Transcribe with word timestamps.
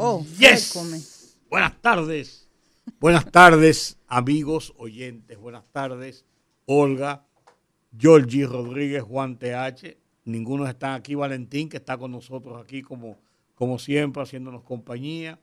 Oh, 0.00 0.24
Yes. 0.38 0.72
come. 0.72 1.00
Buenas 1.50 1.80
tardes. 1.80 2.48
Buenas 3.00 3.30
tardes, 3.30 3.98
amigos 4.06 4.72
oyentes. 4.76 5.36
Buenas 5.38 5.64
tardes, 5.72 6.24
Olga, 6.66 7.26
Georgie 7.98 8.46
Rodríguez, 8.46 9.02
Juan 9.02 9.38
TH. 9.38 9.96
Ninguno 10.24 10.66
está 10.68 10.94
aquí, 10.94 11.14
Valentín, 11.14 11.68
que 11.68 11.78
está 11.78 11.96
con 11.98 12.12
nosotros 12.12 12.62
aquí 12.62 12.82
como, 12.82 13.18
como 13.54 13.78
siempre, 13.78 14.22
haciéndonos 14.22 14.62
compañía. 14.62 15.38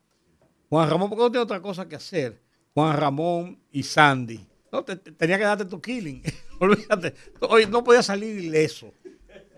Juan 0.69 0.89
Ramón, 0.89 1.09
porque 1.09 1.23
no 1.23 1.31
tiene 1.31 1.43
otra 1.43 1.61
cosa 1.61 1.87
que 1.87 1.95
hacer. 1.95 2.41
Juan 2.73 2.95
Ramón 2.97 3.59
y 3.71 3.83
Sandy. 3.83 4.45
No, 4.71 4.83
te- 4.83 4.95
te- 4.95 5.11
tenía 5.11 5.37
que 5.37 5.43
darte 5.43 5.65
tu 5.65 5.81
killing. 5.81 6.21
Olvídate. 6.59 7.13
Hoy 7.41 7.65
no 7.67 7.83
podía 7.83 8.03
salir 8.03 8.37
ileso. 8.37 8.93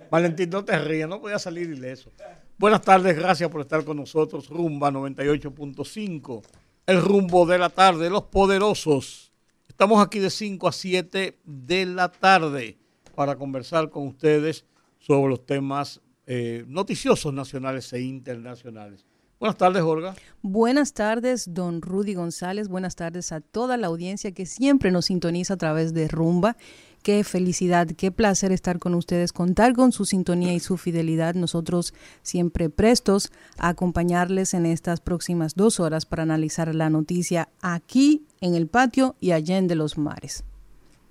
Valentín, 0.10 0.50
no 0.50 0.64
te 0.64 0.78
rías, 0.80 1.08
no 1.10 1.20
podía 1.20 1.40
salir 1.40 1.70
ileso. 1.70 2.12
Buenas 2.60 2.82
tardes, 2.82 3.16
gracias 3.16 3.52
por 3.52 3.62
estar 3.62 3.86
con 3.86 3.98
nosotros. 3.98 4.50
Rumba 4.50 4.90
98.5, 4.90 6.42
el 6.88 7.02
rumbo 7.04 7.46
de 7.46 7.60
la 7.60 7.70
tarde, 7.70 8.10
los 8.10 8.24
poderosos. 8.24 9.32
Estamos 9.68 10.04
aquí 10.04 10.18
de 10.18 10.32
5 10.32 10.68
a 10.68 10.72
7 10.72 11.38
de 11.44 11.86
la 11.86 12.12
tarde 12.12 12.80
para 13.14 13.36
conversar 13.36 13.92
con 13.92 14.08
ustedes 14.08 14.66
sobre 14.98 15.30
los 15.30 15.46
temas 15.46 16.02
eh, 16.26 16.66
noticiosos 16.68 17.32
nacionales 17.32 17.94
e 17.94 18.02
internacionales. 18.02 19.06
Buenas 19.40 19.58
tardes, 19.58 19.84
Olga. 19.84 20.16
Buenas 20.42 20.94
tardes, 20.94 21.54
don 21.54 21.84
Rudy 21.84 22.16
González. 22.16 22.70
Buenas 22.70 22.96
tardes 22.96 23.32
a 23.32 23.40
toda 23.40 23.78
la 23.78 23.86
audiencia 23.86 24.32
que 24.32 24.48
siempre 24.48 24.90
nos 24.90 25.06
sintoniza 25.06 25.54
a 25.54 25.58
través 25.58 25.94
de 25.94 26.08
Rumba. 26.08 26.58
Qué 27.04 27.24
felicidad, 27.24 27.88
qué 27.88 28.12
placer 28.12 28.52
estar 28.52 28.80
con 28.80 28.94
ustedes, 28.94 29.32
contar 29.32 29.74
con 29.74 29.92
su 29.92 30.06
sintonía 30.06 30.54
y 30.54 30.60
su 30.60 30.78
fidelidad. 30.78 31.36
Nosotros 31.36 31.94
siempre 32.22 32.70
prestos 32.70 33.32
a 33.58 33.70
acompañarles 33.70 34.54
en 34.54 34.66
estas 34.66 35.00
próximas 35.00 35.56
dos 35.56 35.80
horas 35.80 36.06
para 36.06 36.24
analizar 36.24 36.74
la 36.76 36.90
noticia 36.90 37.50
aquí 37.62 38.24
en 38.42 38.56
el 38.56 38.68
patio 38.68 39.16
y 39.20 39.32
allá 39.32 39.58
en 39.58 39.68
de 39.68 39.76
los 39.76 39.98
mares. 39.98 40.44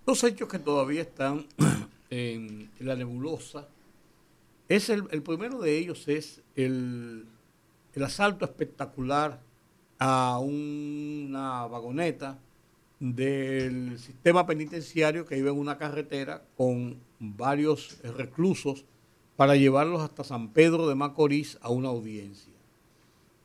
Dos 0.04 0.22
hechos 0.24 0.48
que 0.48 0.58
todavía 0.58 1.02
están 1.02 1.46
en 2.10 2.70
la 2.80 2.94
nebulosa. 2.94 3.66
Es 4.68 4.90
el, 4.90 5.04
primero 5.22 5.60
de 5.60 5.78
ellos 5.78 6.08
es 6.08 6.42
el 6.56 7.26
asalto 8.02 8.44
espectacular 8.44 9.40
a 9.98 10.38
una 10.38 11.66
vagoneta 11.66 12.38
del 12.98 13.98
sistema 13.98 14.46
penitenciario 14.46 15.26
que 15.26 15.36
iba 15.38 15.50
en 15.50 15.58
una 15.58 15.76
carretera 15.78 16.42
con 16.56 16.98
varios 17.18 17.98
reclusos 18.16 18.84
para 19.36 19.54
llevarlos 19.56 20.00
hasta 20.02 20.24
San 20.24 20.48
Pedro 20.52 20.88
de 20.88 20.94
Macorís 20.94 21.58
a 21.60 21.70
una 21.70 21.88
audiencia. 21.88 22.52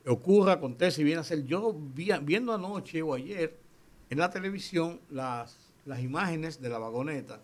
Ocurre, 0.06 0.52
acontece 0.52 1.02
y 1.02 1.04
viene 1.04 1.20
a 1.20 1.24
ser. 1.24 1.44
Yo 1.44 1.74
vi- 1.94 2.10
viendo 2.22 2.52
anoche 2.54 3.02
o 3.02 3.14
ayer 3.14 3.56
en 4.10 4.18
la 4.18 4.30
televisión 4.30 5.00
las, 5.10 5.56
las 5.84 6.00
imágenes 6.00 6.60
de 6.60 6.68
la 6.70 6.78
vagoneta. 6.78 7.40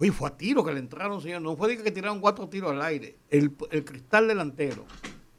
Oye, 0.00 0.10
fue 0.12 0.28
a 0.28 0.36
tiro 0.36 0.64
que 0.64 0.72
le 0.72 0.80
entraron, 0.80 1.20
señor. 1.22 1.40
No 1.40 1.56
fue 1.56 1.68
de 1.76 1.82
que 1.82 1.90
tiraron 1.92 2.20
cuatro 2.20 2.48
tiros 2.48 2.72
al 2.72 2.82
aire. 2.82 3.14
El, 3.30 3.52
el 3.70 3.84
cristal 3.84 4.26
delantero 4.28 4.84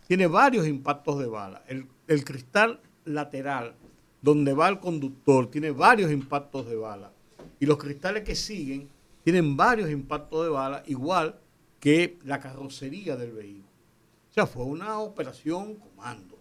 tiene 0.07 0.27
varios 0.27 0.65
impactos 0.65 1.19
de 1.19 1.27
bala. 1.27 1.61
El, 1.67 1.87
el 2.07 2.23
cristal 2.23 2.79
lateral, 3.03 3.75
donde 4.25 4.53
va 4.55 4.67
el 4.69 4.79
conductor, 4.79 5.51
tiene 5.51 5.69
varios 5.69 6.11
impactos 6.11 6.65
de 6.67 6.75
bala. 6.75 7.11
Y 7.59 7.67
los 7.67 7.77
cristales 7.77 8.23
que 8.23 8.33
siguen 8.33 8.89
tienen 9.23 9.55
varios 9.55 9.91
impactos 9.91 10.45
de 10.45 10.49
bala, 10.49 10.81
igual 10.87 11.39
que 11.79 12.17
la 12.23 12.39
carrocería 12.39 13.15
del 13.15 13.33
vehículo. 13.33 13.69
O 14.31 14.33
sea, 14.33 14.47
fue 14.47 14.65
una 14.65 14.97
operación 14.97 15.75
comando. 15.75 16.39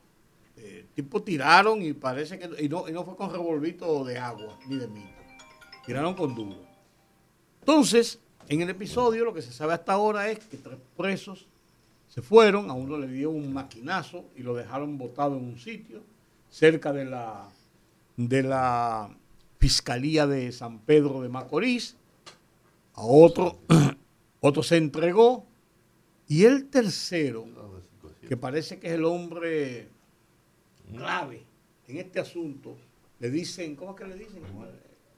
Eh, 0.57 0.87
tipo 0.95 1.23
tiraron 1.23 1.83
y 1.83 1.93
parece 1.93 2.39
que 2.39 2.65
y 2.65 2.71
no, 2.71 2.89
y 2.89 2.93
no 2.93 3.05
fue 3.05 3.17
con 3.17 3.31
revolvito 3.31 4.03
de 4.03 4.17
agua 4.17 4.59
ni 4.67 4.77
de 4.77 4.89
mito. 4.89 5.21
Tiraron 5.85 6.15
con 6.15 6.35
duro. 6.35 6.57
Entonces, 7.61 8.19
en 8.49 8.63
el 8.63 8.71
episodio 8.71 9.27
lo 9.27 9.35
que 9.35 9.43
se 9.43 9.53
sabe 9.53 9.75
hasta 9.75 9.93
ahora 9.93 10.31
es 10.31 10.39
que 10.39 10.57
tres 10.57 10.79
presos 10.97 11.47
se 12.09 12.23
fueron, 12.23 12.71
a 12.71 12.73
uno 12.73 12.97
le 12.97 13.09
dio 13.09 13.29
un 13.29 13.53
maquinazo 13.53 14.25
y 14.37 14.43
lo 14.43 14.55
dejaron 14.55 14.97
botado 14.97 15.37
en 15.37 15.45
un 15.45 15.59
sitio 15.59 16.03
cerca 16.49 16.91
de 16.91 17.05
la 17.05 17.51
de 18.17 18.43
la 18.43 19.11
Fiscalía 19.59 20.27
de 20.27 20.53
San 20.53 20.79
Pedro 20.81 21.23
de 21.23 21.29
Macorís. 21.29 21.97
A 22.95 23.03
otro, 23.05 23.59
otro 24.41 24.63
se 24.63 24.77
entregó 24.77 25.47
y 26.29 26.45
el 26.45 26.67
tercero, 26.67 27.45
que 28.29 28.37
parece 28.37 28.79
que 28.79 28.87
es 28.89 28.93
el 28.95 29.05
hombre 29.05 29.89
clave 30.93 31.45
en 31.89 31.97
este 31.99 32.21
asunto, 32.21 32.77
le 33.19 33.31
dicen, 33.31 33.75
¿cómo 33.77 33.91
es 33.93 33.97
que 33.97 34.07
le 34.07 34.15
dicen? 34.17 34.43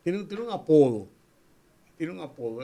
Tiene, 0.03 0.19
un- 0.21 0.29
tiene 0.29 0.45
un 0.45 0.51
apodo. 0.51 1.09
Tiene 1.97 2.13
un 2.13 2.21
apodo. 2.21 2.61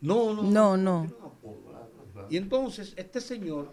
No, 0.00 0.34
no, 0.34 0.42
No, 0.42 0.76
no. 0.76 1.00
tiene 1.06 1.14
un 1.16 1.26
apodo. 1.26 2.26
Y 2.30 2.36
entonces, 2.38 2.92
este 2.96 3.20
señor, 3.20 3.68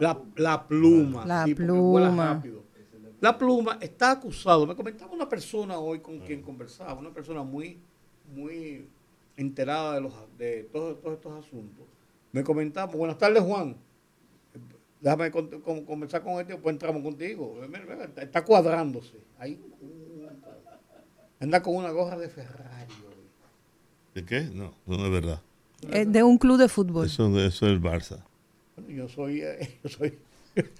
la, 0.00 0.20
la 0.36 0.66
pluma, 0.66 1.26
La 1.26 1.44
sí, 1.44 1.54
porque 1.54 1.70
vuela 1.72 2.08
pluma. 2.08 2.34
rápido. 2.34 2.62
La 3.20 3.36
pluma 3.36 3.78
está 3.80 4.12
acusado. 4.12 4.66
Me 4.66 4.76
comentaba 4.76 5.12
una 5.12 5.28
persona 5.28 5.78
hoy 5.78 6.00
con 6.00 6.20
quien 6.20 6.42
conversaba, 6.42 6.94
una 6.94 7.10
persona 7.12 7.42
muy, 7.42 7.78
muy 8.34 8.86
enterada 9.36 9.94
de, 9.94 10.00
los, 10.02 10.12
de 10.36 10.64
todos, 10.72 11.00
todos 11.00 11.16
estos 11.16 11.44
asuntos. 11.46 11.84
Me 12.32 12.44
comentaba, 12.44 12.92
buenas 12.92 13.18
tardes 13.18 13.42
Juan, 13.42 13.76
déjame 15.00 15.30
con- 15.30 15.48
con- 15.62 15.84
conversar 15.84 16.22
con 16.22 16.34
este, 16.40 16.52
después 16.54 16.72
entramos 16.72 17.02
contigo. 17.02 17.58
Está, 18.16 18.44
cuadrándose. 18.44 19.16
Ahí, 19.38 19.60
anda 21.40 21.62
con 21.62 21.76
una 21.76 21.90
gorra 21.90 22.16
de 22.18 22.28
Ferrari. 22.28 22.92
hoy. 23.06 23.14
¿De 24.14 24.24
qué? 24.24 24.42
No, 24.52 24.74
no 24.86 25.06
es 25.06 25.10
verdad. 25.12 25.40
Eh, 25.92 26.04
de 26.06 26.22
un 26.22 26.38
club 26.38 26.58
de 26.58 26.68
fútbol, 26.68 27.06
Eso, 27.06 27.26
eso 27.38 27.66
es 27.66 27.72
el 27.72 27.80
Barça. 27.80 28.22
Bueno, 28.76 28.90
yo 28.90 29.08
soy, 29.08 29.40
eh, 29.42 29.78
yo 29.84 29.88
soy 29.88 30.18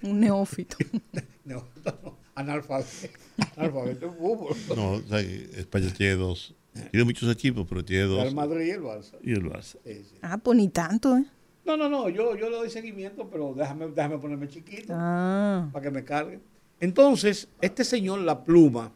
un 0.03 0.19
neófito. 0.19 0.75
no, 1.45 1.63
no, 1.85 2.17
analfabeto, 2.39 3.17
analfabeto 3.57 4.11
fútbol. 4.13 4.55
No, 4.75 4.91
o 4.93 5.01
sea, 5.01 5.19
España 5.19 5.91
tiene 5.95 6.15
dos. 6.15 6.55
Tiene 6.91 7.03
muchos 7.03 7.29
equipos, 7.31 7.65
pero 7.67 7.83
tiene 7.83 8.03
dos. 8.05 8.25
El 8.25 8.35
Madrid 8.35 8.65
y 8.67 8.69
el 8.71 8.81
Barça. 8.81 9.15
Y 9.23 9.31
el 9.33 9.43
Barça. 9.43 9.77
Sí, 9.83 10.03
sí. 10.09 10.15
Ah, 10.21 10.37
pues 10.37 10.57
ni 10.57 10.69
tanto, 10.69 11.17
¿eh? 11.17 11.25
No, 11.65 11.75
no, 11.77 11.89
no, 11.89 12.09
yo, 12.09 12.35
yo 12.35 12.49
le 12.49 12.55
doy 12.55 12.69
seguimiento, 12.69 13.29
pero 13.29 13.53
déjame, 13.55 13.87
déjame 13.87 14.17
ponerme 14.17 14.47
chiquito 14.47 14.93
Ah, 14.95 15.67
para 15.73 15.83
que 15.83 15.91
me 15.91 16.03
cargue. 16.03 16.39
Entonces, 16.79 17.47
este 17.61 17.83
señor 17.83 18.19
La 18.21 18.43
Pluma 18.43 18.91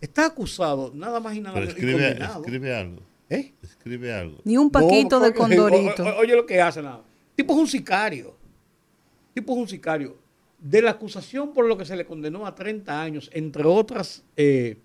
está 0.00 0.26
acusado, 0.26 0.90
nada 0.94 1.20
más 1.20 1.36
y 1.36 1.40
nada 1.40 1.56
menos, 1.56 1.68
escribe, 1.74 1.92
condenado. 1.92 2.40
escribe 2.40 2.74
algo. 2.74 3.00
¿Eh? 3.28 3.52
Escribe 3.62 4.12
algo. 4.12 4.38
ni 4.44 4.56
un 4.56 4.70
paquito 4.70 5.18
No, 5.20 5.24
de 5.26 5.34
condorito. 5.34 6.02
o- 6.02 6.08
o- 6.08 6.18
Oye 6.20 6.34
lo 6.34 6.46
que 6.46 6.60
hace 6.60 6.80
nada. 6.82 7.04
Tipo 7.36 7.52
es 7.52 7.58
un 7.60 7.68
sicario. 7.68 8.34
Tipo 9.34 9.52
es 9.52 9.58
un 9.58 9.68
sicario. 9.68 10.16
De 10.60 10.82
la 10.82 10.92
acusación 10.92 11.52
por 11.52 11.66
lo 11.66 11.76
que 11.76 11.84
se 11.84 11.96
le 11.96 12.04
condenó 12.04 12.46
a 12.46 12.54
30 12.54 13.00
años, 13.00 13.30
entre 13.32 13.64
otras, 13.64 14.24
eh, 14.36 14.78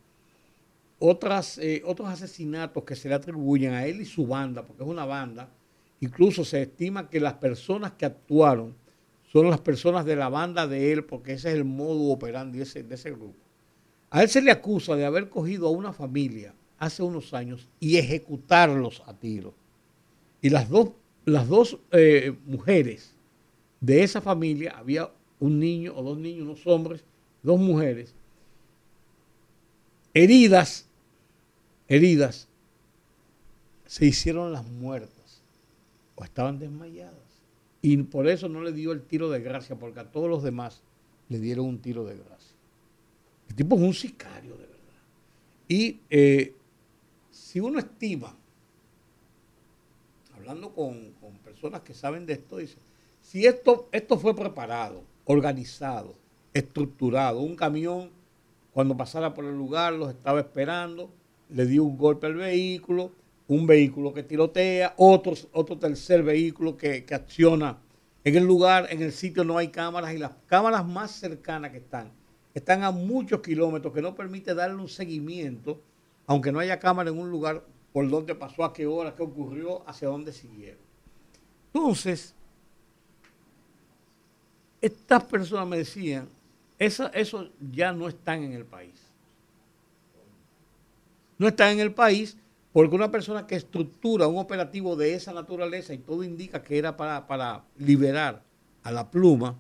otras, 1.00 1.57
eh, 1.57 1.81
otros 1.85 2.07
asesinatos 2.07 2.83
que 2.83 2.95
se 2.95 3.09
le 3.09 3.15
atribuyen 3.15 3.73
a 3.73 3.85
él 3.85 4.01
y 4.01 4.05
su 4.05 4.25
banda, 4.25 4.65
porque 4.65 4.83
es 4.83 4.89
una 4.89 5.05
banda, 5.05 5.50
incluso 6.00 6.45
se 6.45 6.61
estima 6.61 7.09
que 7.09 7.19
las 7.19 7.33
personas 7.33 7.91
que 7.94 8.05
actuaron 8.05 8.73
son 9.31 9.50
las 9.50 9.59
personas 9.59 10.05
de 10.05 10.15
la 10.15 10.29
banda 10.29 10.65
de 10.65 10.94
él, 10.94 11.03
porque 11.03 11.33
ese 11.33 11.50
es 11.50 11.55
el 11.55 11.65
modo 11.65 12.09
operandi 12.09 12.59
de 12.59 12.63
ese, 12.63 12.83
de 12.83 12.95
ese 12.95 13.11
grupo. 13.11 13.35
A 14.09 14.23
él 14.23 14.29
se 14.29 14.41
le 14.41 14.51
acusa 14.51 14.95
de 14.95 15.05
haber 15.05 15.29
cogido 15.29 15.67
a 15.67 15.71
una 15.71 15.91
familia 15.91 16.53
hace 16.77 17.03
unos 17.03 17.33
años 17.33 17.67
y 17.81 17.97
ejecutarlos 17.97 19.03
a 19.05 19.13
tiro. 19.13 19.53
Y 20.41 20.50
las 20.50 20.69
dos, 20.69 20.91
las 21.25 21.47
dos 21.47 21.79
eh, 21.91 22.33
mujeres 22.45 23.13
de 23.81 24.03
esa 24.03 24.21
familia, 24.21 24.75
había 24.77 25.09
un 25.39 25.59
niño 25.59 25.93
o 25.95 26.03
dos 26.03 26.17
niños, 26.17 26.43
unos 26.43 26.65
hombres, 26.67 27.03
dos 27.43 27.59
mujeres, 27.59 28.13
heridas, 30.13 30.87
heridas, 31.87 32.47
se 33.85 34.05
hicieron 34.05 34.51
las 34.51 34.65
muertas 34.65 35.41
o 36.15 36.23
estaban 36.23 36.59
desmayadas. 36.59 37.13
Y 37.81 37.97
por 37.97 38.27
eso 38.27 38.49
no 38.49 38.63
le 38.63 38.71
dio 38.71 38.91
el 38.91 39.03
tiro 39.03 39.29
de 39.29 39.41
gracia, 39.41 39.75
porque 39.75 39.99
a 39.99 40.11
todos 40.11 40.29
los 40.29 40.41
demás 40.41 40.81
le 41.29 41.39
dieron 41.39 41.65
un 41.65 41.79
tiro 41.79 42.03
de 42.03 42.15
gracia. 42.15 42.55
El 43.49 43.55
tipo 43.55 43.75
es 43.75 43.81
un 43.81 43.93
sicario, 43.93 44.53
de 44.53 44.65
verdad. 44.65 44.75
Y 45.67 45.99
eh, 46.09 46.55
si 47.29 47.59
uno 47.59 47.79
estima, 47.79 48.35
hablando 50.35 50.73
con, 50.73 51.13
personas 51.43 51.81
que 51.81 51.93
saben 51.93 52.25
de 52.25 52.33
esto, 52.33 52.57
dice, 52.57 52.77
si 53.21 53.45
esto, 53.45 53.88
esto 53.91 54.17
fue 54.17 54.35
preparado, 54.35 55.03
organizado, 55.25 56.16
estructurado, 56.54 57.42
un 57.42 57.56
camión 57.56 58.12
cuando 58.72 58.98
pasara 58.98 59.33
por 59.33 59.45
el 59.45 59.56
lugar 59.56 59.94
los 59.94 60.10
estaba 60.10 60.39
esperando, 60.39 61.12
le 61.50 61.66
dio 61.66 61.83
un 61.83 61.98
golpe 61.98 62.27
al 62.27 62.36
vehículo, 62.36 63.12
un 63.48 63.68
vehículo 63.68 64.13
que 64.13 64.24
tirotea, 64.24 64.94
otro, 64.98 65.33
otro 65.51 65.77
tercer 65.77 66.24
vehículo 66.24 66.75
que, 66.77 67.06
que 67.06 67.16
acciona 67.16 67.77
en 68.24 68.36
el 68.36 68.44
lugar, 68.44 68.88
en 68.89 69.04
el 69.04 69.12
sitio 69.12 69.44
no 69.44 69.57
hay 69.57 69.68
cámaras 69.68 70.13
y 70.13 70.18
las 70.18 70.31
cámaras 70.48 70.86
más 70.86 71.12
cercanas 71.12 71.72
que 71.72 71.77
están 71.77 72.12
están 72.56 72.83
a 72.83 72.92
muchos 72.92 73.42
kilómetros 73.42 73.94
que 73.94 74.01
no 74.01 74.16
permite 74.16 74.56
darle 74.56 74.77
un 74.77 74.88
seguimiento, 74.88 75.81
aunque 76.25 76.54
no 76.54 76.60
haya 76.60 76.80
cámara 76.80 77.10
en 77.10 77.19
un 77.19 77.30
lugar 77.30 77.66
por 77.92 78.10
donde 78.10 78.33
pasó, 78.33 78.63
a 78.63 78.74
qué 78.74 78.88
hora, 78.88 79.13
qué 79.13 79.24
ocurrió, 79.24 79.88
hacia 79.88 80.07
dónde 80.07 80.31
siguieron. 80.31 80.80
Entonces, 81.74 82.33
estas 84.85 85.23
personas 85.23 85.67
me 85.67 85.77
decían, 85.77 86.29
eso, 86.77 87.11
eso 87.13 87.49
ya 87.71 87.91
no 87.91 88.07
están 88.07 88.43
en 88.43 88.53
el 88.53 88.65
país. 88.65 88.93
No 91.37 91.47
están 91.47 91.71
en 91.71 91.79
el 91.79 91.93
país 91.93 92.37
porque 92.71 92.95
una 92.95 93.09
persona 93.09 93.47
que 93.47 93.55
estructura 93.55 94.27
un 94.27 94.37
operativo 94.37 94.95
de 94.95 95.15
esa 95.15 95.33
naturaleza 95.33 95.93
y 95.93 95.97
todo 95.97 96.23
indica 96.23 96.61
que 96.61 96.77
era 96.77 96.95
para, 96.97 97.25
para 97.25 97.63
liberar 97.77 98.43
a 98.83 98.91
la 98.91 99.09
pluma, 99.09 99.57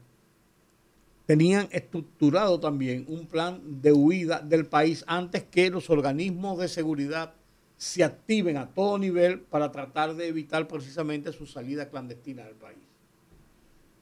tenían 1.25 1.67
estructurado 1.71 2.59
también 2.59 3.05
un 3.07 3.25
plan 3.25 3.81
de 3.81 3.91
huida 3.91 4.41
del 4.41 4.67
país 4.67 5.03
antes 5.07 5.43
que 5.43 5.69
los 5.69 5.89
organismos 5.89 6.59
de 6.59 6.67
seguridad 6.67 7.33
se 7.77 8.03
activen 8.03 8.57
a 8.57 8.67
todo 8.67 8.97
nivel 8.99 9.39
para 9.39 9.71
tratar 9.71 10.15
de 10.15 10.27
evitar 10.27 10.67
precisamente 10.67 11.31
su 11.31 11.45
salida 11.45 11.89
clandestina 11.89 12.43
del 12.43 12.55
país. 12.55 12.84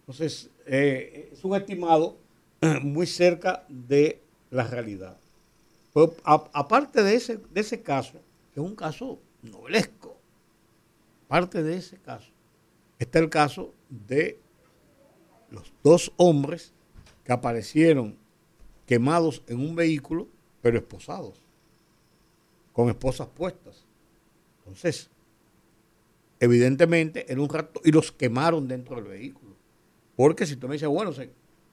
Entonces, 0.03 0.49
eh, 0.65 1.29
es 1.31 1.43
un 1.45 1.55
estimado 1.55 2.17
muy 2.83 3.07
cerca 3.07 3.65
de 3.69 4.21
la 4.51 4.67
realidad. 4.67 5.17
aparte 6.25 7.03
de 7.03 7.15
ese, 7.15 7.37
de 7.37 7.61
ese 7.61 7.81
caso, 7.81 8.19
que 8.53 8.59
es 8.59 8.65
un 8.65 8.75
caso 8.75 9.19
novelesco, 9.41 10.17
aparte 11.25 11.63
de 11.63 11.77
ese 11.77 11.97
caso, 11.97 12.31
está 12.99 13.19
el 13.19 13.29
caso 13.29 13.73
de 13.89 14.39
los 15.49 15.71
dos 15.83 16.11
hombres 16.17 16.73
que 17.23 17.31
aparecieron 17.31 18.17
quemados 18.85 19.41
en 19.47 19.59
un 19.59 19.75
vehículo, 19.75 20.27
pero 20.61 20.77
esposados, 20.77 21.41
con 22.73 22.89
esposas 22.89 23.27
puestas. 23.29 23.85
Entonces, 24.59 25.09
evidentemente 26.39 27.31
era 27.31 27.41
un 27.41 27.49
rato 27.49 27.79
y 27.85 27.91
los 27.91 28.11
quemaron 28.11 28.67
dentro 28.67 28.97
del 28.97 29.05
vehículo. 29.05 29.53
Porque 30.15 30.45
si 30.45 30.55
tú 30.55 30.67
me 30.67 30.73
dices, 30.73 30.87
bueno, 30.87 31.11
se 31.11 31.31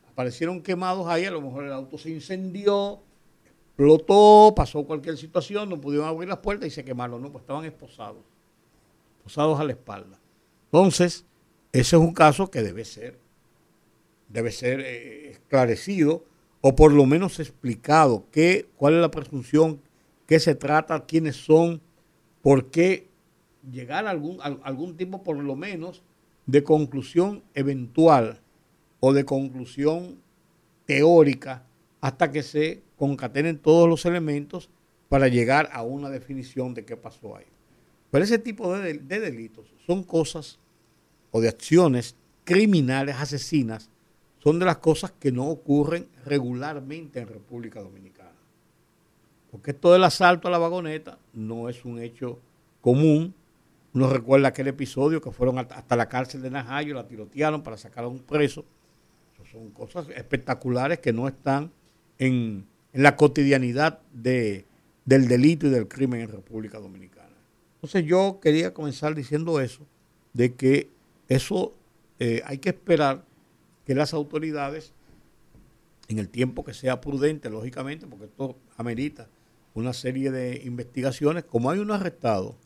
aparecieron 0.09 0.63
quemados 0.63 1.07
ahí, 1.07 1.25
a 1.25 1.31
lo 1.31 1.41
mejor 1.41 1.65
el 1.65 1.73
auto 1.73 1.99
se 1.99 2.11
incendió, 2.11 3.01
explotó, 3.45 4.53
pasó 4.55 4.85
cualquier 4.85 5.17
situación, 5.17 5.69
no 5.69 5.81
pudieron 5.81 6.09
abrir 6.09 6.29
las 6.29 6.39
puertas 6.39 6.69
y 6.69 6.71
se 6.71 6.85
quemaron, 6.85 7.21
no, 7.23 7.31
pues 7.31 7.43
estaban 7.43 7.65
esposados, 7.65 8.23
esposados 9.19 9.61
a 9.61 9.65
la 9.65 9.73
espalda. 9.73 10.19
Entonces, 10.67 11.25
ese 11.73 11.97
es 11.97 12.03
un 12.03 12.15
caso 12.15 12.51
que 12.51 12.63
debe 12.63 12.85
ser 12.85 13.19
debe 14.31 14.53
ser 14.53 14.81
eh, 14.81 15.31
esclarecido 15.31 16.25
o 16.61 16.75
por 16.75 16.93
lo 16.93 17.05
menos 17.07 17.41
explicado 17.41 18.27
qué, 18.31 18.69
cuál 18.77 18.95
es 18.95 19.01
la 19.01 19.11
presunción, 19.11 19.81
qué 20.27 20.39
se 20.39 20.55
trata, 20.55 21.05
quiénes 21.07 21.37
son, 21.37 21.81
por 22.43 22.71
qué 22.71 23.09
llegar 23.71 24.07
a 24.07 24.11
algún, 24.11 24.39
algún 24.41 24.97
tipo 24.97 25.23
por 25.23 25.37
lo 25.37 25.57
menos 25.57 26.03
de 26.47 26.63
conclusión 26.65 27.43
eventual 27.55 28.41
o 29.01 29.13
de 29.13 29.25
conclusión 29.25 30.19
teórica 30.87 31.65
hasta 32.01 32.31
que 32.31 32.43
se 32.43 32.83
concatenen 32.97 33.59
todos 33.59 33.89
los 33.89 34.05
elementos 34.07 34.71
para 35.09 35.29
llegar 35.29 35.69
a 35.73 35.83
una 35.83 36.11
definición 36.11 36.75
de 36.75 36.85
qué 36.85 36.97
pasó 36.97 37.37
ahí. 37.37 37.47
Pero 38.11 38.25
ese 38.25 38.39
tipo 38.39 38.77
de, 38.77 38.95
de 38.95 39.21
delitos 39.21 39.73
son 39.87 40.03
cosas 40.03 40.59
o 41.31 41.41
de 41.41 41.49
acciones 41.49 42.17
criminales 42.45 43.17
asesinas 43.17 43.91
son 44.43 44.59
de 44.59 44.65
las 44.65 44.79
cosas 44.79 45.13
que 45.13 45.31
no 45.31 45.49
ocurren 45.49 46.09
regularmente 46.25 47.21
en 47.21 47.29
República 47.29 47.81
Dominicana. 47.81 48.33
Porque 49.51 49.73
esto 49.73 49.93
del 49.93 50.05
asalto 50.05 50.49
a 50.49 50.51
la 50.51 50.59
vagoneta 50.59 51.19
no 51.35 51.69
es 51.69 51.85
un 51.85 52.01
hecho 52.01 52.39
común. 52.81 53.35
Uno 53.93 54.09
recuerda 54.09 54.49
aquel 54.49 54.69
episodio 54.69 55.21
que 55.21 55.33
fueron 55.33 55.59
hasta 55.59 55.97
la 55.97 56.09
cárcel 56.09 56.43
de 56.43 56.51
Najayo, 56.51 56.95
la 56.95 57.09
tirotearon 57.09 57.63
para 57.63 57.77
sacar 57.77 58.05
a 58.05 58.09
un 58.09 58.21
preso. 58.21 58.65
son 59.51 59.71
cosas 59.71 60.09
espectaculares 60.11 61.01
que 61.01 61.13
no 61.13 61.27
están 61.27 61.73
en, 62.19 62.67
la 62.93 63.17
cotidianidad 63.17 64.01
de, 64.13 64.65
del 65.05 65.27
delito 65.29 65.67
y 65.67 65.71
del 65.71 65.89
crimen 65.89 66.21
en 66.21 66.29
República 66.29 66.79
Dominicana. 66.79 67.37
Entonces 67.77 68.05
yo 68.05 68.39
quería 68.41 68.75
comenzar 68.75 69.15
diciendo 69.15 69.61
eso, 69.61 69.87
de 70.33 70.55
que 70.55 70.89
eso 71.29 71.75
eh, 72.19 72.43
hay 72.45 72.59
que 72.59 72.69
esperar 72.71 73.25
que 73.87 73.95
las 73.95 74.13
autoridades, 74.15 74.93
en 76.09 76.19
el 76.19 76.29
tiempo 76.29 76.65
que 76.65 76.75
sea 76.75 77.01
prudente, 77.01 77.51
lógicamente, 77.51 78.07
porque 78.07 78.27
esto 78.27 78.57
amerita 78.77 79.29
una 79.75 79.93
serie 79.93 80.31
de 80.31 80.63
investigaciones, 80.65 81.45
como 81.45 81.71
hay 81.71 81.79
un 81.79 81.91
arrestado 81.91 82.57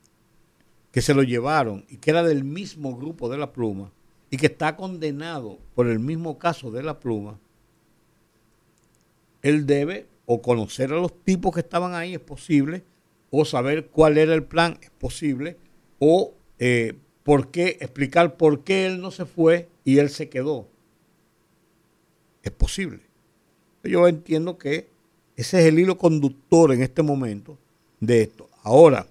que 0.95 1.03
se 1.03 1.13
lo 1.13 1.25
llevaron 1.25 1.85
y 1.89 1.97
que 1.97 2.11
era 2.11 2.23
del 2.23 2.45
mismo 2.45 2.97
grupo 2.97 3.29
de 3.29 3.37
la 3.37 3.53
pluma 3.53 3.91
y 4.31 4.37
que 4.37 4.47
está 4.47 4.77
condenado 4.77 5.59
por 5.75 5.89
el 5.89 5.99
mismo 5.99 6.39
caso 6.39 6.71
de 6.71 6.85
la 6.85 7.01
pluma, 7.01 7.41
él 9.43 9.67
debe 9.67 10.07
o 10.25 10.41
conocer 10.41 10.93
a 10.93 11.01
los 11.01 11.13
tipos 11.25 11.53
que 11.53 11.61
estaban 11.61 11.97
ahí, 11.97 12.15
es 12.15 12.21
posible, 12.21 12.85
o 13.31 13.45
saber 13.45 13.89
cuál 13.89 14.19
era 14.19 14.35
el 14.35 14.45
plan, 14.45 14.79
es 14.83 14.91
posible, 14.91 15.57
o 15.99 16.33
eh, 16.61 16.95
por 17.25 17.51
qué, 17.51 17.77
explicar 17.81 18.37
por 18.37 18.63
qué 18.63 18.87
él 18.87 19.01
no 19.01 19.11
se 19.11 19.25
fue 19.25 19.69
y 19.85 19.99
él 19.99 20.11
se 20.11 20.29
quedó 20.29 20.69
es 22.45 22.53
posible. 22.53 23.01
Yo 23.83 24.07
entiendo 24.07 24.59
que 24.59 24.91
ese 25.35 25.59
es 25.59 25.67
el 25.67 25.81
hilo 25.81 25.99
conductor 25.99 26.73
en 26.73 26.83
este 26.83 27.03
momento 27.03 27.59
de 27.99 28.23
esto. 28.23 28.49
Ahora, 28.63 29.09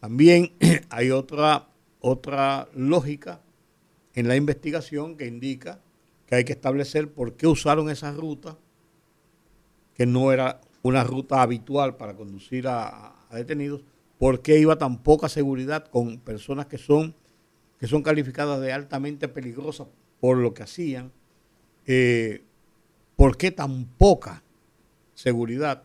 también 0.00 0.52
hay 0.90 1.10
otra, 1.10 1.68
otra 2.00 2.68
lógica 2.74 3.42
en 4.14 4.28
la 4.28 4.36
investigación 4.36 5.16
que 5.16 5.26
indica 5.26 5.80
que 6.26 6.36
hay 6.36 6.44
que 6.44 6.52
establecer 6.52 7.12
por 7.12 7.34
qué 7.34 7.46
usaron 7.46 7.90
esa 7.90 8.12
ruta, 8.12 8.56
que 9.94 10.06
no 10.06 10.32
era 10.32 10.60
una 10.82 11.04
ruta 11.04 11.42
habitual 11.42 11.96
para 11.96 12.14
conducir 12.14 12.66
a, 12.68 13.14
detenidos, 13.32 13.82
por 14.18 14.40
qué 14.40 14.58
iba 14.58 14.76
tan 14.78 15.02
poca 15.02 15.28
seguridad 15.28 15.86
con 15.86 16.18
personas 16.18 16.66
que 16.66 16.78
son, 16.78 17.14
que 17.78 17.86
son 17.86 18.02
calificadas 18.02 18.60
de 18.60 18.72
altamente 18.72 19.28
peligrosas 19.28 19.88
por 20.20 20.38
lo 20.38 20.54
que 20.54 20.62
hacían. 20.62 21.12
Eh, 21.86 22.44
¿Por 23.16 23.36
qué 23.36 23.50
tan 23.50 23.84
poca 23.84 24.42
seguridad? 25.14 25.82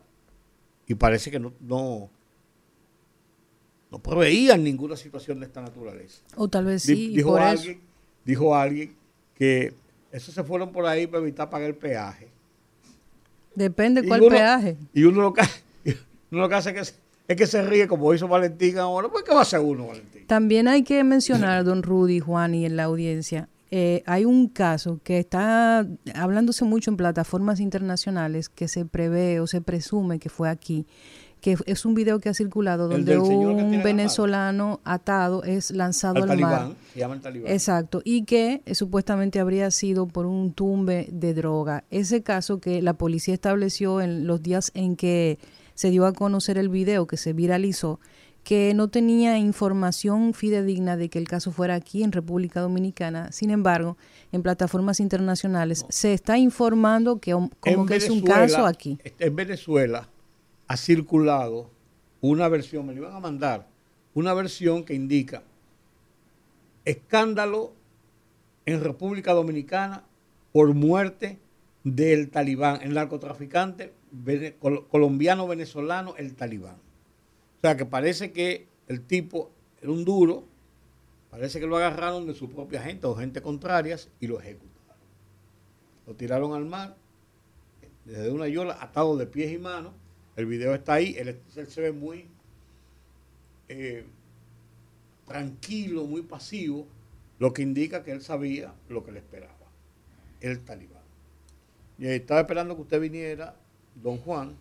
Y 0.86 0.94
parece 0.94 1.30
que 1.30 1.40
no, 1.40 1.52
no, 1.60 2.10
proveían 3.98 4.62
ninguna 4.62 4.96
situación 4.96 5.40
de 5.40 5.46
esta 5.46 5.60
naturaleza. 5.60 6.22
O 6.36 6.48
tal 6.48 6.66
vez 6.66 6.82
sí. 6.82 7.08
Dijo, 7.14 7.36
alguien, 7.36 7.80
dijo 8.24 8.54
alguien 8.54 8.94
que 9.34 9.74
esos 10.12 10.34
se 10.34 10.42
fueron 10.44 10.72
por 10.72 10.86
ahí 10.86 11.06
para 11.06 11.22
evitar 11.22 11.50
pagar 11.50 11.68
el 11.68 11.76
peaje. 11.76 12.28
Depende 13.54 14.06
cuál 14.06 14.20
peaje. 14.28 14.76
Y 14.92 15.04
uno 15.04 15.22
lo 15.22 15.32
que, 15.32 15.42
uno 16.30 16.42
lo 16.42 16.48
que 16.48 16.54
hace 16.54 16.70
es 16.70 16.92
que, 16.92 17.32
es 17.32 17.36
que 17.36 17.46
se 17.46 17.62
ríe 17.62 17.88
como 17.88 18.12
hizo 18.14 18.28
Valentín 18.28 18.78
ahora. 18.78 19.08
Pues, 19.08 19.24
¿qué 19.24 19.32
va 19.32 19.40
a 19.40 19.42
hacer 19.42 19.60
uno, 19.60 19.88
Valentín? 19.88 20.26
También 20.26 20.68
hay 20.68 20.82
que 20.82 21.02
mencionar, 21.04 21.64
don 21.64 21.82
Rudy, 21.82 22.20
Juan 22.20 22.54
y 22.54 22.66
en 22.66 22.76
la 22.76 22.84
audiencia, 22.84 23.48
eh, 23.70 24.02
hay 24.06 24.24
un 24.24 24.48
caso 24.48 25.00
que 25.02 25.18
está 25.18 25.86
hablándose 26.14 26.64
mucho 26.64 26.90
en 26.90 26.96
plataformas 26.96 27.58
internacionales 27.58 28.48
que 28.48 28.68
se 28.68 28.84
prevé 28.84 29.40
o 29.40 29.46
se 29.46 29.60
presume 29.60 30.20
que 30.20 30.28
fue 30.28 30.48
aquí, 30.48 30.86
que 31.40 31.56
es 31.66 31.84
un 31.84 31.94
video 31.94 32.18
que 32.18 32.28
ha 32.28 32.34
circulado 32.34 32.88
donde 32.88 33.18
un 33.18 33.82
venezolano 33.82 34.80
atado 34.84 35.44
es 35.44 35.70
lanzado 35.70 36.24
al, 36.24 36.38
mar. 36.38 36.74
Exacto, 37.46 38.00
y 38.04 38.24
que 38.24 38.62
eh, 38.64 38.74
supuestamente 38.74 39.38
habría 39.38 39.70
sido 39.70 40.06
por 40.06 40.26
un 40.26 40.52
tumbe 40.52 41.08
de 41.12 41.34
droga. 41.34 41.84
Ese 41.90 42.22
caso 42.22 42.58
que 42.58 42.82
la 42.82 42.94
policía 42.94 43.34
estableció 43.34 44.00
en 44.00 44.26
los 44.26 44.42
días 44.42 44.72
en 44.74 44.96
que 44.96 45.38
se 45.74 45.90
dio 45.90 46.06
a 46.06 46.12
conocer 46.12 46.58
el 46.58 46.68
video 46.68 47.06
que 47.06 47.16
se 47.16 47.32
viralizó, 47.32 48.00
que 48.42 48.72
no 48.74 48.88
tenía 48.88 49.38
información 49.38 50.32
fidedigna 50.32 50.96
de 50.96 51.10
que 51.10 51.18
el 51.18 51.28
caso 51.28 51.52
fuera 51.52 51.74
aquí 51.74 52.02
en 52.02 52.12
República 52.12 52.60
Dominicana. 52.60 53.30
Sin 53.32 53.50
embargo, 53.50 53.96
en 54.32 54.42
plataformas 54.42 55.00
internacionales 55.00 55.84
se 55.90 56.12
está 56.12 56.38
informando 56.38 57.20
que 57.20 57.32
como 57.32 57.86
que 57.86 57.96
es 57.96 58.08
un 58.08 58.22
caso 58.22 58.64
aquí. 58.64 58.98
En 59.18 59.36
Venezuela 59.36 60.08
ha 60.68 60.76
circulado 60.76 61.70
una 62.20 62.48
versión, 62.48 62.86
me 62.86 62.94
lo 62.94 63.02
iban 63.02 63.14
a 63.14 63.20
mandar, 63.20 63.68
una 64.14 64.34
versión 64.34 64.84
que 64.84 64.94
indica 64.94 65.42
escándalo 66.84 67.72
en 68.64 68.82
República 68.82 69.32
Dominicana 69.32 70.04
por 70.52 70.72
muerte 70.74 71.38
del 71.84 72.30
talibán, 72.30 72.80
el 72.82 72.94
narcotraficante 72.94 73.92
colombiano-venezolano, 74.90 76.16
el 76.16 76.34
talibán. 76.34 76.76
O 77.58 77.60
sea 77.60 77.76
que 77.76 77.84
parece 77.84 78.32
que 78.32 78.66
el 78.88 79.02
tipo 79.02 79.50
era 79.82 79.92
un 79.92 80.04
duro, 80.04 80.44
parece 81.30 81.60
que 81.60 81.66
lo 81.66 81.76
agarraron 81.76 82.26
de 82.26 82.34
su 82.34 82.48
propia 82.48 82.82
gente 82.82 83.06
o 83.06 83.14
gente 83.14 83.42
contrarias 83.42 84.08
y 84.20 84.26
lo 84.26 84.40
ejecutaron. 84.40 84.96
Lo 86.06 86.14
tiraron 86.14 86.54
al 86.54 86.64
mar, 86.64 86.96
desde 88.04 88.30
una 88.30 88.48
yola, 88.48 88.78
atado 88.80 89.16
de 89.16 89.26
pies 89.26 89.52
y 89.52 89.58
manos. 89.58 89.92
El 90.36 90.46
video 90.46 90.74
está 90.74 90.94
ahí, 90.94 91.16
él, 91.18 91.40
se 91.48 91.80
ve 91.80 91.92
muy 91.92 92.26
eh, 93.68 94.04
tranquilo, 95.26 96.04
muy 96.04 96.22
pasivo, 96.22 96.86
lo 97.38 97.52
que 97.52 97.62
indica 97.62 98.04
que 98.04 98.12
él 98.12 98.20
sabía 98.20 98.74
lo 98.88 99.02
que 99.02 99.12
le 99.12 99.18
esperaba, 99.18 99.54
el 100.40 100.60
talibán. 100.60 101.02
Y 101.98 102.06
estaba 102.06 102.40
esperando 102.40 102.76
que 102.76 102.82
usted 102.82 103.00
viniera, 103.00 103.56
don 103.94 104.18
Juan, 104.18 104.56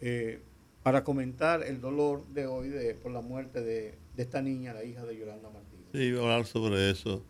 eh, 0.00 0.40
para 0.82 1.04
comentar 1.04 1.62
el 1.62 1.80
dolor 1.82 2.26
de 2.28 2.46
hoy 2.46 2.68
de, 2.68 2.94
por 2.94 3.12
la 3.12 3.20
muerte 3.20 3.60
de, 3.60 3.98
esta 4.16 4.40
niña, 4.40 4.72
la 4.72 4.84
hija 4.84 5.04
de 5.04 5.16
Yolanda 5.16 5.50
Martínez. 5.50 5.86
Sí, 5.92 5.98
iba 5.98 6.20
a 6.20 6.22
hablar 6.22 6.46
sobre 6.46 6.90
eso, 6.90 7.22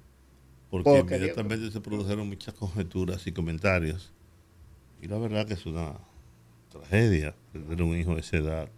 porque, 0.71 1.01
inmediatamente 1.01 1.71
se 1.71 1.81
produjeron 1.81 2.29
muchas 2.29 2.55
conjeturas 2.55 3.27
y 3.27 3.33
comentarios. 3.33 4.13
Y 5.03 5.09
la 5.09 5.19
verdad 5.19 5.47
que 5.47 5.55
es 5.55 5.67
una 5.67 5.99
tragedia 6.69 7.35
perder 7.53 7.83
un 7.83 7.97
hijo 7.97 8.15
de 8.15 8.21
esa 8.21 8.37
edad 8.37 8.69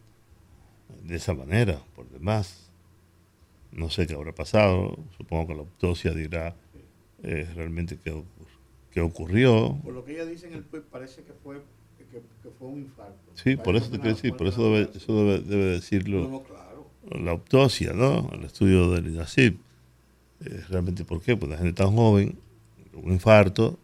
de 1.04 1.16
esa 1.16 1.34
manera, 1.34 1.80
por 1.94 2.08
demás. 2.10 2.70
No 3.72 3.90
sé 3.90 4.06
qué 4.06 4.14
habrá 4.14 4.34
pasado, 4.34 4.98
supongo 5.16 5.48
que 5.48 5.54
la 5.54 5.60
autopsia 5.60 6.12
dirá 6.12 6.56
eh, 7.22 7.48
realmente 7.54 7.98
qué, 8.02 8.22
qué, 8.90 9.00
ocurrió. 9.00 9.78
Por 9.84 9.94
lo 9.94 10.04
que 10.04 10.14
ella 10.14 10.24
dice 10.24 10.48
en 10.48 10.54
el 10.54 10.64
parece 10.64 11.22
que 11.22 11.32
fue, 11.32 11.62
que, 12.10 12.50
fue 12.58 12.68
un 12.68 12.80
infarto. 12.80 13.30
Sí, 13.34 13.56
por 13.56 13.76
eso 13.76 13.90
te 13.90 13.98
quiero 13.98 14.14
decir, 14.14 14.36
por 14.36 14.48
eso 14.48 14.64
debe, 14.64 14.90
eso 14.94 15.24
debe, 15.24 15.64
decirlo 15.64 16.42
la 17.10 17.30
autopsia, 17.30 17.92
¿no? 17.92 18.28
El 18.32 18.44
estudio 18.44 18.90
del 18.90 19.08
INACIP. 19.08 19.58
Eh, 20.44 20.64
realmente, 20.68 21.04
¿por 21.04 21.20
qué? 21.20 21.36
Pues 21.36 21.50
la 21.50 21.58
gente 21.58 21.74
tan 21.74 21.94
joven, 21.94 22.38
un 22.94 23.12
infarto, 23.12 23.78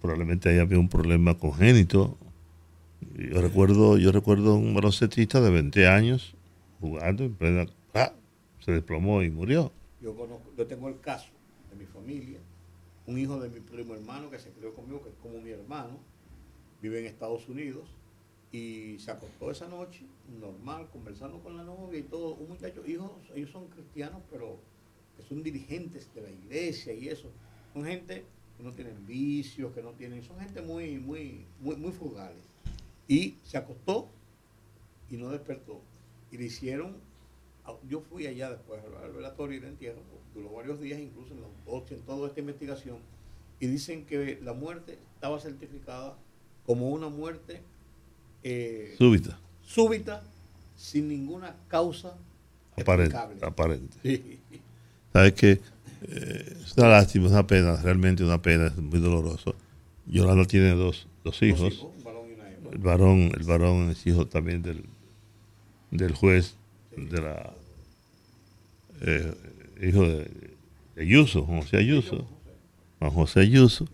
probablemente 0.00 0.48
ahí 0.48 0.58
había 0.58 0.78
un 0.78 0.88
problema 0.88 1.36
congénito. 1.38 2.16
Yo 3.18 3.42
recuerdo, 3.42 3.98
yo 3.98 4.12
recuerdo 4.12 4.54
un 4.54 4.74
baloncetista 4.74 5.40
de 5.40 5.50
20 5.50 5.88
años 5.88 6.36
jugando 6.80 7.24
en 7.24 7.34
plena 7.34 7.66
se 8.60 8.70
desplomó 8.70 9.24
y 9.24 9.30
murió. 9.30 9.72
Yo, 10.00 10.14
conozco, 10.14 10.52
yo 10.56 10.68
tengo 10.68 10.88
el 10.88 11.00
caso 11.00 11.32
de 11.68 11.76
mi 11.76 11.84
familia, 11.84 12.38
un 13.06 13.18
hijo 13.18 13.40
de 13.40 13.48
mi 13.48 13.58
primo 13.58 13.94
hermano 13.94 14.30
que 14.30 14.38
se 14.38 14.50
crió 14.50 14.72
conmigo, 14.72 15.02
que 15.02 15.08
es 15.08 15.16
como 15.16 15.40
mi 15.40 15.50
hermano, 15.50 15.98
vive 16.80 17.00
en 17.00 17.06
Estados 17.06 17.48
Unidos 17.48 17.88
y 18.52 19.00
se 19.00 19.10
acostó 19.10 19.50
esa 19.50 19.66
noche, 19.66 20.04
normal, 20.40 20.88
conversando 20.92 21.40
con 21.40 21.56
la 21.56 21.64
novia 21.64 21.98
y 21.98 22.04
todo. 22.04 22.34
Un 22.34 22.50
muchacho, 22.50 22.86
hijos, 22.86 23.10
ellos 23.34 23.50
son 23.50 23.66
cristianos, 23.66 24.22
pero 24.30 24.60
son 25.28 25.42
dirigentes 25.42 26.08
de 26.14 26.22
la 26.22 26.30
iglesia 26.30 26.92
y 26.92 27.08
eso. 27.08 27.32
Son 27.72 27.84
gente 27.84 28.24
que 28.56 28.62
no 28.62 28.70
tienen 28.70 29.04
vicios, 29.08 29.72
que 29.72 29.82
no 29.82 29.90
tienen, 29.90 30.22
son 30.22 30.38
gente 30.38 30.62
muy, 30.62 30.98
muy, 30.98 31.46
muy, 31.60 31.74
muy 31.74 31.90
frugales. 31.90 32.47
Y 33.08 33.36
se 33.42 33.56
acostó 33.56 34.08
y 35.10 35.16
no 35.16 35.30
despertó. 35.30 35.80
Y 36.30 36.36
le 36.36 36.44
hicieron 36.44 37.08
yo 37.88 38.00
fui 38.00 38.26
allá 38.26 38.50
después 38.50 38.80
al 39.02 39.12
velatorio 39.12 39.56
y 39.56 39.58
el 39.60 39.68
entierro, 39.68 40.00
duró 40.34 40.50
varios 40.50 40.80
días, 40.80 40.98
incluso 41.00 41.34
en 41.34 41.40
la 41.40 41.46
autopsia, 41.46 41.96
en 41.96 42.02
toda 42.02 42.28
esta 42.28 42.40
investigación, 42.40 42.98
y 43.60 43.66
dicen 43.66 44.04
que 44.06 44.38
la 44.42 44.52
muerte 44.52 44.98
estaba 45.14 45.40
certificada 45.40 46.16
como 46.64 46.90
una 46.90 47.08
muerte 47.08 47.60
eh, 48.42 48.94
súbita. 48.98 49.38
Súbita, 49.66 50.22
sin 50.76 51.08
ninguna 51.08 51.56
causa 51.68 52.16
aparente. 52.80 53.16
aparente. 53.42 54.38
¿Sabes 55.12 55.32
qué? 55.32 55.60
Eh, 56.02 56.56
es 56.62 56.76
una 56.76 56.88
lástima, 56.88 57.26
es 57.26 57.32
una 57.32 57.46
pena, 57.46 57.76
realmente 57.76 58.22
una 58.22 58.40
pena, 58.40 58.68
es 58.68 58.76
muy 58.76 59.00
doloroso. 59.00 59.54
Yolanda 60.06 60.44
tiene 60.46 60.70
dos, 60.70 61.06
dos 61.24 61.42
hijos. 61.42 61.86
El 62.78 62.84
varón, 62.84 63.32
el 63.36 63.42
varón 63.44 63.90
es 63.90 64.06
hijo 64.06 64.26
también 64.26 64.62
del, 64.62 64.84
del 65.90 66.14
juez 66.14 66.54
de 66.96 67.20
la 67.20 67.52
eh, 69.00 69.34
hijo 69.82 70.02
de, 70.02 70.56
Ayuso, 70.96 71.44
José 71.44 71.76
Ayuso, 71.76 72.26
Juan 72.98 73.10
José 73.12 73.40
Ayuso, 73.40 73.86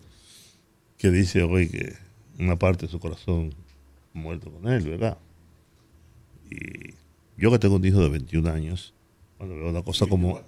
que 0.97 1.11
dice 1.11 1.43
hoy 1.43 1.69
que 1.69 1.93
una 2.39 2.55
parte 2.57 2.87
de 2.87 2.91
su 2.91 2.99
corazón 2.99 3.53
muerto 4.13 4.51
con 4.51 4.71
él, 4.71 4.83
¿verdad? 4.89 5.17
Y 6.49 6.95
yo 7.37 7.51
que 7.51 7.59
tengo 7.59 7.75
un 7.75 7.85
hijo 7.85 7.99
de 7.99 8.09
21 8.09 8.49
años, 8.49 8.93
cuando 9.37 9.55
veo 9.55 9.69
una 9.69 9.83
cosa 9.83 10.07
como 10.07 10.41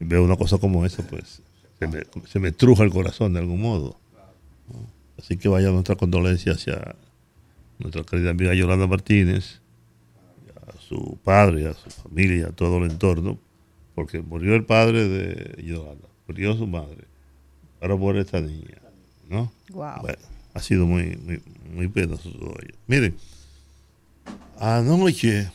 veo 0.00 0.24
una 0.24 0.36
cosa 0.36 0.58
como 0.58 0.86
esa, 0.86 1.06
pues 1.06 1.42
se 1.78 1.86
me, 1.86 2.02
se 2.26 2.38
me 2.38 2.52
truja 2.52 2.84
el 2.84 2.90
corazón 2.90 3.34
de 3.34 3.40
algún 3.40 3.60
modo. 3.60 3.98
Así 5.18 5.36
que 5.36 5.48
vaya 5.48 5.70
nuestra 5.70 5.96
condolencia 5.96 6.52
hacia 6.52 6.96
nuestra 7.78 8.02
querida 8.04 8.30
amiga 8.30 8.54
Yolanda 8.54 8.86
Martínez, 8.86 9.60
a 10.66 10.80
su 10.80 11.18
padre, 11.22 11.68
a 11.68 11.74
su 11.74 11.90
familia, 11.90 12.48
a 12.48 12.52
todo 12.52 12.78
el 12.78 12.90
entorno, 12.90 13.38
porque 13.94 14.20
murió 14.20 14.54
el 14.54 14.64
padre 14.64 15.08
de 15.08 15.62
Yolanda, 15.62 16.08
murió 16.26 16.56
su 16.56 16.66
madre, 16.66 17.04
ahora 17.80 17.96
muere 17.96 18.20
esta 18.20 18.40
niña, 18.40 18.78
¿no? 19.28 19.52
Wow. 19.70 20.02
Bueno, 20.02 20.18
ha 20.54 20.60
sido 20.60 20.86
muy, 20.86 21.16
muy, 21.16 21.42
muy 21.74 21.88
penoso 21.88 22.30
todo 22.30 22.54
ello. 22.62 22.74
Miren, 22.86 23.16
anoche, 24.58 25.50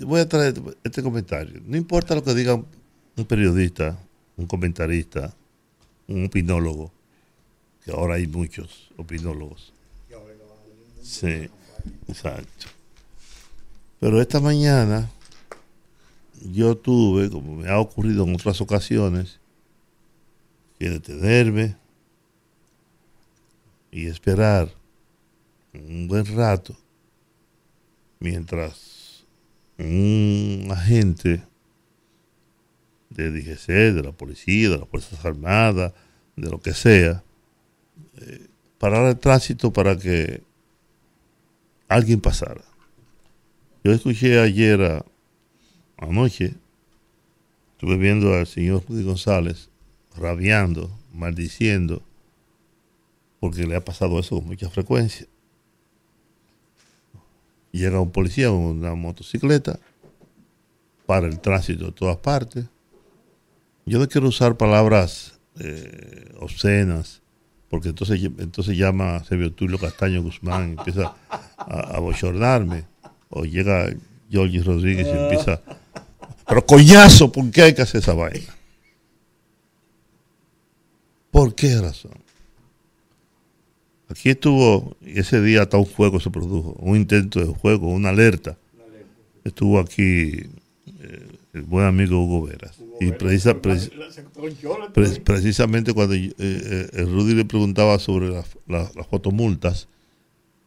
voy 0.00 0.20
a 0.20 0.28
traer 0.28 0.54
este 0.84 1.02
comentario, 1.02 1.60
no 1.66 1.76
importa 1.76 2.14
lo 2.14 2.22
que 2.22 2.34
diga 2.34 2.54
un 2.54 3.24
periodista, 3.24 3.98
un 4.36 4.46
comentarista, 4.46 5.34
un 6.06 6.26
opinólogo, 6.26 6.92
que 7.86 7.92
ahora 7.92 8.16
hay 8.16 8.26
muchos 8.26 8.90
opinólogos. 8.96 9.72
Sí, 11.00 11.48
exacto. 12.08 12.66
Pero 14.00 14.20
esta 14.20 14.40
mañana 14.40 15.08
yo 16.42 16.76
tuve, 16.76 17.30
como 17.30 17.54
me 17.54 17.68
ha 17.68 17.78
ocurrido 17.78 18.24
en 18.24 18.34
otras 18.34 18.60
ocasiones, 18.60 19.38
que 20.80 20.90
detenerme 20.90 21.76
y 23.92 24.08
esperar 24.08 24.68
un 25.72 26.08
buen 26.08 26.26
rato 26.36 26.76
mientras 28.18 29.24
un 29.78 30.66
agente 30.72 31.40
de 33.10 33.30
DGC, 33.30 33.94
de 33.94 34.02
la 34.02 34.12
policía, 34.12 34.70
de 34.70 34.78
las 34.78 34.88
Fuerzas 34.88 35.24
Armadas, 35.24 35.92
de 36.34 36.50
lo 36.50 36.60
que 36.60 36.74
sea, 36.74 37.22
eh, 38.20 38.46
parar 38.78 39.06
el 39.06 39.18
tránsito 39.18 39.72
para 39.72 39.98
que 39.98 40.42
alguien 41.88 42.20
pasara. 42.20 42.64
Yo 43.84 43.92
escuché 43.92 44.40
ayer 44.40 44.82
a 44.82 45.04
anoche 45.98 46.54
estuve 47.72 47.96
viendo 47.96 48.34
al 48.34 48.46
señor 48.46 48.82
Rudy 48.88 49.04
González 49.04 49.70
rabiando, 50.16 50.90
maldiciendo, 51.12 52.02
porque 53.40 53.66
le 53.66 53.76
ha 53.76 53.84
pasado 53.84 54.18
eso 54.18 54.36
con 54.36 54.46
mucha 54.46 54.70
frecuencia. 54.70 55.26
Llega 57.70 58.00
un 58.00 58.10
policía 58.10 58.48
con 58.48 58.58
una 58.58 58.94
motocicleta, 58.94 59.78
para 61.06 61.28
el 61.28 61.40
tránsito 61.40 61.86
de 61.86 61.92
todas 61.92 62.16
partes. 62.18 62.66
Yo 63.86 63.98
no 64.00 64.08
quiero 64.08 64.28
usar 64.28 64.56
palabras 64.56 65.38
eh, 65.60 66.34
obscenas, 66.40 67.22
porque 67.68 67.88
entonces, 67.88 68.22
entonces 68.22 68.76
llama 68.76 69.16
a 69.16 69.24
Sergio 69.24 69.52
Tulio 69.52 69.78
Castaño 69.78 70.22
Guzmán 70.22 70.68
y 70.68 70.78
empieza 70.78 71.14
a, 71.58 71.96
a 71.96 71.98
bochornarme. 72.00 72.84
O 73.28 73.44
llega 73.44 73.88
Georgie 74.30 74.62
Rodríguez 74.62 75.06
y 75.06 75.10
empieza 75.10 75.60
pero 76.46 76.64
coñazo, 76.64 77.32
¿por 77.32 77.50
qué 77.50 77.62
hay 77.62 77.74
que 77.74 77.82
hacer 77.82 78.00
esa 78.00 78.14
vaina? 78.14 78.54
¿Por 81.30 81.54
qué 81.54 81.80
razón? 81.80 82.14
Aquí 84.08 84.30
estuvo, 84.30 84.96
ese 85.02 85.42
día 85.42 85.62
hasta 85.62 85.76
un 85.76 85.86
fuego 85.86 86.20
se 86.20 86.30
produjo, 86.30 86.76
un 86.78 86.96
intento 86.96 87.44
de 87.44 87.52
fuego, 87.52 87.88
una 87.88 88.10
alerta. 88.10 88.56
Estuvo 89.42 89.80
aquí 89.80 90.44
el 91.56 91.62
buen 91.62 91.86
amigo 91.86 92.22
Hugo 92.22 92.46
Veras. 92.46 92.78
y 93.00 93.12
precisa, 93.12 93.56
precisamente 95.24 95.94
cuando 95.94 96.14
eh, 96.14 96.32
eh, 96.38 96.88
el 96.92 97.10
Rudy 97.10 97.34
le 97.34 97.44
preguntaba 97.44 97.98
sobre 97.98 98.30
las 98.30 99.06
fotomultas, 99.10 99.88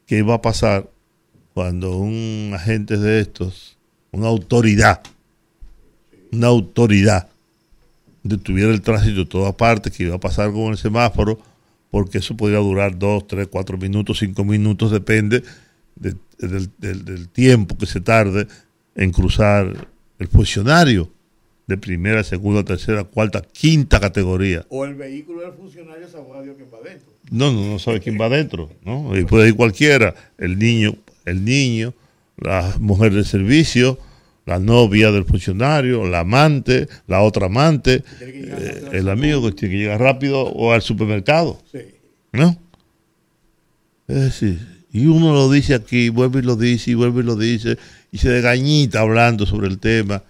¿qué 0.08 0.18
iba 0.18 0.34
a 0.34 0.42
pasar 0.42 0.90
cuando 1.54 1.98
un 1.98 2.52
agente 2.54 2.98
de 2.98 3.22
estos, 3.22 3.78
una 4.12 4.28
autoridad, 4.28 5.02
una 6.32 6.48
autoridad, 6.48 7.28
detuviera 8.24 8.72
el 8.72 8.82
tránsito 8.82 9.20
de 9.20 9.26
todas 9.26 9.54
partes, 9.56 9.96
que 9.96 10.04
iba 10.04 10.16
a 10.16 10.20
pasar 10.20 10.52
con 10.52 10.72
el 10.72 10.78
semáforo, 10.78 11.40
porque 11.92 12.18
eso 12.18 12.36
podría 12.36 12.60
durar 12.60 12.98
dos, 12.98 13.28
tres, 13.28 13.48
cuatro 13.48 13.78
minutos, 13.78 14.20
cinco 14.20 14.44
minutos, 14.44 14.92
depende 14.92 15.44
del, 15.96 17.30
tiempo 17.30 17.78
que 17.78 17.86
se 17.86 18.02
tarde 18.02 18.48
en 18.96 19.12
cruzar 19.12 19.88
el 20.20 20.28
funcionario 20.28 21.10
de 21.66 21.78
primera, 21.78 22.24
segunda, 22.24 22.64
tercera, 22.64 23.04
cuarta, 23.04 23.42
quinta 23.42 24.00
categoría. 24.00 24.66
O 24.70 24.86
el 24.86 24.96
vehículo 24.96 25.42
del 25.42 25.54
funcionario 25.54 26.08
sabrá 26.10 26.42
Dios 26.42 26.56
quién 26.58 26.70
va 26.74 26.80
adentro. 26.80 27.10
No, 27.32 27.52
no, 27.52 27.66
no 27.68 27.80
sabe 27.80 28.00
quién 28.00 28.20
va 28.20 28.26
adentro, 28.26 28.70
¿no? 28.84 29.16
Y 29.18 29.24
puede 29.26 29.50
ir 29.50 29.56
cualquiera, 29.56 30.16
el 30.38 30.58
niño, 30.58 30.96
el 31.26 31.46
niño, 31.46 31.94
la 32.38 32.76
mujer 32.80 33.14
de 33.14 33.24
servicio, 33.24 34.00
la 34.46 34.58
novia 34.58 35.12
del 35.12 35.26
funcionario, 35.26 36.08
la 36.08 36.22
amante, 36.22 36.88
la 37.06 37.22
otra 37.22 37.46
amante, 37.46 38.04
eh, 38.20 38.90
el 38.94 39.08
amigo 39.08 39.46
que 39.46 39.52
tiene 39.52 39.76
que 39.76 39.82
llegar 39.82 40.02
rápido 40.02 40.42
o 40.42 40.72
al 40.72 40.82
supermercado. 40.82 41.62
¿No? 42.32 42.58
Es 44.08 44.16
decir, 44.16 44.60
y 44.92 45.06
uno 45.06 45.34
lo 45.34 45.52
dice 45.52 45.76
aquí, 45.76 46.10
vuelve 46.10 46.40
y 46.40 46.44
lo 46.44 46.56
dice, 46.56 46.92
y 46.92 46.94
vuelve 46.96 47.22
y 47.22 47.26
lo 47.26 47.36
dice, 47.36 47.78
y 48.12 48.18
se 48.18 48.30
degañita 48.30 49.02
hablando 49.02 49.46
sobre 49.46 49.68
el 49.68 49.80
tema. 49.80 50.24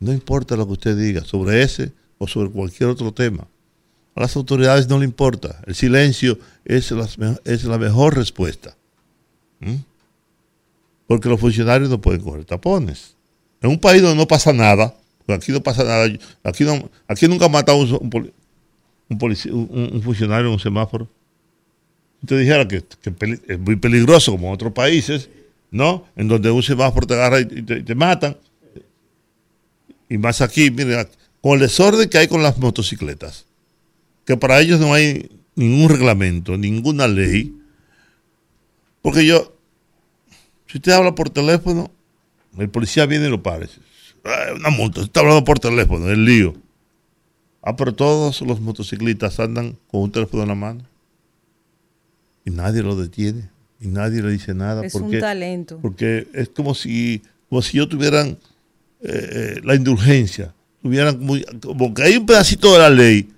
No 0.00 0.12
importa 0.12 0.56
lo 0.56 0.66
que 0.66 0.72
usted 0.72 0.96
diga 0.96 1.24
sobre 1.24 1.62
ese 1.62 1.92
o 2.18 2.26
sobre 2.26 2.50
cualquier 2.50 2.90
otro 2.90 3.12
tema. 3.12 3.46
A 4.14 4.20
las 4.20 4.36
autoridades 4.36 4.88
no 4.88 4.98
le 4.98 5.04
importa. 5.04 5.60
El 5.66 5.74
silencio 5.74 6.38
es 6.64 6.90
la, 6.90 7.08
es 7.44 7.64
la 7.64 7.78
mejor 7.78 8.16
respuesta. 8.16 8.76
¿Mm? 9.60 9.76
Porque 11.06 11.28
los 11.28 11.40
funcionarios 11.40 11.88
no 11.88 12.00
pueden 12.00 12.20
coger 12.20 12.44
tapones. 12.44 13.14
En 13.60 13.70
un 13.70 13.78
país 13.78 14.02
donde 14.02 14.16
no 14.16 14.28
pasa 14.28 14.52
nada, 14.52 14.94
aquí 15.26 15.52
no 15.52 15.62
pasa 15.62 15.84
nada, 15.84 16.08
aquí, 16.44 16.64
no, 16.64 16.88
aquí 17.06 17.26
nunca 17.26 17.46
ha 17.46 17.48
matado 17.48 17.78
un, 17.78 18.32
un, 19.08 20.02
funcionario 20.02 20.46
en 20.46 20.52
un 20.52 20.60
semáforo. 20.60 21.08
Usted 22.22 22.40
dijera 22.40 22.66
que, 22.66 22.84
es 23.48 23.58
muy 23.58 23.76
peligroso 23.76 24.32
como 24.32 24.48
en 24.48 24.54
otros 24.54 24.72
países, 24.72 25.28
¿no? 25.70 26.06
En 26.16 26.28
donde 26.28 26.50
un 26.50 26.62
semáforo 26.62 27.06
te 27.06 27.14
agarra 27.14 27.40
y 27.40 27.44
te, 27.44 27.94
matan. 27.94 28.36
Y 30.08 30.18
más 30.18 30.40
aquí, 30.40 30.70
mire, 30.70 31.08
con 31.40 31.54
el 31.54 31.60
desorden 31.60 32.08
que 32.08 32.18
hay 32.18 32.28
con 32.28 32.42
las 32.42 32.58
motocicletas, 32.58 33.46
que 34.24 34.36
para 34.36 34.60
ellos 34.60 34.80
no 34.80 34.94
hay 34.94 35.30
ningún 35.54 35.88
reglamento, 35.90 36.56
ninguna 36.56 37.08
ley, 37.08 37.54
porque 39.02 39.24
yo, 39.26 39.54
si 40.66 40.78
usted 40.78 40.92
habla 40.92 41.14
por 41.14 41.30
teléfono, 41.30 41.90
el 42.58 42.68
policía 42.70 43.06
viene 43.06 43.26
y 43.26 43.30
lo 43.30 43.42
para. 43.42 43.66
una 44.56 44.70
multa, 44.70 45.00
está 45.00 45.20
hablando 45.20 45.44
por 45.44 45.58
teléfono, 45.58 46.08
el 46.08 46.24
lío. 46.24 46.54
Ah, 47.62 47.76
pero 47.76 47.94
todos 47.94 48.40
los 48.40 48.60
motociclistas 48.60 49.38
andan 49.40 49.76
con 49.90 50.02
un 50.02 50.12
teléfono 50.12 50.42
en 50.42 50.48
la 50.48 50.54
mano. 50.54 50.84
Y 52.44 52.50
nadie 52.50 52.82
lo 52.82 52.96
detiene. 52.96 53.50
Y 53.80 53.88
nadie 53.88 54.22
le 54.22 54.32
dice 54.32 54.54
nada. 54.54 54.84
Es 54.84 54.94
un 54.94 55.18
talento. 55.18 55.78
Porque 55.80 56.26
es 56.32 56.48
como 56.48 56.74
si, 56.74 57.22
como 57.48 57.62
si 57.62 57.76
ellos 57.76 57.88
tuvieran 57.88 58.38
eh, 59.00 59.56
eh, 59.56 59.60
la 59.62 59.74
indulgencia. 59.74 60.52
Tuvieran 60.82 61.18
como 61.60 61.94
que 61.94 62.02
hay 62.02 62.16
un 62.16 62.26
pedacito 62.26 62.72
de 62.72 62.78
la 62.78 62.90
ley 62.90 63.28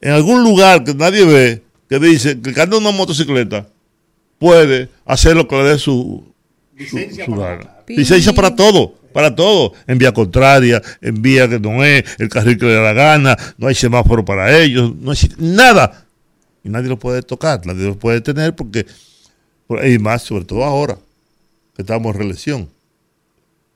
en 0.00 0.12
algún 0.12 0.42
lugar 0.42 0.84
que 0.84 0.94
nadie 0.94 1.24
ve 1.24 1.62
que 1.88 1.98
dice 1.98 2.40
que 2.40 2.60
anda 2.60 2.78
una 2.78 2.90
motocicleta 2.90 3.68
puede 4.38 4.88
hacer 5.04 5.36
lo 5.36 5.46
que 5.46 5.56
le 5.56 5.62
dé 5.64 5.78
su, 5.78 6.24
licencia, 6.76 7.26
para, 7.26 7.84
licencia 7.86 8.32
para 8.32 8.54
todo, 8.54 8.94
para 9.12 9.34
todo, 9.34 9.72
en 9.86 9.98
vía 9.98 10.12
contraria, 10.12 10.82
en 11.00 11.22
vía 11.22 11.48
que 11.48 11.60
no 11.60 11.84
es, 11.84 12.04
el 12.18 12.28
carril 12.28 12.58
que 12.58 12.66
le 12.66 12.74
da 12.74 12.82
la 12.82 12.92
gana, 12.92 13.36
no 13.58 13.68
hay 13.68 13.74
semáforo 13.74 14.24
para 14.24 14.58
ellos, 14.58 14.94
no 14.96 15.12
hay 15.12 15.18
nada. 15.38 16.06
Y 16.62 16.68
nadie 16.68 16.88
lo 16.88 16.98
puede 16.98 17.22
tocar, 17.22 17.64
nadie 17.66 17.86
lo 17.86 17.98
puede 17.98 18.20
tener 18.20 18.56
porque, 18.56 18.86
y 19.68 19.98
más, 19.98 20.22
sobre 20.22 20.44
todo 20.44 20.64
ahora, 20.64 20.98
que 21.74 21.82
estamos 21.82 22.14
en 22.14 22.18
reelección. 22.20 22.70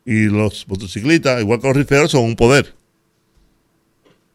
Y 0.05 0.25
los 0.25 0.67
motociclistas, 0.69 1.41
igual 1.41 1.61
que 1.61 1.69
los 1.69 1.77
riferos, 1.77 2.11
son 2.11 2.25
un 2.25 2.37
poder. 2.37 2.75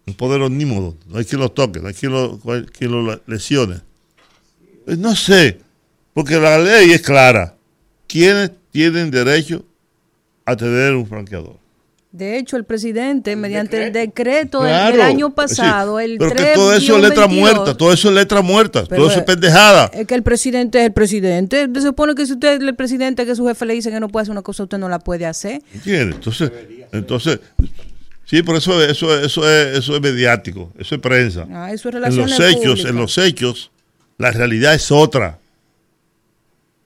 Un 0.06 0.14
poder 0.14 0.42
omnímodo. 0.42 0.96
No 1.08 1.18
hay 1.18 1.26
quien 1.26 1.42
los 1.42 1.54
toque, 1.54 1.80
no 1.80 1.88
hay 1.88 1.94
quien 1.94 2.12
los, 2.12 2.40
quien 2.78 2.92
los 2.92 3.22
lesione. 3.26 3.82
Pues 4.86 4.98
no 4.98 5.16
sé, 5.16 5.60
porque 6.14 6.40
la 6.40 6.58
ley 6.58 6.92
es 6.92 7.02
clara. 7.02 7.56
¿Quiénes 8.08 8.52
tienen 8.72 9.10
derecho 9.10 9.66
a 10.46 10.56
tener 10.56 10.94
un 10.94 11.08
franqueador? 11.08 11.63
De 12.14 12.38
hecho, 12.38 12.58
el 12.58 12.64
presidente, 12.64 13.36
mediante 13.36 13.88
el 13.88 13.92
decreto 13.92 14.62
del, 14.62 15.02
año 15.02 15.32
pasado, 15.34 16.00
el 16.00 16.20
pero 16.20 16.36
que 16.36 16.52
todo 16.54 16.72
eso 16.76 16.96
es 16.98 17.02
letra 17.02 17.26
muerta, 17.26 17.76
todo 17.76 17.92
eso 17.92 18.10
es 18.10 18.14
letra 18.14 18.44
muerta, 18.44 18.86
todo 18.86 19.10
eso 19.10 19.18
es 19.18 19.26
pendejada. 19.26 19.90
Es 19.92 20.06
que 20.06 20.14
el 20.14 20.22
presidente 20.22 20.80
es 20.80 20.86
el 20.86 20.94
presidente. 20.94 21.68
Se 21.74 21.82
supone 21.82 22.14
que 22.14 22.28
si 22.28 22.34
usted 22.34 22.62
el 22.62 22.76
presidente, 22.76 23.26
que 23.26 23.36
su 23.36 23.48
jefe 23.48 23.66
le 23.66 23.74
dice 23.74 23.90
que 23.90 24.00
no 24.00 24.10
puede 24.10 24.22
hacer 24.22 24.32
una 24.32 24.44
cosa, 24.44 24.62
usted 24.62 24.78
no 24.78 24.90
la 24.90 25.00
puede 25.00 25.26
hacer. 25.26 25.64
¿Entiende? 25.74 26.18
Entonces, 26.18 26.52
entonces 26.92 27.40
sí, 28.26 28.44
por 28.44 28.58
eso, 28.58 28.80
eso, 28.84 29.20
eso, 29.20 29.50
es, 29.50 29.80
eso 29.80 29.96
es 29.96 30.02
mediático, 30.02 30.72
eso 30.78 30.94
es 30.94 31.02
prensa. 31.02 31.48
Ah, 31.52 31.74
eso 31.74 31.90
es 31.90 31.96
en 31.96 32.16
los 32.16 32.40
hechos, 32.40 32.86
en 32.86 32.96
los 32.96 33.18
hechos, 33.18 33.72
la 34.20 34.30
realidad 34.30 34.76
es 34.76 34.92
otra. 34.92 35.40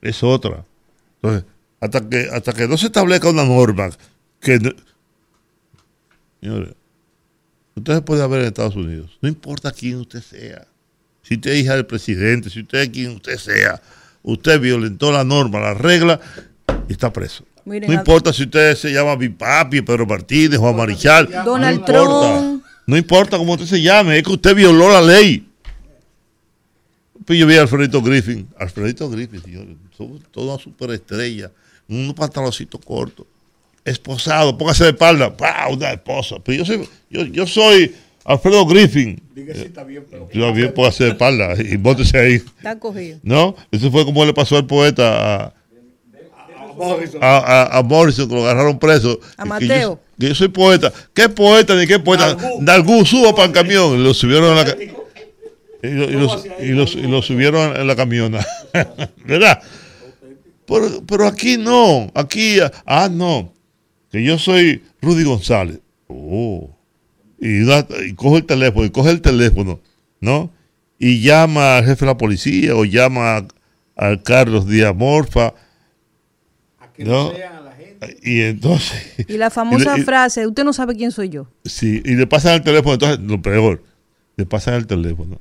Es 0.01 0.23
otra. 0.23 0.63
Entonces, 1.21 1.43
hasta 1.81 2.09
que, 2.09 2.29
hasta 2.31 2.53
que 2.53 2.65
no 2.65 2.77
se 2.77 2.85
establezca 2.85 3.29
una 3.29 3.43
norma 3.43 3.89
que... 4.39 4.73
Señores, 6.41 6.73
usted 7.75 7.95
se 7.95 8.01
puede 8.01 8.27
ver 8.27 8.41
en 8.41 8.47
Estados 8.47 8.75
Unidos, 8.75 9.17
no 9.21 9.29
importa 9.29 9.71
quién 9.71 9.97
usted 9.97 10.21
sea, 10.21 10.67
si 11.27 11.35
usted 11.35 11.51
es 11.51 11.63
hija 11.63 11.75
del 11.75 11.85
presidente, 11.85 12.49
si 12.49 12.61
usted 12.61 12.79
es 12.79 12.89
quien 12.89 13.11
usted 13.11 13.37
sea, 13.37 13.81
usted 14.23 14.61
violentó 14.61 15.11
la 15.11 15.25
norma, 15.25 15.59
la 15.59 15.73
regla 15.73 16.21
y 16.87 16.93
está 16.93 17.11
preso. 17.11 17.43
no 17.65 17.93
importa 17.93 18.31
si 18.31 18.43
usted 18.43 18.75
se 18.75 18.93
llama 18.93 19.15
Bipapi, 19.17 19.81
Pedro 19.81 20.05
Martínez, 20.05 20.57
Juan 20.57 20.77
Marichal. 20.77 21.29
Donald 21.43 21.83
Trump. 21.83 22.63
No 22.85 22.95
importa 22.95 23.37
cómo 23.37 23.53
usted 23.53 23.65
se 23.65 23.81
llame, 23.81 24.17
es 24.17 24.23
que 24.23 24.31
usted 24.31 24.55
violó 24.55 24.89
la 24.89 25.01
ley. 25.01 25.45
Pues 27.25 27.37
yo 27.37 27.45
vi 27.45 27.57
a 27.57 27.61
Alfredito 27.63 28.01
Griffin. 28.01 28.47
Alfredito 28.57 29.09
Griffin, 29.09 29.41
señores, 29.41 29.75
toda 30.31 30.53
una 30.53 30.63
superestrella, 30.63 31.51
un 31.89 32.13
pantaloncito 32.13 32.79
corto, 32.79 33.27
esposado, 33.89 34.57
póngase 34.57 34.85
de 34.85 34.89
espalda, 34.91 35.35
¡pah! 35.35 35.67
una 35.71 35.91
esposa. 35.91 36.37
Pero 36.43 36.59
yo 36.59 36.65
soy, 36.65 36.89
yo, 37.09 37.25
yo 37.25 37.47
soy 37.47 37.95
Alfredo 38.25 38.65
Griffin. 38.65 39.21
Dígase, 39.33 39.65
está 39.65 39.83
bien, 39.83 40.05
pero. 40.09 40.29
Yo 40.31 40.53
bien, 40.53 40.73
póngase 40.73 41.05
de 41.05 41.09
espalda 41.11 41.55
y 41.61 41.77
móntese 41.77 42.17
ahí. 42.17 42.33
Está 42.35 42.77
cogido. 42.79 43.19
¿No? 43.23 43.55
Eso 43.71 43.91
fue 43.91 44.05
como 44.05 44.25
le 44.25 44.33
pasó 44.33 44.57
al 44.57 44.65
poeta 44.65 45.53
a, 47.21 47.37
a, 47.37 47.77
a, 47.77 47.83
Morrison, 47.83 48.27
que 48.27 48.35
lo 48.35 48.43
agarraron 48.43 48.79
preso. 48.79 49.19
A 49.37 49.45
Mateo. 49.45 49.99
Que 50.19 50.29
yo, 50.29 50.35
soy 50.35 50.47
poeta. 50.49 50.91
¿Qué 51.13 51.29
poeta 51.29 51.75
ni 51.75 51.87
qué 51.87 51.99
poeta? 51.99 52.35
Dalgú, 52.59 53.05
suba 53.05 53.33
para 53.33 53.47
el 53.47 53.53
camión. 53.53 54.03
Lo 54.03 54.13
subieron 54.13 54.57
a 54.57 54.63
la 54.63 54.75
y, 55.83 57.07
lo, 57.07 57.21
subieron 57.21 57.75
en 57.75 57.87
la 57.87 57.95
camiona. 57.95 58.45
¿Verdad? 59.25 59.61
Pero, 60.65 61.27
aquí 61.27 61.57
no. 61.57 62.11
Aquí, 62.13 62.57
ah, 62.85 63.09
no. 63.11 63.53
Que 64.11 64.23
yo 64.23 64.37
soy 64.37 64.83
Rudy 65.01 65.23
González. 65.23 65.79
Oh. 66.07 66.69
Y, 67.39 67.61
y 67.61 68.13
coge 68.15 68.37
el 68.37 68.45
teléfono, 68.45 68.85
y 68.85 68.89
coge 68.89 69.11
el 69.11 69.21
teléfono, 69.21 69.79
¿no? 70.19 70.51
Y 70.97 71.21
llama 71.21 71.77
al 71.77 71.85
jefe 71.85 72.05
de 72.05 72.11
la 72.11 72.17
policía 72.17 72.75
o 72.75 72.83
llama 72.85 73.45
al 73.95 74.23
Carlos 74.23 74.67
Díaz 74.67 74.95
Morfa. 74.95 75.53
A 76.79 76.91
que 76.93 77.03
¿no? 77.03 77.29
a 77.29 77.61
la 77.61 77.71
gente. 77.73 78.17
Y 78.23 78.41
entonces. 78.41 79.15
Y 79.27 79.37
la 79.37 79.49
famosa 79.49 79.97
frase, 80.05 80.47
usted 80.47 80.63
no 80.63 80.73
sabe 80.73 80.95
quién 80.95 81.11
soy 81.11 81.29
yo. 81.29 81.47
Sí, 81.65 82.01
y 82.03 82.15
le 82.15 82.25
pasan 82.25 82.55
el 82.55 82.63
teléfono, 82.63 82.93
entonces, 82.93 83.19
lo 83.19 83.41
peor, 83.41 83.83
le 84.35 84.45
pasan 84.45 84.75
el 84.75 84.87
teléfono. 84.87 85.39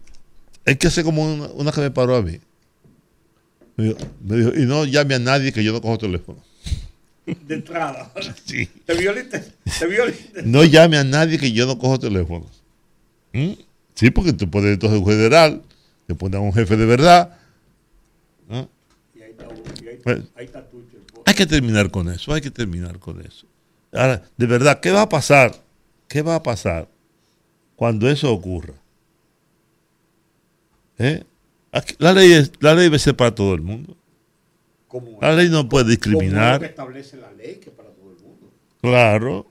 Es 0.66 0.76
que 0.76 0.88
hace 0.88 1.04
como 1.04 1.24
una, 1.54 1.72
que 1.72 1.80
me 1.80 1.90
paró 1.90 2.16
a 2.16 2.22
mí. 2.22 2.40
Me 3.76 3.94
dijo, 4.36 4.50
y 4.56 4.66
no 4.66 4.84
llame 4.84 5.14
a 5.14 5.18
nadie 5.18 5.52
que 5.52 5.62
yo 5.62 5.72
no 5.72 5.80
cojo 5.80 5.96
teléfono. 5.96 6.42
De 7.26 7.54
entrada. 7.56 8.12
Sí. 8.44 8.66
¿Te 8.84 8.94
violiste? 8.94 9.44
¿Te 9.78 9.86
violiste? 9.86 10.42
No 10.44 10.64
llame 10.64 10.96
a 10.96 11.04
nadie 11.04 11.38
que 11.38 11.50
yo 11.50 11.66
no 11.66 11.76
cojo 11.76 11.98
teléfono. 11.98 12.46
¿Mm? 13.32 13.52
Sí, 13.94 14.10
porque 14.10 14.32
te 14.32 14.46
pones 14.46 14.74
entonces 14.74 15.00
un 15.00 15.06
federal, 15.06 15.62
te 16.06 16.14
pones 16.14 16.36
a 16.36 16.40
un 16.40 16.52
jefe 16.52 16.76
de 16.76 16.86
verdad, 16.86 17.36
¿Ah? 18.48 18.66
Pues, 20.04 20.20
hay 21.24 21.34
que 21.34 21.46
terminar 21.46 21.90
con 21.90 22.08
eso, 22.08 22.32
hay 22.32 22.40
que 22.40 22.50
terminar 22.50 22.98
con 23.00 23.20
eso. 23.20 23.46
Ahora, 23.92 24.22
de 24.36 24.46
verdad, 24.46 24.78
¿qué 24.80 24.92
va 24.92 25.02
a 25.02 25.08
pasar? 25.08 25.52
¿Qué 26.06 26.22
va 26.22 26.36
a 26.36 26.42
pasar 26.42 26.88
cuando 27.74 28.08
eso 28.08 28.32
ocurra? 28.32 28.74
¿Eh? 30.98 31.24
la, 31.98 32.12
ley 32.12 32.50
la 32.60 32.74
ley 32.74 32.84
debe 32.84 32.98
ser 32.98 33.16
para 33.16 33.34
todo 33.34 33.54
el 33.54 33.62
mundo. 33.62 33.96
La 35.20 35.32
ley 35.32 35.48
no 35.48 35.68
puede 35.68 35.90
discriminar. 35.90 36.58
Como 36.58 36.70
establece 36.70 37.16
la 37.16 37.32
ley 37.32 37.56
que 37.56 37.70
para 37.70 37.90
todo 37.90 38.12
el 38.12 38.22
mundo. 38.22 38.52
Claro. 38.80 39.46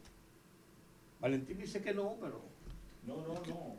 Valentín 1.20 1.58
dice 1.58 1.82
que 1.82 1.94
no, 1.94 2.16
pero. 2.20 2.42
No, 3.06 3.18
no, 3.18 3.34
no. 3.48 3.76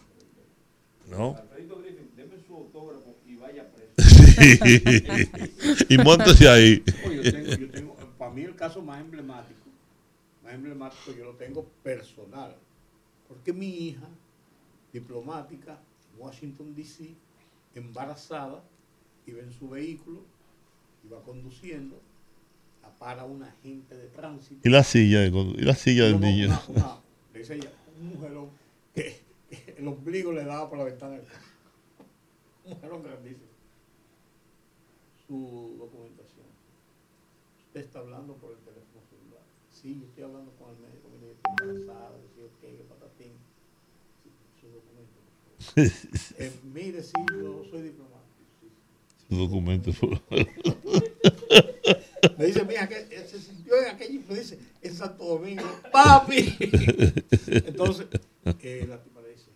No. 1.08 1.36
Alfredo 1.36 1.78
Griffin, 1.78 2.10
deme 2.16 2.36
su 2.44 2.54
autógrafo 2.54 3.16
y 3.26 3.36
vaya 3.36 3.64
preso. 3.72 3.96
y 5.88 5.98
montese 5.98 6.48
ahí. 6.48 6.82
yo 6.84 7.22
tengo, 7.22 7.56
yo 7.56 7.70
tengo, 7.70 7.96
para 8.18 8.32
mí 8.32 8.42
el 8.42 8.56
caso 8.56 8.82
más 8.82 9.00
emblemático, 9.00 9.68
más 10.42 10.54
emblemático 10.54 11.12
yo 11.16 11.26
lo 11.26 11.34
tengo 11.34 11.64
personal. 11.82 12.56
Porque 13.28 13.52
mi 13.52 13.68
hija, 13.68 14.08
diplomática, 14.92 15.78
Washington 16.18 16.74
DC, 16.74 17.14
embarazada, 17.74 18.62
iba 19.26 19.40
en 19.40 19.52
su 19.52 19.68
vehículo, 19.68 20.24
iba 21.06 21.22
conduciendo, 21.22 22.00
para 22.98 23.24
un 23.24 23.42
agente 23.42 23.96
de 23.96 24.08
tránsito. 24.08 24.66
¿Y 24.66 24.70
la 24.70 24.82
silla, 24.82 25.24
y 25.24 25.30
la 25.30 25.74
silla 25.74 26.04
del 26.04 26.20
niño? 26.20 26.48
le 27.32 27.40
dice 27.40 27.56
ella, 27.56 27.70
un 28.00 28.08
mujerón 28.08 28.50
que, 28.94 29.20
el 29.76 29.86
ombligo 29.86 30.32
le 30.32 30.44
daba 30.44 30.68
por 30.68 30.78
la 30.78 30.84
ventana 30.84 31.16
del 31.16 31.26
carro. 31.26 31.44
Un 32.64 32.72
mujerón 32.72 33.02
grandísimo. 33.02 33.46
Su 35.26 35.76
documentación. 35.78 36.46
Usted 37.66 37.80
está 37.80 37.98
hablando 37.98 38.34
por 38.34 38.52
el 38.52 38.58
teléfono 38.58 39.02
celular. 39.10 39.42
Sí, 39.70 39.98
yo 40.00 40.06
estoy 40.06 40.24
hablando 40.24 40.52
con 40.52 40.70
el 40.70 40.78
médico, 40.78 41.08
mire, 41.12 41.32
estoy 41.32 41.68
embarazada, 41.68 42.16
decía, 42.18 42.44
ok, 42.44 42.60
que 42.60 42.84
patatín. 42.88 43.32
su 44.60 44.68
documento, 44.68 45.16
eh, 46.38 46.52
mire, 46.64 47.02
sí, 47.02 47.12
yo 47.30 47.64
soy 47.70 47.82
diplomático. 47.82 48.05
Documento. 49.28 49.90
me 52.38 52.46
dice, 52.46 52.64
mira, 52.64 52.88
que 52.88 53.06
se 53.26 53.40
sintió 53.40 53.76
en 53.82 53.94
aquello, 53.94 54.20
me 54.28 54.38
dice, 54.38 54.58
en 54.82 54.94
Santo 54.94 55.24
Domingo, 55.24 55.64
papi. 55.92 56.56
Entonces, 57.46 58.06
eh, 58.44 58.86
la 58.88 59.02
tipa 59.02 59.20
le 59.20 59.30
dice, 59.30 59.50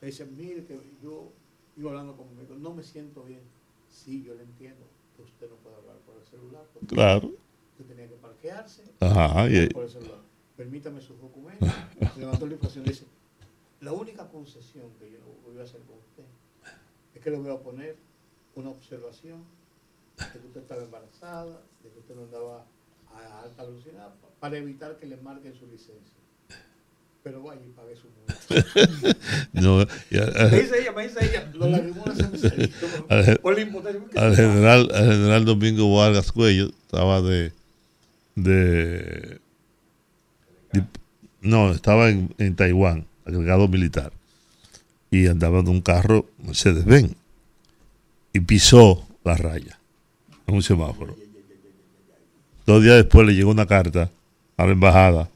le 0.00 0.06
dice, 0.06 0.24
mire, 0.26 0.64
que 0.64 0.78
yo 1.02 1.32
iba 1.76 1.90
hablando 1.90 2.16
con 2.16 2.26
mi 2.36 2.44
no 2.60 2.74
me 2.74 2.82
siento 2.82 3.22
bien. 3.24 3.40
Sí, 3.88 4.22
yo 4.22 4.34
le 4.34 4.42
entiendo 4.42 4.84
que 5.16 5.22
usted 5.22 5.48
no 5.48 5.56
puede 5.56 5.76
hablar 5.76 5.96
por 5.98 6.16
el 6.16 6.24
celular. 6.26 6.64
Claro. 6.88 7.32
Usted 7.70 7.86
tenía 7.86 8.08
que 8.08 8.14
parquearse 8.16 8.82
Ajá, 9.00 9.48
y... 9.48 9.68
por 9.68 9.84
el 9.84 9.90
celular. 9.90 10.20
Permítame 10.56 11.00
sus 11.00 11.20
documentos. 11.20 11.68
Levantó 12.16 12.46
la 12.46 12.54
inflación 12.54 12.84
y 12.86 12.90
dice, 12.90 13.06
la 13.80 13.92
única 13.92 14.28
concesión 14.28 14.92
que 14.98 15.10
yo 15.10 15.18
voy 15.44 15.58
a 15.58 15.62
hacer 15.62 15.80
con 15.82 15.98
usted 15.98 16.24
es 17.14 17.20
que 17.20 17.30
le 17.30 17.38
voy 17.38 17.50
a 17.50 17.58
poner 17.58 17.96
una 18.56 18.70
observación 18.70 19.44
de 20.18 20.40
que 20.40 20.46
usted 20.46 20.60
estaba 20.60 20.82
embarazada, 20.82 21.60
de 21.82 21.90
que 21.90 21.98
usted 21.98 22.14
no 22.14 22.22
andaba 22.22 22.66
a 23.12 23.42
alta 23.42 23.64
velocidad, 23.64 24.14
para 24.40 24.56
evitar 24.58 24.96
que 24.98 25.06
le 25.06 25.16
marquen 25.16 25.54
su 25.54 25.66
licencia. 25.66 26.14
Pero 27.22 27.42
vaya 27.42 27.62
y 27.64 27.70
pague 27.70 27.96
su 27.96 28.08
multa. 28.14 29.18
no, 29.54 29.78
me 29.78 30.60
dice 30.60 30.80
ella, 30.80 30.92
me 30.92 31.04
dice 31.04 31.24
ella, 31.24 31.50
los 31.54 31.70
lagrimones 31.70 32.18
se 32.18 32.28
me 32.28 32.38
salieron 32.38 33.38
por 33.40 33.54
la 33.54 33.60
impotencia. 33.60 34.20
Al 34.20 34.36
general, 34.36 34.90
al 34.94 35.12
general 35.12 35.44
Domingo 35.46 35.96
Vargas 35.96 36.32
Cuello 36.32 36.66
estaba 36.66 37.22
de, 37.22 37.52
de, 38.34 39.40
no, 41.40 41.72
estaba 41.72 42.10
en, 42.10 42.34
en 42.38 42.56
Taiwán 42.56 43.06
agregado 43.24 43.68
militar, 43.68 44.12
y 45.10 45.26
andaba 45.26 45.60
en 45.60 45.68
un 45.68 45.80
carro 45.80 46.26
Mercedes-Benz 46.38 47.16
y 48.34 48.40
pisó 48.40 49.06
la 49.24 49.36
raya 49.36 49.78
en 50.46 50.54
un 50.56 50.62
semáforo. 50.62 51.16
Dos 52.66 52.82
días 52.82 52.96
después 52.96 53.26
le 53.26 53.34
llegó 53.34 53.50
una 53.50 53.64
carta 53.64 54.10
a 54.56 54.66
la 54.66 54.72
embajada 54.72 55.30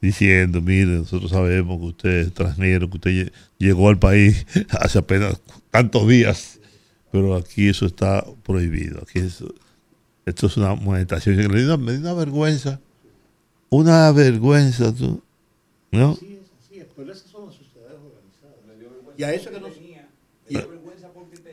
diciendo, 0.00 0.62
mire, 0.62 0.86
nosotros 0.86 1.32
sabemos 1.32 1.78
que 1.78 1.86
usted 1.86 2.10
es 2.10 2.26
extranjero, 2.28 2.88
que 2.88 2.96
usted 2.96 3.32
llegó 3.58 3.88
al 3.88 3.98
país 3.98 4.46
hace 4.70 4.98
apenas 4.98 5.40
tantos 5.70 6.06
días, 6.08 6.60
pero 7.10 7.34
aquí 7.34 7.68
eso 7.68 7.84
está 7.84 8.24
prohibido. 8.44 9.02
Aquí 9.02 9.18
eso, 9.18 9.52
esto 10.24 10.46
es 10.46 10.56
una 10.56 10.74
monetación. 10.74 11.36
Me 11.36 11.62
dio 11.62 11.74
una, 11.74 12.12
vergüenza, 12.12 12.80
una 13.70 14.12
vergüenza, 14.12 14.94
¿tú? 14.94 15.20
¿no? 15.90 16.16
Pero 16.96 17.12
esas 17.12 17.28
son 17.28 17.46
las 17.46 17.56
sociedades 17.56 17.98
organizadas. 17.98 19.18
Y 19.18 19.24
a 19.24 19.34
eso 19.34 19.50
que 19.50 19.60
no. 19.60 19.66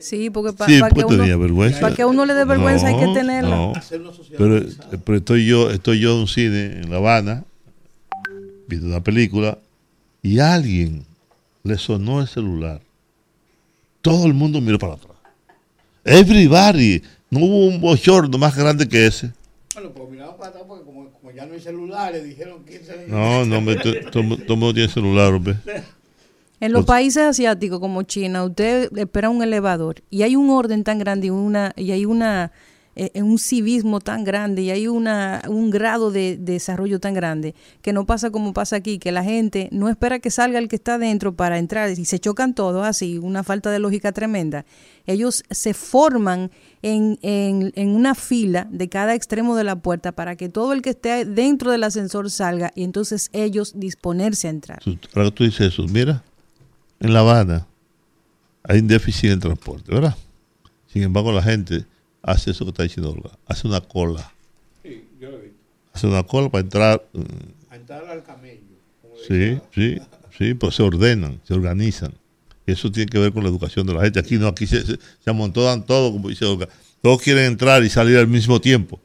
Sí, 0.04 0.30
porque 0.30 0.52
para 0.52 0.68
que, 0.68 1.06
uno, 1.06 1.96
que 1.96 2.04
uno 2.04 2.26
le 2.26 2.34
dé 2.34 2.44
vergüenza 2.44 2.88
hay 2.88 2.98
que 2.98 3.08
tenerla. 3.14 3.56
No, 3.56 3.74
pero, 4.38 4.62
pero, 5.06 5.18
estoy 5.18 5.46
yo 5.46 5.72
estoy 5.72 6.02
yo 6.02 6.12
en 6.12 6.20
un 6.20 6.28
cine 6.28 6.82
en 6.82 6.90
La 6.90 6.98
Habana, 6.98 7.46
viendo 8.68 8.88
una 8.88 9.02
película, 9.02 9.58
y 10.22 10.40
a 10.40 10.56
alguien 10.56 11.06
le 11.64 11.78
sonó 11.78 12.20
el 12.20 12.28
celular. 12.28 12.82
Todo 14.02 14.26
el 14.26 14.34
mundo 14.34 14.60
miró 14.60 14.78
para 14.78 14.96
atrás. 14.96 15.16
Everybody. 16.04 17.02
No 17.30 17.40
hubo 17.40 17.68
un 17.68 17.80
bochorno 17.80 18.38
más 18.38 18.58
grande 18.58 18.86
que 18.90 19.08
ese. 19.08 19.32
Bueno, 19.74 19.92
pues 19.92 20.10
miraba 20.10 20.36
para 20.36 20.50
atrás 20.50 20.66
porque 20.68 20.84
como, 20.84 21.32
ya 21.34 21.46
no 21.46 21.54
hay 21.54 21.62
celulares, 21.62 22.26
dijeron 22.26 22.66
que... 22.66 22.82
No, 23.08 23.46
no, 23.46 23.62
me, 23.62 23.78
todo 23.78 24.20
el 24.20 24.48
mundo 24.48 24.74
tiene 24.74 24.90
celular, 24.90 25.34
hombre. 25.34 25.56
En 26.64 26.72
los 26.72 26.86
países 26.86 27.24
asiáticos 27.24 27.82
como 27.82 28.04
China, 28.04 28.46
usted 28.46 28.90
espera 28.98 29.30
un 29.30 29.44
elevador 29.44 30.02
y 30.10 30.22
hay 30.22 30.38
un 30.38 30.50
orden 30.50 30.86
tan 30.86 30.98
grande 30.98 31.28
y, 31.28 31.30
una, 31.30 31.74
y 31.76 31.92
hay 31.92 32.06
una, 32.06 32.54
eh, 32.96 33.22
un 33.22 33.38
civismo 33.38 34.00
tan 34.00 34.24
grande 34.24 34.62
y 34.62 34.70
hay 34.72 34.88
una, 34.88 35.42
un 35.50 35.70
grado 35.72 36.10
de, 36.10 36.38
desarrollo 36.38 37.02
tan 37.02 37.16
grande 37.16 37.54
que 37.82 37.92
no 37.92 38.06
pasa 38.06 38.32
como 38.32 38.54
pasa 38.54 38.78
aquí, 38.78 38.98
que 38.98 39.12
la 39.12 39.26
gente 39.26 39.68
no 39.74 39.90
espera 39.90 40.20
que 40.20 40.32
salga 40.32 40.58
el 40.58 40.70
que 40.70 40.78
está 40.78 40.98
dentro 40.98 41.36
para 41.36 41.60
entrar 41.60 41.90
y 41.92 42.06
se 42.06 42.20
chocan 42.20 42.54
todos 42.54 42.88
así, 42.88 43.18
una 43.18 43.44
falta 43.44 43.70
de 43.70 43.80
lógica 43.80 44.14
tremenda. 44.14 44.66
Ellos 45.06 45.44
se 45.50 45.74
forman 45.74 46.50
en, 46.82 47.20
en, 47.24 47.90
una 47.90 48.16
fila 48.16 48.70
de 48.72 48.88
cada 48.88 49.16
extremo 49.16 49.58
de 49.58 49.66
la 49.66 49.76
puerta 49.76 50.14
para 50.14 50.38
que 50.38 50.48
todo 50.48 50.72
el 50.72 50.82
que 50.82 50.92
esté 50.92 51.26
dentro 51.26 51.72
del 51.72 51.84
ascensor 51.84 52.32
salga 52.32 52.72
y 52.74 52.86
entonces 52.86 53.30
ellos 53.34 53.74
disponerse 53.76 54.48
a 54.48 54.52
entrar. 54.52 54.80
Ahora 55.14 55.30
tú 55.30 55.44
dices 55.44 55.74
eso, 55.74 55.84
mira, 55.90 56.24
en 57.04 57.14
La 57.14 57.20
Habana 57.20 57.68
hay 58.64 58.80
un 58.80 58.88
déficit 58.88 59.32
en 59.32 59.40
transporte, 59.40 59.94
¿verdad? 59.94 60.16
Sin 60.88 61.04
embargo, 61.04 61.32
la 61.34 61.44
gente 61.44 61.86
hace 62.22 62.52
eso 62.52 62.64
que 62.64 62.70
está 62.70 62.84
diciendo 62.84 63.12
Olga, 63.12 63.32
hace 63.46 63.68
una 63.68 63.82
cola. 63.82 64.32
Sí, 64.82 65.06
yo 65.20 65.30
lo 65.30 65.38
he 65.38 65.42
visto. 65.42 65.58
Hace 65.92 66.08
una 66.08 66.24
cola 66.24 66.50
para 66.50 66.64
entrar. 66.64 67.06
A 67.70 67.76
entrar 67.76 68.06
al 68.06 68.24
camello. 68.24 68.62
Sí, 69.28 69.60
sí, 69.74 69.98
sí, 70.38 70.54
pues 70.54 70.76
se 70.76 70.84
ordenan, 70.84 71.42
se 71.44 71.54
organizan. 71.54 72.14
Eso 72.66 72.90
tiene 72.90 73.10
que 73.10 73.20
ver 73.20 73.34
con 73.34 73.44
la 73.44 73.50
educación 73.50 73.86
de 73.86 73.94
la 73.94 74.02
gente. 74.02 74.20
Aquí 74.20 74.38
no, 74.38 74.48
aquí 74.48 74.66
se, 74.66 74.86
se, 74.86 74.98
se 74.98 75.30
amontonan 75.30 75.86
todo, 75.86 76.14
como 76.14 76.30
dice 76.30 76.46
Olga. 76.46 76.70
Todos 77.02 77.22
quieren 77.22 77.44
entrar 77.44 77.84
y 77.84 77.90
salir 77.90 78.18
al 78.18 78.28
mismo 78.28 78.62
tiempo. 78.62 79.02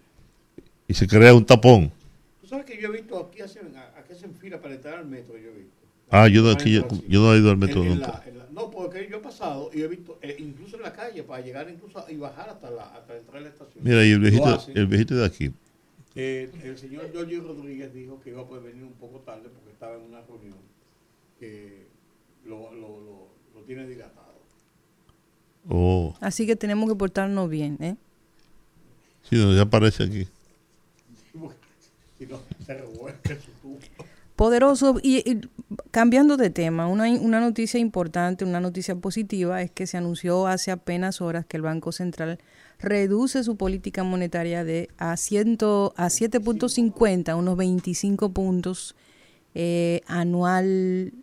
Y 0.87 0.95
se 0.95 1.09
crea 1.09 1.35
un 1.35 1.45
tapón. 1.45 1.91
Tú 2.41 2.47
sabes 2.47 2.65
que 2.65 2.81
yo 2.81 2.89
he 2.89 2.93
visto 2.93 3.19
aquí 3.19 3.43
hacen, 3.43 3.73
aquí 3.99 4.13
hacen 4.13 4.33
fila 4.35 4.61
para 4.61 4.75
entrar 4.75 5.01
al 5.01 5.07
metro, 5.07 5.37
yo 5.37 5.49
he 5.49 5.59
visto. 5.59 5.78
Ah, 6.11 6.29
yo, 6.29 6.51
aquí, 6.51 6.73
yo, 6.73 6.89
yo 7.07 7.21
no 7.21 7.35
he 7.35 7.39
ido 7.39 7.51
al 7.51 7.59
metro 7.59 7.85
nunca. 7.85 8.25
No, 8.53 8.71
porque 8.71 9.07
yo 9.09 9.19
he 9.19 9.21
pasado 9.21 9.71
y 9.73 9.83
he 9.83 9.89
visto, 9.89 10.19
eh, 10.23 10.37
incluso 10.39 10.77
en 10.77 10.83
la 10.83 10.93
calle, 10.93 11.23
para 11.23 11.45
llegar 11.45 11.71
incluso 11.71 12.05
y 12.09 12.17
bajar 12.17 12.49
hasta, 12.49 12.71
la, 12.71 12.85
hasta 12.85 13.17
entrar 13.17 13.37
en 13.37 13.45
la 13.45 13.51
estación. 13.51 13.85
Mira, 13.85 14.05
y 14.05 14.11
el 14.11 14.21
viejito, 14.21 14.65
el 14.75 14.87
viejito 14.87 15.15
de 15.15 15.25
aquí. 15.25 15.53
Eh, 16.17 16.51
el 16.65 16.77
señor 16.77 17.13
Giorgio 17.13 17.43
Rodríguez 17.43 17.95
dijo 17.95 18.21
que 18.21 18.31
iba 18.31 18.43
a 18.43 18.47
poder 18.47 18.65
venir 18.65 18.83
un 18.83 18.95
poco 18.95 19.21
tarde 19.21 19.49
porque 19.49 19.71
estaba 19.71 19.95
en 19.95 20.03
una 20.03 20.21
reunión 20.23 20.57
que 21.39 21.87
lo, 22.45 22.73
lo, 22.73 23.01
lo, 23.01 23.29
lo 23.55 23.61
tiene 23.65 23.87
dilatado. 23.87 24.41
Oh. 25.69 26.15
Así 26.21 26.47
que 26.47 26.57
tenemos 26.57 26.89
que 26.91 26.97
portarnos 26.97 27.49
bien, 27.49 27.77
¿eh? 27.81 27.97
Sí, 29.29 29.37
no, 29.37 29.55
ya 29.55 29.63
aparece 29.63 30.05
aquí. 30.05 30.27
si 32.19 32.27
no, 32.27 32.41
se 32.65 32.75
revuelve 32.75 33.41
su. 33.41 33.58
Poderoso, 34.39 34.97
y, 35.03 35.41
cambiando 35.91 36.37
de 36.37 36.51
tema, 36.51 36.87
una, 36.87 37.11
una 37.11 37.41
noticia 37.41 37.81
importante, 37.81 38.45
una 38.45 38.61
noticia 38.61 38.95
positiva 38.95 39.63
es 39.63 39.73
que 39.73 39.89
se 39.89 39.97
anunció 39.97 40.47
hace 40.47 40.71
apenas 40.71 41.21
horas 41.21 41.45
que 41.45 41.57
el 41.57 41.65
Banco 41.65 41.91
Central 41.91 42.39
reduce 42.79 43.43
su 43.43 43.57
política 43.57 44.05
monetaria 44.05 44.63
de 44.63 44.91
a, 44.97 45.11
a 45.11 45.17
7.50, 45.17 47.37
unos 47.37 47.57
25 47.57 48.29
puntos 48.29 48.95
eh, 49.57 50.03
anual. 50.07 51.15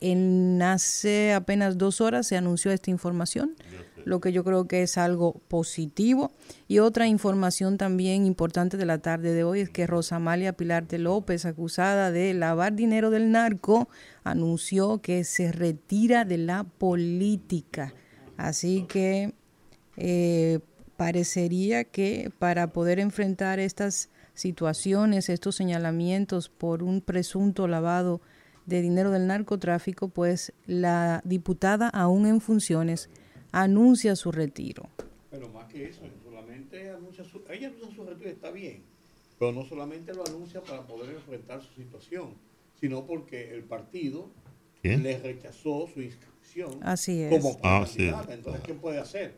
En 0.00 0.60
hace 0.62 1.32
apenas 1.32 1.78
dos 1.78 2.00
horas 2.00 2.26
se 2.26 2.36
anunció 2.36 2.72
esta 2.72 2.90
información. 2.90 3.54
Lo 4.06 4.20
que 4.20 4.32
yo 4.32 4.44
creo 4.44 4.68
que 4.68 4.84
es 4.84 4.98
algo 4.98 5.42
positivo. 5.48 6.30
Y 6.68 6.78
otra 6.78 7.08
información 7.08 7.76
también 7.76 8.24
importante 8.24 8.76
de 8.76 8.86
la 8.86 8.98
tarde 8.98 9.34
de 9.34 9.42
hoy 9.42 9.60
es 9.60 9.68
que 9.68 9.84
Rosa 9.84 10.16
Amalia 10.16 10.52
Pilarte 10.52 10.98
López, 10.98 11.44
acusada 11.44 12.12
de 12.12 12.32
lavar 12.32 12.74
dinero 12.74 13.10
del 13.10 13.32
narco, 13.32 13.88
anunció 14.22 15.02
que 15.02 15.24
se 15.24 15.50
retira 15.50 16.24
de 16.24 16.38
la 16.38 16.62
política. 16.62 17.94
Así 18.36 18.86
que 18.88 19.34
eh, 19.96 20.60
parecería 20.96 21.82
que 21.82 22.30
para 22.38 22.68
poder 22.68 23.00
enfrentar 23.00 23.58
estas 23.58 24.08
situaciones, 24.34 25.28
estos 25.28 25.56
señalamientos 25.56 26.48
por 26.48 26.84
un 26.84 27.00
presunto 27.00 27.66
lavado 27.66 28.20
de 28.66 28.82
dinero 28.82 29.10
del 29.10 29.26
narcotráfico, 29.26 30.08
pues 30.10 30.52
la 30.66 31.22
diputada, 31.24 31.88
aún 31.88 32.26
en 32.26 32.40
funciones, 32.40 33.10
anuncia 33.62 34.14
su 34.16 34.30
retiro. 34.32 34.88
Pero 35.30 35.48
más 35.48 35.66
que 35.72 35.88
eso, 35.88 36.02
solamente 36.22 36.90
anuncia 36.90 37.24
su, 37.24 37.42
ella 37.48 37.68
anuncia 37.68 37.94
su 37.94 38.04
retiro, 38.04 38.30
está 38.30 38.50
bien, 38.50 38.84
pero 39.38 39.52
no 39.52 39.64
solamente 39.64 40.12
lo 40.12 40.26
anuncia 40.26 40.62
para 40.62 40.86
poder 40.86 41.14
enfrentar 41.14 41.62
su 41.62 41.72
situación, 41.72 42.34
sino 42.78 43.06
porque 43.06 43.54
el 43.54 43.64
partido 43.64 44.30
le 44.82 45.18
rechazó 45.18 45.88
su 45.92 46.02
inscripción 46.02 46.78
Así 46.82 47.22
es. 47.22 47.30
como 47.30 47.58
ah, 47.62 47.84
candidata. 47.84 48.34
Entonces, 48.34 48.62
¿qué 48.62 48.74
puede 48.74 48.98
hacer? 48.98 49.34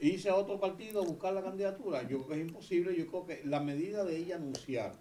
Irse 0.00 0.28
a 0.28 0.36
otro 0.36 0.60
partido 0.60 1.02
a 1.02 1.06
buscar 1.06 1.32
la 1.32 1.42
candidatura. 1.42 2.02
Yo 2.02 2.18
creo 2.18 2.28
que 2.28 2.34
es 2.34 2.48
imposible. 2.48 2.96
Yo 2.96 3.06
creo 3.08 3.26
que 3.26 3.42
la 3.44 3.60
medida 3.60 4.04
de 4.04 4.16
ella 4.16 4.36
anunciar 4.36 4.94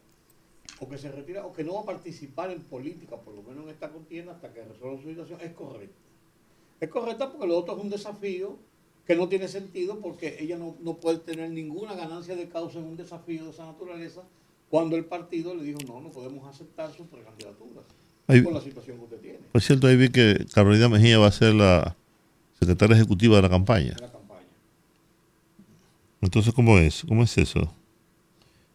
o 0.80 0.90
que 0.90 0.98
se 0.98 1.12
retira 1.12 1.46
o 1.46 1.54
que 1.54 1.64
no 1.64 1.76
va 1.76 1.82
a 1.82 1.86
participar 1.86 2.52
en 2.52 2.62
política, 2.64 3.18
por 3.18 3.36
lo 3.36 3.44
menos 3.44 3.66
en 3.66 3.70
esta 3.70 3.92
contienda, 3.92 4.34
hasta 4.34 4.52
que 4.54 4.64
resuelva 4.64 5.02
su 5.02 5.10
situación, 5.10 5.40
es 5.42 5.54
correcta. 5.54 6.05
Es 6.86 6.92
correcta 6.92 7.32
porque 7.32 7.48
lo 7.48 7.58
otro 7.58 7.76
es 7.76 7.82
un 7.82 7.90
desafío 7.90 8.60
que 9.08 9.16
no 9.16 9.28
tiene 9.28 9.48
sentido 9.48 10.00
porque 10.00 10.38
ella 10.40 10.56
no, 10.56 10.76
no 10.82 10.98
puede 10.98 11.18
tener 11.18 11.50
ninguna 11.50 11.96
ganancia 11.96 12.36
de 12.36 12.48
causa 12.48 12.78
en 12.78 12.86
un 12.86 12.96
desafío 12.96 13.44
de 13.44 13.50
esa 13.50 13.66
naturaleza 13.66 14.22
cuando 14.70 14.96
el 14.96 15.06
partido 15.06 15.56
le 15.56 15.64
dijo 15.64 15.80
no, 15.88 16.00
no 16.00 16.12
podemos 16.12 16.48
aceptar 16.48 16.94
su 16.94 17.08
precandidatura 17.08 17.82
por 18.28 18.54
la 18.54 18.62
situación 18.62 18.98
que 18.98 19.04
usted 19.04 19.20
tiene. 19.20 19.40
Por 19.52 19.62
cierto, 19.62 19.88
ahí 19.88 19.98
vi 19.98 20.10
que 20.10 20.46
Carolina 20.54 20.88
Mejía 20.88 21.18
va 21.18 21.26
a 21.26 21.32
ser 21.32 21.56
la 21.56 21.96
secretaria 22.60 22.96
ejecutiva 22.96 23.38
de 23.38 23.42
la 23.42 23.50
campaña. 23.50 23.96
De 23.96 24.02
la 24.02 24.12
campaña. 24.12 24.46
Entonces, 26.22 26.54
¿cómo 26.54 26.78
es? 26.78 27.04
¿Cómo 27.08 27.24
es 27.24 27.36
eso? 27.36 27.74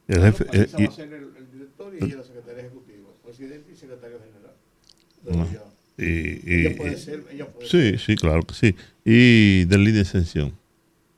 El 0.08 0.20
jefe, 0.20 0.44
va 0.44 0.50
a 0.50 0.90
ser 0.90 1.12
el, 1.12 1.50
director 1.52 1.94
y 1.94 2.04
ella 2.04 2.16
la 2.16 2.24
secretaria 2.24 2.62
ejecutiva, 2.62 3.08
presidente 3.22 3.70
y 3.72 3.76
secretario 3.76 4.18
general. 4.18 5.69
Y, 6.00 6.40
ella 6.46 6.76
puede 6.76 6.96
ser, 6.96 7.24
ella 7.30 7.46
puede 7.46 7.68
sí, 7.68 7.98
sí, 7.98 8.16
claro 8.16 8.42
que 8.42 8.54
sí. 8.54 8.74
¿Y 9.04 9.64
de 9.66 9.76
línea 9.76 9.94
de 9.94 10.00
ascensión? 10.00 10.56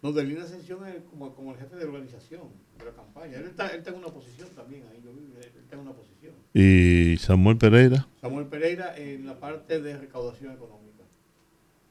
No, 0.03 0.13
de 0.13 0.25
línea 0.25 0.43
de 0.43 0.49
ascensión 0.49 0.87
es 0.89 1.03
como, 1.09 1.35
como 1.35 1.53
el 1.53 1.59
jefe 1.59 1.77
de 1.77 1.85
organización 1.85 2.43
de 2.79 2.85
la 2.85 2.93
campaña. 2.93 3.39
Él 3.39 3.47
está, 3.47 3.69
él 3.69 3.79
está 3.79 3.91
en 3.91 3.97
una 3.97 4.09
posición 4.09 4.49
también 4.57 4.83
ahí, 4.91 5.01
yo 5.05 5.13
vi, 5.13 5.33
él 5.41 5.53
está 5.63 5.77
en 5.77 5.83
una 5.83 5.93
posición. 5.93 6.35
¿Y 6.53 7.17
Samuel 7.19 7.59
Pereira? 7.59 8.09
Samuel 8.21 8.47
Pereira 8.47 8.97
en 8.97 9.25
la 9.27 9.39
parte 9.39 9.81
de 9.81 9.97
recaudación 9.97 10.53
económica. 10.53 11.05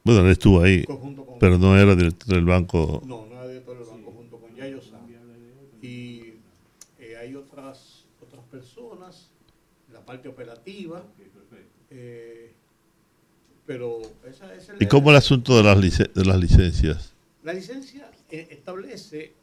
Bueno, 0.03 0.21
él 0.25 0.31
estuvo 0.31 0.61
ahí, 0.61 0.83
pero 1.39 1.57
no 1.57 1.77
era 1.77 1.95
director 1.95 2.35
del 2.35 2.45
banco. 2.45 3.01
No, 3.05 3.25
no 3.25 3.35
era 3.35 3.47
director 3.47 3.77
del 3.77 3.87
banco 3.87 4.11
junto 4.11 4.37
con 4.37 4.53
Yayo 4.55 4.81
Sam. 4.81 4.99
Y 5.81 6.33
eh, 6.99 7.15
hay 7.17 7.35
otras 7.35 8.01
otras 8.21 8.45
personas, 8.45 9.29
la 9.91 10.05
parte 10.05 10.27
operativa. 10.27 11.03
Eh, 11.89 12.53
pero 13.65 14.01
esa, 14.25 14.53
es 14.53 14.69
¿Y 14.79 14.87
cómo 14.87 15.11
el 15.11 15.17
asunto 15.17 15.55
de 15.55 15.63
las, 15.63 15.79
de 15.79 16.25
las 16.25 16.39
licencias? 16.39 17.13
La 17.43 17.53
licencia 17.53 18.11
eh, 18.29 18.47
establece 18.51 19.33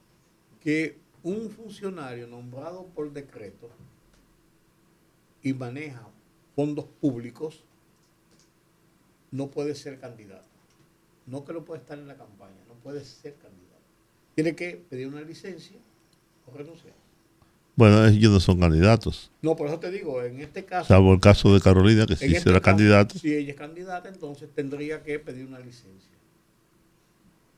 que 0.61 0.99
un 1.23 1.51
funcionario 1.51 2.27
nombrado 2.27 2.87
por 2.87 3.13
decreto 3.13 3.71
y 5.43 5.53
maneja 5.53 6.09
fondos 6.55 6.87
públicos 7.01 7.65
no 9.31 9.51
puede 9.51 9.75
ser 9.75 9.99
candidato. 9.99 10.49
No 11.27 11.45
que 11.45 11.53
no 11.53 11.65
puede 11.65 11.81
estar 11.81 11.99
en 11.99 12.09
la 12.09 12.17
campaña, 12.17 12.57
no 12.67 12.75
puede 12.75 13.05
ser 13.05 13.35
candidato. 13.35 13.83
Tiene 14.35 14.57
que 14.57 14.77
pedir 14.77 15.09
una 15.09 15.21
licencia 15.21 15.77
o 16.47 16.57
renunciar. 16.57 16.95
Bueno, 17.79 18.05
ellos 18.09 18.33
no 18.33 18.41
son 18.41 18.59
candidatos. 18.59 19.31
No, 19.41 19.55
por 19.55 19.69
eso 19.69 19.79
te 19.79 19.89
digo, 19.89 20.21
en 20.21 20.41
este 20.41 20.65
caso. 20.65 20.89
Salvo 20.89 21.15
el 21.15 21.21
caso 21.21 21.55
de 21.55 21.61
Carolina, 21.61 22.07
que 22.07 22.17
sí 22.17 22.25
este 22.25 22.41
será 22.41 22.61
candidata. 22.61 23.17
Si 23.17 23.33
ella 23.33 23.53
es 23.53 23.57
candidata, 23.57 24.09
entonces 24.09 24.49
tendría 24.53 25.05
que 25.05 25.21
pedir 25.21 25.47
una 25.47 25.61
licencia. 25.61 26.11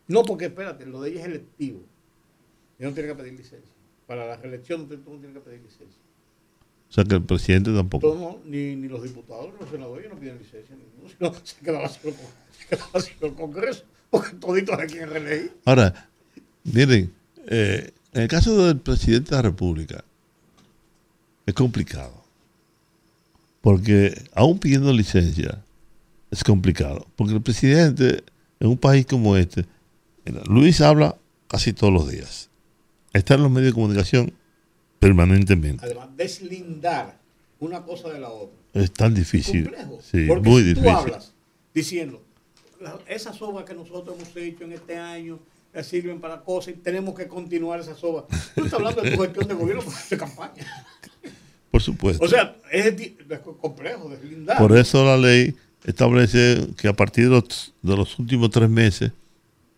No, 0.09 0.22
porque 0.22 0.44
espérate, 0.44 0.85
lo 0.85 1.00
de 1.00 1.12
ella 1.12 1.20
es 1.20 1.26
electivo. 1.26 1.80
Ella 2.78 2.90
no 2.90 2.94
tiene 2.94 3.09
que 3.09 3.14
pedir 3.14 3.33
licencia. 3.33 3.72
Para 4.06 4.26
la 4.26 4.37
reelección 4.37 4.87
tú 4.87 4.96
no 4.96 5.20
tienes 5.20 5.33
que 5.33 5.40
pedir 5.40 5.62
licencia. 5.62 6.02
O 6.90 6.92
sea 6.92 7.04
que 7.04 7.14
el 7.14 7.22
presidente 7.22 7.72
tampoco. 7.72 8.14
No, 8.14 8.40
ni, 8.44 8.76
ni 8.76 8.88
los 8.88 9.02
diputados, 9.02 9.54
ni 9.54 9.61
los 9.61 9.70
senadores 9.70 10.11
no 10.11 10.20
piden 10.20 10.37
licencia. 10.37 10.76
Ninguno, 10.76 11.09
sino 11.16 11.46
se 11.46 11.64
quedaba 11.64 11.90
el 13.22 13.35
Congreso. 13.35 13.85
Porque 14.11 14.37
toditos 14.37 14.78
hay 14.78 14.87
quien 14.87 15.09
reelegir. 15.09 15.52
Ahora, 15.64 16.11
miren, 16.64 17.11
eh, 17.46 17.90
en 18.12 18.20
el 18.20 18.28
caso 18.28 18.66
del 18.66 18.80
presidente 18.80 19.30
de 19.30 19.37
la 19.37 19.42
República, 19.42 20.04
es 21.50 21.54
complicado. 21.54 22.24
Porque 23.60 24.14
aún 24.34 24.58
pidiendo 24.58 24.92
licencia, 24.92 25.62
es 26.30 26.42
complicado. 26.42 27.06
Porque 27.16 27.34
el 27.34 27.42
presidente, 27.42 28.24
en 28.58 28.68
un 28.68 28.78
país 28.78 29.04
como 29.06 29.36
este, 29.36 29.66
Luis 30.48 30.80
habla 30.80 31.16
casi 31.48 31.72
todos 31.72 31.92
los 31.92 32.08
días. 32.08 32.48
Está 33.12 33.34
en 33.34 33.42
los 33.42 33.50
medios 33.50 33.72
de 33.72 33.74
comunicación 33.74 34.32
permanentemente. 34.98 35.84
Además, 35.84 36.08
deslindar 36.16 37.18
una 37.58 37.82
cosa 37.82 38.08
de 38.08 38.20
la 38.20 38.30
otra. 38.30 38.56
Es 38.72 38.92
tan 38.92 39.14
difícil. 39.14 39.64
complejo. 39.64 39.98
Sí, 40.02 40.26
porque 40.26 40.48
muy 40.48 40.62
si 40.62 40.68
difícil. 40.68 40.90
Tú 40.90 40.96
hablas 40.96 41.34
diciendo, 41.74 42.22
esas 43.06 43.40
obras 43.42 43.64
que 43.64 43.74
nosotros 43.74 44.16
hemos 44.16 44.36
hecho 44.36 44.64
en 44.64 44.72
este 44.72 44.96
año 44.96 45.38
sirven 45.82 46.20
para 46.20 46.40
cosas 46.40 46.74
y 46.74 46.76
tenemos 46.78 47.14
que 47.14 47.28
continuar 47.28 47.80
esas 47.80 48.02
obras. 48.02 48.24
Tú 48.54 48.64
estás 48.64 48.74
hablando 48.74 49.02
de 49.02 49.12
tu 49.12 49.22
gestión 49.22 49.48
de 49.48 49.54
gobierno 49.54 49.84
de 50.10 50.16
campaña. 50.16 50.86
Por 51.70 51.83
supuesto. 51.83 52.24
O 52.24 52.28
sea, 52.28 52.56
es, 52.70 52.94
complejo, 53.61 54.09
deslindar. 54.09 54.59
Por 54.59 54.76
eso 54.76 55.04
la 55.04 55.16
ley 55.16 55.54
establece 55.85 56.68
que 56.76 56.88
a 56.88 56.92
partir 56.92 57.30
de 57.30 57.42
los, 57.83 58.18
últimos 58.18 58.50
tres 58.50 58.68
meses 58.68 59.12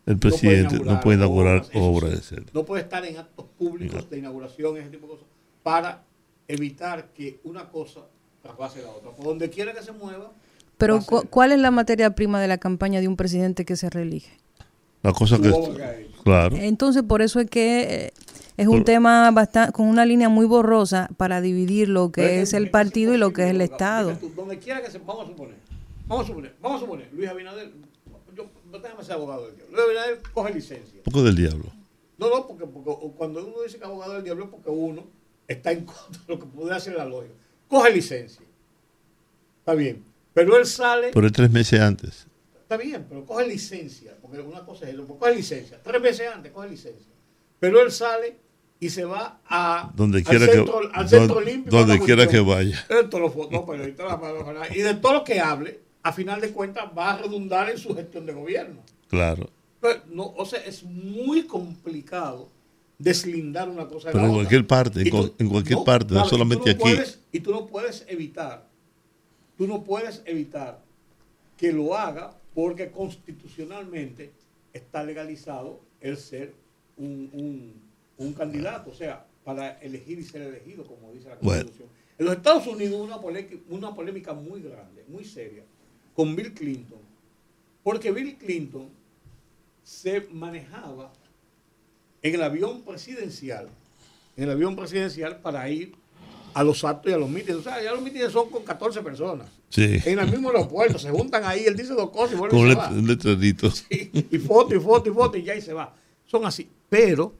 el 0.07 0.19
presidente 0.19 0.79
no 0.81 1.01
puede 1.01 1.19
inaugurar, 1.19 1.65
obras. 1.75 2.31
de 2.31 2.43
No 2.53 2.65
puede 2.65 2.83
estar 2.83 3.05
en 3.05 3.19
actos 3.19 3.47
públicos 3.59 4.09
de 4.11 4.19
inauguración, 4.19 4.77
ese 4.79 4.89
tipo 4.89 5.07
de 5.07 5.13
cosas, 5.13 5.27
para 5.63 6.03
evitar 6.49 7.13
que 7.15 7.41
una 7.45 7.69
cosa 7.69 8.01
traspase 8.43 8.83
la 8.83 8.89
otra. 8.89 9.11
Por 9.11 9.27
donde 9.27 9.51
quiera 9.51 9.73
que 9.73 9.83
se 9.83 9.93
mueva. 9.93 10.33
Pero, 10.79 11.01
¿cuál 11.31 11.53
es 11.53 11.61
la 11.61 11.71
materia 11.71 12.15
prima 12.15 12.41
de 12.41 12.49
la 12.49 12.59
campaña 12.59 13.01
de 13.01 13.07
un 13.07 13.17
presidente 13.17 13.65
que 13.65 13.77
se 13.77 13.89
reelige? 13.89 14.33
La 15.03 15.13
cosa 15.13 15.39
que. 15.39 15.53
Claro. 16.25 16.57
Entonces, 16.57 17.03
por 17.03 17.23
eso 17.23 17.41
es 17.41 17.51
que 17.51 17.83
eh, 18.07 18.13
es 18.63 18.69
un 18.69 18.85
tema 18.85 19.31
bastante, 19.31 19.73
con 19.73 19.87
una 19.87 20.07
línea 20.07 20.29
muy 20.29 20.47
borrosa 20.47 21.09
para 21.17 21.41
dividir 21.41 21.89
lo 21.89 22.13
que 22.13 22.41
es, 22.41 22.53
el 22.53 22.71
partido 22.71 23.15
y 23.15 23.19
lo 23.19 23.33
que 23.33 23.45
es 23.45 23.51
el 23.51 23.61
Estado. 23.61 24.19
donde 24.37 24.59
quiera 24.59 24.81
que 24.81 24.91
se, 24.91 24.99
vamos 24.99 25.25
a 25.25 25.27
suponer, 25.29 25.57
vamos 26.07 26.25
a 26.25 26.29
suponer, 26.29 26.55
vamos 26.61 26.77
a 26.79 26.81
suponer, 26.85 27.09
Luis 27.13 27.29
Abinader, 27.29 27.73
yo, 28.35 28.47
déjame 28.71 29.03
ser 29.03 29.15
abogado 29.15 29.47
del 29.47 29.57
diablo. 29.57 29.77
Luis 29.77 29.85
Abinader 29.85 30.23
coge 30.33 30.55
licencia. 30.55 30.99
Un 30.99 31.03
poco 31.03 31.23
del 31.23 31.37
diablo. 31.37 31.65
No, 32.19 32.31
no, 32.31 32.47
porque, 32.47 32.65
cuando 33.17 33.45
uno 33.45 33.63
dice 33.63 33.79
que 33.79 33.85
es 33.85 33.91
abogado 33.91 34.15
del 34.15 34.25
diablo 34.25 34.45
es 34.45 34.51
porque 34.51 34.71
uno 34.71 35.05
está 35.49 35.73
en 35.73 35.85
contra 35.85 36.23
de 36.27 36.35
lo 36.35 36.39
que 36.39 36.47
puede 36.47 36.75
hacer 36.75 36.95
la 36.95 37.05
lógica. 37.05 37.35
Coge 37.69 37.93
licencia. 37.93 38.47
Está 39.59 39.75
bien. 39.75 40.05
Pero 40.35 40.57
él 40.57 40.67
sale. 40.67 41.11
Por 41.11 41.31
tres 41.33 41.51
meses 41.51 41.81
antes. 41.81 42.27
Está 42.55 42.77
bien, 42.77 43.05
pero 43.09 43.27
coge 43.27 43.47
licencia. 43.49 44.17
Porque 44.23 44.41
una 44.41 44.65
cosa 44.65 44.89
es 44.89 44.95
eso. 44.95 45.07
Coge 45.07 45.35
licencia. 45.35 45.81
Tres 45.83 46.01
meses 46.01 46.29
antes, 46.33 46.53
coge 46.53 46.69
licencia. 46.69 47.13
Pero 47.59 47.81
él 47.81 47.91
sale 47.91 48.37
y 48.83 48.91
se 48.91 49.05
va 49.05 49.39
a, 49.49 49.93
donde 49.95 50.25
quiera 50.25 50.45
al 50.47 50.51
centro, 50.51 50.81
que, 50.81 50.89
al 50.93 51.09
centro 51.09 51.37
olímpico. 51.37 51.77
Donde 51.77 52.01
quiera 52.01 52.27
que 52.27 52.41
vaya. 52.41 52.85
y 54.75 54.79
de 54.83 54.95
todo 54.95 55.13
lo 55.13 55.23
que 55.23 55.39
hable, 55.39 55.79
a 56.03 56.13
final 56.13 56.41
de 56.41 56.51
cuentas 56.51 56.87
va 56.99 57.13
a 57.13 57.19
redundar 57.19 57.71
en 57.71 57.79
su 57.79 57.95
gestión 57.95 58.27
de 58.27 58.33
gobierno. 58.33 58.83
Claro. 59.07 59.49
no, 60.11 60.35
o 60.37 60.45
sea, 60.45 60.59
es 60.65 60.83
muy 60.83 61.45
complicado 61.45 62.49
deslindar 62.99 63.69
una 63.69 63.87
cosa 63.87 64.09
de 64.09 64.15
Pero 64.15 64.27
en 64.27 64.35
cualquier 64.35 64.67
parte, 64.67 65.03
en, 65.39 65.49
cualquier 65.49 65.85
parte, 65.85 66.15
no 66.15 66.25
solamente 66.25 66.73
aquí. 66.73 66.93
y 67.31 67.39
tú 67.39 67.53
no 67.53 67.69
puedes 67.69 68.05
evitar, 68.09 68.67
tú 69.57 69.69
no 69.69 69.85
puedes 69.85 70.23
evitar 70.25 70.83
que 71.57 71.71
lo 71.71 71.97
haga 71.97 72.37
porque 72.53 72.91
constitucionalmente 72.91 74.33
está 74.73 75.05
legalizado 75.05 75.79
el 76.01 76.17
ser 76.17 76.53
un 76.97 77.31
un 77.33 77.82
candidato, 78.35 78.91
o 78.91 78.95
sea, 78.95 79.27
para 79.45 79.79
elegir 79.81 80.19
y 80.19 80.25
ser 80.25 80.43
elegido, 80.43 80.85
como 80.85 81.13
dice 81.13 81.29
la 81.29 81.37
Constitución. 81.37 81.89
En 82.19 82.27
los 82.27 82.37
Estados 82.37 82.67
Unidos 82.67 82.95
hubo 82.95 83.05
una 83.05 83.21
polémica, 83.21 83.57
una 83.69 83.95
polémica 83.95 84.33
muy 84.33 84.61
grande, 84.63 85.05
muy 85.09 85.25
seria, 85.25 85.65
con 86.15 86.37
Bill 86.37 86.53
Clinton, 86.53 86.99
porque 87.83 88.13
Bill 88.13 88.37
Clinton 88.37 88.89
se 89.83 90.21
manejaba 90.33 91.13
en 92.23 92.35
el 92.35 92.43
avión 92.43 92.83
presidencial, 92.83 93.69
en 94.37 94.45
el 94.45 94.51
avión 94.51 94.77
presidencial 94.77 95.41
para 95.41 95.69
ir 95.69 95.95
a 96.55 96.63
los 96.63 96.85
actos 96.85 97.11
y 97.11 97.15
a 97.15 97.19
los 97.19 97.29
mítines. 97.29 97.57
O 97.57 97.63
sea, 97.63 97.83
ya 97.83 97.93
los 97.93 98.03
mítines 98.03 98.31
son 98.31 98.51
con 98.51 98.63
14 98.63 99.01
personas. 99.03 99.49
Sí. 99.71 99.99
En 100.05 100.19
el 100.19 100.31
mismo 100.31 100.51
aeropuerto, 100.51 100.99
se 100.99 101.11
juntan 101.11 101.45
ahí, 101.45 101.65
él 101.65 101.77
dice 101.77 101.95
dos 101.95 102.11
cosas 102.11 102.35
y 102.35 102.37
vuelve 102.37 102.57
Con 102.57 102.69
y 102.69 102.73
se 102.73 102.77
un 102.77 102.79
va. 102.79 102.89
un 102.91 103.07
letrerito. 103.07 103.71
Sí, 103.71 104.11
y 104.31 104.39
foto, 104.39 104.75
y 104.75 104.81
foto, 104.81 105.11
y 105.11 105.13
foto, 105.13 105.37
y 105.39 105.43
ya 105.43 105.57
y 105.57 105.63
se 105.63 105.73
va. 105.73 105.95
Son 106.27 106.45
así. 106.45 106.69
Pero 106.89 107.35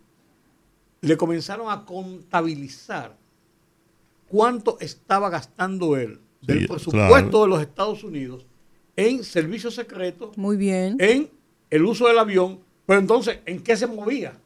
le 1.03 1.17
comenzaron 1.17 1.71
a 1.71 1.85
contabilizar 1.85 3.17
cuánto 4.29 4.79
estaba 4.81 5.29
gastando 5.31 5.97
él 5.97 6.19
del 6.41 6.61
Sí, 6.61 6.67
presupuesto 6.67 7.31
claro. 7.31 7.43
de 7.43 7.49
los 7.49 7.61
Estados 7.61 8.05
Unidos 8.05 8.47
en 8.97 9.25
servicios 9.25 9.75
secretos, 9.75 10.37
Muy 10.39 10.57
bien. 10.57 10.97
en 11.01 11.29
el 11.71 11.85
uso 11.85 12.07
del 12.07 12.19
avión, 12.19 12.61
pero 12.87 13.01
entonces, 13.01 13.39
¿en 13.47 13.61
qué 13.63 13.77
se 13.77 13.87
movía? 13.87 14.39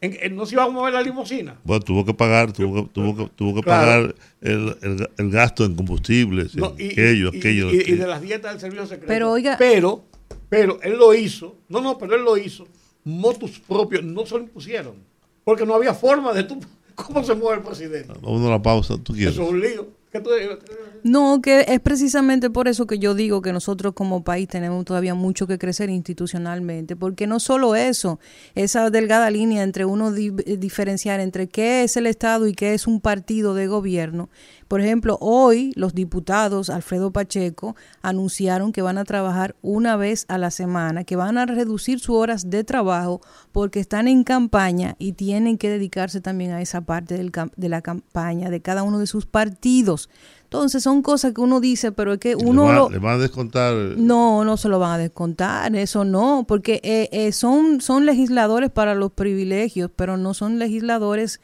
¿En, 0.00 0.16
en- 0.20 0.36
no 0.36 0.44
se 0.44 0.54
iba 0.54 0.64
a 0.64 0.68
mover 0.68 0.92
la 0.92 1.00
limusina? 1.02 1.58
Bueno, 1.64 1.82
tuvo 1.82 2.04
que 2.04 2.12
pagar, 2.14 2.52
tuvo 2.52 2.84
que, 2.84 2.90
tuvo 2.92 3.16
que, 3.16 3.30
tuvo 3.34 3.54
que 3.56 3.62
Claro. 3.62 3.86
pagar 4.08 4.14
el, 4.42 4.76
el- 4.82 5.08
el 5.16 5.30
gasto 5.30 5.64
en 5.64 5.74
combustibles, 5.74 6.54
No, 6.54 6.74
y, 6.78 6.92
aquello, 6.92 7.30
y- 7.32 7.38
aquello. 7.38 7.70
y- 7.72 7.78
de 7.96 8.06
las 8.06 8.20
dietas 8.20 8.52
del 8.52 8.60
servicio 8.60 8.86
secreto. 8.86 9.06
Pero, 9.08 9.30
oiga- 9.32 9.56
Pero, 9.58 10.04
pero 10.50 10.78
él 10.82 10.96
lo 10.98 11.14
hizo. 11.14 11.56
No, 11.68 11.80
no, 11.80 11.96
pero 11.98 12.14
él 12.14 12.22
lo 12.22 12.36
hizo. 12.36 12.66
Motus 13.04 13.58
propios 13.60 14.04
no 14.04 14.26
se 14.26 14.34
lo 14.36 14.42
impusieron. 14.42 14.96
Porque 15.44 15.66
no 15.66 15.74
había 15.74 15.94
forma 15.94 16.32
de 16.32 16.44
tú. 16.44 16.58
¿Cómo 16.94 17.22
se 17.24 17.34
mueve 17.34 17.58
el 17.60 17.66
presidente? 17.66 18.12
Vamos 18.22 18.46
a 18.46 18.50
la 18.50 18.62
pausa, 18.62 18.96
tú 19.02 19.12
quieres. 19.14 19.34
Eso 19.34 19.42
es 19.44 19.50
un 19.50 19.60
lío. 19.60 19.88
¿Qué 20.12 20.20
tú- 20.20 20.30
No, 21.04 21.42
que 21.42 21.66
es 21.68 21.80
precisamente 21.80 22.48
por 22.48 22.66
eso 22.66 22.86
que 22.86 22.98
yo 22.98 23.14
digo 23.14 23.42
que 23.42 23.52
nosotros 23.52 23.92
como 23.92 24.24
país 24.24 24.48
tenemos 24.48 24.86
todavía 24.86 25.14
mucho 25.14 25.46
que 25.46 25.58
crecer 25.58 25.90
institucionalmente, 25.90 26.96
porque 26.96 27.26
no 27.26 27.40
solo 27.40 27.74
eso, 27.74 28.18
esa 28.54 28.88
delgada 28.88 29.30
línea 29.30 29.64
entre 29.64 29.84
uno 29.84 30.14
eh, 30.16 30.56
diferenciar 30.56 31.20
entre 31.20 31.46
qué 31.46 31.84
es 31.84 31.98
el 31.98 32.06
Estado 32.06 32.48
y 32.48 32.54
qué 32.54 32.72
es 32.72 32.86
un 32.86 33.02
partido 33.02 33.52
de 33.52 33.66
gobierno. 33.66 34.30
Por 34.66 34.80
ejemplo, 34.80 35.18
hoy 35.20 35.74
los 35.76 35.94
diputados 35.94 36.70
Alfredo 36.70 37.12
Pacheco 37.12 37.76
anunciaron 38.00 38.72
que 38.72 38.80
van 38.80 38.96
a 38.96 39.04
trabajar 39.04 39.56
una 39.60 39.96
vez 39.96 40.24
a 40.28 40.38
la 40.38 40.50
semana, 40.50 41.04
que 41.04 41.16
van 41.16 41.36
a 41.36 41.44
reducir 41.44 42.00
sus 42.00 42.16
horas 42.16 42.48
de 42.48 42.64
trabajo 42.64 43.20
porque 43.52 43.78
están 43.78 44.08
en 44.08 44.24
campaña 44.24 44.96
y 44.98 45.12
tienen 45.12 45.58
que 45.58 45.68
dedicarse 45.68 46.22
también 46.22 46.52
a 46.52 46.62
esa 46.62 46.80
parte 46.80 47.18
del 47.18 47.30
de 47.56 47.68
la 47.68 47.82
campaña 47.82 48.48
de 48.48 48.62
cada 48.62 48.82
uno 48.84 48.98
de 48.98 49.06
sus 49.06 49.26
partidos. 49.26 50.08
Entonces 50.54 50.82
son 50.84 51.02
cosas 51.02 51.32
que 51.34 51.40
uno 51.40 51.60
dice, 51.60 51.90
pero 51.90 52.12
es 52.12 52.18
que 52.20 52.36
le, 52.36 52.44
uno 52.46 52.64
va- 52.64 52.74
lo... 52.74 52.88
le 52.90 52.98
van 52.98 53.14
a 53.14 53.18
descontar. 53.18 53.74
No, 53.96 54.44
no 54.44 54.56
se 54.56 54.68
lo 54.68 54.78
van 54.78 54.92
a 54.92 54.98
descontar, 54.98 55.74
eso 55.74 56.04
no, 56.04 56.44
porque 56.46 56.80
eh, 56.84 57.08
eh, 57.10 57.32
son, 57.32 57.80
son 57.80 58.06
legisladores 58.06 58.70
para 58.70 58.94
los 58.94 59.10
privilegios, 59.10 59.90
pero 59.94 60.16
no 60.16 60.32
son 60.32 60.60
legisladores 60.60 61.40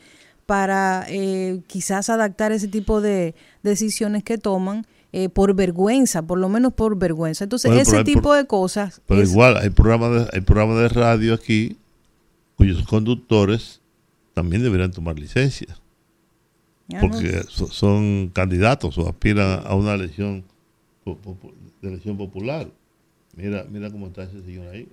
para 0.46 1.06
eh, 1.08 1.60
quizás 1.66 2.08
adaptar 2.08 2.52
ese 2.52 2.68
tipo 2.68 3.00
de 3.00 3.34
decisiones 3.64 4.22
que 4.22 4.38
toman 4.38 4.86
eh, 5.12 5.28
por 5.28 5.54
vergüenza, 5.54 6.22
por 6.22 6.38
lo 6.38 6.48
menos 6.48 6.72
por 6.72 6.96
vergüenza. 6.96 7.42
Entonces, 7.44 7.68
Bueno, 7.68 7.82
ese 7.82 8.04
tipo 8.04 8.32
de 8.32 8.46
cosas... 8.46 9.00
Pero 9.06 9.22
es- 9.22 9.30
igual, 9.30 9.56
hay 9.56 9.70
programas, 9.70 10.10
de, 10.12 10.30
hay 10.32 10.40
programas 10.40 10.78
de 10.78 10.88
radio 10.88 11.34
aquí 11.34 11.76
cuyos 12.56 12.84
conductores 12.86 13.80
también 14.34 14.62
deberían 14.62 14.92
tomar 14.92 15.18
licencia. 15.18 15.76
Porque 17.00 17.42
so- 17.48 17.68
son 17.70 18.31
candidatos 18.33 18.96
o 18.98 19.09
aspiran 19.09 19.62
a 19.64 19.74
una 19.74 19.94
elección 19.94 20.44
de 21.83 21.88
elección 21.88 22.16
popular. 22.16 22.68
Mira, 23.37 23.64
mira 23.70 23.90
cómo 23.90 24.09
está 24.09 24.24
ese 24.24 24.42
señor 24.42 24.68
ahí. 24.68 24.88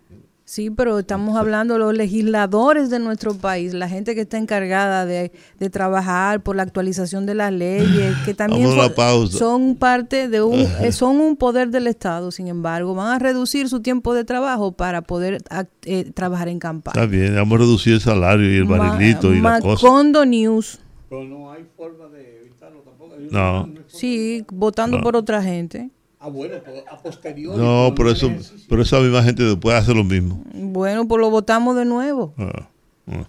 Sí, 0.46 0.70
pero 0.70 0.98
estamos 1.00 1.36
hablando 1.36 1.74
de 1.74 1.82
los 1.82 1.94
legisladores 1.94 2.90
de 2.90 3.00
nuestro 3.00 3.34
país, 3.34 3.74
la 3.74 3.90
gente 3.90 4.16
que 4.16 4.22
está 4.22 4.38
encargada 4.38 5.06
de, 5.06 5.34
de 5.60 5.70
trabajar 5.70 6.42
por 6.42 6.56
la 6.56 6.64
actualización 6.64 7.26
de 7.26 7.36
las 7.36 7.52
leyes, 7.52 8.16
que 8.24 8.34
también 8.34 8.70
pausa. 8.96 9.38
son 9.38 9.76
parte 9.76 10.30
de 10.30 10.42
un, 10.42 10.60
eh, 10.82 10.94
son 10.94 11.18
un 11.20 11.36
poder 11.36 11.70
del 11.70 11.88
Estado, 11.88 12.32
sin 12.32 12.48
embargo, 12.48 12.96
van 12.96 13.08
a 13.14 13.20
reducir 13.20 13.68
su 13.68 13.82
tiempo 13.82 14.14
de 14.14 14.24
trabajo 14.24 14.72
para 14.72 15.02
poder 15.02 15.40
eh, 15.84 16.12
trabajar 16.14 16.48
en 16.48 16.60
campaña. 16.60 16.94
Está 16.94 17.12
bien, 17.12 17.36
vamos 17.36 17.56
a 17.58 17.60
reducir 17.64 17.94
el 17.96 18.02
salario 18.02 18.50
y 18.50 18.56
el 18.56 18.66
Ma- 18.66 18.78
barrilito 18.78 19.34
y 19.34 19.42
la 19.42 19.60
cosa. 19.60 19.86
Macondo 19.86 20.26
News, 20.26 20.80
Pero 21.10 21.24
no 21.24 21.52
hay 21.52 21.66
forma 21.78 22.08
de 22.08 22.42
evitarlo 22.42 22.80
tampoco. 22.82 23.16
No. 23.32 23.70
sí, 23.88 24.46
votando 24.52 24.98
No. 24.98 25.04
por 25.04 25.16
otra 25.16 25.42
gente. 25.42 25.90
Ah, 26.20 26.30
bueno, 26.30 26.56
pero 26.66 26.84
a 26.90 26.98
posteriori. 26.98 27.58
No, 27.58 27.94
pero 27.96 28.10
eso, 28.12 28.30
pero 28.68 28.82
esa 28.82 29.00
misma 29.00 29.24
gente 29.24 29.44
después 29.44 29.76
hace 29.76 29.94
lo 29.94 30.04
mismo. 30.04 30.44
Bueno, 30.54 31.08
pues 31.08 31.22
lo 31.22 31.30
votamos 31.30 31.76
de 31.76 31.86
nuevo. 31.86 32.34
Ah, 32.38 32.68
ah. 33.08 33.28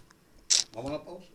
Vamos 0.75 0.91
a 0.91 0.95
la 0.95 1.05
pausa. 1.05 1.27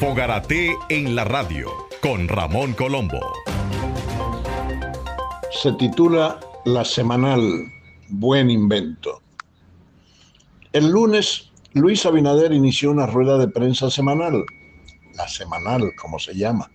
Fogarate 0.00 0.74
en 0.88 1.14
la 1.14 1.24
radio 1.24 1.68
con 2.02 2.28
Ramón 2.28 2.72
Colombo. 2.74 3.20
se 5.62 5.72
titula 5.74 6.40
La 6.66 6.84
Semanal, 6.84 7.40
Buen 8.08 8.50
Invento. 8.50 9.22
El 10.72 10.88
lunes, 10.90 11.50
Luis 11.74 12.06
Abinader 12.06 12.52
inició 12.52 12.92
una 12.92 13.08
rueda 13.08 13.36
de 13.36 13.48
prensa 13.48 13.90
semanal, 13.90 14.44
la 15.16 15.26
semanal 15.26 15.92
como 15.96 16.20
se 16.20 16.32
llama, 16.32 16.70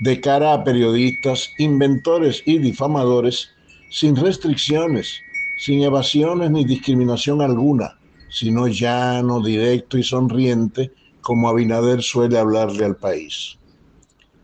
de 0.00 0.20
cara 0.20 0.52
a 0.52 0.64
periodistas, 0.64 1.50
inventores 1.56 2.42
y 2.44 2.58
difamadores, 2.58 3.48
sin 3.90 4.16
restricciones, 4.16 5.22
sin 5.56 5.82
evasiones 5.82 6.50
ni 6.50 6.66
discriminación 6.66 7.40
alguna, 7.40 7.98
sino 8.28 8.66
llano, 8.68 9.42
directo 9.42 9.96
y 9.96 10.02
sonriente, 10.02 10.92
como 11.22 11.48
Abinader 11.48 12.02
suele 12.02 12.38
hablarle 12.38 12.84
al 12.84 12.96
país. 12.96 13.56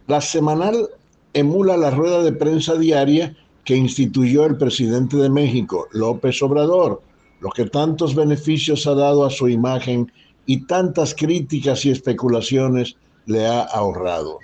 La 0.07 0.23
semanal 0.23 0.89
emula 1.35 1.77
la 1.77 1.91
rueda 1.91 2.23
de 2.23 2.33
prensa 2.33 2.77
diaria 2.77 3.37
que 3.67 3.77
instituyó 3.77 4.47
el 4.47 4.57
presidente 4.57 5.19
de 5.19 5.29
México, 5.29 5.89
López 5.93 6.43
Obrador, 6.43 7.03
lo 7.45 7.51
que 7.51 7.67
tantos 7.67 8.15
beneficios 8.15 8.87
ha 8.87 8.95
dado 8.95 9.27
a 9.27 9.31
su 9.31 9.51
imagen 9.51 10.11
y 10.47 10.65
tantas 10.65 11.15
críticas 11.15 11.85
y 11.85 11.91
especulaciones 11.91 12.97
le 13.27 13.47
ha 13.47 13.61
ahorrado. 13.61 14.39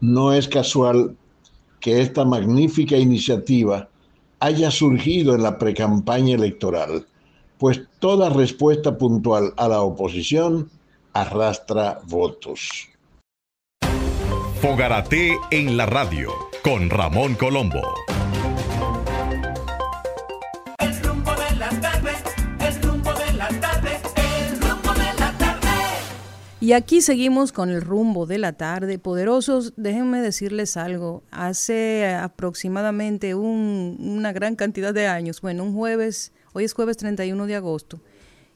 No 0.00 0.32
es 0.32 0.48
casual 0.48 1.14
que 1.78 2.00
esta 2.00 2.24
magnífica 2.24 2.96
iniciativa 2.96 3.90
haya 4.38 4.70
surgido 4.70 5.34
en 5.34 5.42
la 5.42 5.58
precampaña 5.58 6.36
electoral, 6.36 7.06
pues 7.58 7.82
toda 7.98 8.30
respuesta 8.30 8.96
puntual 8.96 9.52
a 9.58 9.68
la 9.68 9.82
oposición 9.82 10.70
arrastra 11.12 12.00
votos. 12.06 12.88
Fogarate 14.62 15.36
en 15.50 15.76
la 15.76 15.84
radio 15.84 16.30
con 16.62 16.88
Ramón 16.88 17.34
Colombo. 17.34 17.82
Y 26.70 26.72
aquí 26.72 27.00
seguimos 27.00 27.50
con 27.50 27.68
el 27.70 27.80
rumbo 27.80 28.26
de 28.26 28.38
la 28.38 28.52
tarde. 28.52 29.00
Poderosos, 29.00 29.72
déjenme 29.76 30.20
decirles 30.20 30.76
algo. 30.76 31.24
Hace 31.32 32.06
aproximadamente 32.06 33.34
un- 33.34 33.96
una 33.98 34.32
gran 34.32 34.54
cantidad 34.54 34.94
de 34.94 35.08
años, 35.08 35.40
bueno, 35.40 35.64
un 35.64 35.74
jueves, 35.74 36.30
hoy 36.52 36.62
es 36.62 36.72
jueves 36.72 36.96
31 36.96 37.46
de 37.48 37.56
agosto, 37.56 38.00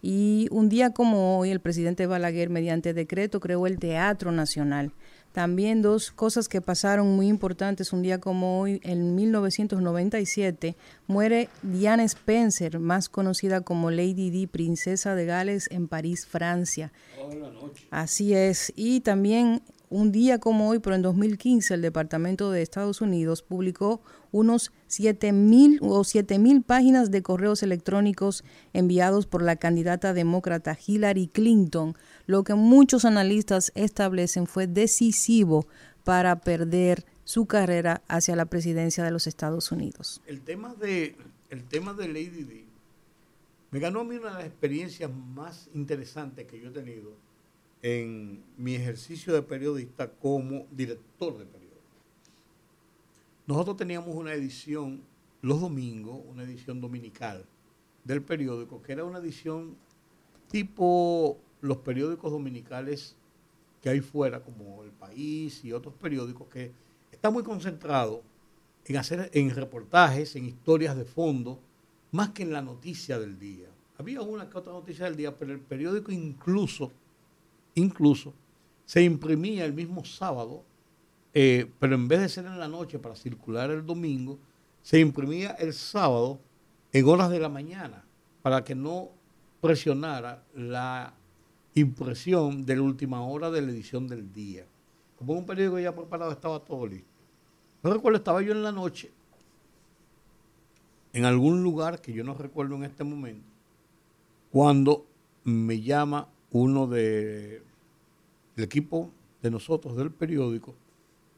y 0.00 0.46
un 0.52 0.68
día 0.68 0.90
como 0.90 1.40
hoy 1.40 1.50
el 1.50 1.58
presidente 1.58 2.06
Balaguer, 2.06 2.50
mediante 2.50 2.94
decreto, 2.94 3.40
creó 3.40 3.66
el 3.66 3.80
Teatro 3.80 4.30
Nacional. 4.30 4.92
También 5.34 5.82
dos 5.82 6.12
cosas 6.12 6.48
que 6.48 6.60
pasaron 6.60 7.16
muy 7.16 7.26
importantes. 7.26 7.92
Un 7.92 8.02
día 8.02 8.20
como 8.20 8.60
hoy, 8.60 8.80
en 8.84 9.16
1997, 9.16 10.76
muere 11.08 11.48
Diana 11.60 12.04
Spencer, 12.04 12.78
más 12.78 13.08
conocida 13.08 13.62
como 13.62 13.90
Lady 13.90 14.30
Di, 14.30 14.46
princesa 14.46 15.16
de 15.16 15.26
Gales 15.26 15.68
en 15.72 15.88
París, 15.88 16.24
Francia. 16.24 16.92
Así 17.90 18.32
es. 18.32 18.72
Y 18.76 19.00
también 19.00 19.60
un 19.90 20.12
día 20.12 20.38
como 20.38 20.68
hoy, 20.68 20.78
pero 20.78 20.94
en 20.94 21.02
2015, 21.02 21.74
el 21.74 21.82
Departamento 21.82 22.52
de 22.52 22.62
Estados 22.62 23.00
Unidos 23.00 23.42
publicó 23.42 24.02
unos 24.34 24.72
7.000 24.88 25.78
o 25.80 26.00
7.000 26.00 26.64
páginas 26.64 27.12
de 27.12 27.22
correos 27.22 27.62
electrónicos 27.62 28.42
enviados 28.72 29.26
por 29.26 29.42
la 29.42 29.54
candidata 29.54 30.12
demócrata 30.12 30.76
Hillary 30.84 31.28
Clinton, 31.28 31.94
lo 32.26 32.42
que 32.42 32.54
muchos 32.54 33.04
analistas 33.04 33.70
establecen 33.76 34.48
fue 34.48 34.66
decisivo 34.66 35.68
para 36.02 36.40
perder 36.40 37.06
su 37.22 37.46
carrera 37.46 38.02
hacia 38.08 38.34
la 38.34 38.46
presidencia 38.46 39.04
de 39.04 39.12
los 39.12 39.28
Estados 39.28 39.70
Unidos. 39.70 40.20
El 40.26 40.40
tema 40.40 40.74
de, 40.74 41.14
el 41.50 41.62
tema 41.62 41.94
de 41.94 42.08
Lady 42.08 42.42
Di 42.42 42.64
me 43.70 43.78
ganó 43.78 44.00
a 44.00 44.04
mí 44.04 44.16
una 44.16 44.30
de 44.30 44.34
las 44.34 44.46
experiencias 44.46 45.12
más 45.12 45.70
interesantes 45.74 46.46
que 46.46 46.60
yo 46.60 46.70
he 46.70 46.72
tenido 46.72 47.12
en 47.82 48.42
mi 48.56 48.74
ejercicio 48.74 49.32
de 49.32 49.42
periodista 49.42 50.10
como 50.10 50.66
director 50.72 51.38
de 51.38 51.44
periódico. 51.44 51.63
Nosotros 53.46 53.76
teníamos 53.76 54.14
una 54.14 54.32
edición 54.32 55.02
los 55.44 55.60
domingos 55.60 56.22
una 56.26 56.42
edición 56.42 56.80
dominical 56.80 57.44
del 58.02 58.22
periódico, 58.22 58.80
que 58.80 58.92
era 58.92 59.04
una 59.04 59.18
edición 59.18 59.76
tipo 60.48 61.38
los 61.60 61.78
periódicos 61.78 62.32
dominicales 62.32 63.14
que 63.82 63.90
hay 63.90 64.00
fuera, 64.00 64.42
como 64.42 64.82
El 64.82 64.90
País 64.90 65.62
y 65.62 65.72
otros 65.72 65.92
periódicos, 65.94 66.48
que 66.48 66.72
está 67.12 67.28
muy 67.30 67.42
concentrado 67.42 68.22
en 68.86 68.96
hacer 68.96 69.30
en 69.34 69.50
reportajes, 69.50 70.34
en 70.36 70.46
historias 70.46 70.96
de 70.96 71.04
fondo, 71.04 71.60
más 72.10 72.30
que 72.30 72.42
en 72.42 72.52
la 72.52 72.62
noticia 72.62 73.18
del 73.18 73.38
día. 73.38 73.68
Había 73.98 74.22
una 74.22 74.48
que 74.48 74.56
otra 74.56 74.72
noticia 74.72 75.04
del 75.04 75.16
día, 75.16 75.36
pero 75.36 75.52
el 75.52 75.60
periódico 75.60 76.10
incluso, 76.10 76.90
incluso, 77.74 78.32
se 78.86 79.02
imprimía 79.02 79.66
el 79.66 79.74
mismo 79.74 80.04
sábado, 80.06 80.64
eh, 81.34 81.68
pero 81.80 81.96
en 81.96 82.06
vez 82.06 82.20
de 82.20 82.28
ser 82.28 82.46
en 82.46 82.58
la 82.58 82.68
noche 82.68 82.98
para 82.98 83.16
circular 83.16 83.70
el 83.70 83.84
domingo, 83.84 84.38
se 84.82 85.00
imprimía 85.00 85.50
el 85.52 85.72
sábado 85.72 86.38
en 86.92 87.08
horas 87.08 87.28
de 87.30 87.40
la 87.40 87.48
mañana, 87.48 88.04
para 88.40 88.62
que 88.62 88.74
no 88.74 89.08
presionara 89.60 90.44
la 90.54 91.14
impresión 91.74 92.64
de 92.64 92.76
la 92.76 92.82
última 92.82 93.22
hora 93.22 93.50
de 93.50 93.62
la 93.62 93.72
edición 93.72 94.06
del 94.06 94.32
día. 94.32 94.64
Como 95.18 95.32
un 95.32 95.44
periódico 95.44 95.80
ya 95.80 95.94
preparado, 95.94 96.30
estaba 96.30 96.60
todo 96.60 96.86
listo. 96.86 97.08
No 97.82 97.92
recuerdo, 97.92 98.18
estaba 98.18 98.40
yo 98.42 98.52
en 98.52 98.62
la 98.62 98.70
noche, 98.72 99.10
en 101.12 101.24
algún 101.24 101.62
lugar 101.62 102.00
que 102.00 102.12
yo 102.12 102.22
no 102.22 102.34
recuerdo 102.34 102.76
en 102.76 102.84
este 102.84 103.02
momento, 103.02 103.46
cuando 104.52 105.04
me 105.42 105.80
llama 105.80 106.28
uno 106.52 106.86
de, 106.86 107.62
del 108.54 108.64
equipo 108.64 109.10
de 109.42 109.50
nosotros 109.50 109.96
del 109.96 110.10
periódico, 110.12 110.74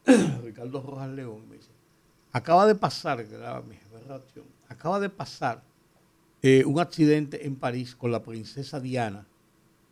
Ricardo 0.43 0.81
Rojas 0.81 1.09
León, 1.09 1.47
me 1.49 1.57
dice, 1.57 1.69
acaba 2.31 2.65
de 2.65 2.75
pasar, 2.75 3.25
mi 3.67 3.77
acaba 4.69 4.99
de 4.99 5.09
pasar 5.09 5.63
eh, 6.41 6.63
un 6.65 6.79
accidente 6.79 7.45
en 7.45 7.55
París 7.55 7.95
con 7.95 8.11
la 8.11 8.23
princesa 8.23 8.79
Diana 8.79 9.27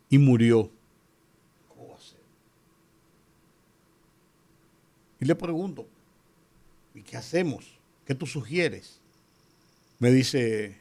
y 0.10 0.18
murió. 0.18 0.70
¿Cómo 1.68 1.90
va 1.90 1.96
a 1.96 2.00
ser? 2.00 2.22
Y 5.20 5.26
le 5.26 5.36
pregunto, 5.36 5.88
¿y 6.94 7.02
qué 7.02 7.18
hacemos? 7.18 7.78
¿Qué 8.06 8.16
tú 8.16 8.26
sugieres? 8.26 9.02
Me 10.00 10.12
dice, 10.12 10.80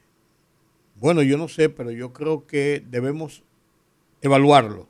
bueno, 0.95 1.21
yo 1.23 1.37
no 1.37 1.47
sé, 1.47 1.69
pero 1.69 1.91
yo 1.91 2.13
creo 2.13 2.45
que 2.45 2.83
debemos 2.87 3.43
evaluarlo. 4.21 4.87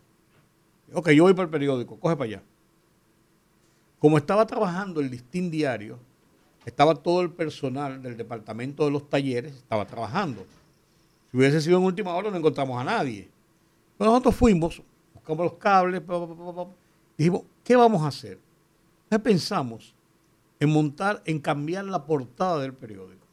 Ok, 0.93 1.11
yo 1.11 1.23
voy 1.23 1.33
para 1.33 1.45
el 1.45 1.51
periódico, 1.51 1.99
coge 1.99 2.15
para 2.15 2.25
allá. 2.25 2.43
Como 3.99 4.17
estaba 4.17 4.45
trabajando 4.45 4.99
el 4.99 5.09
listín 5.09 5.49
diario, 5.49 5.99
estaba 6.65 6.95
todo 6.95 7.21
el 7.21 7.31
personal 7.31 8.01
del 8.01 8.17
departamento 8.17 8.85
de 8.85 8.91
los 8.91 9.09
talleres, 9.09 9.55
estaba 9.55 9.85
trabajando. 9.85 10.45
Si 11.31 11.37
hubiese 11.37 11.61
sido 11.61 11.77
en 11.77 11.83
última 11.83 12.13
hora, 12.15 12.31
no 12.31 12.37
encontramos 12.37 12.79
a 12.79 12.83
nadie. 12.83 13.29
nosotros 13.99 14.35
fuimos, 14.35 14.81
buscamos 15.13 15.45
los 15.45 15.53
cables, 15.53 16.01
dijimos, 17.17 17.43
¿qué 17.63 17.75
vamos 17.75 18.01
a 18.03 18.07
hacer? 18.07 18.39
Entonces 19.03 19.23
pensamos 19.23 19.95
en 20.59 20.69
montar, 20.69 21.21
en 21.25 21.39
cambiar 21.39 21.85
la 21.85 22.05
portada 22.05 22.59
del 22.59 22.73
periódico 22.73 23.25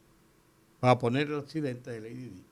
para 0.79 0.99
poner 0.99 1.27
el 1.27 1.39
accidente 1.39 1.91
de 1.91 2.01
Lady 2.01 2.29
Di. 2.29 2.43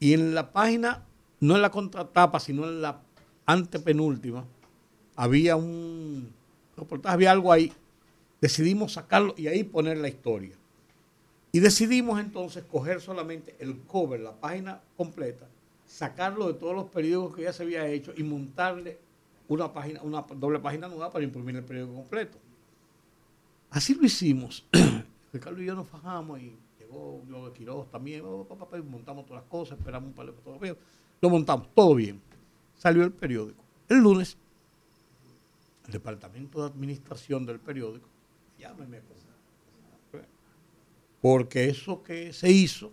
Y 0.00 0.14
en 0.14 0.34
la 0.34 0.52
página, 0.52 1.04
no 1.40 1.56
en 1.56 1.62
la 1.62 1.70
contratapa, 1.70 2.38
sino 2.40 2.64
en 2.64 2.80
la 2.80 3.00
antepenúltima, 3.46 4.44
había 5.16 5.56
un 5.56 6.32
reportaje, 6.78 7.14
había 7.14 7.30
algo 7.30 7.52
ahí. 7.52 7.72
Decidimos 8.40 8.92
sacarlo 8.92 9.34
y 9.36 9.48
ahí 9.48 9.64
poner 9.64 9.98
la 9.98 10.08
historia. 10.08 10.56
Y 11.50 11.60
decidimos 11.60 12.20
entonces 12.20 12.64
coger 12.64 13.00
solamente 13.00 13.56
el 13.58 13.80
cover, 13.80 14.20
la 14.20 14.32
página 14.32 14.80
completa, 14.96 15.46
sacarlo 15.86 16.46
de 16.46 16.54
todos 16.54 16.74
los 16.74 16.86
periódicos 16.86 17.36
que 17.36 17.42
ya 17.42 17.52
se 17.52 17.62
había 17.62 17.86
hecho 17.88 18.12
y 18.16 18.22
montarle 18.22 18.98
una 19.48 19.72
página, 19.72 20.02
una 20.02 20.22
doble 20.22 20.58
página 20.58 20.88
nueva 20.88 21.10
para 21.10 21.24
imprimir 21.24 21.56
el 21.56 21.64
periódico 21.64 21.94
completo. 21.94 22.38
Así 23.70 23.94
lo 23.94 24.04
hicimos. 24.04 24.66
Ricardo 25.32 25.62
y 25.62 25.66
yo 25.66 25.74
nos 25.74 25.88
fajamos 25.88 26.40
y 26.40 26.54
llegó 26.78 27.22
de 27.46 27.52
Quiroz 27.52 27.90
también, 27.90 28.22
oh, 28.24 28.46
montamos 28.84 29.26
todas 29.26 29.42
las 29.42 29.50
cosas, 29.50 29.78
esperamos 29.78 30.08
un 30.08 30.14
par 30.14 30.26
de 30.26 30.32
fotografías, 30.32 30.76
lo 31.20 31.30
montamos, 31.30 31.68
todo 31.74 31.94
bien. 31.94 32.20
Salió 32.76 33.02
el 33.02 33.12
periódico. 33.12 33.62
El 33.88 33.98
lunes, 33.98 34.36
el 35.88 35.92
departamento 35.92 36.60
de 36.60 36.66
administración 36.66 37.44
del 37.46 37.58
periódico, 37.58 38.06
llámeme, 38.58 39.00
porque 41.20 41.68
eso 41.68 42.02
que 42.02 42.32
se 42.32 42.50
hizo, 42.50 42.92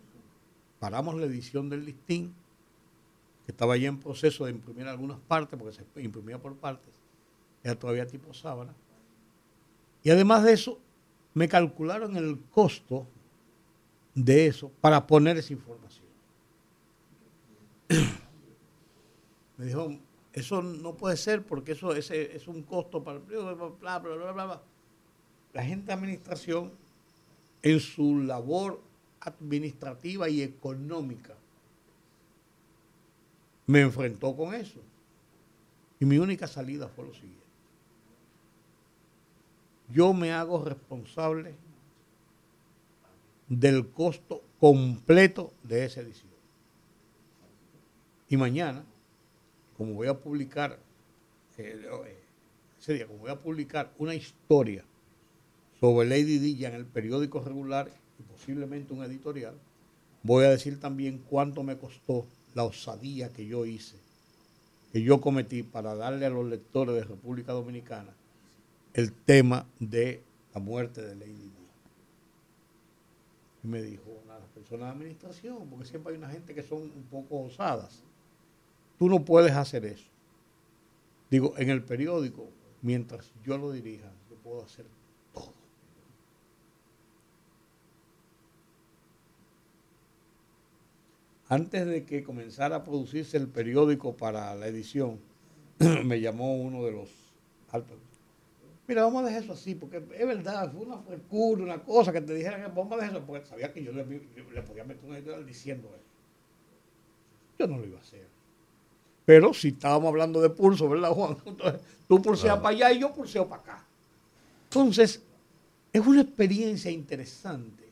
paramos 0.80 1.14
la 1.14 1.26
edición 1.26 1.68
del 1.68 1.84
listín, 1.84 2.34
que 3.44 3.52
estaba 3.52 3.76
ya 3.76 3.88
en 3.88 4.00
proceso 4.00 4.46
de 4.46 4.50
imprimir 4.50 4.88
algunas 4.88 5.20
partes, 5.20 5.58
porque 5.58 5.74
se 5.74 5.84
imprimía 6.02 6.38
por 6.38 6.56
partes, 6.56 6.94
era 7.62 7.78
todavía 7.78 8.06
tipo 8.06 8.32
sábana, 8.32 8.74
y 10.02 10.10
además 10.10 10.42
de 10.42 10.54
eso, 10.54 10.80
me 11.34 11.48
calcularon 11.48 12.16
el 12.16 12.40
costo 12.50 13.06
de 14.14 14.46
eso 14.46 14.70
para 14.80 15.06
poner 15.06 15.36
esa 15.36 15.52
información. 15.52 16.06
Me 19.58 19.66
dijo, 19.66 19.98
eso 20.36 20.60
no 20.60 20.94
puede 20.94 21.16
ser 21.16 21.42
porque 21.44 21.72
eso 21.72 21.96
ese, 21.96 22.36
es 22.36 22.46
un 22.46 22.62
costo 22.62 23.02
para 23.02 23.16
el 23.16 23.24
bla, 23.24 23.54
bla, 23.54 23.98
bla, 23.98 24.32
bla, 24.32 24.44
bla. 24.44 24.62
La 25.54 25.62
gente 25.64 25.86
de 25.86 25.92
administración, 25.94 26.72
en 27.62 27.80
su 27.80 28.20
labor 28.20 28.82
administrativa 29.20 30.28
y 30.28 30.42
económica, 30.42 31.34
me 33.66 33.80
enfrentó 33.80 34.36
con 34.36 34.54
eso. 34.54 34.78
Y 35.98 36.04
mi 36.04 36.18
única 36.18 36.46
salida 36.46 36.86
fue 36.88 37.06
lo 37.06 37.14
siguiente. 37.14 37.40
Yo 39.88 40.12
me 40.12 40.32
hago 40.32 40.62
responsable 40.62 41.54
del 43.48 43.88
costo 43.88 44.42
completo 44.60 45.50
de 45.62 45.86
esa 45.86 46.02
edición. 46.02 46.28
Y 48.28 48.36
mañana, 48.36 48.84
como 49.76 49.94
voy 49.94 50.08
a 50.08 50.14
publicar, 50.14 50.78
eh, 51.58 51.86
día, 52.86 53.06
como 53.06 53.20
voy 53.20 53.30
a 53.30 53.40
publicar 53.40 53.92
una 53.98 54.14
historia 54.14 54.84
sobre 55.80 56.08
Lady 56.08 56.38
Dilla 56.38 56.68
en 56.68 56.74
el 56.74 56.86
periódico 56.86 57.40
regular 57.40 57.90
y 58.18 58.22
posiblemente 58.22 58.94
un 58.94 59.04
editorial, 59.04 59.54
voy 60.22 60.44
a 60.44 60.50
decir 60.50 60.80
también 60.80 61.22
cuánto 61.28 61.62
me 61.62 61.76
costó 61.76 62.26
la 62.54 62.64
osadía 62.64 63.32
que 63.32 63.46
yo 63.46 63.66
hice, 63.66 63.96
que 64.92 65.02
yo 65.02 65.20
cometí 65.20 65.62
para 65.62 65.94
darle 65.94 66.26
a 66.26 66.30
los 66.30 66.46
lectores 66.46 66.94
de 66.94 67.04
República 67.04 67.52
Dominicana 67.52 68.14
el 68.94 69.12
tema 69.12 69.66
de 69.78 70.22
la 70.54 70.60
muerte 70.60 71.02
de 71.02 71.14
Lady 71.14 71.32
Di 71.32 71.56
me 73.66 73.82
dijo 73.82 74.04
una 74.24 74.34
de 74.34 74.40
las 74.40 74.48
personas 74.50 74.86
de 74.86 74.92
administración, 74.92 75.68
porque 75.68 75.86
siempre 75.86 76.12
hay 76.12 76.18
una 76.18 76.30
gente 76.30 76.54
que 76.54 76.62
son 76.62 76.82
un 76.82 77.06
poco 77.10 77.40
osadas. 77.42 78.02
Tú 78.98 79.08
no 79.08 79.24
puedes 79.24 79.52
hacer 79.52 79.84
eso. 79.84 80.06
Digo, 81.30 81.54
en 81.58 81.70
el 81.70 81.82
periódico, 81.82 82.48
mientras 82.82 83.32
yo 83.44 83.58
lo 83.58 83.72
dirija, 83.72 84.10
yo 84.30 84.36
puedo 84.36 84.62
hacer 84.62 84.86
todo. 85.32 85.52
Antes 91.48 91.86
de 91.86 92.04
que 92.04 92.22
comenzara 92.22 92.76
a 92.76 92.84
producirse 92.84 93.36
el 93.36 93.48
periódico 93.48 94.16
para 94.16 94.54
la 94.54 94.66
edición, 94.68 95.18
me 96.04 96.20
llamó 96.20 96.56
uno 96.56 96.84
de 96.84 96.92
los 96.92 97.10
altos 97.70 97.98
Mira, 98.88 99.02
vamos 99.02 99.22
a 99.22 99.26
dejar 99.26 99.42
eso 99.42 99.52
así, 99.52 99.74
porque 99.74 99.96
es 99.96 100.26
verdad, 100.26 100.72
fue 100.72 100.82
una 100.82 100.98
frescura, 100.98 101.62
una 101.64 101.82
cosa 101.82 102.12
que 102.12 102.20
te 102.20 102.34
dijeran, 102.34 102.72
vamos 102.72 102.92
a 102.92 102.96
dejar 102.96 103.16
eso, 103.16 103.26
porque 103.26 103.44
sabía 103.44 103.72
que 103.72 103.82
yo 103.82 103.90
le, 103.90 104.04
podía 104.62 104.84
meter 104.84 105.04
un 105.04 105.16
editorial 105.16 105.44
diciendo 105.44 105.88
eso. 105.88 106.06
Yo 107.58 107.66
no 107.66 107.78
lo 107.78 107.84
iba 107.84 107.98
a 107.98 108.00
hacer. 108.00 108.35
Pero 109.26 109.52
si 109.52 109.68
estábamos 109.68 110.08
hablando 110.08 110.40
de 110.40 110.48
pulso, 110.48 110.88
¿verdad, 110.88 111.10
Juan? 111.10 111.36
Entonces, 111.44 111.80
tú 112.08 112.22
pulseas 112.22 112.56
para 112.58 112.68
allá 112.68 112.92
y 112.92 113.00
yo 113.00 113.12
pulseo 113.12 113.46
para 113.46 113.60
acá. 113.60 113.84
Entonces, 114.70 115.20
es 115.92 116.06
una 116.06 116.22
experiencia 116.22 116.90
interesante 116.90 117.84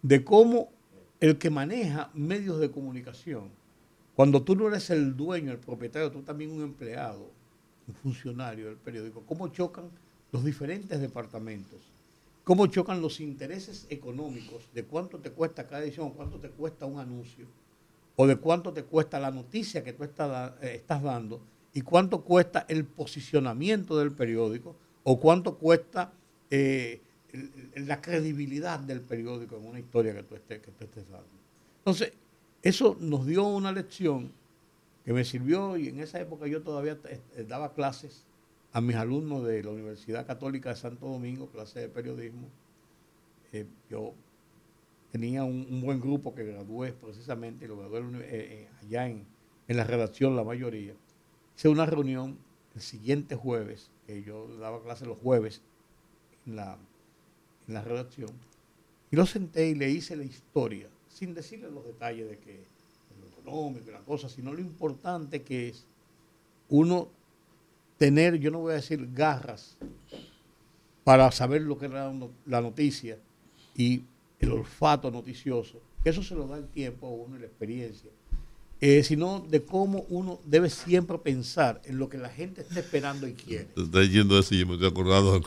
de 0.00 0.24
cómo 0.24 0.70
el 1.20 1.36
que 1.38 1.50
maneja 1.50 2.10
medios 2.14 2.60
de 2.60 2.70
comunicación, 2.70 3.50
cuando 4.14 4.42
tú 4.42 4.54
no 4.54 4.68
eres 4.68 4.88
el 4.90 5.16
dueño, 5.16 5.50
el 5.50 5.58
propietario, 5.58 6.10
tú 6.10 6.22
también 6.22 6.52
un 6.52 6.62
empleado, 6.62 7.30
un 7.88 7.94
funcionario 7.94 8.66
del 8.66 8.76
periódico, 8.76 9.22
cómo 9.26 9.48
chocan 9.48 9.90
los 10.30 10.44
diferentes 10.44 11.00
departamentos, 11.00 11.80
cómo 12.44 12.66
chocan 12.68 13.00
los 13.00 13.20
intereses 13.20 13.86
económicos 13.90 14.68
de 14.72 14.84
cuánto 14.84 15.18
te 15.18 15.30
cuesta 15.30 15.66
cada 15.66 15.82
edición, 15.82 16.10
cuánto 16.10 16.38
te 16.38 16.48
cuesta 16.50 16.86
un 16.86 17.00
anuncio, 17.00 17.46
o 18.16 18.26
de 18.26 18.36
cuánto 18.36 18.72
te 18.72 18.84
cuesta 18.84 19.20
la 19.20 19.30
noticia 19.30 19.84
que 19.84 19.92
tú 19.92 20.04
eh, 20.04 20.08
estás 20.62 21.02
dando, 21.02 21.40
y 21.72 21.82
cuánto 21.82 22.22
cuesta 22.22 22.64
el 22.68 22.86
posicionamiento 22.86 23.98
del 23.98 24.12
periódico, 24.12 24.74
o 25.04 25.20
cuánto 25.20 25.58
cuesta 25.58 26.12
eh, 26.50 27.00
la 27.76 28.00
credibilidad 28.00 28.80
del 28.80 29.02
periódico 29.02 29.56
en 29.56 29.66
una 29.66 29.78
historia 29.78 30.14
que 30.14 30.22
tú 30.22 30.34
estés, 30.34 30.62
dando. 31.10 31.28
Entonces, 31.78 32.12
eso 32.62 32.96
nos 32.98 33.26
dio 33.26 33.44
una 33.44 33.72
lección 33.72 34.32
que 35.04 35.12
me 35.12 35.24
sirvió 35.24 35.76
y 35.76 35.88
en 35.88 36.00
esa 36.00 36.18
época 36.18 36.46
yo 36.46 36.62
todavía 36.62 36.98
daba 37.46 37.74
clases 37.74 38.24
a 38.72 38.80
mis 38.80 38.96
alumnos 38.96 39.46
de 39.46 39.62
la 39.62 39.70
Universidad 39.70 40.26
Católica 40.26 40.70
de 40.70 40.76
Santo 40.76 41.06
Domingo, 41.06 41.46
clase 41.48 41.80
de 41.80 41.88
periodismo. 41.88 42.48
Eh, 43.52 43.66
yo 43.90 44.14
tenía 45.12 45.44
un, 45.44 45.80
buen 45.80 46.00
grupo 46.00 46.34
que 46.34 46.44
gradué 46.44 46.92
precisamente, 46.92 47.66
lo 47.68 47.78
gradué 47.78 48.00
eh, 48.00 48.26
eh, 48.28 48.68
allá 48.82 49.08
en, 49.08 49.26
la 49.68 49.84
redacción 49.84 50.36
la 50.36 50.44
mayoría. 50.44 50.94
Hice 51.56 51.68
una 51.68 51.86
reunión 51.86 52.38
el 52.74 52.80
siguiente 52.80 53.34
jueves, 53.34 53.90
que 54.06 54.22
yo 54.22 54.48
daba 54.58 54.82
clases 54.82 55.08
los 55.08 55.18
jueves 55.18 55.62
en 56.46 56.56
la, 56.56 56.78
en 57.66 57.74
la 57.74 57.82
redacción, 57.82 58.30
y 59.10 59.16
lo 59.16 59.26
senté 59.26 59.68
y 59.68 59.74
le 59.74 59.90
hice 59.90 60.16
la 60.16 60.24
historia, 60.24 60.88
sin 61.08 61.34
decirle 61.34 61.70
los 61.70 61.84
detalles 61.84 62.28
de 62.28 62.38
que 62.38 62.64
lo 63.20 63.26
económico 63.28 63.88
y 63.88 63.92
la 63.92 64.00
cosa, 64.00 64.28
sino 64.28 64.52
lo 64.52 64.60
importante 64.60 65.42
que 65.42 65.68
es 65.68 65.86
uno 66.68 67.08
tener, 67.96 68.36
yo 68.36 68.50
no 68.50 68.60
voy 68.60 68.72
a 68.72 68.76
decir 68.76 69.08
garras, 69.12 69.76
para 71.04 71.30
saber 71.30 71.62
lo 71.62 71.78
que 71.78 71.86
era 71.86 72.12
la 72.46 72.60
noticia 72.60 73.16
y 73.76 74.02
el 74.40 74.52
olfato 74.52 75.10
noticioso, 75.10 75.80
que 76.02 76.10
eso 76.10 76.22
se 76.22 76.34
lo 76.34 76.46
da 76.46 76.58
el 76.58 76.68
tiempo 76.68 77.06
a 77.06 77.10
uno 77.10 77.36
y 77.36 77.40
la 77.40 77.46
experiencia, 77.46 78.10
eh, 78.80 79.02
sino 79.02 79.40
de 79.40 79.62
cómo 79.62 80.04
uno 80.10 80.40
debe 80.44 80.68
siempre 80.68 81.18
pensar 81.18 81.80
en 81.84 81.98
lo 81.98 82.08
que 82.08 82.18
la 82.18 82.28
gente 82.28 82.60
está 82.60 82.80
esperando 82.80 83.26
y 83.26 83.32
quiere. 83.32 83.68
Está 83.76 84.04
yendo 84.04 84.38
eso 84.38 84.54
y 84.54 84.60
yo 84.60 84.66
me 84.66 84.74
estoy 84.74 84.88
acordado 84.88 85.40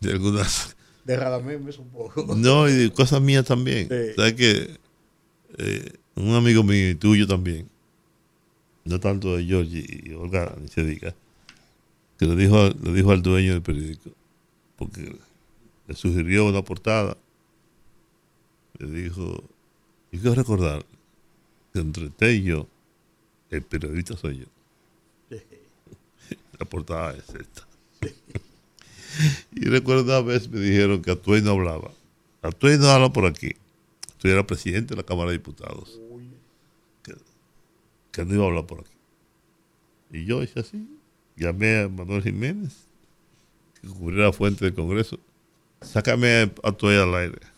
de 0.00 0.12
algunas... 0.12 0.76
De 1.04 1.16
Radamés 1.16 1.78
un 1.78 1.88
poco. 1.90 2.34
No, 2.34 2.68
y 2.68 2.72
de 2.72 2.92
cosas 2.92 3.20
mías 3.20 3.44
también. 3.44 3.88
¿Sabes 4.16 4.34
que 4.34 4.78
eh, 5.58 5.92
Un 6.16 6.34
amigo 6.34 6.62
mío 6.62 6.90
y 6.90 6.94
tuyo 6.94 7.26
también, 7.26 7.68
no 8.84 9.00
tanto 9.00 9.36
de 9.36 9.44
George 9.44 9.84
y 10.04 10.12
Olga, 10.12 10.54
ni 10.60 10.68
se 10.68 10.84
diga, 10.84 11.14
que 12.18 12.26
le 12.26 12.36
dijo, 12.36 12.68
le 12.68 12.92
dijo 12.92 13.10
al 13.10 13.22
dueño 13.22 13.52
del 13.52 13.62
periódico, 13.62 14.10
porque 14.76 15.18
le 15.88 15.94
sugirió 15.94 16.46
una 16.46 16.62
portada 16.62 17.16
le 18.78 19.02
dijo, 19.02 19.42
y 20.10 20.18
quiero 20.18 20.34
recordar 20.34 20.84
que 21.72 21.80
entre 21.80 22.06
usted 22.06 22.30
y 22.30 22.42
yo, 22.42 22.66
el 23.50 23.62
periodista 23.62 24.16
soy 24.16 24.38
yo. 24.38 25.36
La 26.58 26.66
portada 26.66 27.16
es 27.16 27.28
esta. 27.34 27.66
y 29.52 29.64
recuerdo 29.66 30.02
una 30.02 30.20
vez 30.20 30.48
me 30.48 30.60
dijeron 30.60 31.02
que 31.02 31.10
Atuey 31.10 31.42
no 31.42 31.52
hablaba. 31.52 31.90
Atuey 32.42 32.78
no 32.78 32.88
habla 32.88 33.12
por 33.12 33.26
aquí. 33.26 33.54
Atuey 34.16 34.32
era 34.32 34.46
presidente 34.46 34.94
de 34.94 35.00
la 35.00 35.06
Cámara 35.06 35.30
de 35.30 35.38
Diputados. 35.38 35.98
Que, 37.02 37.14
que 38.12 38.24
no 38.24 38.34
iba 38.34 38.44
a 38.44 38.48
hablar 38.48 38.66
por 38.66 38.80
aquí. 38.80 38.90
Y 40.12 40.24
yo 40.24 40.42
hice 40.42 40.60
así. 40.60 40.88
Llamé 41.36 41.80
a 41.80 41.88
Manuel 41.88 42.22
Jiménez, 42.22 42.86
que 43.80 43.88
cubría 43.88 44.26
la 44.26 44.32
fuente 44.32 44.64
del 44.64 44.74
Congreso. 44.74 45.18
Sácame 45.80 46.28
a 46.28 46.68
Atuey 46.68 46.96
al 46.96 47.14
aire. 47.16 47.53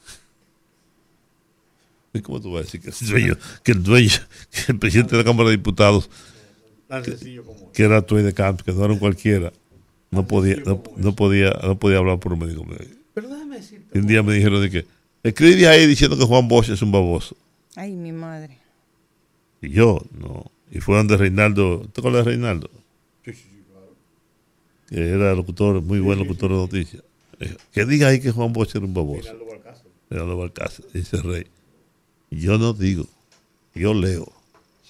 ¿Cómo 2.23 2.41
tú 2.41 2.53
vas 2.53 2.62
a 2.62 2.64
decir 2.64 2.81
que 2.81 2.91
el 2.91 3.09
dueño, 3.09 3.39
que 3.62 3.73
el 3.73 3.83
dueño, 3.83 4.19
que 4.51 4.73
el 4.73 4.79
presidente 4.79 5.12
de 5.12 5.23
la 5.23 5.25
Cámara 5.25 5.51
de 5.51 5.57
Diputados, 5.57 6.09
que, 7.73 7.83
era 7.83 8.03
Tuey 8.03 8.23
de 8.23 8.33
Camp, 8.33 8.61
que 8.61 8.73
no 8.73 8.85
era 8.85 8.93
un 8.93 8.99
cualquiera, 8.99 9.53
no 10.11 10.27
podía, 10.27 10.57
no, 10.64 10.83
podía, 11.14 11.51
no 11.62 11.79
podía 11.79 11.99
hablar 11.99 12.19
por 12.19 12.33
un 12.33 12.39
médico. 12.41 12.67
Pero 13.14 13.29
déjame 13.29 13.57
decirte. 13.57 13.99
Un 13.99 14.07
día 14.07 14.23
me 14.23 14.35
dijeron 14.35 14.62
de 14.62 14.71
que 14.71 14.87
escribí 15.23 15.64
ahí 15.64 15.87
diciendo 15.87 16.17
que 16.17 16.25
Juan 16.25 16.49
Bosch 16.49 16.71
es 16.71 16.83
un 16.83 16.93
baboso. 16.93 17.37
Ay, 17.75 17.93
mi 17.93 18.12
madre. 18.12 18.59
Y 19.61 19.71
yo, 19.71 20.01
no. 20.12 20.51
Y 20.71 20.81
fue 20.81 20.97
donde 20.97 21.17
Reinaldo, 21.17 21.87
¿te 21.93 22.01
acuerdas 22.01 22.25
de 22.25 22.33
Reinaldo? 22.33 22.71
Sí, 23.25 23.33
sí, 23.33 23.62
claro. 23.71 23.95
Que 24.89 25.09
era 25.11 25.35
locutor, 25.35 25.83
muy 25.83 26.01
buen 26.01 26.19
locutor 26.19 26.51
de 26.51 26.57
noticias. 26.57 27.03
Que 27.73 27.85
diga 27.85 28.09
ahí 28.09 28.21
que 28.21 28.31
Juan 28.31 28.53
Bosch 28.53 28.77
era 28.77 28.85
un 28.85 28.95
baboso. 28.95 29.23
Reinaldo 29.23 29.47
Balcácer. 29.47 29.87
Reinaldo 30.11 30.37
Balcácer, 30.37 30.85
dice 30.93 31.17
Rey. 31.23 31.47
Yo 32.31 32.59
no 32.59 32.72
digo, 32.72 33.07
yo 33.74 33.95
leo. 33.95 34.33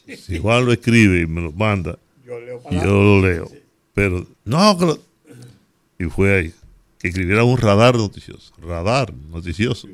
Si 0.07 0.39
Juan 0.39 0.64
lo 0.64 0.72
escribe 0.72 1.20
y 1.20 1.26
me 1.26 1.43
lo 1.43 1.53
manda, 1.53 1.99
yo, 2.24 2.39
lo 2.41 3.20
leo. 3.20 3.51
Pero 3.95 4.26
no, 4.45 4.99
y 5.99 6.05
fue 6.05 6.39
ahí, 6.39 6.55
que 6.99 7.09
escribiera 7.09 7.45
un 7.45 7.57
radar 7.57 7.97
noticioso, 7.97 8.53
radar 8.61 9.12
noticioso. 9.14 9.89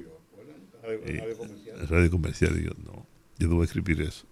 Radio, 1.89 2.11
comercial. 2.11 2.57
Digo, 2.57 2.75
no, 2.85 3.07
yo 3.39 3.49
no 3.49 3.55
voy 3.57 3.63
a 3.63 3.65
escribir 3.65 4.01
eso. 4.03 4.25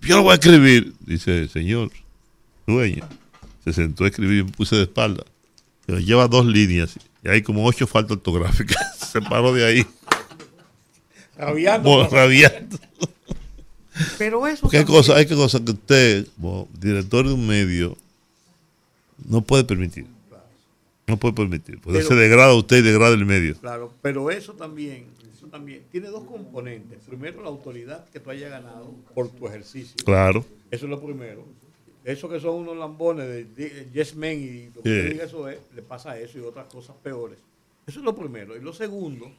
Yo 0.00 0.16
lo 0.16 0.22
voy 0.22 0.32
a 0.32 0.34
escribir, 0.34 0.94
dice 1.00 1.42
el 1.42 1.48
señor 1.48 1.90
dueño. 2.66 3.08
Se 3.64 3.72
sentó 3.72 4.04
a 4.04 4.08
escribir 4.08 4.40
y 4.40 4.44
me 4.44 4.52
puse 4.52 4.76
de 4.76 4.82
espalda. 4.82 5.24
Pero 5.86 5.98
lleva 5.98 6.28
dos 6.28 6.46
líneas 6.46 6.96
y 7.22 7.28
hay 7.28 7.42
como 7.42 7.64
ocho 7.64 7.86
faltas 7.86 8.18
ortográficas. 8.18 8.98
Se 9.12 9.20
paró 9.20 9.52
de 9.52 9.64
ahí. 9.64 9.86
Rabiando. 11.36 12.08
rabiando. 12.08 12.78
Pero 14.18 14.46
eso. 14.46 14.68
¿Qué 14.68 14.84
cosa, 14.84 15.16
hay 15.16 15.26
que 15.26 15.34
cosa 15.34 15.64
que 15.64 15.72
usted, 15.72 16.26
como 16.36 16.68
director 16.78 17.26
de 17.26 17.32
un 17.32 17.46
medio, 17.46 17.96
no 19.28 19.42
puede 19.42 19.64
permitir. 19.64 20.06
No 21.06 21.18
puede 21.18 21.34
permitir. 21.34 21.80
Porque 21.80 22.02
se 22.02 22.14
degrada 22.14 22.54
usted 22.54 22.78
y 22.78 22.82
degrada 22.82 23.14
el 23.14 23.26
medio. 23.26 23.56
Claro, 23.56 23.92
pero 24.00 24.30
eso 24.30 24.54
también, 24.54 25.06
eso 25.36 25.46
también 25.48 25.82
tiene 25.92 26.08
dos 26.08 26.24
componentes. 26.24 26.98
Primero, 27.06 27.42
la 27.42 27.48
autoridad 27.48 28.08
que 28.10 28.20
tú 28.20 28.30
hayas 28.30 28.50
ganado 28.50 28.94
por 29.14 29.28
tu 29.28 29.46
ejercicio. 29.46 29.96
Claro. 30.04 30.44
Eso 30.70 30.86
es 30.86 30.90
lo 30.90 31.00
primero. 31.00 31.44
Eso 32.04 32.28
que 32.28 32.40
son 32.40 32.56
unos 32.56 32.76
lambones 32.76 33.26
de, 33.26 33.88
yes 33.92 34.14
men 34.14 34.40
y 34.40 34.74
lo 34.74 34.82
que 34.82 35.02
diga 35.04 35.24
eso 35.24 35.48
es, 35.48 35.58
le 35.74 35.82
pasa 35.82 36.18
eso 36.18 36.38
y 36.38 36.42
otras 36.42 36.66
cosas 36.66 36.96
peores. 37.02 37.38
Eso 37.86 37.98
es 37.98 38.04
lo 38.04 38.14
primero. 38.14 38.56
Y 38.56 38.60
lo 38.60 38.72
segundo, 38.72 39.30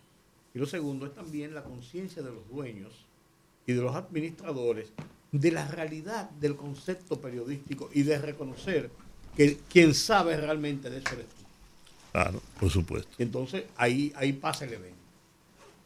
y 0.56 0.60
lo 0.60 0.66
segundo 0.66 1.06
es 1.06 1.14
también 1.14 1.54
la 1.54 1.64
conciencia 1.64 2.24
de 2.24 2.32
los 2.32 2.50
dueños 2.50 2.94
y 3.68 3.74
de 3.74 3.82
los 3.82 3.94
administradores 3.94 4.88
de 5.32 5.52
la 5.52 5.68
realidad 5.68 6.30
del 6.30 6.56
concepto 6.56 7.20
periodístico 7.20 7.90
y 7.94 8.04
de 8.04 8.18
reconocer 8.18 8.90
que 9.36 9.58
quien 9.70 9.94
sabe 9.94 10.38
realmente 10.38 10.90
de 10.90 11.00
eso 11.00 11.10
eres 11.12 11.26
tú. 11.26 11.44
Claro, 12.14 12.42
por 12.58 12.70
supuesto. 12.70 13.12
Entonces 13.20 13.66
ahí, 13.76 14.14
ahí 14.16 14.32
pasa 14.32 14.64
el 14.64 14.74
evento. 14.74 14.96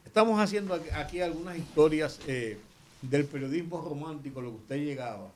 Estamos 0.06 0.38
haciendo 0.38 0.80
aquí 0.94 1.20
algunas 1.20 1.58
historias 1.58 2.20
eh, 2.28 2.56
del 3.02 3.24
periodismo 3.24 3.80
romántico, 3.80 4.40
lo 4.40 4.50
que 4.50 4.56
usted 4.56 4.76
llegaba, 4.84 5.32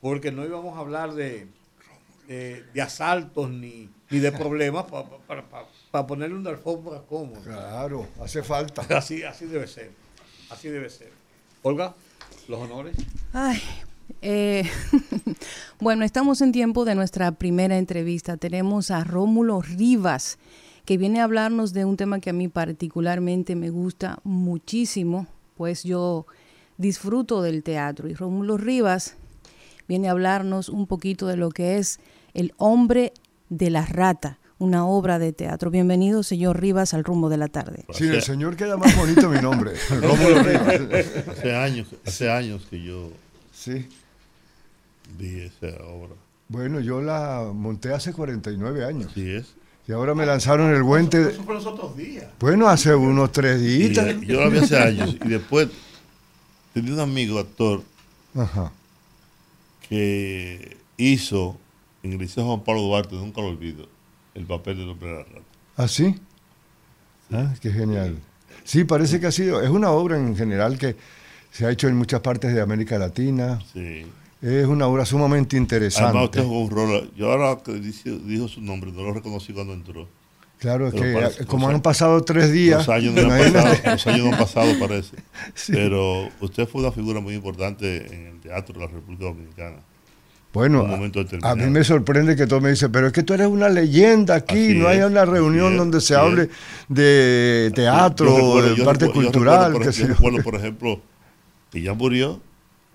porque 0.00 0.32
no 0.32 0.42
íbamos 0.42 0.74
a 0.76 0.80
hablar 0.80 1.12
de, 1.12 1.46
de, 2.28 2.82
asaltos 2.82 3.50
ni, 3.50 3.88
ni 4.10 4.18
de 4.18 4.32
problemas 4.32 4.84
para 4.84 5.44
para 5.94 6.08
ponerle 6.08 6.34
una 6.34 6.50
alfombra 6.50 7.02
cómoda. 7.08 7.40
Claro, 7.40 8.08
hace 8.20 8.42
falta. 8.42 8.82
Así, 8.98 9.22
así 9.22 9.46
debe 9.46 9.68
ser. 9.68 9.92
Así 10.50 10.68
debe 10.68 10.90
ser. 10.90 11.12
Olga, 11.62 11.94
los 12.48 12.58
honores. 12.58 12.96
Ay, 13.32 13.62
eh, 14.20 14.68
bueno, 15.78 16.04
estamos 16.04 16.40
en 16.40 16.50
tiempo 16.50 16.84
de 16.84 16.96
nuestra 16.96 17.30
primera 17.30 17.78
entrevista. 17.78 18.36
Tenemos 18.36 18.90
a 18.90 19.04
Rómulo 19.04 19.62
Rivas, 19.62 20.38
que 20.84 20.98
viene 20.98 21.20
a 21.20 21.24
hablarnos 21.24 21.72
de 21.72 21.84
un 21.84 21.96
tema 21.96 22.18
que 22.18 22.30
a 22.30 22.32
mí 22.32 22.48
particularmente 22.48 23.54
me 23.54 23.70
gusta 23.70 24.18
muchísimo, 24.24 25.28
pues 25.56 25.84
yo 25.84 26.26
disfruto 26.76 27.40
del 27.40 27.62
teatro. 27.62 28.08
Y 28.08 28.14
Rómulo 28.14 28.56
Rivas 28.56 29.14
viene 29.86 30.08
a 30.08 30.10
hablarnos 30.10 30.68
un 30.68 30.88
poquito 30.88 31.28
de 31.28 31.36
lo 31.36 31.50
que 31.50 31.78
es 31.78 32.00
el 32.34 32.52
hombre 32.58 33.12
de 33.48 33.70
la 33.70 33.86
rata 33.86 34.38
una 34.58 34.86
obra 34.86 35.18
de 35.18 35.32
teatro. 35.32 35.70
Bienvenido, 35.70 36.22
señor 36.22 36.60
Rivas, 36.60 36.94
al 36.94 37.04
rumbo 37.04 37.28
de 37.28 37.36
la 37.36 37.48
tarde. 37.48 37.84
Sí, 37.92 38.04
el 38.04 38.22
señor 38.22 38.56
queda 38.56 38.76
más 38.76 38.96
bonito 38.96 39.28
mi 39.28 39.38
nombre, 39.40 39.72
Hace 41.30 41.54
años, 41.54 41.88
hace 42.06 42.30
años 42.30 42.66
que 42.70 42.82
yo 42.82 43.10
sí. 43.52 43.86
vi 45.18 45.40
esa 45.40 45.76
obra. 45.84 46.14
Bueno, 46.48 46.80
yo 46.80 47.00
la 47.00 47.50
monté 47.52 47.92
hace 47.92 48.12
49 48.12 48.84
años. 48.84 49.10
Sí 49.14 49.28
es. 49.28 49.54
Y 49.86 49.92
ahora 49.92 50.14
me 50.14 50.24
lanzaron 50.24 50.72
el 50.74 50.82
guante. 50.82 51.30
Eso 51.30 51.42
fue 51.42 51.54
los 51.54 51.66
otros 51.66 51.96
días. 51.96 52.26
Bueno, 52.40 52.68
hace 52.68 52.94
unos 52.94 53.32
tres 53.32 53.60
días. 53.60 54.16
yo 54.22 54.40
la 54.40 54.48
vi 54.48 54.58
hace 54.58 54.78
años. 54.78 55.16
Y 55.24 55.28
después 55.28 55.68
tenía 56.72 56.94
un 56.94 57.00
amigo 57.00 57.38
actor 57.38 57.82
que 59.88 60.76
hizo 60.96 61.58
en 62.04 62.12
el 62.12 62.18
Liceo 62.18 62.44
Juan 62.46 62.62
Pablo 62.62 62.82
Duarte, 62.82 63.16
nunca 63.16 63.40
lo 63.40 63.48
olvido, 63.48 63.88
el 64.34 64.44
papel 64.46 64.76
del 64.78 64.90
hombre 64.90 65.08
de 65.08 65.14
la 65.14 65.22
rata. 65.24 65.40
¿Ah, 65.76 65.88
sí? 65.88 66.14
Ah, 67.32 67.52
qué 67.60 67.70
genial. 67.72 68.18
Sí, 68.62 68.84
parece 68.84 69.18
que 69.18 69.26
ha 69.26 69.32
sido, 69.32 69.60
es 69.62 69.70
una 69.70 69.90
obra 69.90 70.16
en 70.16 70.36
general 70.36 70.78
que 70.78 70.94
se 71.50 71.66
ha 71.66 71.70
hecho 71.70 71.88
en 71.88 71.96
muchas 71.96 72.20
partes 72.20 72.54
de 72.54 72.60
América 72.60 72.98
Latina. 72.98 73.60
Sí. 73.72 74.06
Es 74.42 74.66
una 74.66 74.86
obra 74.86 75.06
sumamente 75.06 75.56
interesante. 75.56 76.08
Además, 76.10 76.24
usted 76.26 76.44
jugó 76.44 76.60
un 76.64 76.70
rol. 76.70 77.10
Yo 77.16 77.32
ahora 77.32 77.62
que 77.62 77.72
dijo, 77.74 78.46
su 78.48 78.60
nombre, 78.60 78.92
no 78.92 79.02
lo 79.02 79.12
reconocí 79.14 79.52
cuando 79.52 79.72
entró. 79.72 80.06
Claro, 80.58 80.88
es 80.88 80.94
que 80.94 81.12
parece- 81.12 81.46
como 81.46 81.68
han 81.68 81.80
pasado 81.82 82.22
tres 82.22 82.52
días, 82.52 82.86
Los 82.86 82.96
años, 82.96 83.14
no 83.14 83.20
han 83.22 83.26
imagínate. 83.26 83.76
pasado, 83.82 83.92
los 83.94 84.06
años 84.06 84.24
no 84.26 84.32
han 84.32 84.38
pasado, 84.38 84.78
parece. 84.78 85.16
Sí. 85.54 85.72
Pero 85.72 86.28
usted 86.40 86.68
fue 86.68 86.82
una 86.82 86.92
figura 86.92 87.20
muy 87.20 87.34
importante 87.34 88.06
en 88.14 88.26
el 88.34 88.40
teatro 88.40 88.78
de 88.78 88.86
la 88.86 88.92
República 88.92 89.24
Dominicana. 89.24 89.76
Bueno, 90.54 90.86
a, 90.86 91.50
a 91.50 91.54
mí 91.56 91.66
me 91.66 91.82
sorprende 91.84 92.36
que 92.36 92.46
todos 92.46 92.62
me 92.62 92.70
dicen, 92.70 92.90
pero 92.92 93.08
es 93.08 93.12
que 93.12 93.22
tú 93.24 93.34
eres 93.34 93.48
una 93.48 93.68
leyenda 93.68 94.36
aquí, 94.36 94.68
Así 94.68 94.78
no 94.78 94.88
hay 94.88 94.98
es, 95.00 95.04
una 95.04 95.22
así 95.22 95.32
reunión 95.32 95.72
es, 95.72 95.78
donde 95.78 96.00
se 96.00 96.14
hable 96.14 96.42
es. 96.44 96.48
de 96.88 97.72
teatro, 97.74 98.26
Yo 98.26 98.36
recuerdo- 98.36 98.70
de 98.70 98.76
yo 98.76 98.84
parte 98.84 99.06
recuerdo- 99.06 99.22
yo 99.22 99.32
cultural. 99.32 99.72
recuerdo, 99.72 99.90
por, 100.16 100.30
yo 100.30 100.36
yo. 100.38 100.42
por 100.44 100.54
ejemplo, 100.54 101.00
que 101.72 101.82
ya 101.82 101.92
murió 101.92 102.40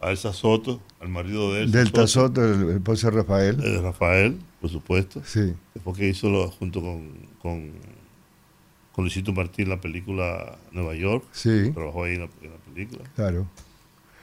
a 0.01 0.09
Elsa 0.11 0.31
Soto, 0.33 0.81
al 1.01 1.09
marido 1.09 1.53
de 1.53 1.63
Elsa 1.63 1.77
Del 1.77 2.07
Soto, 2.07 2.45
el 2.45 2.69
esposo 2.77 3.11
de 3.11 3.17
Rafael. 3.17 3.57
de 3.57 3.81
Rafael, 3.81 4.39
por 4.61 4.69
supuesto. 4.69 5.21
Sí, 5.25 5.53
Después 5.73 5.97
que 5.97 6.07
hizo 6.07 6.29
lo- 6.29 6.49
junto 6.49 6.79
con, 6.81 7.11
con, 7.41 7.71
con 8.93 9.03
Luisito 9.03 9.33
Martín 9.33 9.67
la 9.67 9.81
película 9.81 10.57
Nueva 10.71 10.95
York. 10.95 11.25
sí, 11.33 11.71
Trabajó 11.73 12.05
ahí 12.05 12.13
en 12.15 12.19
la, 12.21 12.29
en 12.41 12.51
la 12.51 12.57
película. 12.73 13.03
claro. 13.15 13.45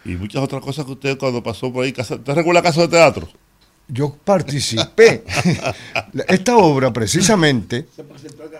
Y 0.06 0.16
muchas 0.16 0.42
otras 0.42 0.62
cosas 0.62 0.84
que 0.84 0.92
usted 0.92 1.18
cuando 1.18 1.42
pasó 1.42 1.72
por 1.72 1.84
ahí. 1.84 1.92
Casa, 1.92 2.16
¿Te 2.18 2.34
recuerda 2.34 2.62
Casa 2.62 2.82
de 2.82 2.88
Teatro? 2.88 3.28
Yo 3.88 4.16
participé. 4.24 5.22
Esta 6.28 6.56
obra, 6.56 6.92
precisamente, 6.92 7.86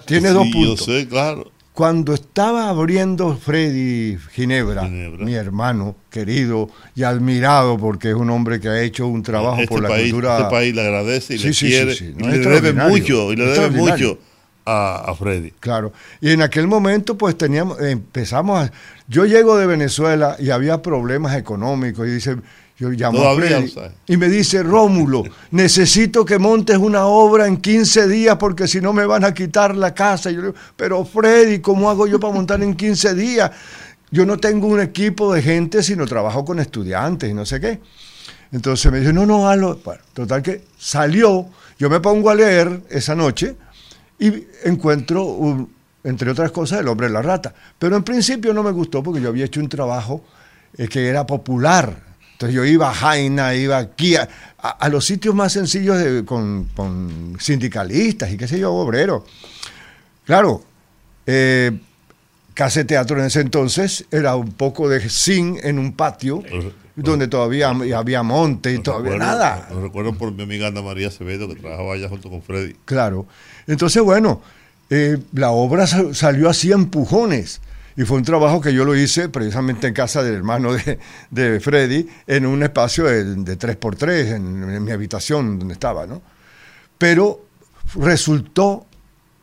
tiene 0.07 0.28
Sí, 0.28 0.34
dos 0.34 0.47
Yo 0.47 0.53
puntos. 0.53 0.84
sé, 0.84 1.09
claro. 1.09 1.51
Cuando 1.72 2.14
estaba 2.14 2.70
abriendo 2.70 3.36
Freddy 3.36 4.16
Ginebra, 4.32 4.84
Ginebra. 4.84 5.24
mi 5.26 5.34
hermano 5.34 5.94
querido 6.11 6.70
y 6.94 7.03
admirado, 7.03 7.76
porque 7.76 8.09
es 8.11 8.14
un 8.14 8.30
hombre 8.30 8.61
que 8.61 8.68
ha 8.68 8.80
hecho 8.82 9.07
un 9.07 9.22
trabajo 9.22 9.57
este 9.57 9.68
por 9.68 9.82
la 9.82 9.88
país, 9.90 10.11
cultura. 10.11 10.38
Este 10.38 10.51
país 10.51 10.74
le 10.74 10.80
agradece 10.80 11.34
y 11.34 11.38
Sí, 11.38 11.47
le 11.49 11.53
sí, 11.53 11.66
sí, 11.66 11.72
quiere. 11.72 11.94
sí, 11.94 12.14
y 12.16 12.22
no, 12.22 12.28
le 12.28 12.38
debe 12.38 12.72
mucho, 12.72 13.30
y 13.32 13.36
le 13.36 13.44
debe 13.47 13.70
mucho 13.70 14.18
a, 14.66 15.10
a 15.10 15.14
Freddy. 15.14 15.52
Claro. 15.60 15.92
Y 16.20 16.32
en 16.32 16.42
aquel 16.42 16.66
momento, 16.66 17.16
pues 17.16 17.38
teníamos, 17.38 17.80
empezamos 17.80 18.60
a. 18.60 18.72
Yo 19.08 19.24
llego 19.24 19.56
de 19.56 19.66
Venezuela 19.66 20.36
y 20.38 20.50
había 20.50 20.82
problemas 20.82 21.36
económicos. 21.36 22.06
Y 22.06 22.10
dice, 22.10 22.36
yo 22.78 22.90
llamo 22.90 23.26
a 23.26 23.34
Freddy 23.36 23.72
y 24.06 24.16
me 24.18 24.28
dice, 24.28 24.62
Rómulo, 24.62 25.22
necesito 25.50 26.24
que 26.24 26.38
montes 26.38 26.76
una 26.76 27.06
obra 27.06 27.46
en 27.46 27.56
15 27.56 28.06
días 28.08 28.36
porque 28.36 28.68
si 28.68 28.80
no 28.80 28.92
me 28.92 29.06
van 29.06 29.24
a 29.24 29.32
quitar 29.32 29.74
la 29.76 29.94
casa. 29.94 30.30
Y 30.30 30.34
yo 30.34 30.40
le 30.40 30.46
digo, 30.48 30.58
pero 30.76 31.04
Freddy, 31.04 31.60
¿cómo 31.60 31.88
hago 31.88 32.06
yo 32.06 32.20
para 32.20 32.34
montar 32.34 32.62
en 32.62 32.74
15 32.74 33.14
días? 33.14 33.50
Yo 34.10 34.26
no 34.26 34.36
tengo 34.36 34.66
un 34.66 34.80
equipo 34.80 35.32
de 35.32 35.42
gente, 35.42 35.82
sino 35.82 36.06
trabajo 36.06 36.44
con 36.44 36.58
estudiantes 36.58 37.30
y 37.30 37.34
no 37.34 37.46
sé 37.46 37.60
qué. 37.60 37.80
Entonces 38.52 38.92
me 38.92 39.00
dice, 39.00 39.12
no, 39.12 39.24
no, 39.24 39.48
hazlo. 39.48 39.80
Bueno, 39.82 40.02
total 40.12 40.42
que 40.42 40.64
salió, 40.78 41.46
yo 41.78 41.88
me 41.88 42.00
pongo 42.00 42.30
a 42.30 42.34
leer 42.34 42.82
esa 42.90 43.14
noche 43.14 43.56
y 44.18 44.46
encuentro, 44.64 45.68
entre 46.04 46.30
otras 46.30 46.50
cosas, 46.52 46.80
El 46.80 46.88
hombre 46.88 47.06
de 47.08 47.12
la 47.12 47.22
rata. 47.22 47.54
Pero 47.78 47.96
en 47.96 48.02
principio 48.02 48.52
no 48.54 48.62
me 48.62 48.70
gustó 48.70 49.02
porque 49.02 49.20
yo 49.20 49.28
había 49.28 49.44
hecho 49.44 49.60
un 49.60 49.68
trabajo 49.68 50.24
eh, 50.76 50.88
que 50.88 51.06
era 51.08 51.26
popular. 51.26 52.04
Entonces 52.32 52.54
yo 52.54 52.64
iba 52.64 52.90
a 52.90 52.94
Jaina, 52.94 53.54
iba 53.54 53.78
aquí, 53.78 54.14
a, 54.16 54.28
a- 54.58 54.70
a 54.70 54.88
los 54.88 55.04
sitios 55.04 55.34
más 55.34 55.52
sencillos 55.52 56.22
con 56.24 57.34
sindicalistas 57.38 58.30
y 58.30 58.36
qué 58.36 58.46
sé 58.46 58.58
yo, 58.58 58.72
obreros. 58.74 59.22
Claro, 60.24 60.62
eh, 61.26 61.78
Casa 62.57 62.80
de 62.80 62.84
Teatro 62.86 63.20
en 63.20 63.26
ese 63.26 63.40
entonces 63.42 64.07
era 64.11 64.34
un 64.34 64.50
poco 64.52 64.88
de 64.88 65.09
zinc 65.09 65.59
en 65.62 65.78
un 65.78 65.92
patio 65.92 66.42
donde 66.96 67.28
todavía 67.28 67.68
había 67.68 68.22
monte 68.22 68.72
y 68.72 68.78
todavía 68.78 69.12
recuerdo- 69.12 69.26
nada. 69.32 69.68
Lo 69.70 69.82
recuerdo 69.82 70.14
por 70.14 70.32
mi 70.32 70.42
amiga 70.42 70.68
Ana 70.68 70.80
María 70.80 71.09
Acevedo, 71.09 71.46
que 71.48 71.57
trabajaba 71.57 71.92
allá 71.92 72.09
junto 72.09 72.30
con 72.30 72.40
Freddy. 72.42 72.74
Claro. 72.86 73.26
Entonces, 73.66 74.02
bueno, 74.02 74.40
eh, 74.88 75.18
la 75.34 75.50
obra 75.50 75.86
sa- 75.86 76.14
salió 76.14 76.48
así 76.48 76.72
a 76.72 76.76
empujones. 76.76 77.61
Y 77.98 78.04
fue 78.04 78.16
un 78.18 78.24
trabajo 78.24 78.61
que 78.62 78.72
yo 78.74 78.84
lo 78.86 78.96
hice 78.96 79.28
precisamente 79.28 79.86
en 79.88 79.92
casa 79.94 80.22
del 80.22 80.34
hermano 80.34 80.72
de, 80.72 80.98
de 81.30 81.61
Freddy, 81.61 82.09
en 82.26 82.46
un 82.46 82.62
espacio 82.62 83.04
de, 83.04 83.24
de 83.36 83.59
3x3, 83.59 84.34
en, 84.36 84.70
en 84.70 84.82
mi 84.84 84.90
habitación 84.92 85.59
donde 85.59 85.74
estaba, 85.74 86.07
¿no? 86.07 86.22
Pero 86.98 87.44
resultó 87.94 88.86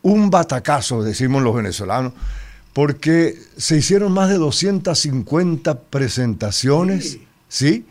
un 0.02 0.30
batacazo, 0.30 1.02
decimos 1.02 1.42
los 1.42 1.54
venezolanos, 1.54 2.12
porque 2.74 3.38
se 3.56 3.78
hicieron 3.78 4.12
más 4.12 4.28
de 4.28 4.34
250 4.34 5.80
presentaciones, 5.82 7.18
¿sí? 7.48 7.86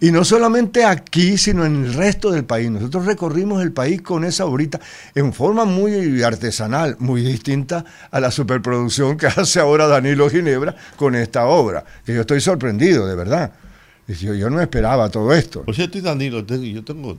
Y 0.00 0.10
no 0.10 0.24
solamente 0.24 0.84
aquí, 0.84 1.38
sino 1.38 1.64
en 1.64 1.84
el 1.84 1.94
resto 1.94 2.32
del 2.32 2.44
país. 2.44 2.68
Nosotros 2.68 3.06
recorrimos 3.06 3.62
el 3.62 3.72
país 3.72 4.02
con 4.02 4.24
esa 4.24 4.44
obrita 4.44 4.80
en 5.14 5.32
forma 5.32 5.64
muy 5.64 6.22
artesanal, 6.24 6.96
muy 6.98 7.22
distinta 7.22 7.84
a 8.10 8.18
la 8.18 8.32
superproducción 8.32 9.16
que 9.16 9.26
hace 9.36 9.60
ahora 9.60 9.86
Danilo 9.86 10.28
Ginebra 10.28 10.74
con 10.96 11.14
esta 11.14 11.46
obra, 11.46 11.84
que 12.04 12.12
yo 12.12 12.22
estoy 12.22 12.40
sorprendido, 12.40 13.06
de 13.06 13.14
verdad. 13.14 13.52
Yo, 14.08 14.34
yo 14.34 14.50
no 14.50 14.60
esperaba 14.60 15.08
todo 15.10 15.32
esto. 15.32 15.62
Por 15.62 15.76
cierto, 15.76 15.96
y 15.96 16.00
Danilo, 16.00 16.44
yo 16.44 16.84
tengo 16.84 17.18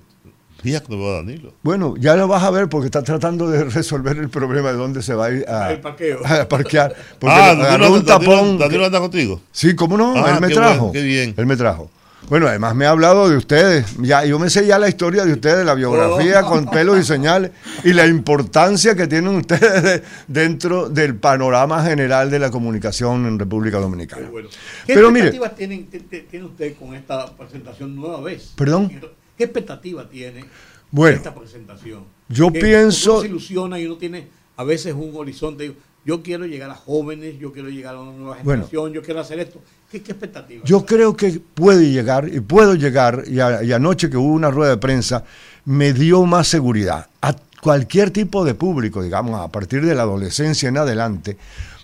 días 0.65 0.81
que 0.81 0.89
no 0.93 0.97
veo 0.99 1.13
a 1.13 1.15
Danilo. 1.17 1.53
Bueno, 1.63 1.95
ya 1.97 2.15
lo 2.17 2.27
vas 2.27 2.43
a 2.43 2.49
ver 2.51 2.67
porque 2.67 2.87
está 2.87 3.01
tratando 3.03 3.49
de 3.49 3.63
resolver 3.65 4.17
el 4.17 4.27
problema 4.29 4.71
de 4.71 4.77
dónde 4.77 5.01
se 5.01 5.13
va 5.13 5.27
a 5.27 5.31
ir 5.31 5.45
a, 5.47 5.71
El 5.71 5.79
parqueo. 5.79 6.19
a 6.25 6.49
parquear. 6.49 6.93
Porque 7.19 7.33
ah, 7.35 7.51
agarró 7.51 7.67
Danilo, 7.85 7.93
un 7.93 8.05
tapón. 8.05 8.27
Danilo, 8.27 8.57
Danilo 8.59 8.85
anda 8.87 8.99
contigo. 8.99 9.41
Sí, 9.53 9.75
¿cómo 9.75 9.95
no? 9.95 10.13
Ah, 10.17 10.33
Él 10.35 10.41
me 10.41 10.47
qué 10.49 10.55
trajo. 10.55 10.77
bueno, 10.87 10.91
qué 10.91 11.03
bien. 11.03 11.33
Él 11.37 11.45
me 11.45 11.55
trajo. 11.55 11.89
Bueno, 12.27 12.47
además 12.47 12.73
me 12.73 12.87
ha 12.87 12.89
hablado 12.89 13.29
de 13.29 13.37
ustedes. 13.37 13.85
Ya, 13.99 14.25
yo 14.25 14.39
me 14.39 14.49
sé 14.49 14.65
ya 14.65 14.79
la 14.79 14.89
historia 14.89 15.25
de 15.25 15.33
ustedes, 15.33 15.63
la 15.63 15.75
biografía 15.75 16.41
Oh. 16.43 16.49
con 16.49 16.65
pelos 16.65 16.97
y 16.99 17.03
señales 17.03 17.51
y 17.83 17.93
la 17.93 18.07
importancia 18.07 18.95
que 18.95 19.05
tienen 19.05 19.35
ustedes 19.35 19.83
de- 19.83 20.01
dentro 20.27 20.89
del 20.89 21.17
panorama 21.17 21.83
general 21.83 22.31
de 22.31 22.39
la 22.39 22.49
comunicación 22.49 23.27
en 23.27 23.37
República 23.37 23.77
Dominicana. 23.77 24.23
Qué 24.25 24.31
bueno. 24.31 24.49
¿Qué 24.87 24.93
Pero 24.95 25.11
mire, 25.11 25.27
expectativas 25.27 25.55
tienen- 25.55 25.85
te- 25.85 25.99
te- 25.99 26.21
tiene 26.21 26.45
usted 26.47 26.73
con 26.79 26.95
esta 26.95 27.27
presentación 27.37 27.95
nueva 27.95 28.19
vez? 28.21 28.53
¿Perdón? 28.55 28.91
¿Qué 29.37 29.43
expectativa 29.45 30.07
tiene 30.09 30.45
Bueno, 30.91 31.17
esta 31.17 31.33
presentación? 31.35 32.03
yo 32.29 32.51
Que 32.51 32.59
pienso- 32.59 33.13
uno 33.13 33.21
se 33.21 33.27
ilusiona 33.27 33.79
y 33.79 33.85
uno 33.85 33.97
tiene 33.97 34.27
a 34.57 34.63
veces 34.63 34.93
un 34.93 35.11
horizonte. 35.15 35.75
Yo 36.05 36.21
quiero 36.21 36.45
llegar 36.45 36.69
a 36.69 36.75
jóvenes, 36.75 37.39
yo 37.39 37.51
quiero 37.51 37.67
llegar 37.69 37.95
a 37.95 37.99
una 38.01 38.11
nueva 38.11 38.37
Bueno. 38.43 38.63
generación, 38.67 38.93
yo 38.93 39.01
quiero 39.01 39.19
hacer 39.19 39.39
esto. 39.39 39.59
¿Qué, 39.91 40.01
qué 40.03 40.11
expectativa? 40.11 40.63
Yo 40.63 40.85
creo 40.85 41.15
que 41.15 41.39
puede 41.53 41.89
llegar 41.91 42.29
y 42.31 42.39
puedo 42.41 42.75
llegar, 42.75 43.23
y, 43.27 43.39
a- 43.39 43.63
y 43.63 43.71
anoche 43.73 44.09
que 44.09 44.17
hubo 44.17 44.31
una 44.31 44.51
rueda 44.51 44.71
de 44.71 44.77
prensa, 44.77 45.23
me 45.65 45.93
dio 45.93 46.23
más 46.25 46.47
seguridad 46.47 47.07
a 47.21 47.35
cualquier 47.59 48.11
tipo 48.11 48.45
de 48.45 48.53
público, 48.53 49.01
digamos, 49.01 49.41
a 49.41 49.47
partir 49.51 49.83
de 49.83 49.95
la 49.95 50.03
adolescencia 50.03 50.69
en 50.69 50.77
adelante, 50.77 51.37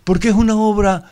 porque 0.04 0.30
es 0.30 0.36
una 0.36 0.56
obra 0.56 1.12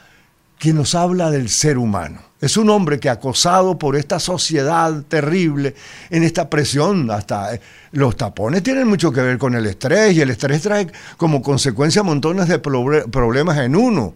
que 0.59 0.73
nos 0.73 0.93
habla 0.93 1.31
del 1.31 1.49
ser 1.49 1.79
humano. 1.79 2.19
Es 2.41 2.55
un 2.55 2.69
hombre 2.69 2.99
que 2.99 3.09
acosado 3.09 3.79
por 3.79 3.95
esta 3.95 4.19
sociedad 4.19 5.03
terrible, 5.07 5.75
en 6.09 6.23
esta 6.23 6.49
presión, 6.49 7.09
hasta 7.11 7.55
eh, 7.55 7.61
los 7.91 8.15
tapones 8.15 8.61
tienen 8.61 8.87
mucho 8.87 9.11
que 9.11 9.21
ver 9.21 9.37
con 9.37 9.55
el 9.55 9.65
estrés 9.65 10.15
y 10.15 10.21
el 10.21 10.29
estrés 10.29 10.61
trae 10.61 10.87
como 11.17 11.41
consecuencia 11.41 12.03
montones 12.03 12.47
de 12.47 12.61
proble- 12.61 13.09
problemas 13.09 13.57
en 13.57 13.75
uno. 13.75 14.13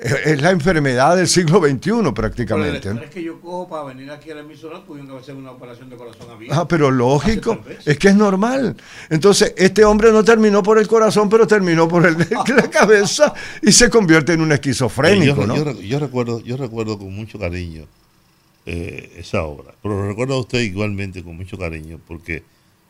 Es 0.00 0.12
es 0.26 0.42
la 0.42 0.50
enfermedad 0.50 1.16
del 1.16 1.26
siglo 1.26 1.60
XXI 1.60 1.90
el 2.06 2.14
prácticamente. 2.14 2.88
¿no? 2.88 2.94
estrés 2.96 3.10
que 3.10 3.22
yo 3.22 3.40
cojo 3.40 3.68
para 3.68 3.84
venir 3.84 4.10
aquí 4.10 4.30
a 4.30 4.34
la 4.34 4.42
emisora, 4.42 4.84
tuvieron 4.84 5.10
que 5.10 5.16
hacer 5.16 5.34
una 5.34 5.52
operación 5.52 5.88
de 5.88 5.96
corazón 5.96 6.30
abierto. 6.30 6.54
Ah, 6.54 6.68
pero 6.68 6.90
lógico, 6.90 7.58
es 7.84 7.98
que 7.98 8.08
es 8.08 8.16
normal. 8.16 8.76
Entonces, 9.08 9.54
este 9.56 9.84
hombre 9.84 10.12
no 10.12 10.22
terminó 10.22 10.62
por 10.62 10.78
el 10.78 10.86
corazón, 10.86 11.28
pero 11.30 11.46
terminó 11.46 11.88
por 11.88 12.04
el, 12.04 12.18
la 12.18 12.70
cabeza 12.70 13.32
y 13.62 13.72
se 13.72 13.88
convierte 13.88 14.34
en 14.34 14.42
un 14.42 14.52
esquizofrénico, 14.52 15.40
yo, 15.42 15.46
¿no? 15.46 15.80
yo 15.80 15.98
recuerdo, 15.98 16.40
yo 16.40 16.56
recuerdo 16.56 16.98
con 16.98 17.14
mucho 17.14 17.38
cariño 17.38 17.86
eh, 18.66 19.12
esa 19.16 19.44
obra, 19.44 19.74
pero 19.82 19.94
lo 19.96 20.08
recuerdo 20.08 20.34
a 20.34 20.40
usted 20.40 20.60
igualmente 20.60 21.22
con 21.22 21.36
mucho 21.36 21.56
cariño, 21.56 22.00
porque 22.06 22.42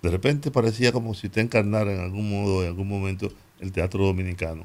de 0.03 0.11
repente 0.11 0.51
parecía 0.51 0.91
como 0.91 1.15
si 1.15 1.29
usted 1.29 1.43
encarnara 1.43 1.93
en 1.93 2.01
algún 2.01 2.31
modo, 2.31 2.63
en 2.63 2.69
algún 2.69 2.89
momento, 2.89 3.31
el 3.61 3.73
teatro 3.73 4.05
dominicano, 4.05 4.65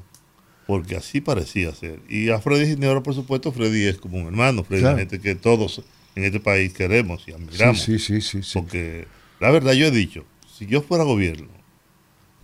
porque 0.66 0.96
así 0.96 1.20
parecía 1.20 1.74
ser. 1.74 2.00
Y 2.08 2.30
a 2.30 2.38
Freddy 2.40 2.66
Ginebra, 2.74 3.02
por 3.02 3.14
supuesto, 3.14 3.52
Freddy 3.52 3.86
es 3.86 3.98
como 3.98 4.18
un 4.18 4.26
hermano, 4.26 4.64
Freddy 4.64 4.82
Claro. 4.82 4.96
es 4.98 5.02
gente 5.08 5.20
que 5.20 5.34
todos 5.34 5.82
en 6.14 6.24
este 6.24 6.40
país 6.40 6.72
queremos 6.72 7.26
y 7.26 7.32
admiramos. 7.32 7.80
Sí, 7.82 7.98
sí, 7.98 8.20
sí. 8.20 8.40
Porque 8.54 9.06
la 9.40 9.50
verdad 9.50 9.72
yo 9.72 9.86
he 9.86 9.90
dicho, 9.90 10.24
si 10.56 10.66
yo 10.66 10.82
fuera 10.82 11.04
gobierno, 11.04 11.48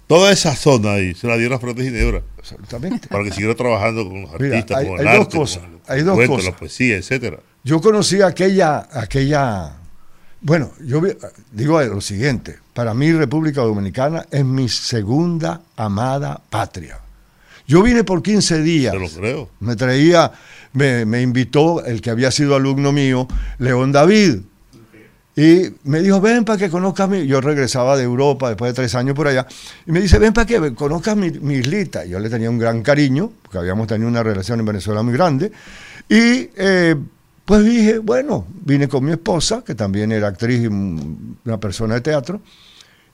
toda 0.06 0.32
esa 0.32 0.56
zona 0.56 0.92
ahí 0.94 1.14
se 1.14 1.26
la 1.26 1.36
diera 1.36 1.56
a 1.56 1.58
Freddy 1.58 1.84
Ginebra 1.84 2.22
Absolutamente. 2.38 3.08
para 3.08 3.24
que 3.24 3.30
siguiera 3.32 3.54
trabajando 3.54 4.08
con 4.08 4.22
los 4.22 4.40
Mira, 4.40 4.56
artistas, 4.56 4.78
hay- 4.78 4.86
con 4.88 5.00
el 5.00 5.06
hay 5.08 5.16
dos 5.16 5.26
arte, 5.26 5.36
cosas, 5.38 5.62
con 5.62 5.80
hay 5.86 6.02
dos 6.02 6.14
cuento, 6.14 6.34
cosas. 6.36 6.50
la 6.52 6.56
poesía, 6.58 6.96
etcétera. 6.96 7.40
Yo 7.64 7.80
conocí 7.80 8.22
aquella, 8.22 8.88
aquella, 8.92 9.76
bueno, 10.40 10.72
yo 10.84 11.02
digo 11.52 11.82
lo 11.82 12.00
siguiente, 12.00 12.58
para 12.72 12.94
mí 12.94 13.12
República 13.12 13.60
Dominicana 13.60 14.24
es 14.30 14.44
mi 14.44 14.68
segunda 14.68 15.60
amada 15.76 16.40
patria. 16.48 17.00
Yo 17.68 17.82
vine 17.82 18.02
por 18.02 18.22
15 18.22 18.62
días. 18.62 18.92
Te 18.94 18.98
lo 18.98 19.08
creo. 19.08 19.50
Me 19.60 19.76
traía, 19.76 20.32
me, 20.72 21.04
me 21.04 21.20
invitó 21.20 21.84
el 21.84 22.00
que 22.00 22.08
había 22.08 22.30
sido 22.30 22.56
alumno 22.56 22.92
mío, 22.92 23.28
León 23.58 23.92
David. 23.92 24.38
Y 25.36 25.72
me 25.84 26.00
dijo, 26.00 26.20
ven 26.20 26.44
para 26.44 26.58
que 26.58 26.70
conozcas 26.70 27.08
mi... 27.10 27.26
Yo 27.26 27.42
regresaba 27.42 27.96
de 27.96 28.04
Europa 28.04 28.48
después 28.48 28.72
de 28.72 28.74
tres 28.74 28.94
años 28.94 29.14
por 29.14 29.28
allá. 29.28 29.46
Y 29.86 29.92
me 29.92 30.00
dice, 30.00 30.18
ven 30.18 30.32
para 30.32 30.46
que 30.46 30.74
conozcas 30.74 31.14
mi, 31.14 31.30
mi 31.30 31.54
islita. 31.56 32.06
Yo 32.06 32.18
le 32.18 32.30
tenía 32.30 32.48
un 32.48 32.58
gran 32.58 32.82
cariño, 32.82 33.30
porque 33.42 33.58
habíamos 33.58 33.86
tenido 33.86 34.08
una 34.08 34.22
relación 34.22 34.58
en 34.58 34.66
Venezuela 34.66 35.02
muy 35.02 35.12
grande. 35.12 35.52
Y 36.08 36.48
eh, 36.56 36.96
pues 37.44 37.64
dije, 37.64 37.98
bueno, 37.98 38.46
vine 38.64 38.88
con 38.88 39.04
mi 39.04 39.12
esposa, 39.12 39.62
que 39.62 39.74
también 39.74 40.10
era 40.10 40.28
actriz 40.28 40.62
y 40.62 40.66
una 40.66 41.60
persona 41.60 41.94
de 41.94 42.00
teatro, 42.00 42.40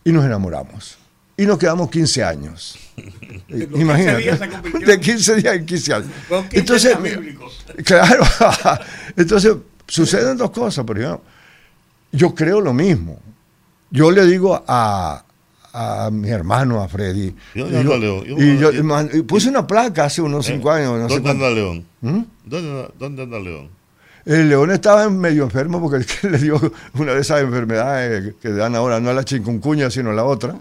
y 0.05 0.13
nos 0.13 0.25
enamoramos. 0.25 1.04
Y 1.37 1.47
nos 1.47 1.59
quedamos 1.59 1.91
15 1.91 2.23
años. 2.25 2.79
Imagínate. 3.49 4.39
De 4.87 5.01
15 5.01 5.37
días 5.37 5.57
en 5.57 5.67
15 5.67 5.95
años. 5.95 6.09
Entonces, 6.53 6.97
claro, 7.85 8.23
entonces 9.17 9.57
suceden 9.87 10.37
dos 10.37 10.51
cosas. 10.51 10.85
Por 10.85 10.99
ejemplo, 10.99 11.23
yo 12.13 12.35
creo 12.35 12.61
lo 12.61 12.73
mismo. 12.73 13.19
Yo 13.91 14.11
le 14.11 14.25
digo 14.27 14.63
a, 14.67 15.25
a 15.73 16.11
mi 16.13 16.29
hermano, 16.31 16.81
a 16.83 16.89
Freddy. 16.89 17.35
Yo, 17.55 17.67
y 17.69 17.71
yo, 17.85 17.97
León, 17.99 18.25
yo- 18.25 18.37
y 18.39 18.59
yo- 18.59 18.71
yo- 18.73 18.85
man- 18.85 19.11
y 19.13 19.23
puse 19.23 19.49
una 19.49 19.67
placa 19.67 20.05
hace 20.05 20.23
unos 20.23 20.47
cinco 20.47 20.71
años. 20.71 20.99
No 21.01 21.09
sé 21.09 21.15
¿Dónde 21.17 21.31
anda 21.31 21.51
León? 21.51 21.85
¿Mm? 22.01 22.21
¿Dónde, 22.45 22.89
dónde 22.99 23.23
anda 23.25 23.39
León? 23.41 23.71
El 24.25 24.49
león 24.49 24.71
estaba 24.71 25.11
medio 25.11 25.43
enfermo 25.45 25.81
porque 25.83 26.07
le 26.29 26.39
dio 26.39 26.59
una 26.95 27.13
de 27.13 27.21
esas 27.21 27.43
enfermedades 27.43 28.35
que 28.41 28.51
dan 28.51 28.75
ahora, 28.75 28.99
no 29.01 29.13
la 29.13 29.25
chikungunya, 29.25 29.91
sino 29.91 30.13
la 30.13 30.25
otra. 30.25 30.57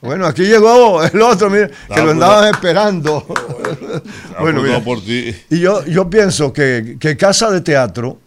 Bueno, 0.00 0.26
aquí 0.26 0.42
llegó 0.42 1.02
el 1.02 1.20
otro, 1.22 1.48
mire, 1.48 1.70
que 1.94 2.02
lo 2.02 2.10
andaban 2.10 2.52
esperando. 2.52 3.26
bueno, 4.40 4.62
mira, 4.62 4.82
por 4.82 5.00
ti. 5.00 5.34
y 5.50 5.60
yo, 5.60 5.84
yo 5.86 6.08
pienso 6.08 6.52
que, 6.52 6.96
que 6.98 7.16
Casa 7.16 7.50
de 7.50 7.60
Teatro, 7.60 8.18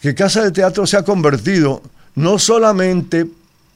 que 0.00 0.14
Casa 0.14 0.42
de 0.42 0.50
Teatro 0.50 0.86
se 0.86 0.96
ha 0.96 1.02
convertido 1.02 1.82
no 2.16 2.38
solamente 2.38 3.26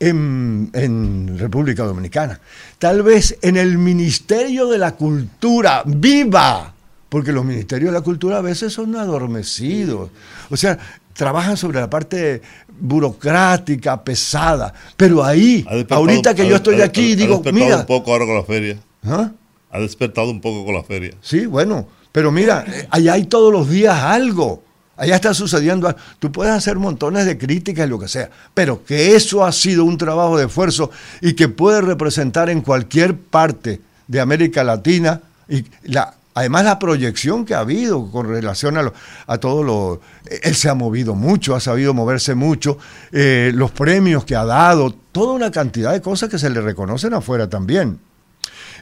en, 0.01 0.71
en 0.73 1.39
República 1.39 1.85
Dominicana, 1.85 2.41
tal 2.79 3.03
vez 3.03 3.39
en 3.43 3.57
el 3.57 3.79
Ministerio 3.79 4.67
de 4.67 4.79
la 4.79 4.93
Cultura, 4.93 5.83
viva, 5.87 6.75
porque 7.09 7.33
los 7.33 7.45
ministerios 7.45 7.93
de 7.93 7.99
la 7.99 8.05
cultura 8.05 8.39
a 8.39 8.43
veces 8.43 8.73
son 8.73 8.97
adormecidos, 8.97 10.11
o 10.51 10.57
sea, 10.57 10.79
trabajan 11.15 11.57
sobre 11.57 11.81
la 11.81 11.89
parte 11.89 12.43
burocrática, 12.81 14.03
pesada, 14.03 14.73
pero 14.97 15.25
ahí, 15.25 15.63
despertado- 15.63 15.95
ahorita 16.01 16.35
que 16.35 16.43
ha- 16.43 16.47
yo 16.47 16.57
estoy 16.57 16.81
ha- 16.81 16.85
aquí, 16.87 17.13
ha 17.13 17.17
digo, 17.17 17.35
despertado 17.35 17.65
mira, 17.65 17.77
un 17.79 17.87
poco 17.87 18.13
ahora 18.13 18.27
con 18.27 18.35
la 18.37 18.45
feria. 18.45 18.79
¿ah? 19.05 19.31
Ha 19.71 19.79
despertado 19.81 20.31
un 20.31 20.41
poco 20.41 20.65
con 20.65 20.75
la 20.75 20.83
feria. 20.83 21.13
Sí, 21.21 21.47
bueno, 21.47 21.87
pero 22.13 22.31
mira, 22.31 22.65
allá 22.91 23.15
hay 23.15 23.25
todos 23.25 23.53
los 23.53 23.69
días 23.69 23.97
algo. 24.03 24.63
Allá 24.97 25.17
está 25.17 25.35
sucediendo. 25.35 25.93
Tú 26.21 26.31
puedes 26.31 26.53
hacer 26.53 26.77
montones 26.77 27.27
de 27.27 27.37
críticas 27.37 27.87
y 27.87 27.91
lo 27.91 27.99
que 27.99 28.07
sea, 28.07 28.31
pero 28.55 28.85
que 28.85 29.17
eso 29.17 29.45
ha 29.45 29.51
sido 29.51 29.85
un 29.85 29.99
trabajo 29.99 30.39
de 30.39 30.47
esfuerzo 30.47 30.91
y 31.21 31.33
que 31.33 31.49
puede 31.49 31.81
representar 31.81 32.49
en 32.49 32.61
cualquier 32.61 33.17
parte 33.17 33.81
de 34.07 34.21
América 34.21 34.63
Latina 34.63 35.21
y 35.49 35.65
la, 35.83 36.15
además 36.35 36.65
la 36.65 36.79
proyección 36.79 37.45
que 37.45 37.55
ha 37.55 37.61
habido 37.61 38.11
con 38.11 38.29
relación 38.29 38.77
a, 38.77 38.83
lo- 38.83 38.93
a 39.27 39.39
todo 39.39 39.63
lo... 39.63 40.01
Él 40.43 40.55
se 40.55 40.69
ha 40.69 40.75
movido 40.75 41.15
mucho, 41.15 41.55
ha 41.55 41.61
sabido 41.61 41.95
moverse 41.95 42.35
mucho, 42.35 42.79
eh, 43.13 43.53
los 43.55 43.71
premios 43.71 44.25
que 44.25 44.37
ha 44.37 44.45
dado, 44.45 44.95
toda 45.13 45.33
una 45.33 45.51
cantidad 45.51 45.93
de 45.93 46.01
cosas 46.03 46.29
que 46.29 46.39
se 46.39 46.51
le 46.51 46.61
reconocen 46.61 47.15
afuera 47.15 47.49
también. 47.49 47.99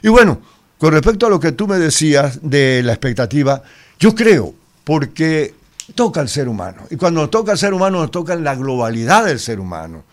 Y 0.01 0.09
bueno, 0.09 0.41
con 0.77 0.91
respecto 0.91 1.27
a 1.27 1.29
lo 1.29 1.39
que 1.39 1.51
tú 1.53 1.67
me 1.67 1.77
decías 1.79 2.39
de 2.41 2.81
la 2.83 2.93
expectativa, 2.93 3.61
yo 3.99 4.13
creo, 4.13 4.53
porque 4.83 5.53
toca 5.95 6.19
al 6.21 6.29
ser 6.29 6.47
humano. 6.47 6.83
Y 6.89 6.95
cuando 6.97 7.21
nos 7.21 7.29
toca 7.31 7.51
al 7.53 7.57
ser 7.57 7.73
humano, 7.73 7.99
nos 7.99 8.11
toca 8.11 8.33
en 8.33 8.43
la 8.43 8.55
globalidad 8.55 9.25
del 9.25 9.39
ser 9.39 9.59
humano, 9.59 10.03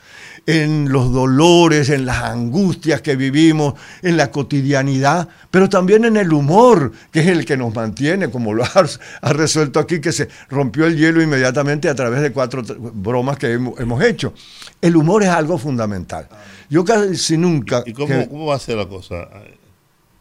en 0.46 0.90
los 0.90 1.12
dolores, 1.12 1.88
en 1.90 2.06
las 2.06 2.22
angustias 2.22 3.00
que 3.02 3.16
vivimos, 3.16 3.74
en 4.02 4.16
la 4.16 4.30
cotidianidad, 4.30 5.28
pero 5.50 5.68
también 5.68 6.04
en 6.04 6.16
el 6.16 6.32
humor, 6.32 6.92
que 7.12 7.20
es 7.20 7.26
el 7.26 7.44
que 7.44 7.56
nos 7.56 7.74
mantiene, 7.74 8.30
como 8.30 8.52
lo 8.54 8.64
has, 8.74 9.00
has 9.20 9.32
resuelto 9.36 9.78
aquí, 9.80 10.00
que 10.00 10.12
se 10.12 10.28
rompió 10.48 10.86
el 10.86 10.96
hielo 10.96 11.22
inmediatamente 11.22 11.88
a 11.88 11.94
través 11.94 12.22
de 12.22 12.32
cuatro 12.32 12.62
bromas 12.94 13.38
que 13.38 13.52
hemos, 13.52 14.02
hecho. 14.02 14.32
El 14.80 14.96
humor 14.96 15.22
es 15.22 15.28
algo 15.28 15.58
fundamental. 15.58 16.28
Yo 16.68 16.84
casi 16.84 17.36
nunca... 17.36 17.82
¿Y 17.86 17.92
cómo, 17.92 18.08
que- 18.08 18.28
cómo 18.28 18.46
va 18.46 18.56
a 18.56 18.60
ser 18.60 18.76
la 18.76 18.86
cosa? 18.88 19.28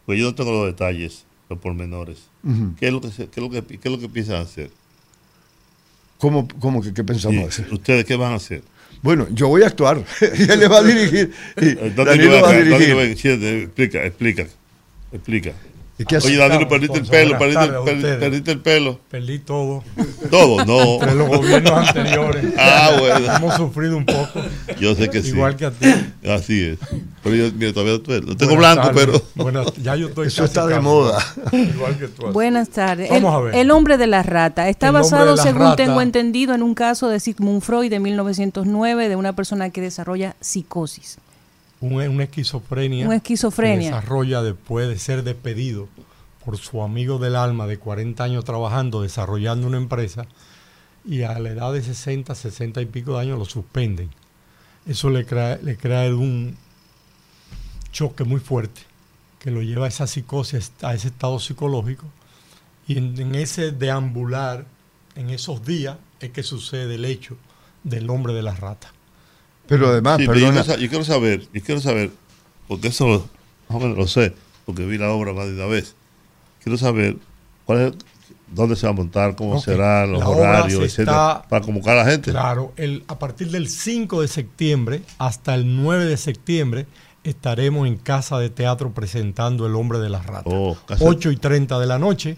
Pues 0.05 0.19
yo 0.19 0.25
no 0.25 0.35
tengo 0.35 0.51
los 0.51 0.65
detalles, 0.65 1.25
los 1.49 1.59
pormenores. 1.59 2.17
¿Qué, 2.79 2.87
es 2.87 2.93
lo 2.93 3.01
que, 3.01 3.09
qué, 3.09 3.23
es 3.23 3.37
lo 3.37 3.49
que, 3.49 3.61
¿Qué 3.63 3.79
es 3.83 3.91
lo 3.91 3.99
que 3.99 4.09
piensan 4.09 4.37
hacer? 4.37 4.71
¿Cómo, 6.17 6.47
cómo 6.59 6.81
que 6.81 6.93
qué 6.93 7.03
pensamos 7.03 7.47
hacer? 7.47 7.71
¿Ustedes 7.73 8.05
qué 8.05 8.15
van 8.15 8.33
a 8.33 8.35
hacer? 8.35 8.61
Bueno, 9.01 9.27
yo 9.31 9.47
voy 9.47 9.63
a 9.63 9.67
actuar 9.67 10.03
y 10.21 10.51
él 10.51 10.59
le 10.59 10.67
va 10.67 10.79
a 10.79 10.83
dirigir. 10.83 11.31
Y 11.57 11.67
Eh, 11.69 11.93
Danilo, 11.95 12.05
Danilo 12.05 12.41
va 12.41 12.49
a 12.49 12.53
dirigir. 12.53 12.95
explica, 13.65 14.05
explica, 14.05 14.47
explica. 15.11 15.53
¿Y 15.99 16.05
qué 16.05 16.15
hace? 16.15 16.29
Oye, 16.29 16.37
Danilo, 16.37 16.67
perdiste 16.69 16.97
el 16.99 17.05
pelo, 17.05 17.37
perdiste, 17.37 17.77
ustedes. 17.77 18.17
perdiste 18.17 18.51
el 18.53 18.59
pelo. 18.61 18.99
Perdí 19.11 19.39
todo. 19.39 19.83
Todo, 20.31 20.63
no. 20.65 20.93
Entre 20.93 21.13
los 21.13 21.27
gobiernos 21.27 21.71
anteriores. 21.89 22.53
Ah, 22.57 22.91
bueno. 22.97 23.35
Hemos 23.35 23.55
sufrido 23.55 23.97
un 23.97 24.05
poco. 24.05 24.39
Yo 24.79 24.95
sé 24.95 25.09
que 25.09 25.21
sí. 25.21 25.29
Igual 25.29 25.57
que 25.57 25.65
a 25.65 25.71
ti. 25.71 25.87
Así 26.25 26.63
es. 26.63 26.79
Pero 27.21 27.35
yo, 27.35 27.51
mira, 27.53 27.73
todavía 27.73 27.93
lo 27.93 28.01
tengo 28.37 28.55
Buenas 28.55 28.75
blanco, 28.75 28.91
pero. 28.95 29.21
Buenas- 29.35 29.73
ya 29.75 29.97
yo 29.97 30.07
estoy 30.07 30.27
Eso 30.27 30.43
casi, 30.43 30.51
está 30.51 30.67
de 30.67 30.75
casi 30.75 30.83
moda. 30.85 31.19
Igual 31.51 31.97
que 31.99 32.07
tú. 32.07 32.27
Buenas 32.31 32.69
tardes. 32.69 33.09
Vamos 33.09 33.33
el, 33.33 33.37
a 33.37 33.41
ver. 33.41 33.55
el 33.55 33.71
hombre 33.71 33.97
de 33.97 34.07
la 34.07 34.23
rata 34.23 34.69
está 34.69 34.87
El 34.87 34.95
hombre 34.95 35.03
basado, 35.11 35.35
según 35.35 35.61
rata. 35.63 35.75
tengo 35.75 36.01
entendido, 36.01 36.55
en 36.55 36.63
un 36.63 36.75
caso 36.75 37.09
de 37.09 37.19
Sigmund 37.19 37.61
Freud 37.61 37.89
de 37.89 37.99
1909 37.99 39.09
de 39.09 39.15
una 39.17 39.33
persona 39.35 39.69
que 39.69 39.81
desarrolla 39.81 40.37
psicosis. 40.39 41.17
Un- 41.81 41.93
una 42.07 42.23
esquizofrenia. 42.23 43.05
Una 43.05 43.15
esquizofrenia. 43.17 43.89
que 43.89 43.95
desarrolla 43.95 44.41
después 44.43 44.87
de 44.87 44.99
ser 44.99 45.23
despedido 45.23 45.87
por 46.43 46.57
su 46.57 46.81
amigo 46.83 47.19
del 47.19 47.35
alma 47.35 47.67
de 47.67 47.77
40 47.77 48.23
años 48.23 48.43
trabajando, 48.45 49.01
desarrollando 49.01 49.67
una 49.67 49.77
empresa, 49.77 50.25
y 51.05 51.21
a 51.23 51.37
la 51.39 51.49
edad 51.49 51.71
de 51.73 51.81
60, 51.81 52.35
60 52.35 52.81
y 52.81 52.85
pico 52.85 53.13
de 53.15 53.21
años 53.21 53.39
lo 53.39 53.45
suspenden. 53.45 54.09
Eso 54.85 55.09
le 55.09 55.25
crea, 55.25 55.57
le 55.61 55.77
crea 55.77 56.13
un 56.13 56.57
choque 57.91 58.23
muy 58.23 58.39
fuerte 58.39 58.81
que 59.39 59.51
lo 59.51 59.61
lleva 59.61 59.85
a 59.85 59.89
esa 59.89 60.05
psicosis, 60.07 60.71
a 60.81 60.93
ese 60.93 61.07
estado 61.07 61.39
psicológico, 61.39 62.05
y 62.87 62.97
en, 62.97 63.19
en 63.19 63.35
ese 63.35 63.71
deambular, 63.71 64.65
en 65.15 65.29
esos 65.29 65.65
días, 65.65 65.97
es 66.19 66.31
que 66.31 66.43
sucede 66.43 66.95
el 66.95 67.05
hecho 67.05 67.37
del 67.83 68.09
hombre 68.09 68.33
de 68.33 68.41
las 68.41 68.59
ratas. 68.59 68.91
Pero 69.69 69.87
además, 69.89 70.17
Sí, 70.17 70.25
pero 70.27 70.39
yo, 70.39 70.49
quiero, 70.49 70.63
sa- 70.65 70.77
yo 70.77 70.89
quiero 70.89 71.05
saber, 71.05 71.47
yo 71.53 71.61
quiero 71.63 71.79
saber, 71.81 72.11
porque 72.67 72.87
eso 72.89 73.07
lo, 73.07 73.19
más 73.69 73.77
o 73.77 73.79
menos 73.79 73.97
lo 73.97 74.07
sé, 74.07 74.33
porque 74.65 74.85
vi 74.85 74.97
la 74.97 75.09
obra 75.11 75.31
más 75.33 75.45
de 75.47 75.53
una 75.53 75.67
vez. 75.67 75.95
Quiero 76.63 76.77
saber 76.77 77.17
cuál 77.65 77.79
es, 77.81 77.93
dónde 78.51 78.75
se 78.75 78.87
va 78.87 78.91
a 78.91 78.95
montar, 78.95 79.35
cómo 79.35 79.57
Ok. 79.57 79.63
será, 79.63 80.05
los 80.07 80.19
La 80.19 80.27
horarios, 80.27 80.79
se 80.79 80.85
etcétera, 80.85 81.11
está- 81.37 81.47
para 81.47 81.63
convocar 81.63 81.97
a 81.97 82.03
la 82.03 82.11
gente. 82.11 82.31
Claro, 82.31 82.73
el, 82.77 83.03
a 83.07 83.19
partir 83.19 83.51
del 83.51 83.69
5 83.69 84.21
de 84.21 84.27
septiembre 84.27 85.03
hasta 85.19 85.53
el 85.55 85.75
9 85.81 86.05
de 86.05 86.17
septiembre 86.17 86.87
estaremos 87.23 87.87
en 87.87 87.97
Casa 87.97 88.39
de 88.39 88.49
Teatro 88.49 88.91
presentando 88.93 89.67
El 89.67 89.75
Hombre 89.75 89.99
de 89.99 90.09
las 90.09 90.25
Ratas. 90.25 90.51
Oh, 90.53 90.75
Casa- 90.87 91.03
8 91.05 91.31
y 91.31 91.37
30 91.37 91.77
de 91.79 91.85
la 91.85 91.99
noche. 91.99 92.37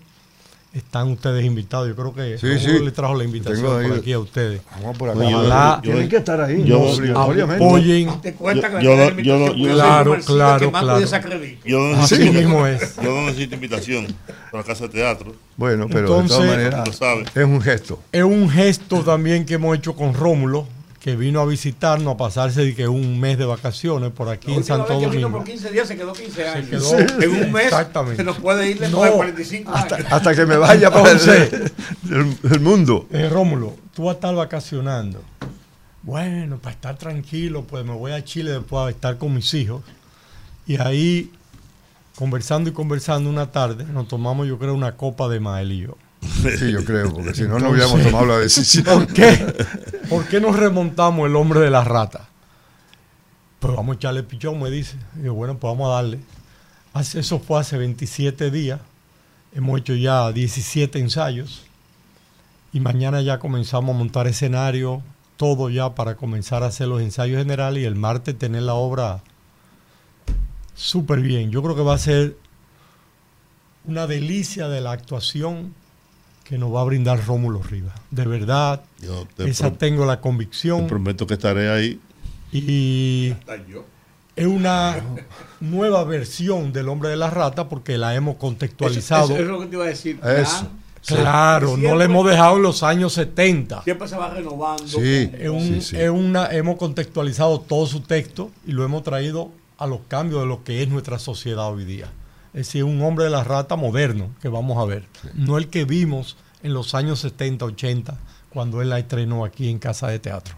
Están 0.73 1.09
ustedes 1.09 1.43
invitados. 1.43 1.89
Yo 1.89 1.95
creo 1.97 2.13
que 2.13 2.37
Sí, 2.37 2.57
sí. 2.57 2.79
le 2.79 2.91
trajo 2.91 3.13
la 3.15 3.25
invitación 3.25 3.81
ahí- 3.81 3.89
por 3.89 3.97
aquí 3.97 4.13
a 4.13 4.19
ustedes. 4.19 4.61
vamos 4.79 4.97
por 4.97 5.09
acá. 5.09 5.19
Yo- 5.29 5.43
yo- 5.43 5.81
Tienen 5.81 6.07
que 6.09 6.15
estar 6.15 6.39
ahí, 6.39 6.63
yo- 6.63 6.77
no, 6.79 6.83
obligatoriamente. 6.91 7.65
Apoyen. 7.65 8.21
Te 8.21 8.31
Yo- 8.31 9.15
que 9.15 9.23
yo 9.23 9.37
la 9.37 9.53
yo 9.53 9.73
Claro, 9.73 10.17
claro, 10.25 10.71
claro. 10.71 10.99
Yo 11.65 11.79
no 11.79 12.01
Así 12.01 12.15
necesito, 12.15 12.33
mismo 12.33 12.65
es. 12.67 12.95
yo 12.95 13.03
no 13.13 13.21
necesito 13.25 13.55
invitación 13.55 14.07
para 14.49 14.63
la 14.63 14.63
casa 14.63 14.83
de 14.87 14.89
teatro. 14.93 15.35
Bueno, 15.57 15.87
pero 15.89 16.21
de 16.21 16.27
todas 16.29 16.39
maneras 16.39 16.89
es 17.35 17.43
un 17.45 17.61
gesto. 17.61 17.99
Es 18.13 18.23
un 18.23 18.49
gesto 18.49 19.01
también 19.01 19.45
que 19.45 19.55
hemos 19.55 19.77
hecho 19.77 19.93
con 19.93 20.13
Rómulo, 20.13 20.67
que 21.01 21.15
vino 21.15 21.41
a 21.41 21.45
visitarnos, 21.47 22.13
a 22.13 22.17
pasarse 22.17 22.63
de 22.63 22.75
que 22.75 22.87
un 22.87 23.19
mes 23.19 23.35
de 23.37 23.45
vacaciones 23.45 24.11
por 24.11 24.29
aquí 24.29 24.53
en 24.53 24.63
Santo 24.63 24.87
vez 24.87 24.99
que 24.99 25.09
vino 25.15 25.21
Domingo. 25.23 25.37
por 25.39 25.47
15 25.47 25.71
días 25.71 25.87
se 25.87 25.97
quedó 25.97 26.13
15 26.13 26.47
años. 26.47 26.69
quedó- 26.69 26.97
en 27.23 27.43
un 27.45 27.51
mes 27.51 27.63
Exactamente. 27.65 28.17
se 28.17 28.23
nos 28.23 28.37
puede 28.37 28.69
ir 28.69 28.79
después 28.79 28.91
No, 28.91 29.03
de 29.05 29.11
45 29.17 29.73
años. 29.73 29.93
Hasta 30.11 30.35
que 30.35 30.45
me 30.45 30.57
vaya 30.57 30.91
para 30.93 31.11
Entonces- 31.11 31.71
el, 32.09 32.37
el 32.51 32.59
mundo. 32.59 33.07
Eh, 33.11 33.27
Rómulo, 33.29 33.75
tú 33.95 34.03
vas 34.03 34.11
a 34.11 34.15
estar 34.17 34.35
vacacionando. 34.35 35.23
Bueno, 36.03 36.57
para 36.59 36.75
estar 36.75 36.95
tranquilo, 36.97 37.63
pues 37.63 37.83
me 37.83 37.93
voy 37.93 38.11
a 38.11 38.23
Chile 38.23 38.51
después 38.51 38.85
a 38.85 38.89
estar 38.91 39.17
con 39.17 39.33
mis 39.33 39.51
hijos. 39.55 39.81
Y 40.67 40.79
ahí, 40.79 41.31
conversando 42.15 42.69
y 42.69 42.73
conversando 42.73 43.27
una 43.27 43.51
tarde, 43.51 43.85
nos 43.85 44.07
tomamos, 44.07 44.47
yo 44.47 44.59
creo, 44.59 44.75
una 44.75 44.95
copa 44.97 45.27
de 45.29 45.39
mael 45.39 45.71
y 45.71 45.79
yo. 45.79 45.97
Sí, 46.21 46.71
yo 46.71 46.83
creo, 46.85 47.13
porque 47.13 47.33
si 47.33 47.43
no, 47.43 47.59
no 47.59 47.69
hubiéramos 47.69 48.01
tomado 48.03 48.25
la 48.25 48.37
decisión. 48.39 48.85
¿Por 48.85 49.07
qué? 49.07 49.53
¿Por 50.09 50.25
qué 50.27 50.39
nos 50.39 50.55
remontamos 50.55 51.27
el 51.27 51.35
hombre 51.35 51.59
de 51.59 51.69
la 51.69 51.83
rata? 51.83 52.29
Pues 53.59 53.75
vamos 53.75 53.93
a 53.93 53.95
echarle 53.97 54.23
pichón, 54.23 54.59
me 54.61 54.69
dice. 54.69 54.97
Y 55.19 55.25
yo, 55.25 55.33
bueno, 55.33 55.57
pues 55.57 55.71
vamos 55.71 55.89
a 55.89 55.95
darle. 55.95 56.19
Eso 56.95 57.39
fue 57.39 57.59
hace 57.59 57.77
27 57.77 58.51
días. 58.51 58.79
Hemos 59.53 59.79
hecho 59.79 59.93
ya 59.93 60.31
17 60.31 60.99
ensayos. 60.99 61.63
Y 62.73 62.79
mañana 62.79 63.21
ya 63.21 63.39
comenzamos 63.39 63.95
a 63.95 63.97
montar 63.97 64.27
escenario, 64.27 65.01
todo 65.37 65.69
ya 65.69 65.93
para 65.95 66.15
comenzar 66.15 66.63
a 66.63 66.67
hacer 66.67 66.87
los 66.87 67.01
ensayos 67.01 67.37
generales 67.37 67.83
y 67.83 67.85
el 67.85 67.95
martes 67.95 68.37
tener 68.37 68.63
la 68.63 68.75
obra 68.75 69.21
súper 70.73 71.19
bien. 71.19 71.51
Yo 71.51 71.61
creo 71.61 71.75
que 71.75 71.81
va 71.81 71.95
a 71.95 71.99
ser 71.99 72.37
una 73.85 74.07
delicia 74.07 74.69
de 74.69 74.81
la 74.81 74.91
actuación 74.91 75.73
que 76.51 76.57
nos 76.57 76.75
va 76.75 76.81
a 76.81 76.83
brindar 76.83 77.25
Rómulo 77.25 77.63
Rivas. 77.63 77.93
De 78.11 78.25
verdad, 78.25 78.81
Yo 79.01 79.25
te 79.37 79.49
esa 79.49 79.71
tengo 79.71 80.05
la 80.05 80.17
te 80.17 80.21
convicción 80.21 80.85
prometo 80.85 81.25
que 81.25 81.35
estaré 81.35 81.69
ahí. 81.71 81.97
y 82.51 83.29
yo. 83.69 83.85
es 84.35 84.45
una 84.47 84.97
nueva 85.61 86.03
versión 86.03 86.73
del 86.73 86.89
hombre 86.89 87.07
de 87.07 87.15
la 87.15 87.29
rata 87.29 87.69
porque 87.69 87.97
la 87.97 88.13
hemos 88.15 88.33
Eso, 88.33 88.39
contextualizado. 88.39 89.25
eso 89.33 89.37
es 89.37 89.47
lo 89.47 89.61
que 89.61 89.67
te 89.67 89.75
iba 89.77 89.85
a 89.85 89.87
decir. 89.87 90.19
Eso. 90.23 90.67
Claro, 91.07 91.69
no 91.69 91.75
Siempre- 91.77 91.97
le 91.99 92.03
hemos 92.03 92.29
dejado 92.29 92.57
en 92.57 92.63
los 92.63 92.83
años 92.83 93.13
70. 93.13 93.81
Siempre 93.83 94.07
se 94.09 94.17
va 94.17 94.29
renovando. 94.29 94.85
Sí. 94.85 95.31
Es 95.33 95.49
un- 95.49 95.61
Sí, 95.61 95.81
sí. 95.81 95.95
es 95.97 96.09
una, 96.09 96.47
hemos 96.47 96.75
contextualizado 96.75 97.61
todo 97.61 97.87
su 97.87 98.01
texto 98.01 98.51
y 98.67 98.73
lo 98.73 98.83
hemos 98.83 99.03
traído 99.03 99.49
a 99.77 99.87
los 99.87 100.01
cambios 100.09 100.41
de 100.41 100.47
lo 100.47 100.65
que 100.65 100.83
es 100.83 100.89
nuestra 100.89 101.17
sociedad 101.17 101.71
hoy 101.71 101.85
día. 101.85 102.11
Es 102.53 102.67
decir, 102.67 102.83
un 102.83 103.01
hombre 103.01 103.25
de 103.25 103.31
la 103.31 103.43
rata 103.43 103.75
moderno 103.75 104.29
que 104.41 104.47
vamos 104.49 104.77
a 104.77 104.85
ver. 104.85 105.05
No 105.33 105.57
el 105.57 105.67
que 105.69 105.85
vimos 105.85 106.35
en 106.63 106.73
los 106.73 106.93
años 106.95 107.19
70, 107.21 107.63
80, 107.65 108.17
cuando 108.49 108.81
él 108.81 108.89
la 108.89 108.99
estrenó 108.99 109.45
aquí 109.45 109.69
en 109.69 109.79
Casa 109.79 110.07
de 110.09 110.19
Teatro. 110.19 110.55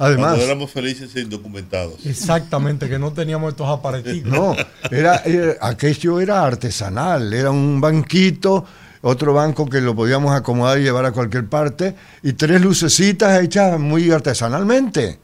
Además, 0.00 0.28
Cuando 0.34 0.44
éramos 0.44 0.70
felices 0.70 1.14
e 1.16 1.20
indocumentados. 1.22 2.06
Exactamente, 2.06 2.88
que 2.88 2.98
no 3.00 3.12
teníamos 3.12 3.50
estos 3.50 3.68
aparaticos. 3.68 4.30
no, 4.30 4.54
era, 4.90 5.16
era- 5.24 5.56
aquello 5.60 6.20
era 6.20 6.44
artesanal, 6.44 7.32
era 7.32 7.50
un 7.50 7.80
banquito, 7.80 8.64
otro 9.00 9.32
banco 9.34 9.68
que 9.68 9.80
lo 9.80 9.96
podíamos 9.96 10.32
acomodar 10.36 10.78
y 10.78 10.82
llevar 10.82 11.04
a 11.06 11.12
cualquier 11.12 11.48
parte, 11.48 11.96
y 12.22 12.34
tres 12.34 12.60
lucecitas 12.60 13.42
hechas 13.42 13.80
muy 13.80 14.10
artesanalmente. 14.12 15.18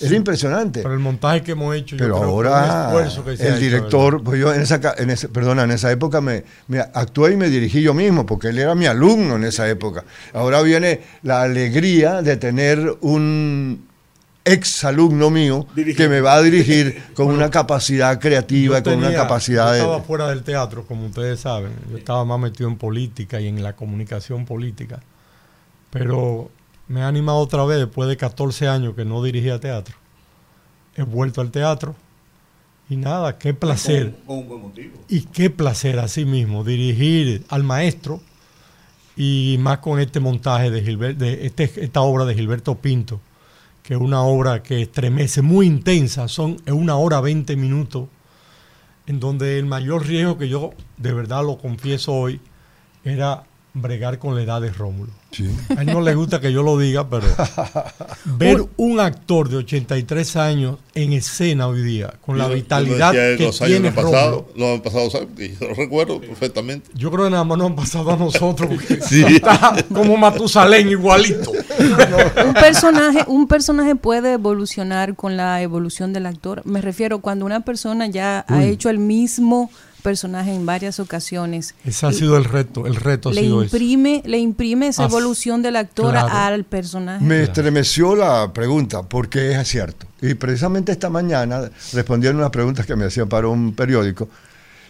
Era 0.00 0.16
impresionante. 0.16 0.82
Pero 0.82 0.94
el 0.94 1.00
montaje 1.00 1.42
que 1.42 1.52
hemos 1.52 1.74
hecho, 1.76 1.96
yo 1.96 2.04
Pero 2.04 2.14
creo 2.16 2.24
que 2.26 2.30
ahora 2.30 2.88
un 2.88 2.88
esfuerzo 2.96 3.24
que 3.24 3.36
se 3.36 3.42
ha 3.42 3.46
el 3.48 3.52
hecho, 3.54 3.60
director, 3.60 4.22
pues 4.22 4.40
yo 4.40 4.52
en 4.54 4.62
esa, 4.62 4.80
en 4.96 5.10
ese- 5.10 5.28
perdona, 5.28 5.64
en 5.64 5.70
esa 5.72 5.90
época 5.92 6.20
me, 6.20 6.44
me 6.68 6.80
actué 6.80 7.32
y 7.32 7.36
me 7.36 7.48
dirigí 7.48 7.82
yo 7.82 7.92
mismo, 7.94 8.24
porque 8.26 8.48
él 8.48 8.58
era 8.58 8.74
mi 8.74 8.86
alumno 8.86 9.36
en 9.36 9.44
esa 9.44 9.68
época. 9.68 10.04
Ahora 10.32 10.62
viene 10.62 11.00
la 11.22 11.42
alegría 11.42 12.22
de 12.22 12.36
tener 12.36 12.96
un 13.02 13.88
ex 14.42 14.84
alumno 14.84 15.28
mío 15.28 15.66
que 15.96 16.08
me 16.08 16.22
va 16.22 16.34
a 16.34 16.42
dirigir 16.42 17.02
con 17.14 17.26
una 17.26 17.50
capacidad 17.50 18.18
creativa, 18.18 18.78
Yo 18.78 18.84
con 18.84 18.94
una 18.94 19.12
capacidad 19.12 19.66
yo 19.66 19.72
de... 19.72 19.78
estaba 19.80 20.00
fuera 20.00 20.28
del 20.28 20.42
teatro, 20.42 20.84
como 20.86 21.06
ustedes 21.06 21.40
saben. 21.40 21.72
Yo 21.90 21.98
estaba 21.98 22.24
más 22.24 22.40
metido 22.40 22.68
en 22.70 22.76
política 22.76 23.38
y 23.40 23.48
en 23.48 23.62
la 23.62 23.74
comunicación 23.76 24.46
política. 24.46 25.00
Pero 25.90 26.50
me 26.90 27.02
ha 27.02 27.08
animado 27.08 27.38
otra 27.38 27.64
vez, 27.64 27.78
después 27.78 28.08
de 28.08 28.16
14 28.16 28.66
años 28.68 28.94
que 28.96 29.04
no 29.04 29.22
dirigía 29.22 29.60
teatro. 29.60 29.94
He 30.96 31.02
vuelto 31.02 31.40
al 31.40 31.50
teatro. 31.50 31.94
Y 32.88 32.96
nada, 32.96 33.38
qué 33.38 33.54
placer. 33.54 34.16
Con, 34.26 34.26
con 34.26 34.38
un 34.38 34.48
buen 34.48 34.62
motivo. 34.62 34.94
Y 35.08 35.20
qué 35.22 35.50
placer 35.50 36.00
así 36.00 36.24
mismo 36.24 36.64
dirigir 36.64 37.44
al 37.48 37.62
maestro 37.62 38.20
y 39.16 39.56
más 39.60 39.78
con 39.78 40.00
este 40.00 40.18
montaje 40.18 40.70
de, 40.70 40.84
Gilber- 40.84 41.16
de 41.16 41.46
este- 41.46 41.70
esta 41.84 42.00
obra 42.00 42.24
de 42.24 42.34
Gilberto 42.34 42.74
Pinto, 42.76 43.20
que 43.84 43.94
es 43.94 44.00
una 44.00 44.22
obra 44.22 44.62
que 44.62 44.82
estremece, 44.82 45.42
muy 45.42 45.66
intensa, 45.66 46.26
son 46.26 46.56
una 46.66 46.96
hora 46.96 47.20
20 47.20 47.54
minutos, 47.54 48.08
en 49.06 49.20
donde 49.20 49.58
el 49.58 49.66
mayor 49.66 50.06
riesgo 50.06 50.36
que 50.38 50.48
yo 50.48 50.70
de 50.96 51.12
verdad 51.12 51.44
lo 51.44 51.56
confieso 51.58 52.12
hoy 52.14 52.40
era 53.04 53.44
bregar 53.72 54.18
con 54.18 54.34
la 54.34 54.42
edad 54.42 54.60
de 54.60 54.70
Rómulo. 54.70 55.12
Sí. 55.30 55.48
A 55.76 55.82
él 55.82 55.86
no 55.86 56.00
le 56.00 56.12
gusta 56.16 56.40
que 56.40 56.52
yo 56.52 56.64
lo 56.64 56.76
diga, 56.76 57.08
pero 57.08 57.24
ver 58.24 58.64
un 58.76 58.98
actor 58.98 59.48
de 59.48 59.58
83 59.58 60.34
años 60.36 60.78
en 60.94 61.12
escena 61.12 61.68
hoy 61.68 61.82
día, 61.82 62.14
con 62.26 62.36
la 62.36 62.44
Yo- 62.44 62.50
yo 62.50 62.54
vitalidad 62.56 63.14
en 63.32 63.38
que 63.38 63.44
los 63.46 63.62
años 63.62 63.70
tiene 63.80 63.92
pasados, 63.92 64.32
Rómulo, 64.42 64.52
los 64.56 64.68
años 64.70 64.80
pasados, 64.80 65.12
¿sabes? 65.12 65.28
Y 65.38 65.56
yo 65.56 65.68
lo 65.68 65.74
recuerdo 65.74 66.20
perfectamente. 66.20 66.90
yo 66.94 67.12
creo 67.12 67.24
que 67.26 67.30
nada 67.30 67.44
más 67.44 67.58
nos 67.58 67.68
han 67.68 67.76
pasado 67.76 68.10
a 68.10 68.16
nosotros, 68.16 68.68
porque 68.74 69.00
Sí. 69.02 69.22
está 69.24 69.76
como 69.94 70.16
Matusalén 70.16 70.88
igualito. 70.88 71.52
un 72.46 72.54
personaje, 72.54 73.24
un 73.28 73.46
personaje 73.46 73.94
puede 73.94 74.32
evolucionar 74.32 75.14
con 75.14 75.36
la 75.36 75.62
evolución 75.62 76.12
del 76.12 76.26
actor. 76.26 76.62
Me 76.64 76.80
refiero 76.80 77.20
cuando 77.20 77.46
una 77.46 77.60
persona 77.60 78.08
ya 78.08 78.44
ha 78.48 78.64
hecho 78.64 78.90
el 78.90 78.98
mismo 78.98 79.70
personaje 80.00 80.52
en 80.54 80.66
varias 80.66 80.98
ocasiones. 81.00 81.74
Ese 81.84 82.06
ha 82.06 82.12
sido 82.12 82.36
el 82.36 82.44
reto, 82.44 82.86
el 82.86 82.96
reto 82.96 83.28
ha 83.28 83.32
Le 83.32 83.42
sido 83.42 83.62
ese. 83.62 83.76
imprime, 83.76 84.22
le 84.26 84.38
imprime 84.38 84.88
esa 84.88 85.04
Ah, 85.04 85.06
evolución 85.06 85.62
del 85.62 85.76
actor 85.76 86.10
claro. 86.12 86.28
al 86.32 86.64
personaje. 86.64 87.24
Me 87.24 87.42
estremeció 87.44 88.16
la 88.16 88.52
pregunta, 88.52 89.02
porque 89.02 89.52
es 89.52 89.68
cierto. 89.68 90.06
Y 90.22 90.34
precisamente 90.34 90.92
esta 90.92 91.08
mañana, 91.10 91.70
respondiendo 91.92 92.38
a 92.38 92.42
unas 92.46 92.50
preguntas 92.52 92.84
que 92.86 92.96
me 92.96 93.04
hacían 93.06 93.28
para 93.28 93.48
un 93.48 93.74
periódico, 93.74 94.28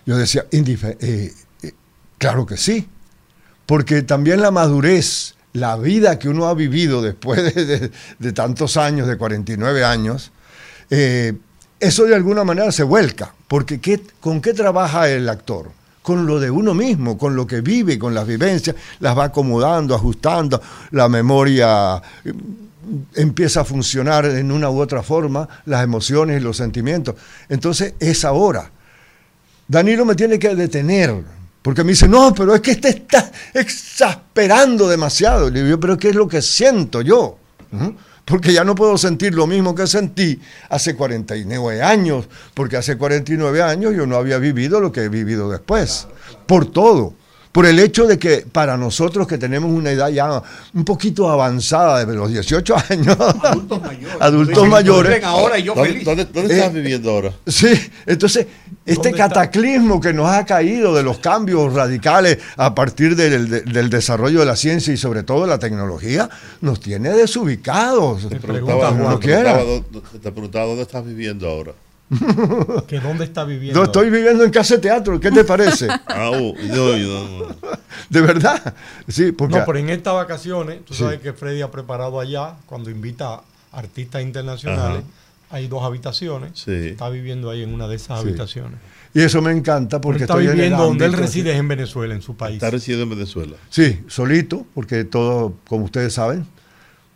yo 0.06 0.16
decía, 0.16 0.46
indife- 0.50 0.96
eh, 1.00 1.32
eh, 1.62 1.72
claro 2.18 2.46
que 2.46 2.56
sí, 2.56 2.88
porque 3.66 4.02
también 4.02 4.40
la 4.40 4.50
madurez, 4.50 5.34
la 5.52 5.76
vida 5.76 6.18
que 6.18 6.28
uno 6.28 6.46
ha 6.46 6.54
vivido 6.54 7.02
después 7.02 7.54
de, 7.54 7.64
de- 7.66 7.90
de 8.18 8.32
tantos 8.32 8.76
años, 8.76 9.06
de 9.06 9.16
49 9.16 9.84
años, 9.84 10.32
eh, 10.90 11.34
eso 11.81 12.05
de 12.05 12.14
alguna 12.14 12.45
manera 12.45 12.70
se 12.72 12.83
vuelca, 12.83 13.35
porque 13.49 13.81
¿qué- 13.81 14.03
¿con 14.20 14.41
qué 14.41 14.53
trabaja 14.55 15.09
el 15.09 15.28
actor? 15.28 15.70
Con 16.03 16.26
lo 16.26 16.39
de 16.41 16.51
uno 16.51 16.74
mismo, 16.74 17.16
con 17.18 17.35
lo 17.37 17.47
que 17.47 17.61
vive, 17.61 17.99
con 17.99 18.14
las 18.14 18.26
vivencias, 18.26 18.76
las 19.01 19.16
va 19.16 19.24
acomodando, 19.24 19.95
ajustando, 19.95 20.61
la 20.93 21.09
memoria 21.09 22.01
eh, 22.24 22.33
empieza 23.16 23.61
a 23.61 23.64
funcionar 23.64 24.24
en 24.26 24.51
una 24.51 24.70
u 24.70 24.81
otra 24.81 25.03
forma, 25.03 25.49
las 25.66 25.83
emociones 25.85 26.41
y 26.41 26.45
los 26.45 26.57
sentimientos. 26.57 27.14
Entonces 27.49 27.95
es 28.01 28.24
ahora. 28.24 28.70
Danilo 29.68 30.05
me 30.05 30.14
tiene 30.14 30.39
que 30.39 30.55
detener, 30.57 31.14
porque 31.62 31.85
me 31.85 31.91
dice, 31.93 32.09
no, 32.09 32.35
pero 32.35 32.55
es 32.55 32.61
que 32.61 32.72
este 32.72 32.89
está 32.89 33.31
exasperando 33.55 34.89
demasiado. 34.89 35.51
Le 35.51 35.62
digo, 35.62 35.78
pero 35.78 35.97
¿qué 35.99 36.09
es 36.09 36.14
lo 36.14 36.26
que 36.26 36.43
siento 36.43 37.03
yo? 37.03 37.37
¿Mm? 37.70 37.89
Porque 38.25 38.53
ya 38.53 38.64
no 38.64 38.75
puedo 38.75 38.97
sentir 38.97 39.35
lo 39.35 39.47
mismo 39.47 39.75
que 39.75 39.87
sentí 39.87 40.41
hace 40.68 40.95
49 40.95 41.83
años, 41.83 42.29
porque 42.55 42.77
hace 42.77 42.97
49 42.97 43.62
años 43.62 43.95
yo 43.95 44.07
no 44.07 44.16
había 44.16 44.39
vivido 44.39 44.81
lo 44.81 44.93
que 44.93 45.05
he 45.05 45.09
vivido 45.09 45.51
después, 45.51 46.07
por 46.47 46.66
todo. 46.66 47.14
Por 47.53 47.66
el 47.66 47.80
hecho 47.80 48.07
de 48.07 48.16
que 48.16 48.46
para 48.51 48.76
nosotros 48.76 49.26
que 49.26 49.36
tenemos 49.36 49.72
una 49.72 49.90
edad 49.90 50.09
ya 50.09 50.40
un 50.72 50.84
poquito 50.84 51.28
avanzada, 51.28 52.05
de 52.05 52.14
los 52.14 52.30
18 52.30 52.74
años, 52.90 53.16
Adultos 53.42 53.80
mayores. 53.82 54.16
Adultos 54.20 54.55
Dicen, 54.55 54.70
mayores. 54.70 55.11
"Ven 55.12 55.24
ahora 55.24 55.59
y 55.59 55.64
yo 55.64 55.74
¿Dónde, 55.74 55.90
feliz. 55.90 56.05
dónde- 56.05 56.24
dónde 56.26 56.55
Eh, 56.55 56.57
estás 56.59 56.72
viviendo 56.72 57.11
ahora? 57.11 57.32
Sí, 57.48 57.68
entonces 58.07 58.46
este 58.86 59.11
cataclismo 59.12 60.01
que 60.01 60.12
nos 60.12 60.28
ha 60.30 60.46
caído 60.46 60.94
de 60.94 61.03
los 61.03 61.18
cambios 61.18 61.74
radicales 61.74 62.38
a 62.57 62.72
partir 62.72 63.16
del, 63.16 63.51
del- 63.51 63.64
del 63.64 63.90
desarrollo 63.90 64.38
de 64.40 64.46
la 64.46 64.55
ciencia 64.57 64.94
y 64.94 64.96
sobre 64.96 65.24
todo 65.24 65.42
de 65.42 65.48
la 65.48 65.59
tecnología 65.59 66.30
nos 66.61 66.78
tiene 66.78 67.11
desubicados. 67.11 68.28
Te 68.28 68.36
Preguntaba, 68.36 68.90
te 68.90 68.94
preguntaba 68.94 69.61
te 70.22 70.30
preguntaba 70.32 70.64
dónde 70.66 70.82
estás 70.82 71.05
viviendo 71.05 71.48
ahora. 71.48 71.72
que 72.88 73.00
dónde 73.00 73.24
está 73.24 73.44
viviendo. 73.44 73.78
Yo 73.80 73.84
estoy 73.84 74.11
viviendo 74.11 74.44
en 74.44 74.50
casa 74.50 74.74
de 74.76 74.80
teatro, 74.80 75.20
¿qué 75.20 75.30
te 75.30 75.44
parece? 75.44 75.88
Ah, 76.06 76.30
oh, 76.32 76.54
yo. 76.56 77.48
De 78.11 78.20
verdad. 78.20 78.74
Sí, 79.08 79.32
porque 79.32 79.58
No, 79.58 79.64
pero 79.64 79.78
en 79.78 79.90
estas 79.90 80.14
vacaciones, 80.14 80.84
tú 80.84 80.94
sabes 80.94 81.20
que 81.20 81.32
Freddy 81.32 81.62
ha 81.62 81.70
preparado 81.70 82.18
allá, 82.18 82.54
cuando 82.66 82.90
invita 82.90 83.34
a 83.34 83.42
artistas 83.72 84.22
internacionales, 84.22 85.04
hay 85.50 85.68
dos 85.68 85.82
habitaciones. 85.84 86.52
Sí. 86.54 86.72
Está 86.72 87.08
viviendo 87.08 87.48
ahí 87.50 87.62
en 87.62 87.72
una 87.72 87.86
de 87.88 87.96
esas 87.96 88.20
Sí. 88.20 88.28
habitaciones. 88.28 88.78
y 89.12 89.22
eso 89.22 89.42
me 89.42 89.50
encanta 89.50 90.00
Porque 90.00 90.22
está 90.22 90.34
estoy 90.34 90.44
en 90.44 90.50
el 90.50 90.56
viviendo 90.56 90.84
donde 90.84 91.04
él 91.04 91.12
reside 91.12 91.52
es 91.52 91.58
en 91.58 91.66
Venezuela, 91.68 92.14
en 92.14 92.22
su 92.22 92.36
país. 92.36 92.54
Está 92.54 92.70
residiendo 92.70 93.04
en 93.04 93.11
Venezuela. 93.18 93.56
Sí, 93.68 94.00
solito, 94.08 94.66
porque 94.74 95.04
todo, 95.04 95.54
como 95.68 95.84
ustedes 95.84 96.12
saben, 96.14 96.46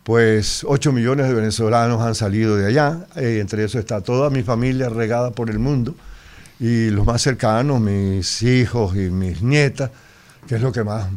pues 0.05 0.63
8 0.63 0.91
millones 0.91 1.27
de 1.27 1.33
venezolanos 1.33 1.99
han 1.99 2.13
salido 2.13 2.55
de 2.55 2.67
allá, 2.67 3.07
eh, 3.15 3.39
entre 3.41 3.63
eso 3.63 3.79
está 3.79 4.01
toda 4.01 4.29
mi 4.29 4.43
familia 4.43 4.87
regada 4.87 5.31
por 5.31 5.49
el 5.49 5.57
mundo. 5.57 5.95
Y 6.59 6.91
los 6.91 7.07
más 7.07 7.23
cercanos, 7.23 7.81
mis 7.81 8.43
hijos 8.43 8.95
y 8.95 9.09
mis 9.09 9.41
nietas, 9.41 9.89
que 10.47 10.55
es 10.55 10.61
lo 10.61 10.71
que 10.71 10.83
más, 10.83 11.07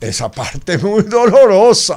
esa 0.00 0.32
parte 0.32 0.78
muy 0.78 1.04
dolorosa, 1.04 1.96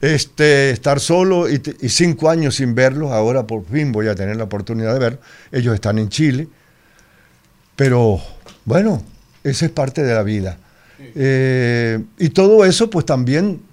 este, 0.00 0.70
estar 0.70 1.00
solo 1.00 1.46
y, 1.46 1.60
cinco 1.90 2.30
años 2.30 2.54
sin 2.54 2.74
verlos, 2.74 3.12
ahora 3.12 3.46
por 3.46 3.66
fin 3.66 3.92
voy 3.92 4.08
a 4.08 4.14
tener 4.14 4.36
la 4.36 4.44
oportunidad 4.44 4.94
de 4.94 5.00
ver, 5.00 5.20
ellos 5.52 5.74
están 5.74 5.98
en 5.98 6.08
Chile, 6.08 6.48
pero 7.76 8.18
bueno, 8.64 9.02
esa 9.44 9.66
es 9.66 9.70
parte 9.70 10.02
de 10.02 10.14
la 10.14 10.22
vida. 10.22 10.56
Eh, 11.14 12.02
y 12.18 12.30
todo 12.30 12.64
eso 12.64 12.88
pues 12.88 13.04
también 13.04 13.67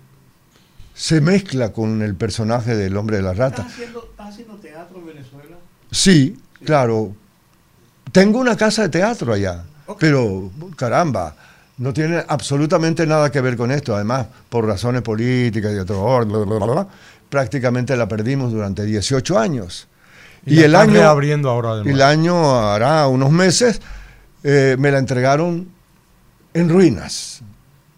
se 0.95 1.19
mezcla 1.19 1.73
con 1.73 2.01
el 2.01 2.15
personaje 2.15 2.75
del 2.75 2.95
hombre 2.95 3.17
de 3.17 3.23
la 3.23 3.33
rata. 3.33 3.63
¿Estás 3.63 3.73
haciendo, 3.73 4.07
estás 4.09 4.29
haciendo 4.29 4.55
teatro 4.55 4.97
en 4.97 5.05
Venezuela? 5.05 5.57
Sí, 5.91 6.37
claro. 6.63 7.13
Tengo 8.13 8.39
una 8.39 8.55
casa 8.55 8.83
de 8.83 8.89
teatro 8.89 9.33
allá, 9.33 9.65
pero 9.99 10.49
caramba, 10.77 11.35
No 11.77 11.91
tiene 11.91 12.23
absolutamente 12.25 13.05
nada 13.05 13.29
que 13.29 13.41
ver 13.41 13.57
con 13.57 13.69
esto. 13.71 13.93
Además, 13.93 14.27
por 14.47 14.65
razones 14.65 15.01
políticas 15.01 15.73
y 15.73 15.77
otro 15.77 16.01
orden, 16.01 16.29
bla, 16.29 16.39
bla, 16.39 16.65
bla, 16.65 16.73
bla, 16.73 16.87
prácticamente 17.29 17.97
la 17.97 18.07
perdimos 18.07 18.53
durante 18.53 18.85
18 18.85 19.37
años. 19.37 19.89
Y, 20.45 20.55
la 20.67 20.83
están 20.83 20.93
reabriendo 20.93 21.49
ahora 21.49 21.69
y 21.69 21.71
además. 21.73 21.93
el 21.93 22.01
año 22.01 22.69
hará 22.69 23.07
unos 23.07 23.31
meses, 23.31 23.81
eh, 24.43 24.77
me 24.79 24.91
la 24.91 24.99
entregaron 24.99 25.67
en 26.53 26.69
ruinas. 26.69 27.41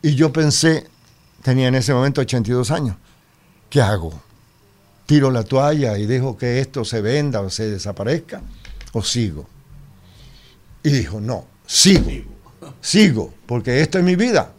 Y 0.01 0.15
yo 0.15 0.33
pensé, 0.33 0.87
tenía 1.47 1.69
en 1.69 1.75
ese 1.75 1.93
momento 1.93 2.19
82 2.19 2.71
años, 2.71 2.97
¿qué 3.69 3.79
hago? 3.79 4.11
¿Tiro 5.05 5.31
la 5.31 5.43
toalla 5.43 5.97
y 5.97 6.05
dejo 6.05 6.37
que 6.37 6.59
esto 6.59 6.83
se 6.83 6.99
venda 6.99 7.39
o 7.39 7.49
se 7.49 7.69
desaparezca? 7.69 8.41
¿O 8.91 9.01
sigo? 9.01 9.47
Y 10.83 10.89
dijo, 10.89 11.21
no, 11.21 11.45
sigo, 11.65 12.11
sigo, 12.81 13.33
porque 13.45 13.79
esto 13.79 13.97
es 13.97 14.03
mi 14.03 14.17
vida. 14.17 14.51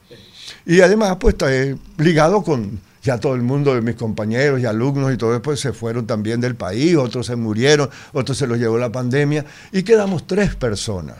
Y 0.64 0.80
además, 0.80 1.18
pues, 1.20 1.34
está 1.34 1.54
eh, 1.54 1.76
ligado 1.98 2.42
con 2.42 2.80
ya 3.02 3.20
todo 3.20 3.34
el 3.34 3.42
mundo 3.42 3.74
de 3.74 3.82
mis 3.82 3.96
compañeros 3.96 4.58
y 4.58 4.64
alumnos 4.64 5.12
y 5.12 5.18
todo 5.18 5.32
después 5.32 5.60
se 5.60 5.74
fueron 5.74 6.06
también 6.06 6.40
del 6.40 6.54
país, 6.54 6.96
otros 6.96 7.26
se 7.26 7.36
murieron, 7.36 7.90
otros 8.14 8.38
se 8.38 8.46
los 8.46 8.56
llevó 8.56 8.78
la 8.78 8.90
pandemia 8.90 9.44
y 9.72 9.82
quedamos 9.82 10.26
tres 10.26 10.54
personas. 10.56 11.18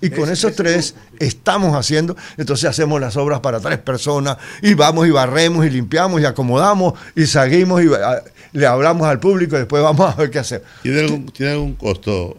Y 0.00 0.10
con 0.10 0.30
esos 0.30 0.54
tres 0.54 0.94
estamos 1.18 1.74
haciendo, 1.74 2.16
entonces 2.36 2.68
hacemos 2.68 3.00
las 3.00 3.16
obras 3.16 3.40
para 3.40 3.60
tres 3.60 3.78
personas 3.78 4.36
y 4.60 4.74
vamos 4.74 5.06
y 5.06 5.10
barremos 5.10 5.64
y 5.64 5.70
limpiamos 5.70 6.20
y 6.20 6.26
acomodamos 6.26 6.94
y 7.14 7.24
seguimos 7.26 7.82
y 7.82 7.88
ah, 7.94 8.22
le 8.52 8.66
hablamos 8.66 9.06
al 9.06 9.20
público 9.20 9.56
y 9.56 9.60
después 9.60 9.82
vamos 9.82 10.12
a 10.12 10.14
ver 10.14 10.30
qué 10.30 10.38
hacer. 10.38 10.62
¿Tiene 10.82 11.00
algún, 11.00 11.26
¿Tiene 11.26 11.52
algún 11.52 11.74
costo 11.74 12.36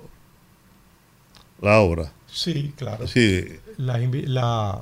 la 1.62 1.80
obra? 1.80 2.12
Sí, 2.32 2.74
claro. 2.78 3.08
Sí, 3.08 3.46
La, 3.78 4.82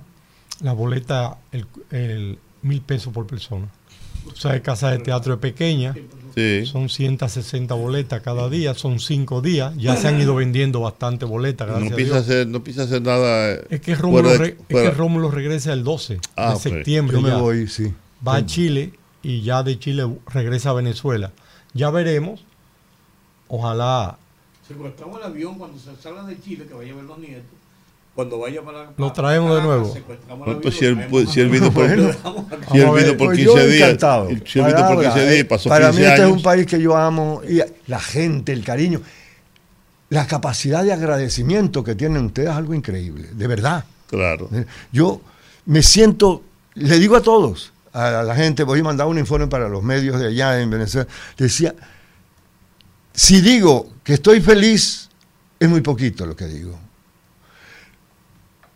la 0.61 0.73
boleta, 0.73 1.37
el, 1.53 1.65
el 1.91 2.39
mil 2.61 2.81
pesos 2.81 3.13
por 3.13 3.25
persona. 3.25 3.67
O 4.27 4.35
sea, 4.35 4.61
casa 4.61 4.91
de 4.91 4.99
teatro 4.99 5.35
es 5.35 5.39
pequeña, 5.39 5.95
sí. 6.35 6.65
son 6.65 6.89
160 6.89 7.73
boletas 7.75 8.21
cada 8.21 8.49
día, 8.49 8.73
son 8.73 8.99
cinco 8.99 9.41
días. 9.41 9.73
Ya 9.77 9.95
se 9.95 10.07
han 10.07 10.19
ido 10.21 10.35
vendiendo 10.35 10.81
bastante 10.81 11.25
boletas, 11.25 11.67
gracias 11.67 11.89
No 11.89 11.93
a 11.93 11.97
piensa, 11.97 12.13
Dios. 12.15 12.23
hacer, 12.25 12.47
no 12.47 12.63
piensa 12.63 12.83
hacer 12.83 13.01
nada. 13.01 13.53
eh, 13.53 13.67
Es 13.69 13.81
que 13.81 13.95
Rómulo, 13.95 14.29
de- 14.29 14.37
re- 14.37 14.57
es 14.69 14.81
que 14.81 14.91
Rómulo 14.91 15.31
regresa 15.31 15.73
el 15.73 15.83
12 15.83 16.19
Ah, 16.35 16.49
de 16.49 16.55
ok. 16.55 16.61
septiembre. 16.61 17.17
Yo 17.17 17.21
me 17.21 17.29
ya. 17.29 17.37
voy, 17.37 17.67
sí. 17.67 17.93
Va 18.27 18.35
a 18.37 18.45
Chile 18.45 18.91
y 19.23 19.41
ya 19.41 19.63
de 19.63 19.77
Chile 19.79 20.07
regresa 20.33 20.71
a 20.71 20.73
Venezuela. 20.73 21.31
Ya 21.73 21.89
veremos. 21.89 22.43
Ojalá 23.47 24.17
Secuestramos 24.67 25.19
el 25.19 25.25
avión 25.27 25.59
cuando 25.59 25.77
se 25.77 25.95
salga 26.01 26.23
de 26.25 26.39
Chile, 26.41 26.65
que 26.67 26.73
vaya 26.73 26.91
a 26.91 26.95
ver 26.95 27.05
los 27.05 27.19
nietos. 27.19 27.45
Cuando 28.15 28.39
vaya 28.39 28.61
para. 28.63 28.93
Lo 28.97 29.11
traemos 29.11 29.55
de 29.57 29.61
nuevo. 29.61 29.93
pues 30.61 30.75
si 30.75 30.85
él, 30.85 31.05
pues, 31.09 31.29
si 31.31 31.41
él 31.41 31.49
traemos 31.49 31.51
vino 31.59 31.73
por, 31.73 31.87
Bueno. 31.87 32.11
si 32.71 32.77
él 32.79 32.85
Vamos 32.85 32.97
a 32.97 33.01
vino 33.01 33.07
ver. 33.09 33.17
por 33.17 33.27
Pues 33.27 33.37
15 33.39 33.43
yo 33.43 33.55
días, 33.67 33.99
si 34.45 34.59
él 34.59 34.65
vino 34.65 34.77
por 34.77 34.87
Palabra, 34.95 35.13
15 35.13 35.29
días 35.29 35.39
y 35.39 35.43
pasó 35.43 35.69
para 35.69 35.85
15 35.89 35.99
mí 35.99 36.05
este 36.07 36.21
años. 36.21 36.29
es 36.31 36.37
un 36.37 36.43
país 36.43 36.65
que 36.65 36.81
yo 36.81 36.95
amo 36.95 37.41
y 37.47 37.59
la 37.87 37.99
gente, 37.99 38.53
el 38.53 38.63
cariño, 38.63 39.01
la 40.09 40.25
capacidad 40.27 40.83
de 40.83 40.93
agradecimiento 40.93 41.83
que 41.83 41.95
tienen 41.95 42.25
ustedes 42.25 42.49
es 42.49 42.55
algo 42.55 42.73
increíble, 42.73 43.27
de 43.33 43.47
verdad. 43.47 43.83
Claro. 44.07 44.47
Eh, 44.53 44.65
Yo 44.93 45.19
me 45.65 45.81
siento, 45.83 46.41
le 46.75 46.97
digo 46.99 47.15
a 47.17 47.21
todos, 47.21 47.73
a 47.91 48.23
la 48.23 48.35
gente, 48.35 48.63
voy 48.63 48.79
a 48.79 48.83
mandar 48.83 49.07
un 49.07 49.17
informe 49.17 49.47
para 49.47 49.67
los 49.67 49.83
medios 49.83 50.19
de 50.19 50.27
allá 50.27 50.61
en 50.61 50.69
Venezuela, 50.69 51.07
decía, 51.37 51.75
si 53.13 53.41
digo 53.41 53.89
que 54.03 54.13
estoy 54.13 54.39
feliz, 54.41 55.09
es 55.59 55.67
muy 55.67 55.81
poquito 55.81 56.25
lo 56.25 56.35
que 56.35 56.45
digo. 56.45 56.77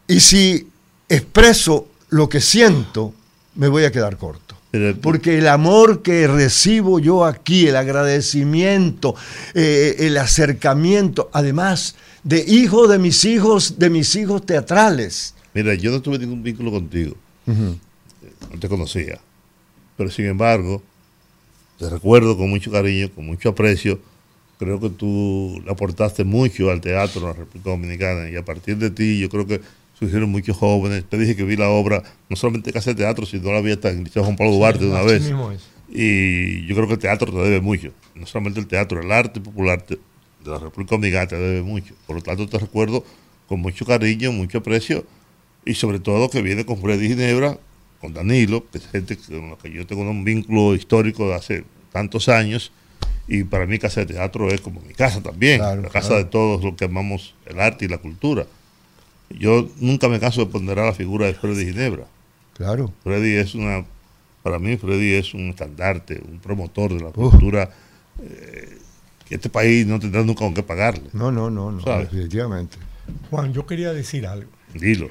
Y 0.09 0.19
si 0.21 0.67
expreso 1.07 1.87
lo 2.09 2.27
que 2.27 2.41
siento, 2.41 3.13
me 3.53 3.67
voy 3.67 3.85
a 3.85 3.91
quedar 3.91 4.17
corto. 4.17 4.55
Porque 5.01 5.37
el 5.37 5.47
amor 5.47 6.01
que 6.01 6.27
recibo 6.27 6.99
yo 6.99 7.25
aquí, 7.25 7.67
el 7.67 7.75
agradecimiento, 7.75 9.15
eh, 9.53 9.95
el 9.99 10.17
acercamiento, 10.17 11.29
además 11.31 11.95
de 12.23 12.43
hijo 12.47 12.87
de 12.87 12.97
mis 12.97 13.23
hijos, 13.23 13.77
de 13.77 13.91
mis 13.91 14.15
hijos 14.15 14.45
teatrales. 14.45 15.35
Mira, 15.53 15.75
yo 15.75 15.91
no 15.91 16.01
tuve 16.01 16.17
ningún 16.17 16.41
vínculo 16.41 16.71
contigo. 16.71 17.15
No 17.45 18.59
te 18.59 18.67
conocía. 18.67 19.19
Pero 19.95 20.09
sin 20.09 20.25
embargo, 20.25 20.81
te 21.77 21.87
recuerdo 21.87 22.35
con 22.35 22.49
mucho 22.49 22.71
cariño, 22.71 23.11
con 23.13 23.27
mucho 23.27 23.49
aprecio. 23.49 23.99
Creo 24.57 24.79
que 24.79 24.89
tú 24.89 25.63
aportaste 25.69 26.23
mucho 26.23 26.71
al 26.71 26.81
teatro 26.81 27.21
en 27.21 27.27
la 27.27 27.33
República 27.33 27.69
Dominicana 27.69 28.29
y 28.29 28.35
a 28.35 28.43
partir 28.43 28.77
de 28.77 28.89
ti 28.89 29.19
yo 29.19 29.29
creo 29.29 29.47
que 29.47 29.61
surgieron 29.99 30.29
muchos 30.29 30.55
jóvenes. 30.57 31.03
Te 31.09 31.17
dije 31.17 31.35
que 31.35 31.43
vi 31.43 31.55
la 31.57 31.69
obra, 31.69 32.01
no 32.29 32.35
solamente 32.35 32.71
que 32.71 32.77
hace 32.79 32.95
teatro, 32.95 33.25
sino 33.25 33.51
la 33.51 33.61
vi 33.61 33.71
hasta 33.71 33.89
en 33.91 33.99
el 33.99 34.03
Liceo 34.05 34.23
Juan 34.23 34.35
Pablo 34.35 34.53
Duarte 34.53 34.85
de 34.85 34.89
una 34.91 35.03
vez. 35.03 35.31
Y 35.91 36.65
yo 36.67 36.75
creo 36.75 36.87
que 36.87 36.93
el 36.93 36.99
teatro 36.99 37.31
te 37.31 37.37
debe 37.39 37.61
mucho. 37.61 37.91
No 38.15 38.25
solamente 38.25 38.59
el 38.59 38.67
teatro, 38.67 39.01
el 39.01 39.11
arte 39.11 39.39
popular 39.41 39.81
te- 39.81 39.95
de 39.95 40.51
la 40.51 40.59
República 40.59 40.95
Dominicana 40.95 41.27
te 41.27 41.35
debe 41.37 41.61
mucho. 41.63 41.93
Por 42.07 42.15
lo 42.17 42.21
tanto, 42.21 42.47
te 42.47 42.57
recuerdo 42.59 43.03
con 43.47 43.59
mucho 43.59 43.85
cariño, 43.85 44.31
mucho 44.31 44.59
aprecio 44.59 45.05
y 45.65 45.73
sobre 45.73 45.99
todo 45.99 46.29
que 46.29 46.41
viene 46.41 46.65
con 46.65 46.79
Freddy 46.79 47.07
Ginebra, 47.09 47.57
con 47.99 48.13
Danilo, 48.13 48.65
que 48.71 48.77
es 48.77 48.87
gente 48.87 49.17
con 49.17 49.49
la 49.51 49.57
que 49.57 49.71
yo 49.71 49.85
tengo 49.87 50.03
un 50.03 50.23
vínculo 50.23 50.75
histórico 50.75 51.27
de 51.27 51.35
hace 51.35 51.63
tantos 51.91 52.29
años. 52.29 52.71
Y 53.27 53.43
para 53.43 53.65
mí 53.65 53.77
Casa 53.79 53.99
de 54.01 54.13
Teatro 54.13 54.49
es 54.49 54.61
como 54.61 54.81
mi 54.81 54.93
casa 54.93 55.21
también, 55.21 55.59
Claro, 55.59 55.81
la 55.83 55.89
casa 55.89 56.07
claro. 56.09 56.23
de 56.23 56.29
todos 56.29 56.63
los 56.63 56.75
que 56.75 56.85
amamos 56.85 57.35
el 57.45 57.59
arte 57.59 57.85
y 57.85 57.87
la 57.87 57.97
cultura. 57.99 58.45
Yo 59.29 59.69
nunca 59.79 60.07
me 60.09 60.19
canso 60.19 60.41
de 60.41 60.47
ponderar 60.51 60.85
la 60.85 60.93
figura 60.93 61.27
de 61.27 61.33
Freddy 61.33 61.65
Ginebra. 61.65 62.05
Claro. 62.55 62.91
Freddy 63.03 63.35
es 63.35 63.55
una, 63.55 63.85
para 64.43 64.59
mí 64.59 64.75
Freddy 64.77 65.13
es 65.13 65.33
un 65.33 65.49
estandarte, 65.49 66.21
un 66.27 66.39
promotor 66.39 66.93
de 66.93 67.01
la 67.01 67.11
cultura 67.11 67.69
eh, 68.21 68.77
que 69.27 69.35
este 69.35 69.49
país 69.49 69.85
no 69.85 69.99
tendrá 69.99 70.23
nunca 70.23 70.39
con 70.39 70.53
qué 70.53 70.63
pagarle. 70.63 71.09
No, 71.13 71.31
no, 71.31 71.49
no, 71.49 71.71
no, 71.71 71.81
¿Sabes? 71.81 72.11
definitivamente. 72.11 72.77
Juan, 73.29 73.53
yo 73.53 73.65
quería 73.65 73.93
decir 73.93 74.27
algo, 74.27 74.49
Dilo. 74.73 75.07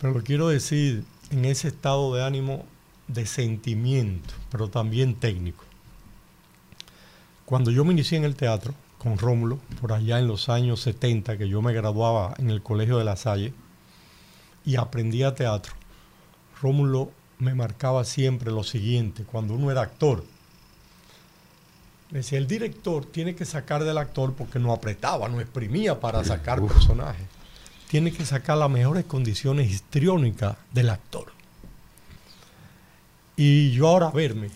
pero 0.00 0.14
lo 0.14 0.22
quiero 0.22 0.48
decir 0.48 1.04
en 1.30 1.44
ese 1.44 1.68
estado 1.68 2.14
de 2.14 2.24
ánimo 2.24 2.64
de 3.08 3.26
sentimiento, 3.26 4.34
pero 4.50 4.68
también 4.68 5.14
técnico. 5.14 5.64
Cuando 7.44 7.70
yo 7.70 7.84
me 7.84 7.92
inicié 7.92 8.18
en 8.18 8.24
el 8.24 8.34
teatro 8.34 8.74
con 8.98 9.18
Rómulo, 9.18 9.58
por 9.80 9.92
allá 9.92 10.18
en 10.18 10.26
los 10.26 10.48
años 10.48 10.80
70, 10.80 11.38
que 11.38 11.48
yo 11.48 11.62
me 11.62 11.72
graduaba 11.72 12.34
en 12.38 12.50
el 12.50 12.62
Colegio 12.62 12.98
de 12.98 13.04
La 13.04 13.16
Salle 13.16 13.52
y 14.64 14.76
aprendía 14.76 15.34
teatro, 15.34 15.74
Rómulo 16.60 17.10
me 17.38 17.54
marcaba 17.54 18.04
siempre 18.04 18.50
lo 18.50 18.64
siguiente, 18.64 19.24
cuando 19.24 19.54
uno 19.54 19.70
era 19.70 19.82
actor. 19.82 20.24
Decía, 22.10 22.38
el 22.38 22.46
director 22.46 23.04
tiene 23.04 23.34
que 23.34 23.44
sacar 23.44 23.84
del 23.84 23.98
actor 23.98 24.34
porque 24.34 24.58
no 24.58 24.72
apretaba, 24.72 25.28
no 25.28 25.40
exprimía 25.40 26.00
para 26.00 26.24
sacar 26.24 26.62
personajes. 26.62 27.26
Tiene 27.88 28.12
que 28.12 28.24
sacar 28.24 28.58
las 28.58 28.70
mejores 28.70 29.04
condiciones 29.04 29.70
histriónicas 29.70 30.56
del 30.72 30.90
actor. 30.90 31.32
Y 33.36 33.72
yo 33.72 33.88
ahora 33.88 34.10
verme, 34.10 34.50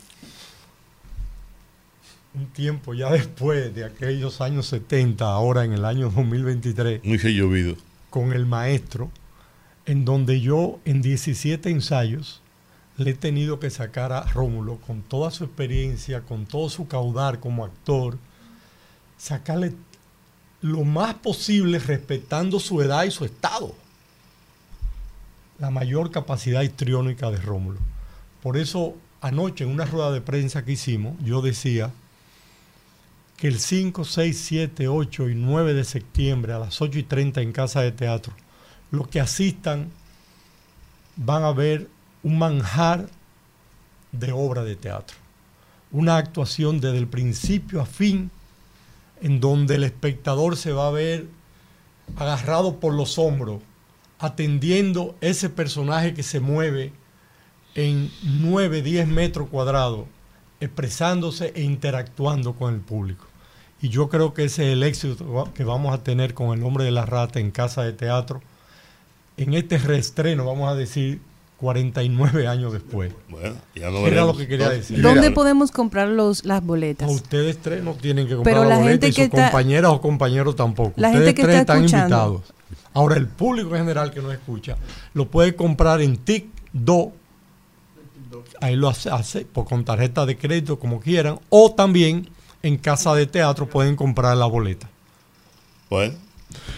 un 2.35 2.47
tiempo 2.49 2.95
ya 2.95 3.11
después 3.13 3.75
de 3.75 3.85
aquellos 3.85 4.41
años 4.41 4.67
70, 4.67 5.25
ahora 5.25 5.65
en 5.65 5.73
el 5.73 5.85
año 5.85 6.11
2023, 6.11 7.05
Mucho 7.05 7.29
llovido. 7.29 7.77
con 8.11 8.33
el 8.33 8.47
maestro, 8.47 9.11
en 9.87 10.05
donde 10.05 10.41
yo 10.41 10.79
en 10.85 11.03
17 11.03 11.71
ensayos 11.71 12.43
le 12.97 13.11
he 13.13 13.15
tenido 13.15 13.59
que 13.61 13.71
sacar 13.71 14.13
a 14.13 14.23
Rómulo 14.25 14.77
con 14.87 15.03
toda 15.03 15.31
su 15.31 15.45
experiencia, 15.45 16.21
con 16.21 16.45
todo 16.47 16.69
su 16.69 16.87
caudal 16.87 17.41
como 17.41 17.65
actor, 17.65 18.19
sacarle 19.17 19.73
lo 20.61 20.85
más 20.85 21.15
posible 21.15 21.79
respetando 21.79 22.61
su 22.61 22.83
edad 22.83 23.05
y 23.05 23.11
su 23.11 23.25
estado. 23.25 23.75
La 25.59 25.71
mayor 25.71 26.11
capacidad 26.11 26.63
histriónica 26.63 27.31
de 27.31 27.39
Rómulo. 27.39 27.79
Por 28.43 28.57
eso 28.59 28.95
anoche 29.23 29.65
en 29.65 29.71
una 29.71 29.87
rueda 29.87 30.13
de 30.13 30.21
prensa 30.21 30.65
que 30.65 30.73
hicimos, 30.73 31.17
yo 31.25 31.41
decía 31.43 31.91
que 33.41 33.49
el 33.49 33.59
5, 33.59 34.05
6, 34.05 34.39
7, 34.39 34.89
8 34.89 35.31
y 35.31 35.35
9 35.35 35.73
de 35.73 35.85
septiembre 35.85 36.53
a 36.53 36.59
las 36.59 36.83
8 36.83 36.99
y 36.99 37.03
30 37.05 37.41
en 37.41 37.53
Casa 37.53 37.81
de 37.81 37.91
Teatro, 37.91 38.35
los 38.91 39.09
que 39.09 39.19
asistan 39.19 39.91
van 41.17 41.45
a 41.45 41.53
ver 41.53 41.89
un 42.23 42.39
manjar 42.39 43.09
de 44.13 44.33
obra 44.33 44.63
de 44.63 44.77
teatro. 44.77 45.17
Una 45.91 46.19
actuación 46.19 46.81
desde 46.81 46.99
el 46.99 47.09
principio 47.09 47.81
a 47.81 47.87
fin, 47.87 48.31
en 49.23 49.41
donde 49.41 49.77
el 49.77 49.85
espectador 49.85 50.59
se 50.59 50.73
va 50.73 50.89
a 50.89 50.93
ver 50.93 51.27
agarrado 52.17 52.79
por 52.79 52.93
los 52.93 53.19
hombros, 53.19 53.63
atendiendo 54.19 55.17
ese 55.23 55.49
personaje 55.49 56.13
que 56.13 56.23
se 56.23 56.41
mueve 56.41 56.93
en 57.75 58.11
9, 58.23 58.83
10 58.83 59.09
metros 59.09 59.49
cuadrados, 59.49 60.05
expresándose 60.61 61.55
e 61.57 61.63
interactuando 61.63 62.53
con 62.53 62.75
el 62.75 62.81
público. 62.81 63.30
Y 63.83 63.89
yo 63.89 64.09
creo 64.09 64.35
que 64.35 64.45
ese 64.45 64.69
es 64.69 64.73
el 64.75 64.83
éxito 64.83 65.49
que 65.55 65.65
vamos 65.65 65.95
a 65.95 66.03
tener 66.03 66.35
con 66.35 66.57
el 66.59 66.65
hombre 66.65 66.85
de 66.85 66.91
la 66.91 67.07
rata 67.07 67.41
en 67.41 67.51
casa 67.51 67.83
de 67.83 67.93
teatro, 67.93 68.43
en 69.37 69.55
este 69.55 69.79
reestreno, 69.79 70.45
vamos 70.45 70.71
a 70.71 70.75
decir, 70.75 71.21
49 71.59 72.47
años 72.47 72.73
después. 72.73 73.13
Bueno, 73.29 73.55
ya 73.75 73.91
lo 73.91 74.07
Era 74.07 74.25
lo 74.25 74.37
que 74.37 74.47
quería 74.47 74.69
decir. 74.71 75.01
¿Dónde 75.01 75.21
Mira. 75.23 75.35
podemos 75.35 75.71
comprar 75.71 76.09
los, 76.09 76.45
las 76.45 76.63
boletas? 76.65 77.09
No, 77.09 77.15
ustedes 77.15 77.59
tres 77.59 77.83
no 77.83 77.95
tienen 77.95 78.27
que 78.27 78.35
comprar 78.35 78.55
Pero 78.55 78.65
la, 78.69 78.77
la 78.77 78.83
boleta 78.83 78.93
gente 78.93 79.09
y 79.09 79.13
sus 79.13 79.25
está- 79.25 79.51
compañeras 79.51 79.91
o 79.93 80.01
compañeros 80.01 80.57
tampoco. 80.57 80.93
La 80.97 81.09
ustedes 81.09 81.27
gente 81.27 81.35
que 81.35 81.43
tres 81.43 81.57
está 81.61 81.73
están 81.75 81.85
escuchando. 81.85 82.17
invitados. 82.17 82.55
Ahora, 82.93 83.17
el 83.17 83.29
público 83.29 83.71
en 83.77 83.83
general 83.83 84.11
que 84.11 84.21
nos 84.21 84.33
escucha 84.33 84.77
lo 85.15 85.27
puede 85.29 85.55
comprar 85.55 86.01
en 86.03 86.23
TIC2. 86.25 87.13
Ahí 88.61 88.77
lo 88.77 88.89
hace, 88.89 89.11
hace 89.11 89.45
por, 89.45 89.65
con 89.67 89.85
tarjeta 89.85 90.27
de 90.27 90.37
crédito, 90.37 90.79
como 90.79 91.01
quieran. 91.01 91.39
O 91.51 91.73
también 91.73 92.29
en 92.63 92.77
casa 92.77 93.15
de 93.15 93.27
teatro 93.27 93.69
pueden 93.69 93.97
comprar 93.97 94.37
la 94.37 94.47
boleta. 94.47 94.89
Bueno. 95.89 96.15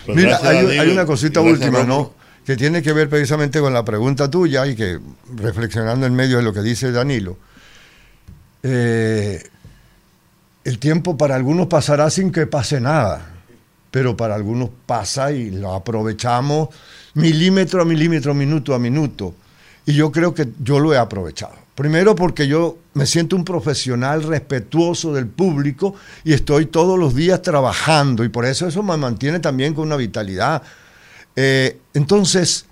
pues 0.07 0.16
Mira, 0.16 0.39
hay, 0.43 0.91
una 0.91 1.07
cosita 1.07 1.41
última. 1.41 1.85
¿no? 1.85 2.12
Que 2.45 2.57
tiene 2.57 2.83
que 2.83 2.93
ver 2.93 3.09
precisamente 3.09 3.61
con 3.61 3.72
la 3.72 3.85
pregunta 3.85 4.30
tuya 4.30 4.66
y 4.66 4.74
que 4.74 4.99
reflexionando 5.37 6.07
en 6.07 6.14
medio 6.14 6.39
de 6.39 6.43
lo 6.43 6.53
que 6.53 6.61
dice 6.61 6.91
Danilo. 6.93 7.37
eh, 8.62 9.43
el 10.64 10.78
tiempo 10.78 11.16
para 11.16 11.35
algunos 11.35 11.66
pasará 11.66 12.09
sin 12.11 12.30
que 12.30 12.47
pase 12.47 12.80
nada, 12.80 13.33
pero 13.91 14.16
para 14.16 14.37
algunos 14.37 14.70
pasa 14.87 15.33
y 15.33 15.51
lo 15.51 15.74
aprovechamos 15.74 16.68
milímetro 17.14 17.83
a 17.83 17.85
milímetro, 17.85 18.35
minuto 18.35 18.74
a 18.74 18.78
minuto. 18.78 19.35
Y 19.85 19.95
yo 19.95 20.12
creo 20.12 20.35
que 20.35 20.49
yo 20.61 20.78
lo 20.78 20.95
he 20.95 20.99
aprovechado. 20.99 21.55
Primero 21.74 22.14
porque 22.14 22.47
yo 22.47 22.78
me 22.95 23.07
siento 23.07 23.36
un 23.36 23.45
profesional 23.45 24.22
respetuoso 24.22 25.12
del 25.12 25.26
público 25.26 25.95
y 26.24 26.32
estoy 26.32 26.66
todos 26.66 26.99
los 26.99 27.14
días 27.14 27.40
trabajando 27.43 28.24
y 28.24 28.28
por 28.28 28.45
eso 28.45 28.66
eso 28.66 28.82
me 28.82 28.97
mantiene 28.97 29.40
también 29.40 29.74
con 29.74 29.86
una 29.86 29.97
vitalidad. 29.97 30.62
Eh, 31.34 31.78
entonces, 31.95 32.66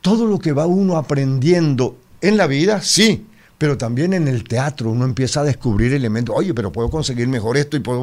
todo 0.00 0.26
lo 0.26 0.38
que 0.38 0.52
va 0.52 0.66
uno 0.66 0.96
aprendiendo 0.96 1.98
en 2.20 2.36
la 2.36 2.46
vida, 2.46 2.80
sí, 2.80 3.26
pero 3.58 3.76
también 3.76 4.14
en 4.14 4.26
el 4.26 4.44
teatro 4.44 4.90
uno 4.90 5.04
empieza 5.04 5.42
a 5.42 5.44
descubrir 5.44 5.92
elementos, 5.92 6.34
oye, 6.34 6.54
pero 6.54 6.72
puedo 6.72 6.88
conseguir 6.88 7.28
mejor 7.28 7.58
esto 7.58 7.76
y 7.76 7.80
puedo... 7.80 8.02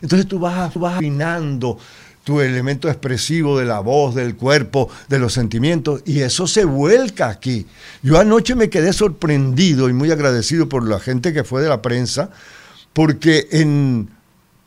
Entonces 0.00 0.28
tú 0.28 0.38
vas, 0.38 0.72
tú 0.72 0.78
vas 0.78 0.96
afinando 0.96 1.78
tu 2.24 2.40
elemento 2.40 2.88
expresivo 2.88 3.58
de 3.58 3.64
la 3.64 3.80
voz, 3.80 4.14
del 4.14 4.36
cuerpo, 4.36 4.88
de 5.08 5.18
los 5.18 5.32
sentimientos, 5.32 6.02
y 6.04 6.20
eso 6.20 6.46
se 6.46 6.64
vuelca 6.64 7.28
aquí. 7.28 7.66
Yo 8.02 8.18
anoche 8.18 8.54
me 8.54 8.70
quedé 8.70 8.92
sorprendido 8.92 9.88
y 9.88 9.92
muy 9.92 10.10
agradecido 10.12 10.68
por 10.68 10.86
la 10.88 11.00
gente 11.00 11.32
que 11.32 11.42
fue 11.44 11.62
de 11.62 11.68
la 11.68 11.82
prensa, 11.82 12.30
porque 12.92 13.48
en 13.50 14.08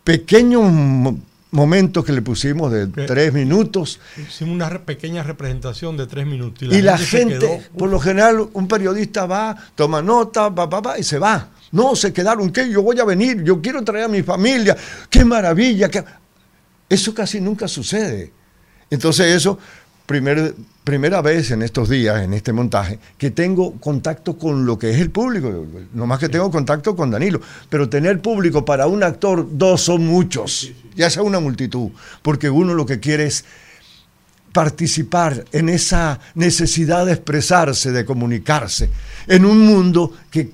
pequeños 0.03 0.69
mo- 0.71 1.17
momentos 1.51 2.03
que 2.03 2.11
le 2.11 2.21
pusimos 2.21 2.71
de 2.71 2.87
tres 2.87 3.31
minutos, 3.31 3.99
Hicimos 4.17 4.53
una 4.55 4.67
re- 4.69 4.79
pequeña 4.79 5.23
representación 5.23 5.95
de 5.95 6.07
tres 6.07 6.25
minutos. 6.27 6.67
y 6.69 6.81
la 6.81 6.97
gente, 6.97 7.39
quedó, 7.39 7.59
por 7.77 7.89
lo 7.89 7.99
general, 7.99 8.49
un 8.51 8.67
periodista 8.67 9.25
va, 9.25 9.55
toma 9.75 10.01
nota, 10.01 10.49
va, 10.49 10.65
va, 10.65 10.81
va, 10.81 10.99
y 10.99 11.03
se 11.03 11.17
va. 11.19 11.49
No, 11.71 11.95
se 11.95 12.11
quedaron, 12.11 12.51
¿qué? 12.51 12.69
Yo 12.69 12.81
voy 12.83 12.99
a 12.99 13.05
venir, 13.05 13.43
yo 13.43 13.61
quiero 13.61 13.81
traer 13.83 14.05
a 14.05 14.07
mi 14.09 14.21
familia, 14.23 14.75
qué 15.09 15.23
maravilla. 15.23 15.89
qué-". 15.89 16.03
Eso 16.89 17.13
casi 17.13 17.41
nunca 17.41 17.67
sucede. 17.67 18.31
Entonces 18.89 19.35
eso, 19.35 19.57
primer- 20.05 20.53
primera 20.83 21.21
vez 21.21 21.49
en 21.49 21.63
estos 21.63 21.89
días, 21.89 22.21
en 22.21 22.33
este 22.33 22.53
montaje, 22.53 22.99
que 23.17 23.31
tengo 23.31 23.73
contacto 23.79 24.37
con 24.37 24.67
lo 24.67 24.77
que 24.77 24.91
es 24.91 24.99
el 24.99 25.09
público. 25.09 25.65
No 25.93 26.05
más 26.05 26.19
que 26.19 26.29
tengo 26.29 26.51
contacto 26.51 26.95
con 26.95 27.09
Danilo, 27.09 27.41
pero 27.69 27.89
tener 27.89 28.21
público 28.21 28.63
para 28.63 28.85
un 28.85 29.03
actor, 29.03 29.47
dos 29.51 29.81
son 29.81 30.05
muchos, 30.05 30.71
ya 30.95 31.09
sea 31.09 31.23
una 31.23 31.39
multitud, 31.39 31.89
porque 32.21 32.51
uno 32.51 32.75
lo 32.75 32.85
que 32.85 32.99
quiere 32.99 33.25
es 33.25 33.45
participar 34.51 35.43
en 35.51 35.69
esa 35.69 36.19
necesidad 36.35 37.05
de 37.05 37.13
expresarse, 37.13 37.91
de 37.91 38.05
comunicarse, 38.05 38.89
en 39.27 39.43
un 39.43 39.59
mundo 39.65 40.13
que, 40.31 40.51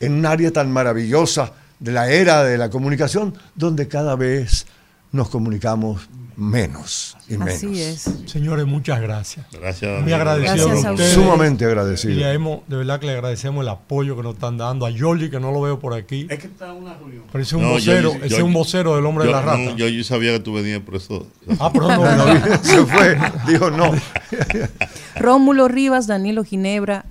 en 0.00 0.12
un 0.14 0.24
área 0.24 0.50
tan 0.50 0.72
maravillosa 0.72 1.52
de 1.78 1.92
la 1.92 2.10
era 2.10 2.44
de 2.44 2.56
la 2.56 2.70
comunicación, 2.70 3.34
donde 3.54 3.86
cada 3.88 4.16
vez 4.16 4.66
nos 5.12 5.28
comunicamos 5.28 6.08
menos 6.36 7.16
y 7.28 7.32
menos. 7.36 7.54
Así 7.54 7.80
es. 7.82 8.08
Señores, 8.26 8.64
muchas 8.64 9.00
gracias. 9.00 9.44
Gracias. 9.52 10.02
Muy 10.02 10.12
agradecido 10.12 10.66
Gracias 10.68 10.84
a 10.86 10.92
ustedes. 10.92 11.12
Sumamente 11.12 11.64
Y 11.64 11.66
agradecido. 11.66 12.30
hemos- 12.30 12.60
de 12.68 12.76
verdad 12.76 13.00
que 13.00 13.06
le 13.06 13.12
agradecemos 13.12 13.62
el 13.62 13.68
apoyo 13.68 14.16
que 14.16 14.22
nos 14.22 14.34
están 14.34 14.56
dando. 14.56 14.86
A 14.86 14.92
Giorgi, 14.92 15.30
que 15.30 15.40
no 15.40 15.50
lo 15.50 15.60
veo 15.62 15.80
por 15.80 15.94
aquí. 15.94 16.28
Es 16.30 16.38
que 16.38 16.46
está 16.46 16.66
en 16.70 16.76
una 16.82 16.94
reunión. 16.94 17.24
Pero 17.32 17.42
ese 17.42 17.48
es 17.56 17.60
un 17.60 17.62
No, 17.62 17.70
vocero, 17.72 18.12
yo- 18.12 18.18
ese 18.20 18.28
yo- 18.28 18.36
es 18.36 18.42
un 18.44 18.52
vocero 18.52 18.94
del 18.94 19.04
hombre 19.06 19.24
yo, 19.24 19.30
de 19.30 19.34
la 19.36 19.42
rata. 19.42 19.58
no, 19.58 19.76
yo, 19.76 19.88
yo 19.88 20.04
sabía 20.04 20.30
que 20.32 20.38
tú 20.40 20.52
venías 20.54 20.80
por 20.80 20.94
eso. 20.94 21.26
Ah, 21.58 21.70
pero 21.72 21.88
no, 21.88 21.98
Bueno, 21.98 22.24
se 22.62 22.86
fue, 22.86 23.18
dijo 23.48 23.70
no. 23.72 23.90
Rómulo 25.16 25.68
Rivas, 25.68 26.06
Danilo 26.06 26.44
Ginebra, 26.44 27.04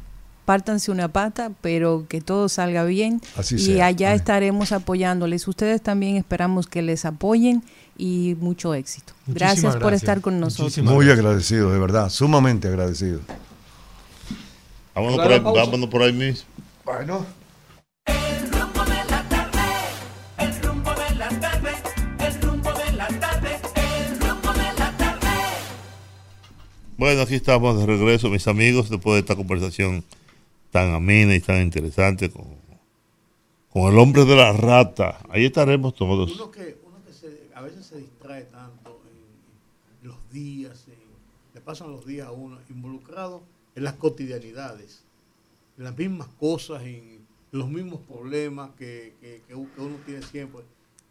pártanse 0.45 0.91
una 0.91 1.10
pata, 1.10 1.52
pero 1.60 2.06
que 2.08 2.22
todo 2.22 2.48
salga 2.50 2.86
bien. 2.86 3.22
Así 3.36 3.56
y 3.56 3.60
sea. 3.60 3.88
allá 3.88 4.10
Amén. 4.10 4.20
estaremos 4.20 4.72
apoyándoles. 4.72 5.48
Ustedes 5.48 5.82
también 5.82 6.16
esperamos 6.16 6.68
que 6.68 6.82
les 6.82 7.04
apoyen 7.06 7.64
y 7.98 8.36
mucho 8.39 8.74
éxito. 8.74 9.14
Muchísimas 9.26 9.36
Gracias 9.56 9.74
por 9.74 9.82
gracias. 9.82 10.04
estar 10.04 10.22
con 10.22 10.39
nosotros. 10.39 10.66
Muchísimas 10.66 10.93
Muy 10.93 11.06
gracias. 11.06 11.26
agradecido, 11.26 11.72
de 11.72 11.80
verdad, 11.80 12.10
sumamente 12.10 12.68
agradecido. 12.68 13.20
Vámonos 14.95 15.18
por 15.20 15.32
ahí, 15.32 15.39
vámonos 15.39 15.89
por 15.89 16.02
ahí 16.02 16.14
mismo. 16.14 16.48
Bueno. 16.86 17.26
El 18.06 18.52
rumbo 18.52 18.84
de 18.86 19.04
la 19.10 19.24
tarde, 19.30 19.62
el 20.39 20.62
rumbo 20.62 20.91
de 20.95 21.16
la 21.16 21.30
tarde, 21.39 21.72
el 22.20 22.41
rumbo 22.41 22.72
de 22.74 22.91
la 22.93 23.08
tarde, 23.20 23.60
el 23.76 24.20
rumbo 24.20 24.54
de 24.54 24.64
la 24.80 24.98
tarde. 24.98 25.28
Bueno, 26.98 27.22
aquí 27.22 27.36
estamos 27.36 27.80
de 27.80 27.86
regreso, 27.86 28.30
mis 28.30 28.48
amigos, 28.48 28.89
después 28.89 29.14
de 29.16 29.20
esta 29.20 29.36
conversación 29.36 30.04
tan 30.72 30.93
amena 30.93 31.36
y 31.36 31.39
tan 31.39 31.62
interesante 31.62 32.32
con, 32.32 32.45
con 33.70 33.91
el 33.93 34.00
hombre 34.00 34.26
de 34.26 34.36
la 34.36 34.52
rata. 34.54 35.20
Ahí 35.30 35.45
estaremos 35.45 35.93
todos. 35.95 36.32
Uno 36.34 36.50
que, 36.52 36.80
uno 36.86 36.98
que 37.06 37.14
se- 37.14 37.50
a 37.54 37.62
veces 37.62 37.86
se 37.86 37.98
distrae 38.00 38.43
tanto 38.45 39.00
en, 39.06 40.02
en 40.02 40.08
los 40.08 40.18
días, 40.38 40.86
le 41.54 41.62
pasan 41.62 41.92
los 41.92 42.06
días 42.06 42.28
a 42.28 42.32
uno 42.32 42.60
involucrado 42.70 43.42
en 43.76 43.84
las 43.84 43.96
cotidianidades, 43.96 45.04
en 45.78 45.84
las 45.84 45.98
mismas 45.98 46.28
cosas, 46.40 46.84
en 46.84 47.26
los 47.52 47.70
mismos 47.70 48.02
problemas 48.02 48.72
que, 48.76 49.14
uno 49.50 49.98
tiene 50.06 50.22
siempre. 50.22 50.62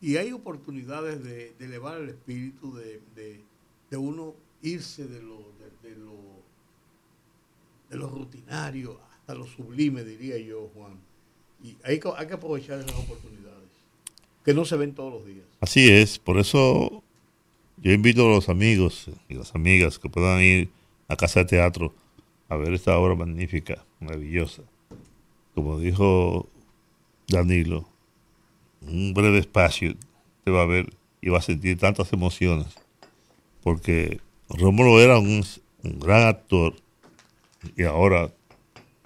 Y 0.01 0.16
hay 0.16 0.33
oportunidades 0.33 1.24
de, 1.24 1.55
elevar 1.59 2.01
el 2.01 2.11
espíritu, 2.11 2.74
de, 2.74 3.01
de- 3.16 3.97
uno 3.97 4.35
irse 4.62 5.07
de 5.07 5.22
lo, 5.22 5.39
de, 5.83 5.97
lo, 5.97 6.18
de 7.91 7.97
lo 7.97 8.09
rutinario 8.11 9.01
hasta 9.20 9.35
lo 9.35 9.47
sublime, 9.47 10.05
diría 10.05 10.37
yo, 10.39 10.70
Juan. 10.74 10.99
Y 11.62 11.77
hay, 11.83 11.99
hay 12.16 12.27
que 12.27 12.35
aprovechar 12.35 12.79
esas 12.79 12.95
oportunidades, 12.95 13.70
que 14.45 14.53
no 14.53 14.64
se 14.64 14.77
ven 14.77 14.95
todos 14.95 15.12
los 15.14 15.27
días. 15.27 15.47
Así 15.61 15.89
es, 15.89 16.18
por 16.18 16.39
eso 16.39 17.03
yo 17.79 17.93
invito 17.93 18.27
a 18.27 18.31
los 18.31 18.49
amigos 18.49 19.11
y 19.29 19.35
las 19.35 19.55
amigas 19.55 19.99
que 19.99 20.09
puedan 20.09 20.41
ir 20.41 20.70
a 21.09 21.16
Casa 21.16 21.41
de 21.41 21.47
Teatro 21.47 21.95
a 22.49 22.57
ver 22.57 22.72
esta 22.72 22.99
obra 22.99 23.14
magnífica, 23.14 23.85
maravillosa. 24.01 24.62
Como 25.55 25.79
dijo 25.79 26.49
Danilo, 27.29 27.89
un 28.80 29.14
breve 29.14 29.38
espacio 29.38 29.95
te 30.45 30.50
va 30.50 30.63
a 30.63 30.67
ver 30.67 30.92
y 31.21 31.29
va 31.29 31.38
a 31.38 31.42
sentir 31.42 31.79
tantas 31.79 32.13
emociones, 32.13 32.68
porque 33.63 34.21
Rómulo 34.49 35.00
era 35.00 35.18
un, 35.18 35.45
gran 35.83 36.26
actor 36.29 36.75
y 37.76 37.84
ahora 37.84 38.33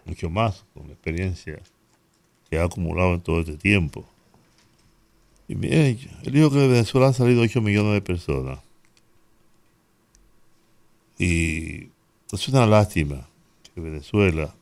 mucho 0.05 0.31
más 0.31 0.65
con 0.75 0.87
la 0.87 0.95
experiencia 0.95 1.61
que 2.49 2.59
ha 2.59 2.65
acumulado 2.65 3.15
en 3.15 3.21
todo 3.21 3.41
este 3.41 3.57
tiempo. 3.57 4.07
Y 5.49 5.55
mire, 5.55 5.99
él 6.23 6.33
dijo 6.33 6.51
que 6.51 6.59
de 6.59 6.69
Venezuela 6.69 7.09
han 7.09 7.15
salido 7.15 7.43
8 7.43 7.61
millones 7.61 7.95
de 7.95 8.01
personas. 8.03 8.61
Y 11.21 11.91
es 12.33 12.49
una 12.49 12.65
lástima 12.67 13.29
que 13.63 13.81
Venezuela, 13.83 14.57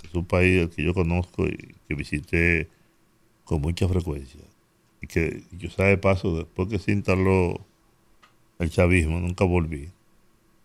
que 0.00 0.08
es 0.08 0.14
un 0.14 0.24
país 0.24 0.68
que 0.74 0.82
yo 0.82 0.94
conozco 0.94 1.46
y 1.46 1.76
que 1.86 1.94
visité 1.94 2.68
con 3.44 3.60
mucha 3.60 3.86
frecuencia, 3.86 4.40
y 5.00 5.06
que 5.06 5.44
yo 5.52 5.70
sabe 5.70 5.90
de 5.90 5.98
paso, 5.98 6.36
después 6.36 6.68
que 6.68 6.80
se 6.80 6.90
instaló 6.90 7.64
el 8.58 8.68
chavismo, 8.68 9.20
nunca 9.20 9.44
volví. 9.44 9.90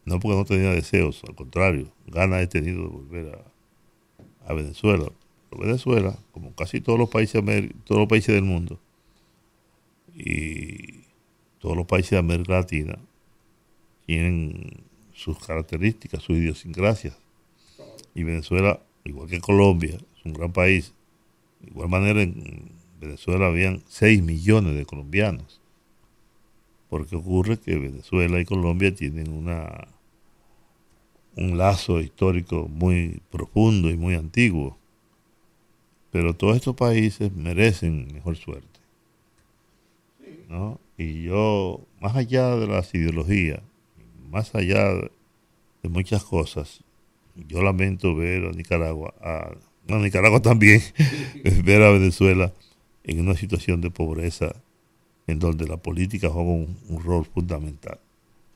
No 0.05 0.19
porque 0.19 0.37
no 0.37 0.45
tenía 0.45 0.71
deseos, 0.71 1.23
al 1.27 1.35
contrario, 1.35 1.91
ganas 2.07 2.41
he 2.41 2.47
tenido 2.47 2.81
de 2.81 2.87
volver 2.87 3.35
a, 3.35 4.49
a 4.49 4.53
Venezuela. 4.55 5.05
Pero 5.51 5.61
Venezuela, 5.61 6.17
como 6.31 6.55
casi 6.55 6.81
todos 6.81 6.97
los 6.97 7.09
países, 7.09 7.43
todos 7.83 7.99
los 7.99 8.07
países 8.07 8.33
del 8.33 8.43
mundo, 8.43 8.79
y 10.15 11.03
todos 11.59 11.77
los 11.77 11.85
países 11.85 12.11
de 12.11 12.17
América 12.17 12.53
Latina 12.53 12.97
tienen 14.07 14.86
sus 15.17 15.39
características, 15.39 16.21
sus 16.21 16.37
idiosincrasias. 16.37 17.17
Y 18.13 18.23
Venezuela, 18.23 18.79
igual 19.03 19.27
que 19.27 19.41
Colombia, 19.41 19.95
es 19.95 20.25
un 20.25 20.33
gran 20.33 20.53
país. 20.53 20.93
De 21.59 21.71
igual 21.71 21.89
manera, 21.89 22.21
en 22.21 22.69
Venezuela 22.99 23.47
habían 23.47 23.83
6 23.87 24.21
millones 24.21 24.75
de 24.75 24.85
colombianos. 24.85 25.59
Porque 26.89 27.15
ocurre 27.15 27.57
que 27.57 27.77
Venezuela 27.77 28.39
y 28.39 28.45
Colombia 28.45 28.93
tienen 28.93 29.33
una, 29.33 29.87
un 31.35 31.57
lazo 31.57 31.99
histórico 31.99 32.67
muy 32.67 33.19
profundo 33.31 33.89
y 33.89 33.97
muy 33.97 34.13
antiguo. 34.13 34.77
Pero 36.11 36.35
todos 36.35 36.57
estos 36.57 36.75
países 36.75 37.33
merecen 37.33 38.13
mejor 38.13 38.37
suerte. 38.37 38.79
¿no? 40.47 40.79
Y 40.95 41.23
yo, 41.23 41.81
más 41.99 42.15
allá 42.15 42.55
de 42.55 42.67
las 42.67 42.93
ideologías, 42.93 43.61
más 44.29 44.53
allá 44.55 44.93
de 44.93 45.89
muchas 45.89 46.23
cosas, 46.23 46.83
yo 47.47 47.61
lamento 47.61 48.15
ver 48.15 48.45
a 48.45 48.51
Nicaragua, 48.51 49.13
a, 49.21 49.51
no, 49.87 49.95
a 49.95 49.99
Nicaragua 49.99 50.41
también, 50.41 50.81
ver 51.63 51.81
a 51.83 51.91
Venezuela 51.91 52.53
en 53.03 53.19
una 53.21 53.35
situación 53.35 53.81
de 53.81 53.91
pobreza 53.91 54.55
en 55.27 55.39
donde 55.39 55.67
la 55.67 55.77
política 55.77 56.29
juega 56.29 56.49
un, 56.49 56.77
un 56.89 57.03
rol 57.03 57.25
fundamental. 57.25 57.99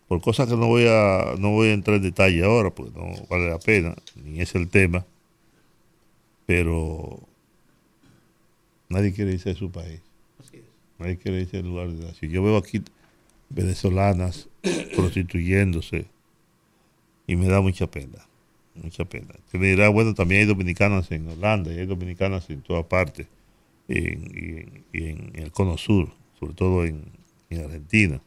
Por 0.08 0.22
cosas 0.22 0.50
que 0.50 0.58
no 0.58 0.68
voy 0.68 0.88
a 0.88 1.36
no 1.40 1.52
voy 1.52 1.70
a 1.70 1.74
entrar 1.74 1.98
en 1.98 2.04
detalle 2.04 2.44
ahora, 2.44 2.70
porque 2.70 2.92
no 2.98 3.14
vale 3.30 3.50
la 3.50 3.60
pena, 3.60 3.96
ni 4.16 4.42
es 4.42 4.56
el 4.56 4.68
tema, 4.68 5.06
pero 6.46 7.20
nadie 8.90 9.14
quiere 9.14 9.32
irse 9.32 9.50
de 9.50 9.56
su 9.56 9.72
país. 9.72 10.02
Nadie 11.00 11.18
quiere 11.18 11.42
irse 11.42 11.58
del 11.58 11.68
lugar 11.68 11.90
de 11.90 12.06
nación. 12.06 12.30
Yo 12.30 12.44
veo 12.44 12.58
aquí 12.58 12.82
venezolanas 13.54 14.50
prostituyéndose 14.96 16.06
y 17.28 17.36
me 17.36 17.48
da 17.48 17.62
mucha 17.62 17.90
pena, 17.90 18.28
mucha 18.76 19.06
pena. 19.06 19.34
Se 19.52 19.58
me 19.58 19.68
dirá, 19.68 19.90
bueno, 19.90 20.14
también 20.14 20.42
hay 20.42 20.48
dominicanas 20.48 21.12
en 21.12 21.28
Holanda 21.28 21.72
y 21.74 21.80
hay 21.80 21.86
dominicanas 21.86 22.50
en 22.50 22.62
todas 22.62 22.86
partes, 22.86 23.28
y 23.88 24.00
en 24.94 25.32
el 25.36 25.52
cono 25.52 25.78
sur, 25.78 26.10
sobre 26.40 26.54
todo 26.54 26.86
en, 26.86 27.04
en 27.50 27.66
Argentina, 27.66 28.22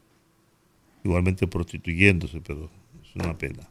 igualmente 1.03 1.47
prostituyéndose, 1.47 2.41
pero 2.41 2.71
es 3.03 3.15
una 3.17 3.37
pena. 3.37 3.69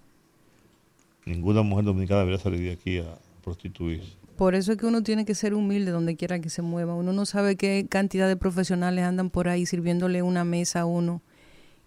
Ninguna 1.26 1.62
mujer 1.62 1.86
dominicana 1.86 2.22
debería 2.22 2.40
salir 2.40 2.62
de 2.62 2.72
aquí 2.72 2.98
a 2.98 3.18
prostituirse. 3.44 4.14
Por 4.36 4.56
eso 4.56 4.72
es 4.72 4.78
que 4.78 4.86
uno 4.86 5.04
tiene 5.04 5.26
que 5.26 5.36
ser 5.36 5.54
humilde 5.54 5.92
donde 5.92 6.16
quiera 6.16 6.40
que 6.40 6.50
se 6.50 6.62
mueva. 6.62 6.96
Uno 6.96 7.14
no 7.14 7.26
sabe 7.26 7.56
qué 7.56 7.86
cantidad 7.88 8.28
de 8.28 8.36
profesionales 8.36 9.06
andan 9.06 9.30
por 9.30 9.48
ahí 9.48 9.66
sirviéndole 9.66 10.22
una 10.22 10.44
mesa 10.44 10.82
a 10.82 10.86
uno. 10.86 11.22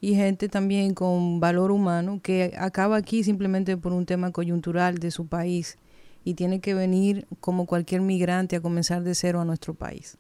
Y 0.01 0.15
gente 0.15 0.49
también 0.49 0.95
con 0.95 1.41
valor 1.41 1.71
humano 1.71 2.21
que 2.23 2.53
acaba 2.59 2.97
aquí 2.97 3.25
simplemente 3.25 3.77
por 3.77 3.93
un 3.93 4.07
tema 4.07 4.31
coyuntural 4.31 4.99
de 4.99 5.11
su 5.11 5.27
país 5.27 5.79
y 6.25 6.35
tiene 6.35 6.61
que 6.61 6.75
venir 6.75 7.27
como 7.41 7.67
cualquier 7.67 8.03
migrante 8.03 8.57
a 8.57 8.61
comenzar 8.61 9.03
de 9.05 9.15
cero 9.15 9.41
a 9.41 9.45
nuestro 9.45 9.75
país. 9.75 10.19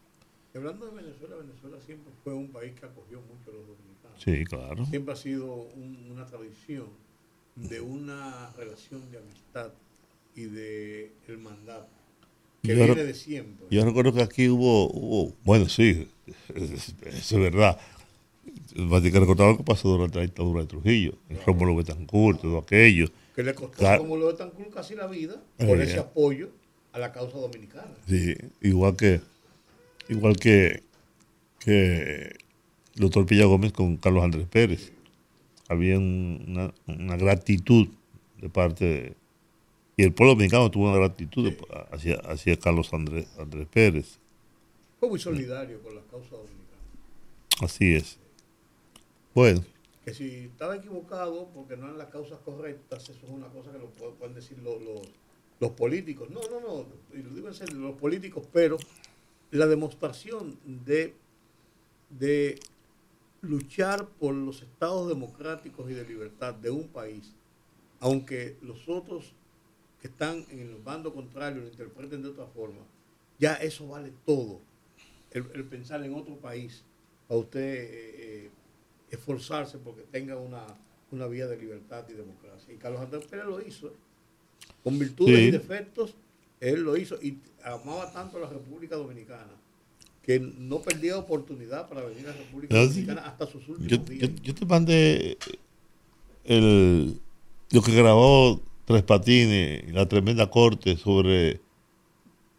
Hablando 0.54 0.86
de 0.90 1.02
Venezuela, 1.02 1.36
Venezuela 1.36 1.76
siempre 1.84 2.12
fue 2.24 2.32
un 2.32 2.48
país 2.48 2.72
que 2.78 2.86
acogió 2.86 3.20
mucho 3.20 3.50
a 3.50 3.54
los 3.54 3.66
dominicanos. 3.66 4.22
Sí, 4.22 4.44
claro. 4.44 4.86
Siempre 4.86 5.12
ha 5.12 5.16
sido 5.16 5.54
un- 5.54 6.08
una 6.10 6.24
tradición 6.24 6.86
de 7.56 7.80
una 7.80 8.50
relación 8.56 9.10
de 9.10 9.18
amistad 9.18 9.72
y 10.34 10.44
de 10.44 11.12
hermandad 11.28 11.86
que 12.62 12.68
Yo 12.68 12.84
viene 12.86 13.04
de 13.04 13.14
siempre. 13.14 13.66
Yo 13.70 13.84
recuerdo 13.84 14.12
que 14.14 14.22
aquí 14.22 14.48
hubo, 14.48 14.90
hubo 14.90 15.34
bueno, 15.44 15.68
sí, 15.68 16.08
es- 16.54 16.94
eso 17.04 17.36
es 17.36 17.40
verdad. 17.42 17.78
Hay 18.78 19.10
que 19.10 19.20
recordar 19.20 19.50
lo 19.52 19.56
que 19.56 19.64
pasó 19.64 19.88
durante 19.88 20.18
la 20.18 20.24
dictadura 20.24 20.60
de 20.62 20.66
Trujillo, 20.66 21.14
en 21.30 21.38
Rómulo 21.46 21.76
Betancourt, 21.76 22.40
todo 22.42 22.58
aquello. 22.58 23.08
Que 23.34 23.42
le 23.42 23.54
costó 23.54 23.76
Claro. 23.78 24.02
como 24.02 24.16
lo 24.16 24.28
de 24.32 24.34
Tancur 24.38 24.70
casi 24.70 24.94
la 24.94 25.06
vida 25.06 25.42
por 25.58 25.80
Eh, 25.80 25.84
ese 25.84 25.98
apoyo 25.98 26.50
a 26.92 26.98
la 26.98 27.12
causa 27.12 27.38
dominicana. 27.38 27.90
Sí, 28.08 28.34
igual 28.62 28.96
que 28.96 29.20
igual 30.08 30.36
que 30.36 30.82
que 31.60 32.34
el 32.94 33.00
doctor 33.00 33.26
Pilla 33.26 33.44
Gómez 33.46 33.72
con 33.72 33.96
Carlos 33.96 34.22
Andrés 34.24 34.46
Pérez. 34.46 34.92
Había 35.68 35.98
un- 35.98 36.44
una, 36.46 36.72
una 36.86 37.16
gratitud 37.16 37.88
de 38.40 38.48
parte 38.48 38.84
de, 38.84 39.16
y 39.96 40.04
el 40.04 40.12
pueblo 40.12 40.34
dominicano 40.34 40.70
tuvo 40.70 40.88
una 40.88 40.96
gratitud 40.98 41.50
de- 41.50 41.56
hacia, 41.90 42.16
hacia 42.30 42.56
Carlos 42.56 42.92
Andrés, 42.94 43.26
Andrés 43.38 43.66
Pérez. 43.66 44.18
Fue 45.00 45.08
muy 45.08 45.18
solidario 45.18 45.82
con 45.82 45.94
la 45.94 46.02
causa 46.02 46.30
dominicana. 46.36 46.82
Así 47.62 47.94
es. 47.94 48.18
Bueno, 49.36 49.62
Que 50.02 50.14
si 50.14 50.46
estaba 50.46 50.76
equivocado 50.76 51.50
porque 51.54 51.76
no 51.76 51.84
eran 51.84 51.98
las 51.98 52.08
causas 52.08 52.38
correctas, 52.38 53.06
eso 53.10 53.26
es 53.26 53.30
una 53.30 53.48
cosa 53.48 53.70
que 53.70 53.78
lo 53.78 53.92
pu- 53.92 54.14
pueden 54.14 54.34
decir 54.34 54.56
los, 54.60 54.80
los, 55.60 55.70
políticos. 55.72 56.30
No, 56.30 56.40
no, 56.48 56.58
no, 56.58 56.86
y 57.12 57.22
lo 57.22 57.34
digo 57.34 57.48
en 57.48 57.52
serio, 57.52 57.76
los 57.76 57.96
políticos, 57.98 58.48
pero 58.50 58.78
la 59.50 59.66
demostración 59.66 60.58
de, 60.64 61.14
de 62.08 62.58
luchar 63.42 64.08
por 64.08 64.34
los 64.34 64.62
estados 64.62 65.06
democráticos 65.06 65.90
y 65.90 65.92
de 65.92 66.06
libertad 66.06 66.54
de 66.54 66.70
un 66.70 66.88
país, 66.88 67.34
aunque 68.00 68.56
los 68.62 68.88
otros 68.88 69.34
que 70.00 70.08
están 70.08 70.46
en 70.48 70.60
el 70.60 70.76
bando 70.76 71.12
contrario 71.12 71.60
lo 71.60 71.68
interpreten 71.68 72.22
de 72.22 72.30
otra 72.30 72.46
forma, 72.46 72.86
ya 73.38 73.52
eso 73.56 73.86
vale 73.86 74.14
todo. 74.24 74.62
El, 75.30 75.44
pensar 75.66 76.02
en 76.04 76.14
otro 76.14 76.36
país, 76.36 76.84
a 77.28 77.34
usted 77.34 77.60
eh, 77.60 78.46
eh, 78.46 78.50
esforzarse 79.10 79.78
porque 79.78 80.02
tenga 80.02 80.36
una, 80.36 80.64
una 81.10 81.26
vía 81.26 81.46
de 81.46 81.56
libertad 81.56 82.04
y 82.08 82.14
democracia. 82.14 82.72
Y 82.74 82.76
Carlos 82.76 83.00
Andrés 83.00 83.24
Pérez 83.26 83.46
lo 83.46 83.60
hizo, 83.60 83.88
¿eh? 83.88 83.92
con 84.82 84.98
virtudes 84.98 85.36
Sí. 85.38 85.44
y 85.44 85.50
defectos, 85.50 86.14
él 86.60 86.80
lo 86.82 86.96
hizo 86.96 87.16
y 87.22 87.38
amaba 87.64 88.10
tanto 88.12 88.38
a 88.38 88.40
la 88.40 88.48
República 88.48 88.96
Dominicana 88.96 89.52
que 90.22 90.40
no 90.40 90.80
perdía 90.80 91.16
oportunidad 91.18 91.88
para 91.88 92.02
venir 92.02 92.26
a 92.26 92.30
la 92.32 92.36
República 92.38 92.74
sí. 92.74 92.86
Dominicana 92.88 93.26
hasta 93.26 93.46
sus 93.46 93.68
últimos 93.68 93.88
yo, 93.88 93.98
días. 93.98 94.28
yo, 94.34 94.42
yo 94.42 94.54
te 94.54 94.66
mandé 94.66 95.38
el, 96.44 97.20
lo 97.70 97.82
que 97.82 97.92
grabó 97.94 98.60
Tres 98.86 99.02
Patines 99.02 99.84
y 99.88 99.92
la 99.92 100.06
tremenda 100.06 100.48
corte 100.48 100.96
sobre. 100.96 101.60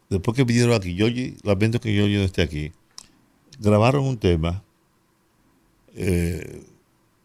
Después 0.10 0.36
que 0.38 0.44
vinieron 0.44 0.74
aquí, 0.74 0.94
yo 0.96 1.08
lamento 1.44 1.80
que 1.80 1.94
yo 1.94 2.06
no 2.08 2.24
esté 2.24 2.42
aquí. 2.42 2.72
Grabaron 3.60 4.04
un 4.06 4.18
tema, 4.18 4.64
eh, 5.98 6.64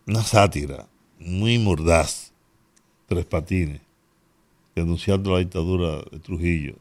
una 0.07 0.23
sátira 0.23 0.89
muy 1.19 1.59
mordaz, 1.59 2.33
Tres 3.07 3.25
Patines, 3.27 3.81
denunciando 4.75 5.33
la 5.33 5.39
dictadura 5.41 6.03
de 6.11 6.19
Trujillo. 6.19 6.75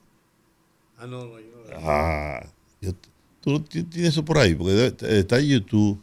Ah, 0.97 1.05
no, 1.05 1.25
no, 1.25 1.39
yo 1.39 1.45
no. 1.69 1.77
Ah, 1.87 2.45
yo- 2.79 2.93
tú 3.41 3.59
tienes 3.61 3.97
eso 3.97 4.23
por 4.25 4.37
ahí, 4.37 4.55
porque 4.55 4.93
está 5.19 5.39
en 5.39 5.47
YouTube. 5.47 6.01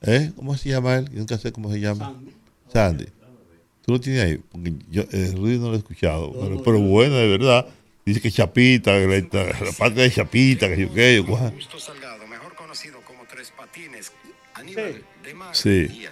¿Eh? 0.00 0.32
¿Cómo 0.36 0.56
se 0.56 0.68
llama 0.70 0.96
él? 0.96 1.08
Yo 1.10 1.18
nunca 1.18 1.36
sé 1.38 1.50
cómo 1.52 1.70
se 1.72 1.80
llama. 1.80 2.06
Sandy. 2.06 2.32
Sandy. 2.72 3.06
Tú 3.84 3.92
lo 3.92 4.00
tienes 4.00 4.22
ahí, 4.22 4.38
porque 4.50 4.74
yo, 4.90 5.02
eh, 5.10 5.32
Rudy 5.34 5.58
no 5.58 5.68
lo 5.68 5.74
he 5.74 5.78
escuchado, 5.78 6.28
No, 6.28 6.32
pero, 6.40 6.54
no, 6.56 6.62
pero 6.62 6.78
yo- 6.78 6.84
bueno, 6.84 7.14
de 7.16 7.28
verdad. 7.28 7.66
Dice 8.06 8.20
que 8.22 8.30
Chapita, 8.30 8.92
que 8.92 9.06
la, 9.32 9.44
la 9.44 9.72
parte 9.72 10.00
de 10.00 10.10
Chapita, 10.10 10.68
que 10.68 10.80
yo 10.82 10.94
qué, 10.94 11.16
yo 11.16 11.78
Salgado, 11.78 12.26
mejor 12.26 12.54
conocido 12.54 13.00
como 13.06 13.24
Tres 13.26 13.52
Patines, 13.54 14.12
Aníbal 14.54 14.92
Mar 14.92 15.02
Sí. 15.52 16.06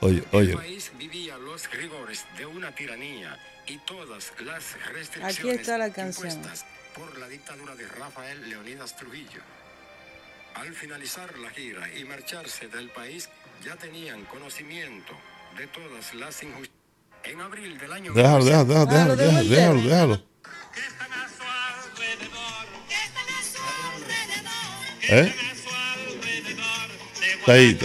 Oye, 0.00 0.22
oye. 0.32 0.50
El 0.52 0.56
país 0.56 0.92
vivía 0.98 1.36
los 1.38 1.70
rigores 1.70 2.24
de 2.36 2.46
una 2.46 2.74
tiranía 2.74 3.38
y 3.66 3.78
todas 3.78 4.32
las 4.40 4.74
restricciones 4.92 5.38
Aquí 5.38 5.50
está 5.50 5.78
la 5.78 5.90
canción. 5.92 6.30
impuestas 6.30 6.64
por 6.94 7.18
la 7.18 7.28
dictadura 7.28 7.74
de 7.74 7.86
Rafael 7.88 8.48
Leonidas 8.48 8.96
Trujillo. 8.96 9.40
Al 10.54 10.72
finalizar 10.74 11.36
la 11.38 11.50
gira 11.50 11.92
y 11.94 12.04
marcharse 12.04 12.68
del 12.68 12.88
país, 12.90 13.28
ya 13.64 13.76
tenían 13.76 14.24
conocimiento 14.24 15.12
de 15.56 15.66
todas 15.66 16.14
las 16.14 16.42
injusticias. 16.42 16.74
En 17.24 17.40
abril 17.40 17.76
del 17.78 17.92
año 17.92 18.12
Déjalo, 18.12 18.44
déjalo, 18.44 18.64
déjalo, 18.66 18.86
déjalo, 18.86 19.16
déjalo, 19.16 19.40
entero. 19.40 19.74
déjalo, 19.74 19.82
déjalo. 19.82 20.22
¿Eh? 25.08 25.34
Está 27.40 27.52
ahí. 27.52 27.78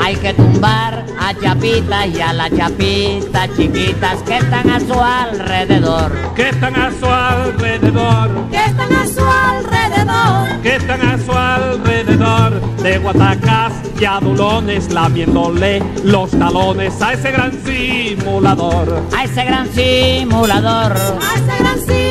Hay 0.00 0.16
que 0.16 0.32
tumbar 0.32 1.04
a 1.20 1.34
Chapita 1.34 2.06
y 2.06 2.20
a 2.20 2.32
la 2.32 2.48
Chapita 2.48 3.46
chiquitas 3.56 4.22
que 4.22 4.38
están 4.38 4.70
a 4.70 4.80
su 4.80 4.94
alrededor. 4.94 6.12
que 6.34 6.48
están 6.48 6.74
a 6.76 6.90
su 6.98 7.06
alrededor, 7.06 8.30
Que 8.50 8.64
están 8.64 8.92
a 8.92 9.06
su 9.06 9.20
alrededor. 9.20 10.60
que 10.62 10.76
están 10.76 11.02
a 11.02 11.18
su 11.18 11.32
alrededor, 11.32 12.60
de 12.82 12.98
guatacas 12.98 13.72
y 14.00 14.04
adulones, 14.06 14.90
lamiéndole 14.92 15.82
los 16.04 16.30
talones 16.30 17.00
a 17.02 17.12
ese 17.12 17.30
gran 17.30 17.52
simulador. 17.64 19.02
A 19.16 19.24
ese 19.24 19.44
gran 19.44 19.68
simulador. 19.74 20.92
A 20.92 21.34
ese 21.34 21.62
gran 21.62 21.78
simulador. 21.80 22.07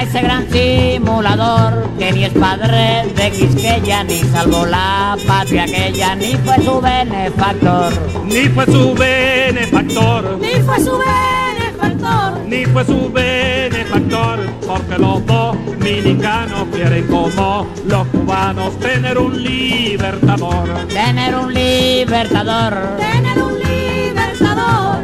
A 0.00 0.04
ese 0.04 0.22
gran 0.22 0.50
simulador 0.50 1.86
que 1.98 2.10
ni 2.12 2.24
es 2.24 2.32
padre 2.32 3.04
de 3.14 3.30
Quisqueya, 3.32 4.02
ni 4.02 4.20
salvó 4.20 4.64
la 4.64 5.14
patria 5.26 5.64
aquella, 5.64 6.14
ni 6.14 6.36
fue 6.36 6.56
su 6.64 6.80
benefactor. 6.80 7.92
Ni 8.24 8.48
fue 8.48 8.64
su 8.64 8.94
benefactor, 8.94 10.38
Ni 10.40 10.62
fue 10.62 10.80
su 10.80 10.98
benefactor. 10.98 12.40
ni 12.46 12.64
fue 12.64 12.84
su 12.86 13.12
benefactor, 13.12 14.38
porque 14.66 14.98
los 14.98 15.26
dominicanos 15.26 16.68
quieren 16.72 17.06
como 17.06 17.66
los 17.86 18.06
cubanos 18.06 18.78
tener 18.78 19.18
un 19.18 19.42
libertador. 19.42 20.66
Tener 20.88 21.34
un 21.34 21.52
libertador. 21.52 22.96
Tener 22.96 23.42
un. 23.42 23.59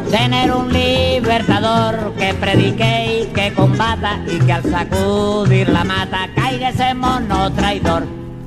Tener 0.09 0.51
un 0.51 0.71
libertador 0.71 2.13
que 2.15 2.33
predique 2.33 3.23
y 3.23 3.33
que 3.33 3.53
combata 3.53 4.19
y 4.25 4.39
que 4.39 4.53
al 4.53 4.63
sacudir 4.63 5.69
la 5.69 5.83
mata 5.83 6.29
caiga 6.35 6.69
ese 6.69 6.93
mono 6.93 7.51
traidor. 7.53 8.05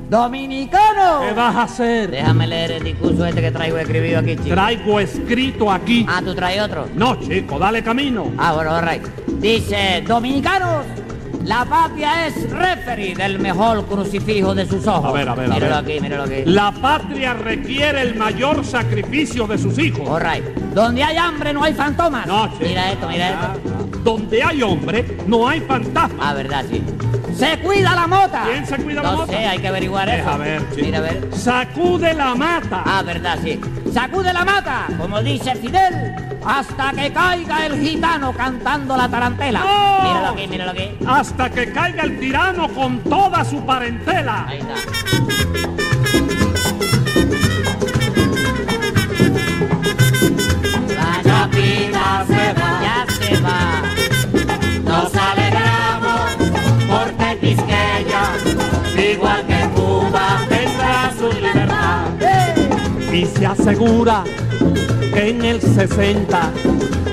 Dominicano. 0.09 1.21
¿Qué 1.21 1.33
vas 1.33 1.55
a 1.55 1.63
hacer? 1.63 2.11
Déjame 2.11 2.45
leer 2.45 2.71
el 2.71 2.83
discurso 2.83 3.25
este 3.25 3.41
que 3.41 3.51
traigo 3.51 3.77
escribido 3.77 4.19
aquí, 4.19 4.35
chico. 4.35 4.49
Traigo 4.49 4.99
escrito 4.99 5.71
aquí. 5.71 6.05
Ah, 6.09 6.21
¿tú 6.21 6.35
traes 6.35 6.61
otro? 6.61 6.87
No, 6.95 7.15
chico, 7.15 7.57
dale 7.57 7.81
camino. 7.81 8.29
Ah, 8.37 8.51
bueno, 8.53 8.75
all 8.75 8.85
right. 8.85 9.03
Dice, 9.39 10.03
dominicanos, 10.05 10.85
la 11.43 11.65
patria 11.65 12.27
es 12.27 12.49
referee 12.49 13.15
del 13.15 13.39
mejor 13.39 13.85
crucifijo 13.85 14.53
de 14.53 14.65
sus 14.65 14.85
ojos. 14.87 15.05
A 15.05 15.11
ver, 15.11 15.27
a 15.29 15.35
ver, 15.35 15.51
a 15.51 15.53
Míralo 15.55 15.75
ver. 15.83 15.91
aquí, 15.93 15.99
míralo 16.01 16.23
aquí. 16.23 16.35
La 16.45 16.71
patria 16.71 17.33
requiere 17.33 18.01
el 18.01 18.15
mayor 18.15 18.63
sacrificio 18.65 19.47
de 19.47 19.57
sus 19.57 19.77
hijos. 19.79 20.07
All 20.07 20.21
right. 20.21 20.43
Donde 20.73 21.03
hay 21.03 21.17
hambre 21.17 21.53
no 21.53 21.63
hay 21.63 21.73
fantomas. 21.73 22.25
No. 22.27 22.49
Mira 22.59 22.91
esto, 22.91 23.07
mira 23.07 23.29
esto. 23.29 23.99
Donde 24.03 24.41
hay 24.43 24.61
hombre, 24.63 25.17
no 25.27 25.47
hay 25.47 25.59
fantasma. 25.61 26.29
Ah, 26.29 26.33
verdad, 26.33 26.65
sí. 26.69 26.81
Se 27.35 27.57
cuida 27.59 27.95
la 27.95 28.07
mota. 28.07 28.43
¿Quién 28.51 28.65
se 28.65 28.77
cuida 28.77 29.01
la 29.01 29.11
no 29.11 29.17
mota? 29.19 29.31
sé, 29.31 29.37
hay 29.45 29.59
que 29.59 29.67
averiguar 29.67 30.09
Deja 30.09 30.29
eso. 30.31 30.37
ver, 30.39 30.61
chico. 30.71 30.85
Mira, 30.85 30.97
a 30.97 31.01
ver. 31.01 31.29
Sacude 31.33 32.13
la 32.13 32.35
mata. 32.35 32.83
Ah, 32.85 33.01
verdad, 33.03 33.37
sí. 33.43 33.59
Sacude 33.93 34.31
la 34.33 34.45
mata, 34.45 34.87
como 34.97 35.21
dice 35.21 35.53
Fidel, 35.55 36.15
hasta 36.45 36.91
que 36.91 37.11
caiga 37.11 37.65
el 37.65 37.79
gitano 37.79 38.33
cantando 38.33 38.97
la 38.97 39.07
tarantela. 39.07 39.59
¡No! 39.59 40.01
Míralo 40.03 40.27
aquí, 40.29 40.47
míralo 40.47 40.71
aquí. 40.71 40.89
Hasta 41.05 41.49
que 41.49 41.71
caiga 41.71 42.03
el 42.03 42.19
tirano 42.19 42.67
con 42.69 42.99
toda 42.99 43.43
su 43.45 43.63
parentela. 43.65 44.47
Ahí 44.47 44.59
está. 44.59 44.75
La 50.95 51.23
chapita 51.23 52.25
se 52.27 52.53
va, 52.53 52.81
ya 52.81 53.05
se 53.19 53.41
va. 53.41 53.81
Nos 54.83 55.15
alegramos 55.15 56.21
porque 56.89 57.39
Quisqueya, 57.39 57.71
igual 57.71 57.90
Y 63.11 63.25
se 63.25 63.45
asegura 63.45 64.23
que 65.13 65.29
en 65.29 65.43
el 65.43 65.61
60 65.61 66.51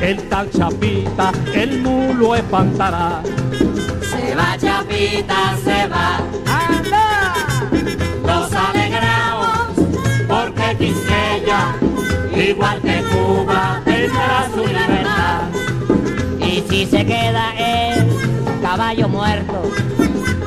el 0.00 0.28
tal 0.28 0.48
Chapita 0.50 1.32
el 1.52 1.80
mulo 1.80 2.36
espantará. 2.36 3.20
Se 4.08 4.34
va 4.36 4.56
Chapita, 4.56 5.56
se 5.64 5.88
va. 5.88 6.20
¡Anda! 6.46 7.34
Nos 8.24 8.52
alegramos 8.52 9.70
porque 10.28 10.76
Quisqueya, 10.78 11.74
igual 12.48 12.80
que 12.80 13.02
Cuba, 13.02 13.82
tendrá 13.84 14.48
su 14.54 14.66
libertad. 14.66 15.48
Y 16.40 16.62
si 16.68 16.86
se 16.86 17.04
queda 17.04 17.52
el 17.58 18.60
caballo 18.62 19.08
muerto, 19.08 19.62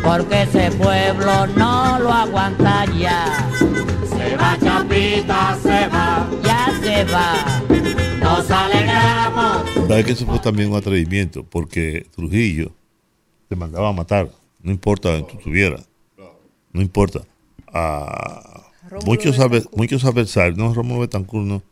porque 0.01 0.43
ese 0.43 0.71
pueblo 0.71 1.47
no 1.57 1.99
lo 1.99 2.13
aguanta 2.13 2.85
ya. 2.97 3.25
Se 4.21 4.35
va 4.37 4.57
Chapita, 4.59 5.57
se 5.61 5.87
va, 5.87 6.29
ya 6.43 6.79
se 6.81 7.03
va. 7.11 7.61
Nos 8.19 8.51
alegramos. 8.51 9.63
¿Sabes 9.87 10.05
que 10.05 10.11
eso 10.11 10.25
fue 10.25 10.39
también 10.39 10.69
un 10.69 10.75
atrevimiento? 10.77 11.43
Porque 11.43 12.05
Trujillo 12.15 12.71
te 13.49 13.55
mandaba 13.55 13.89
a 13.89 13.93
matar, 13.93 14.29
no 14.61 14.71
importa 14.71 15.11
donde 15.11 15.27
tú 15.31 15.37
estuvieras, 15.37 15.87
no 16.71 16.81
importa. 16.81 17.21
A 17.73 18.61
muchos, 19.05 19.39
adver- 19.39 19.67
muchos 19.75 20.05
adversarios, 20.05 20.57
no 20.57 20.73
Rómulo 20.73 21.01
Betancourt, 21.01 21.45
no, 21.45 21.63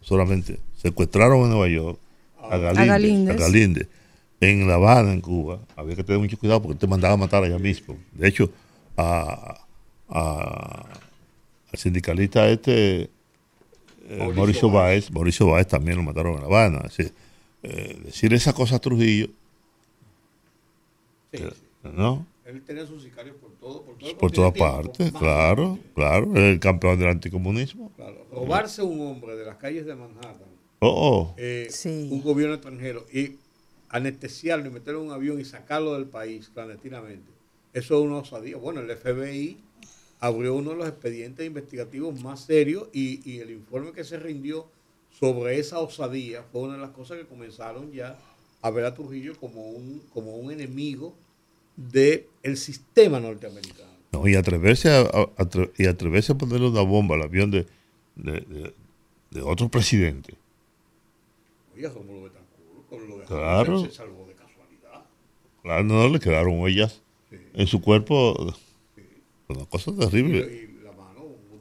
solamente 0.00 0.60
secuestraron 0.76 1.40
en 1.42 1.50
Nueva 1.50 1.68
York 1.68 1.98
a 2.50 2.56
Galíndez, 2.56 2.78
a 2.78 2.86
Galíndez. 2.92 3.36
Galíndez. 3.38 3.88
En 4.40 4.66
La 4.68 4.74
Habana, 4.74 5.12
en 5.12 5.20
Cuba, 5.20 5.58
había 5.76 5.96
que 5.96 6.04
tener 6.04 6.20
mucho 6.20 6.38
cuidado 6.38 6.62
porque 6.62 6.78
te 6.78 6.86
mandaba 6.86 7.14
a 7.14 7.16
matar 7.18 7.42
allá 7.44 7.58
mismo. 7.58 7.96
De 8.12 8.28
hecho, 8.28 8.50
a, 8.96 9.58
a- 10.08 10.86
al 11.72 11.78
sindicalista 11.78 12.48
este, 12.48 13.02
eh, 14.08 14.32
Mauricio, 14.34 14.70
Báez, 14.70 15.10
Mauricio 15.10 15.46
Báez 15.46 15.66
también 15.68 15.96
lo 15.96 16.02
mataron 16.02 16.34
en 16.34 16.40
La 16.40 16.46
Habana. 16.46 16.82
Es 16.86 16.96
decir, 16.96 17.12
eh, 17.62 18.00
decir 18.04 18.32
esa 18.34 18.52
cosa 18.52 18.76
a 18.76 18.78
Trujillo, 18.80 19.28
Sí, 21.32 21.38
sí. 21.38 21.44
¿no? 21.94 22.26
Él 22.44 22.62
tenía 22.62 22.84
sus 22.84 23.04
sicarios 23.04 23.36
por 23.36 23.52
todo, 23.52 23.82
por 23.84 23.96
todo 23.96 24.18
Por 24.18 24.32
todas 24.32 24.52
partes, 24.52 25.12
claro, 25.12 25.78
claro. 25.94 26.34
El 26.34 26.58
campeón 26.58 26.98
del 26.98 27.08
anticomunismo. 27.08 27.92
Claro, 27.94 28.26
robarse 28.32 28.82
un 28.82 29.00
hombre 29.06 29.36
de 29.36 29.44
las 29.44 29.56
calles 29.56 29.86
de 29.86 29.94
Manhattan, 29.94 30.48
Oh, 30.80 30.88
oh. 30.88 31.34
eh, 31.36 31.68
Sí. 31.70 32.08
un 32.10 32.22
gobierno 32.22 32.54
extranjero, 32.54 33.06
y 33.12 33.36
anestesiarlo 33.90 34.66
y 34.68 34.70
meterlo 34.70 35.00
en 35.02 35.06
un 35.08 35.12
avión 35.12 35.38
y 35.40 35.44
sacarlo 35.44 35.94
del 35.94 36.06
país 36.06 36.50
clandestinamente, 36.52 37.30
eso 37.72 37.98
es 37.98 38.04
una 38.04 38.16
osadía. 38.18 38.56
Bueno, 38.56 38.80
el 38.80 38.90
FBI 38.90 39.58
abrió 40.20 40.54
uno 40.54 40.70
de 40.70 40.76
los 40.76 40.88
expedientes 40.88 41.46
investigativos 41.46 42.22
más 42.22 42.44
serios 42.44 42.88
y, 42.92 43.28
y 43.28 43.40
el 43.40 43.50
informe 43.50 43.92
que 43.92 44.04
se 44.04 44.18
rindió 44.18 44.66
sobre 45.18 45.58
esa 45.58 45.78
osadía 45.80 46.44
fue 46.52 46.62
una 46.62 46.74
de 46.74 46.80
las 46.80 46.90
cosas 46.90 47.18
que 47.18 47.26
comenzaron 47.26 47.90
ya 47.92 48.18
a 48.62 48.70
ver 48.70 48.84
a 48.84 48.94
Trujillo 48.94 49.34
como 49.40 49.62
un, 49.70 50.02
como 50.12 50.36
un 50.36 50.52
enemigo 50.52 51.14
del 51.76 52.26
sistema 52.56 53.18
norteamericano. 53.20 53.88
No, 54.12 54.26
y 54.28 54.34
atreverse 54.34 54.90
a, 54.90 55.08
y 55.78 55.86
atreverse 55.86 56.32
a 56.32 56.38
ponerle 56.38 56.68
una 56.68 56.82
bomba 56.82 57.14
al 57.14 57.22
avión 57.22 57.50
de, 57.50 57.66
de, 58.16 58.32
de- 58.40 58.74
de 59.30 59.42
otro 59.42 59.68
presidente. 59.68 60.34
Oye, 61.74 61.88
Rómulo 61.88 62.24
Betancourt, 62.24 62.88
con 62.88 63.08
lo 63.08 63.18
de 63.18 63.24
Claro. 63.24 63.84
Se 63.84 63.92
salvó 63.92 64.26
de 64.26 64.34
casualidad. 64.34 65.04
Claro, 65.62 65.84
no 65.84 66.08
le 66.08 66.18
quedaron 66.18 66.58
huellas 66.60 67.00
en 67.54 67.66
su 67.68 67.80
cuerpo. 67.80 68.52
Una 69.56 69.66
cosa 69.66 69.92
terrible. 69.96 70.68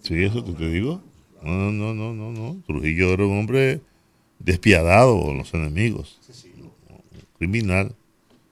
Sí, 0.01 0.23
eso 0.23 0.43
te, 0.43 0.53
te 0.53 0.69
digo. 0.69 1.01
No, 1.43 1.71
no, 1.71 1.93
no, 1.93 2.13
no, 2.13 2.31
no. 2.31 2.61
Trujillo 2.67 3.13
era 3.13 3.25
un 3.25 3.39
hombre 3.39 3.81
despiadado 4.39 5.21
con 5.21 5.37
los 5.37 5.53
enemigos. 5.53 6.19
Un 6.89 7.01
criminal. 7.37 7.95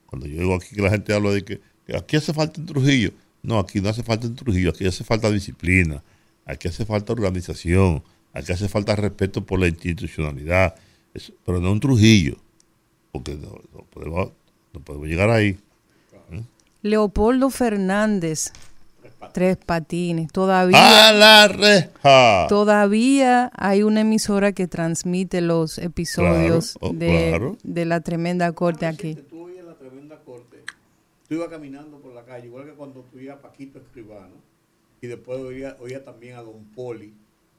Cuando 0.06 0.26
yo 0.28 0.40
digo 0.42 0.56
aquí 0.56 0.76
que 0.76 0.82
la 0.82 0.90
gente 0.90 1.14
habla 1.14 1.32
de 1.32 1.44
que, 1.44 1.60
que 1.86 1.96
aquí 1.96 2.16
hace 2.16 2.34
falta 2.34 2.60
un 2.62 2.68
Trujillo. 2.68 3.12
No, 3.44 3.60
aquí 3.60 3.80
no 3.82 3.90
hace 3.90 4.04
falta 4.04 4.28
un 4.28 4.36
Trujillo. 4.36 4.70
Aquí 4.72 4.86
hace 4.86 5.04
falta 5.04 5.30
disciplina. 5.32 6.04
Aquí 6.46 6.68
hace 6.68 6.86
falta 6.86 7.14
organización. 7.14 8.04
Aquí 8.34 8.52
hace 8.52 8.68
falta 8.70 8.96
respeto 8.96 9.46
por 9.46 9.60
la 9.60 9.68
institucionalidad. 9.68 10.76
Eso- 11.14 11.34
pero 11.46 11.60
no 11.60 11.72
un 11.72 11.80
Trujillo. 11.80 12.38
Porque 13.12 13.36
no, 13.36 13.62
no 13.74 13.82
podemos, 13.92 14.32
no 14.74 14.80
podemos 14.82 15.08
llegar 15.08 15.30
ahí. 15.30 15.58
Leopoldo 16.84 17.50
Fernández, 17.50 18.54
tres 19.34 19.58
patines. 19.58 20.32
Todavía, 20.32 21.10
¡A 21.10 21.14
la 21.14 21.48
reja! 21.48 22.48
todavía 22.50 23.52
hay 23.56 23.84
una 23.84 24.02
emisora 24.02 24.52
que 24.52 24.68
transmite 24.68 25.42
los 25.42 25.78
episodios 25.78 26.78
Claro, 26.80 26.94
oh, 26.94 26.98
de, 26.98 27.28
claro. 27.30 27.58
de 27.64 27.86
la 27.86 28.02
tremenda 28.02 28.52
corte 28.54 28.86
aquí. 28.86 29.16
Tú 29.30 29.44
oías 29.46 29.66
la 29.66 29.76
tremenda 29.76 30.18
corte. 30.26 30.64
Tú 31.28 31.36
ibas 31.36 31.50
caminando 31.50 31.98
por 32.00 32.14
la 32.14 32.24
calle, 32.24 32.48
igual 32.48 32.66
que 32.66 32.74
cuando 32.74 33.02
tú 33.12 33.20
ibas 33.20 33.38
a 33.38 33.42
Paquito 33.42 33.80
Escribano, 33.80 34.36
y 35.02 35.08
después 35.08 35.40
oía, 35.40 35.76
oía 35.80 36.04
también 36.04 36.36
a 36.38 36.42
Don 36.42 36.64
Poli. 36.76 37.14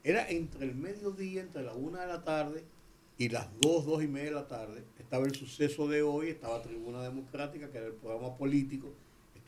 Era 0.05 0.29
entre 0.29 0.65
el 0.65 0.75
mediodía, 0.75 1.43
entre 1.43 1.63
la 1.63 1.73
una 1.75 2.01
de 2.01 2.07
la 2.09 2.25
tarde 2.25 2.65
y 3.19 3.29
las 3.29 3.49
dos, 3.61 3.85
dos 3.85 4.03
y 4.03 4.07
media 4.09 4.31
de 4.31 4.35
la 4.37 4.49
tarde. 4.49 4.85
Estaba 4.99 5.27
el 5.27 5.35
suceso 5.35 5.89
de 5.89 6.03
hoy, 6.03 6.29
estaba 6.29 6.63
Tribuna 6.63 7.03
Democrática, 7.03 7.69
que 7.71 7.79
era 7.79 7.87
el 7.89 7.93
programa 7.95 8.37
político. 8.37 8.89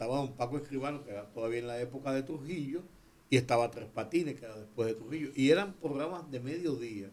Estaba 0.01 0.17
Don 0.17 0.33
Paco 0.33 0.57
Escribano, 0.57 1.05
que 1.05 1.11
era 1.11 1.27
todavía 1.27 1.59
en 1.59 1.67
la 1.67 1.79
época 1.79 2.11
de 2.15 2.23
Trujillo, 2.23 2.81
y 3.29 3.37
estaba 3.37 3.71
Tres 3.71 3.85
Patines, 3.95 4.35
que 4.41 4.47
era 4.47 4.57
después 4.57 4.89
de 4.89 4.95
Trujillo. 4.95 5.29
Y 5.37 5.51
eran 5.51 5.75
programas 5.75 6.31
de 6.31 6.41
mediodía, 6.41 7.11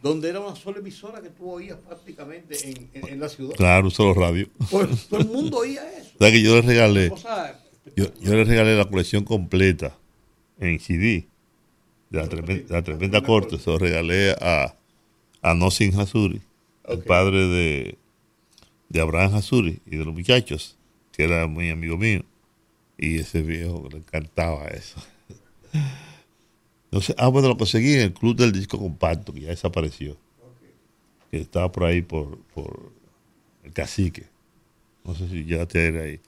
donde 0.00 0.28
era 0.28 0.38
una 0.38 0.54
sola 0.54 0.78
emisora 0.78 1.20
que 1.20 1.30
tú 1.30 1.50
oías 1.50 1.76
prácticamente 1.80 2.70
en, 2.70 2.88
en- 2.94 3.08
en 3.14 3.18
la 3.18 3.28
ciudad. 3.28 3.56
Claro, 3.56 3.90
solo 3.90 4.14
radio. 4.14 4.46
Pues, 4.70 5.08
todo 5.08 5.18
el 5.18 5.26
mundo 5.26 5.58
oía 5.58 5.82
eso. 5.98 6.10
O 6.14 6.18
sea 6.20 6.30
que 6.30 6.40
yo 6.40 6.54
le 6.54 6.62
regalé, 6.62 7.10
yo, 7.96 8.04
yo 8.20 8.34
le 8.34 8.44
regalé 8.44 8.76
la 8.76 8.88
colección 8.88 9.24
completa 9.24 9.98
en 10.60 10.78
CD 10.78 11.26
de 12.10 12.18
la 12.20 12.28
tremenda, 12.28 12.74
la 12.76 12.82
tremenda 12.84 13.22
corte. 13.24 13.58
Se 13.58 13.70
lo 13.70 13.76
regalé 13.78 14.36
a, 14.40 14.72
a 15.42 15.54
Nosin 15.54 15.98
Hasuri, 15.98 16.40
el 16.86 16.98
padre 17.00 17.38
de, 17.48 17.98
de 18.88 19.00
Abraham 19.00 19.34
Hasuri 19.34 19.80
y 19.84 19.96
de 19.96 20.04
los 20.04 20.14
muchachos, 20.14 20.76
que 21.18 21.24
era 21.24 21.48
muy 21.48 21.68
amigo 21.68 21.98
mío. 21.98 22.22
Y 22.96 23.18
ese 23.18 23.42
viejo 23.42 23.88
le 23.90 23.98
encantaba 23.98 24.68
eso. 24.68 25.02
No 26.90 27.02
sé, 27.02 27.14
ah, 27.18 27.28
bueno, 27.28 27.48
lo 27.48 27.58
conseguí 27.58 27.92
en 27.92 28.00
el 28.00 28.14
club 28.14 28.34
del 28.34 28.50
disco 28.50 28.78
compacto, 28.78 29.34
que 29.34 29.40
ya 29.40 29.48
desapareció. 29.50 30.16
Que 31.30 31.38
estaba 31.38 31.70
por 31.70 31.84
ahí 31.84 32.00
por, 32.00 32.38
por 32.54 32.90
el 33.62 33.74
cacique. 33.74 34.24
No 35.04 35.14
sé 35.14 35.28
si 35.28 35.44
llegaste 35.44 35.80
a 35.80 35.86
ir 35.86 35.98
ahí. 35.98 36.20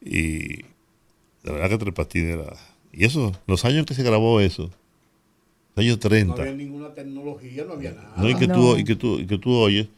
Y 0.00 0.62
la 1.42 1.52
verdad 1.52 1.68
que 1.68 1.76
Tres 1.76 1.92
Patines 1.94 2.38
era... 2.38 2.56
Y 2.90 3.04
eso, 3.04 3.38
los 3.46 3.66
años 3.66 3.84
que 3.84 3.92
se 3.92 4.02
grabó 4.02 4.40
eso, 4.40 4.70
años 5.76 5.96
No 5.96 6.08
30. 6.08 6.40
había 6.40 6.54
ninguna 6.54 6.94
tecnología, 6.94 7.64
no 7.66 7.74
había 7.74 7.92
nada. 7.92 8.14
No, 8.16 8.30
y, 8.30 8.34
que 8.34 8.48
tú, 8.48 8.78
y, 8.78 8.84
que 8.84 8.96
tú, 8.96 9.18
y 9.20 9.26
que 9.26 9.36
tú 9.36 9.52
oyes 9.54 9.88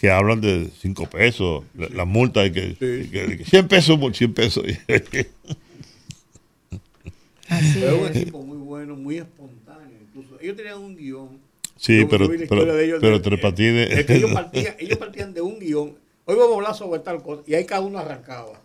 que 0.00 0.10
hablan 0.10 0.40
de 0.40 0.70
5 0.80 1.10
pesos, 1.10 1.62
la, 1.76 1.88
la 1.90 2.04
multa 2.06 2.44
y 2.46 2.52
que, 2.52 2.68
y 2.80 3.08
que- 3.10 3.36
que 3.38 3.44
100 3.44 3.68
pesos 3.68 3.98
por 3.98 4.14
100 4.16 4.32
pesos. 4.34 4.64
Así 7.48 7.82
Era 7.82 7.94
un 7.94 8.06
es. 8.06 8.16
equipo 8.16 8.42
muy 8.42 8.56
bueno, 8.58 8.94
muy 8.96 9.18
espontáneo. 9.18 9.98
Incluso 10.08 10.40
ellos 10.40 10.56
tenían 10.56 10.78
un 10.78 10.96
guion. 10.96 11.38
Sí, 11.76 12.04
pero, 12.08 12.28
pero, 12.48 12.78
ellos, 12.78 12.98
pero 13.00 13.18
de- 13.18 13.24
Tres 13.24 13.40
Patines. 13.40 13.90
Es 13.90 14.06
que 14.06 14.16
ellos 14.16 14.30
partían, 14.34 14.74
ellos 14.78 14.98
partían 14.98 15.34
de 15.34 15.40
un 15.40 15.58
guion. 15.58 15.94
Hoy 16.26 16.36
vamos 16.36 16.52
a 16.52 16.54
hablar 16.56 16.74
sobre 16.74 17.00
tal 17.00 17.22
cosa. 17.22 17.42
Y 17.46 17.54
ahí 17.54 17.64
cada 17.64 17.80
uno 17.80 17.98
arrancaba. 17.98 18.60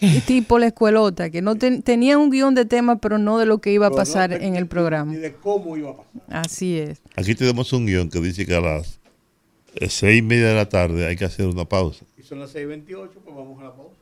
Y 0.00 0.20
tipo 0.20 0.58
la 0.58 0.66
escuelota, 0.66 1.30
que 1.30 1.40
no 1.40 1.54
ten- 1.54 1.82
tenía 1.82 2.18
un 2.18 2.28
guion 2.30 2.54
de 2.56 2.64
tema, 2.64 2.98
pero 2.98 3.16
no 3.18 3.38
de 3.38 3.46
lo 3.46 3.58
que 3.58 3.72
iba 3.72 3.86
a 3.86 3.90
Pero 3.90 3.96
no 3.98 4.00
pasar 4.04 4.30
te- 4.30 4.44
en 4.44 4.56
el 4.56 4.66
programa. 4.66 5.12
Ni 5.12 5.18
de 5.18 5.32
cómo 5.34 5.76
iba 5.76 5.90
a 5.90 5.96
pasar. 5.98 6.12
Así 6.30 6.78
es. 6.78 7.00
Aquí 7.14 7.34
tenemos 7.36 7.72
un 7.72 7.86
guion 7.86 8.10
que 8.10 8.20
dice 8.20 8.44
que 8.44 8.54
a 8.56 8.60
las 8.60 8.98
eh, 9.76 9.88
seis 9.88 10.18
y 10.18 10.22
media 10.22 10.48
de 10.48 10.54
la 10.54 10.68
tarde 10.68 11.06
hay 11.06 11.16
que 11.16 11.24
hacer 11.24 11.46
una 11.46 11.64
pausa. 11.64 12.04
Y 12.16 12.22
son 12.22 12.40
las 12.40 12.54
6.28, 12.54 13.10
pues 13.24 13.36
vamos 13.36 13.60
a 13.60 13.64
la 13.64 13.74
pausa. 13.74 14.00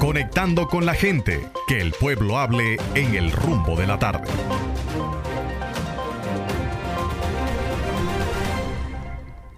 Conectando 0.00 0.68
con 0.68 0.84
la 0.84 0.94
gente, 0.94 1.40
que 1.66 1.80
el 1.80 1.92
pueblo 1.92 2.38
hable 2.38 2.76
en 2.94 3.14
el 3.14 3.32
rumbo 3.32 3.76
de 3.76 3.86
la 3.86 3.98
tarde. 3.98 4.28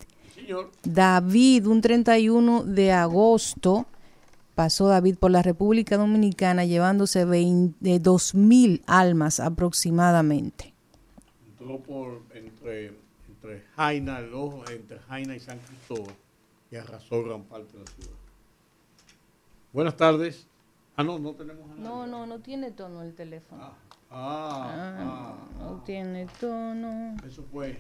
David, 0.84 1.66
un 1.68 1.82
31 1.82 2.64
de 2.64 2.92
agosto, 2.92 3.88
pasó 4.54 4.88
David 4.88 5.16
por 5.18 5.32
la 5.32 5.42
República 5.42 5.98
Dominicana 5.98 6.66
llevándose 6.66 7.26
20, 7.26 7.80
2.000 7.82 8.82
almas 8.86 9.40
aproximadamente. 9.40 10.74
Entró 11.52 11.80
por 11.80 12.22
entre, 12.34 12.94
entre 13.28 13.64
Jaina, 13.76 14.20
el 14.20 14.34
ojo, 14.34 14.64
entre 14.70 15.00
Jaina 15.00 15.36
y 15.36 15.40
San 15.40 15.58
Cristóbal 15.60 16.14
y 16.70 16.76
arrasó 16.76 17.24
gran 17.24 17.44
parte 17.44 17.72
de 17.74 17.80
la 17.80 17.92
ciudad. 17.92 18.16
Buenas 19.74 19.96
tardes. 19.96 20.51
Ah, 21.02 21.04
no, 21.04 21.18
no 21.18 21.34
tenemos 21.34 21.66
a 21.66 21.70
nadie. 21.70 21.84
No, 21.84 22.06
no, 22.06 22.28
no 22.28 22.40
tiene 22.42 22.70
tono 22.70 23.02
el 23.02 23.16
teléfono. 23.16 23.72
Ah, 24.12 25.34
no 25.60 25.82
tiene 25.84 26.28
tono. 26.40 27.18
Eso 27.26 27.44
fue. 27.52 27.80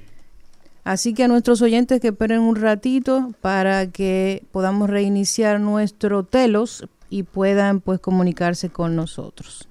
Así 0.83 1.13
que 1.13 1.25
a 1.25 1.27
nuestros 1.27 1.61
oyentes 1.61 2.01
que 2.01 2.07
esperen 2.07 2.39
un 2.39 2.55
ratito 2.55 3.31
para 3.39 3.91
que 3.91 4.43
podamos 4.51 4.89
reiniciar 4.89 5.59
nuestro 5.59 6.23
telos 6.23 6.87
y 7.11 7.21
puedan 7.21 7.79
pues 7.79 7.99
comunicarse 7.99 8.71
con 8.71 8.95
nosotros. 8.95 9.67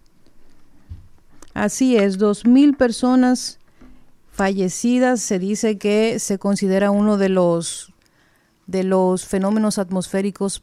Así 1.52 1.96
es, 1.96 2.18
dos 2.18 2.46
mil 2.46 2.76
personas 2.76 3.58
fallecidas. 4.30 5.20
Se 5.20 5.40
dice 5.40 5.76
que 5.76 6.20
se 6.20 6.38
considera 6.38 6.92
uno 6.92 7.16
de 7.16 7.30
los 7.30 7.92
de 8.68 8.84
los 8.84 9.26
fenómenos 9.26 9.78
atmosféricos 9.78 10.62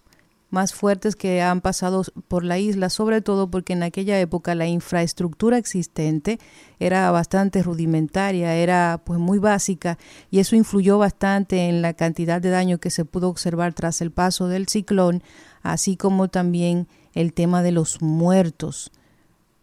más 0.49 0.73
fuertes 0.73 1.15
que 1.15 1.41
han 1.41 1.61
pasado 1.61 2.03
por 2.27 2.43
la 2.43 2.57
isla, 2.57 2.89
sobre 2.89 3.21
todo 3.21 3.49
porque 3.49 3.73
en 3.73 3.83
aquella 3.83 4.19
época 4.19 4.55
la 4.55 4.67
infraestructura 4.67 5.57
existente 5.57 6.39
era 6.79 7.11
bastante 7.11 7.61
rudimentaria, 7.61 8.55
era 8.55 9.01
pues 9.05 9.19
muy 9.19 9.39
básica 9.39 9.97
y 10.31 10.39
eso 10.39 10.55
influyó 10.55 10.97
bastante 10.97 11.67
en 11.67 11.81
la 11.81 11.93
cantidad 11.93 12.41
de 12.41 12.49
daño 12.49 12.77
que 12.77 12.91
se 12.91 13.03
pudo 13.03 13.29
observar 13.29 13.73
tras 13.73 14.01
el 14.01 14.11
paso 14.11 14.47
del 14.47 14.67
ciclón, 14.67 15.21
así 15.63 15.97
como 15.97 16.29
también 16.29 16.87
el 17.13 17.33
tema 17.33 17.61
de 17.61 17.71
los 17.71 18.01
muertos. 18.01 18.91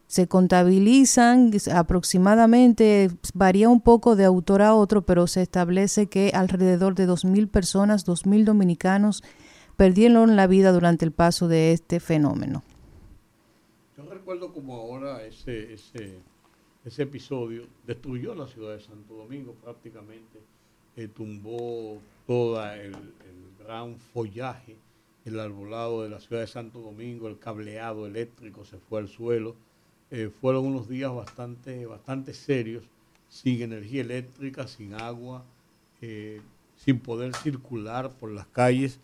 Se 0.06 0.28
contabilizan 0.28 1.50
aproximadamente, 1.72 3.10
varía 3.32 3.68
un 3.68 3.80
poco 3.80 4.16
de 4.16 4.24
autor 4.24 4.62
a 4.62 4.74
otro, 4.74 5.02
pero 5.02 5.26
se 5.26 5.42
establece 5.42 6.06
que 6.06 6.30
alrededor 6.34 6.94
de 6.94 7.08
2.000 7.08 7.48
personas, 7.48 8.06
2.000 8.06 8.44
dominicanos, 8.44 9.24
perdieron 9.76 10.36
la 10.36 10.46
vida 10.46 10.72
durante 10.72 11.04
el 11.04 11.12
paso 11.12 11.48
de 11.48 11.72
este 11.72 12.00
fenómeno. 12.00 12.62
Yo 13.96 14.04
recuerdo 14.08 14.52
como 14.52 14.74
ahora 14.74 15.22
ese, 15.24 15.76
episodio 16.84 17.64
destruyó 17.86 18.34
la 18.34 18.46
ciudad 18.46 18.76
de 18.76 18.80
Santo 18.80 19.14
Domingo 19.14 19.54
prácticamente, 19.62 20.40
eh, 20.96 21.08
tumbó 21.08 21.98
todo 22.26 22.64
el, 22.72 22.92
el 22.92 23.64
gran 23.64 23.96
follaje, 24.12 24.76
el 25.24 25.40
arbolado 25.40 26.02
de 26.02 26.10
la 26.10 26.20
ciudad 26.20 26.42
de 26.42 26.46
Santo 26.46 26.80
Domingo, 26.80 27.28
el 27.28 27.38
cableado 27.38 28.06
eléctrico 28.06 28.64
se 28.64 28.78
fue 28.78 29.00
al 29.00 29.08
suelo. 29.08 29.56
Eh, 30.10 30.30
fueron 30.40 30.66
unos 30.66 30.88
días 30.88 31.12
bastante, 31.14 31.86
bastante 31.86 32.34
serios, 32.34 32.84
sin 33.28 33.62
energía 33.62 34.02
eléctrica, 34.02 34.68
sin 34.68 34.94
agua, 34.94 35.44
eh, 36.02 36.40
sin 36.76 37.00
poder 37.00 37.34
circular 37.34 38.10
por 38.10 38.30
las 38.30 38.46
calles. 38.46 39.00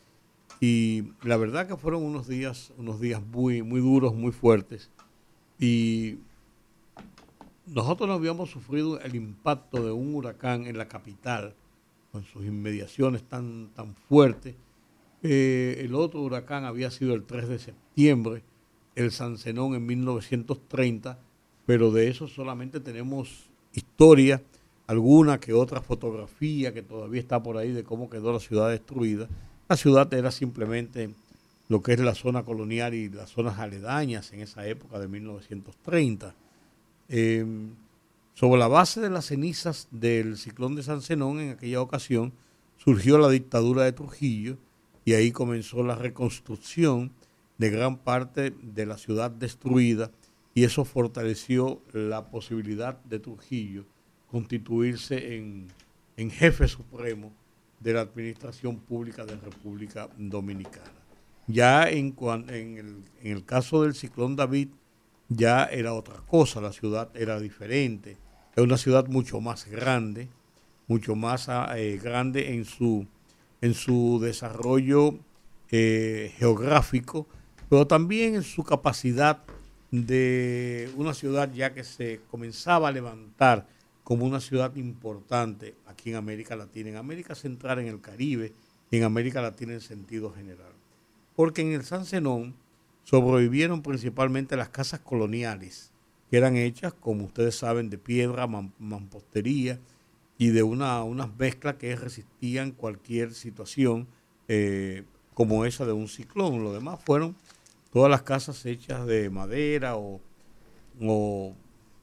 Y 0.61 1.12
la 1.23 1.39
verdad 1.39 1.66
que 1.66 1.77
fueron 1.77 2.03
unos 2.03 2.28
días, 2.28 2.73
unos 2.77 3.01
días 3.01 3.23
muy, 3.24 3.62
muy 3.62 3.81
duros, 3.81 4.15
muy 4.15 4.31
fuertes. 4.31 4.91
Y 5.59 6.19
nosotros 7.66 8.09
no 8.09 8.15
habíamos 8.15 8.51
sufrido 8.51 9.01
el 9.01 9.15
impacto 9.15 9.85
de 9.85 9.93
un 9.93 10.15
huracán 10.15 10.66
en 10.66 10.77
la 10.77 10.89
capital, 10.89 11.55
con 12.12 12.24
sus 12.24 12.45
inmediaciones 12.45 13.23
tan, 13.23 13.70
tan 13.74 13.95
fuertes. 13.95 14.55
Eh, 15.23 15.82
el 15.85 15.95
otro 15.95 16.20
huracán 16.23 16.65
había 16.65 16.91
sido 16.91 17.15
el 17.15 17.24
3 17.24 17.49
de 17.49 17.59
septiembre, 17.59 18.43
el 18.97 19.12
Sancenón 19.12 19.74
en 19.74 19.87
1930, 19.87 21.19
pero 21.65 21.91
de 21.91 22.09
eso 22.09 22.27
solamente 22.27 22.81
tenemos 22.81 23.51
historia, 23.73 24.43
alguna 24.87 25.39
que 25.39 25.53
otra 25.53 25.81
fotografía 25.81 26.74
que 26.74 26.82
todavía 26.82 27.20
está 27.20 27.43
por 27.43 27.57
ahí 27.57 27.70
de 27.70 27.85
cómo 27.85 28.11
quedó 28.11 28.32
la 28.32 28.41
ciudad 28.41 28.70
destruida. 28.70 29.28
La 29.70 29.76
ciudad 29.76 30.12
era 30.14 30.32
simplemente 30.32 31.14
lo 31.68 31.80
que 31.80 31.92
es 31.92 32.01
la 32.01 32.16
zona 32.16 32.42
colonial 32.42 32.92
y 32.92 33.09
las 33.09 33.30
zonas 33.30 33.60
aledañas 33.60 34.32
en 34.32 34.40
esa 34.40 34.66
época 34.66 34.98
de 34.98 35.06
1930. 35.06 36.34
Eh, 37.09 37.47
sobre 38.34 38.59
la 38.59 38.66
base 38.66 39.01
de 39.01 39.10
las 39.10 39.26
cenizas 39.26 39.86
del 39.92 40.38
ciclón 40.38 40.74
de 40.74 40.82
San 40.82 41.02
Zenón 41.02 41.38
en 41.38 41.51
aquella 41.51 41.80
ocasión 41.80 42.32
surgió 42.78 43.16
la 43.16 43.28
dictadura 43.28 43.84
de 43.84 43.92
Trujillo 43.92 44.56
y 45.05 45.12
ahí 45.12 45.30
comenzó 45.30 45.84
la 45.84 45.94
reconstrucción 45.94 47.12
de 47.59 47.70
gran 47.70 47.97
parte 47.97 48.51
de 48.51 48.86
la 48.86 48.98
ciudad 48.98 49.30
destruida 49.30 50.10
y 50.52 50.64
eso 50.64 50.84
fortaleció 50.84 51.80
la 51.92 52.28
posibilidad 52.28 53.01
de 53.05 53.20
Trujillo 53.20 53.84
constituirse 54.32 55.36
en, 55.36 55.68
en 56.16 56.32
jefe 56.32 56.66
supremo 56.66 57.30
de 57.81 57.94
la 57.94 58.02
administración 58.02 58.78
pública 58.78 59.24
de 59.24 59.36
República 59.36 60.09
Dominicana. 60.16 60.93
Ya 61.47 61.89
en, 61.89 62.15
el, 63.23 63.44
caso 63.44 63.82
del 63.82 63.94
ciclón 63.94 64.36
David, 64.36 64.69
ya 65.28 65.65
era 65.65 65.94
otra 65.94 66.16
cosa, 66.27 66.61
la 66.61 66.73
ciudad 66.73 67.11
era 67.15 67.40
diferente, 67.40 68.16
es 68.55 68.62
una 68.62 68.77
ciudad 68.77 69.09
mucho 69.09 69.40
más 69.40 69.66
grande, 69.66 70.28
mucho 70.86 71.16
más 71.16 71.48
eh, 71.48 71.98
grande 72.02 72.55
en 72.55 72.65
su, 72.65 73.07
en 73.61 73.74
su 73.74 74.20
desarrollo 74.23 75.19
eh, 75.70 76.32
geográfico, 76.36 77.27
pero 77.69 77.86
también 77.86 78.35
en 78.35 78.43
su 78.43 78.62
capacidad 78.62 79.43
de 79.90 80.90
una 80.97 81.15
ciudad 81.15 81.52
ya 81.52 81.73
que 81.73 81.85
se 81.85 82.20
comenzaba 82.31 82.89
a 82.89 82.93
levantar 82.93 83.66
como 84.11 84.27
una 84.27 84.41
ciudad 84.41 84.74
importante 84.74 85.77
aquí 85.87 86.11
en 86.11 86.16
América 86.16 86.57
Latina, 86.57 86.89
en 86.89 86.97
América 86.97 87.37
Central, 87.37 87.78
en 87.78 87.87
el 87.87 88.01
Caribe 88.01 88.53
y 88.91 88.97
en 88.97 89.05
América 89.05 89.41
Latina 89.41 89.73
en 89.73 89.81
sentido 89.81 90.32
general. 90.32 90.73
Porque 91.37 91.62
en 91.62 91.70
el 91.74 91.85
San 91.85 92.05
Zenón 92.05 92.57
sobrevivieron 93.05 93.82
principalmente 93.82 94.57
las 94.57 94.70
casas 94.70 94.99
coloniales, 94.99 95.93
que 96.28 96.39
eran 96.39 96.57
hechas, 96.57 96.93
como 96.93 97.27
ustedes 97.27 97.55
saben, 97.55 97.89
de 97.89 97.99
piedra, 97.99 98.49
mam- 98.49 98.73
mampostería 98.81 99.78
y 100.39 100.49
de 100.49 100.65
una, 100.65 101.05
unas 101.05 101.28
mezclas 101.39 101.77
que 101.77 101.95
resistían 101.95 102.73
cualquier 102.73 103.32
situación 103.32 104.09
eh, 104.49 105.05
como 105.35 105.65
esa 105.66 105.87
de 105.87 105.93
un 105.93 106.09
ciclón. 106.09 106.65
Lo 106.65 106.73
demás 106.73 106.99
fueron 107.07 107.37
todas 107.93 108.11
las 108.11 108.23
casas 108.23 108.66
hechas 108.66 109.07
de 109.07 109.31
madera 109.31 109.97
o, 109.97 110.20
o 111.01 111.55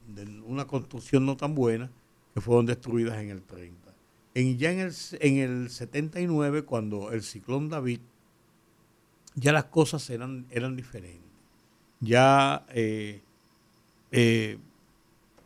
de 0.07 0.23
una 0.41 0.65
construcción 0.65 1.25
no 1.25 1.37
tan 1.37 1.53
buena 1.53 1.89
que 2.33 2.41
fueron 2.41 2.65
destruidas 2.65 3.19
en 3.19 3.29
el 3.29 3.41
30. 3.41 3.93
En, 4.33 4.57
ya 4.57 4.71
en 4.71 4.79
el, 4.79 4.93
en 5.19 5.37
el 5.37 5.69
79, 5.69 6.63
cuando 6.63 7.11
el 7.11 7.23
ciclón 7.23 7.69
David, 7.69 7.99
ya 9.35 9.51
las 9.51 9.65
cosas 9.65 10.09
eran, 10.09 10.45
eran 10.49 10.75
diferentes. 10.75 11.27
Ya 11.99 12.65
eh, 12.69 13.21
eh, 14.11 14.57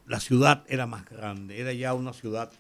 la 0.08 0.20
ciudad 0.20 0.64
era 0.68 0.86
más 0.88 1.10
grande, 1.10 1.60
era 1.60 1.74
ya 1.74 1.94
una 1.94 2.14
ciudad 2.14 2.52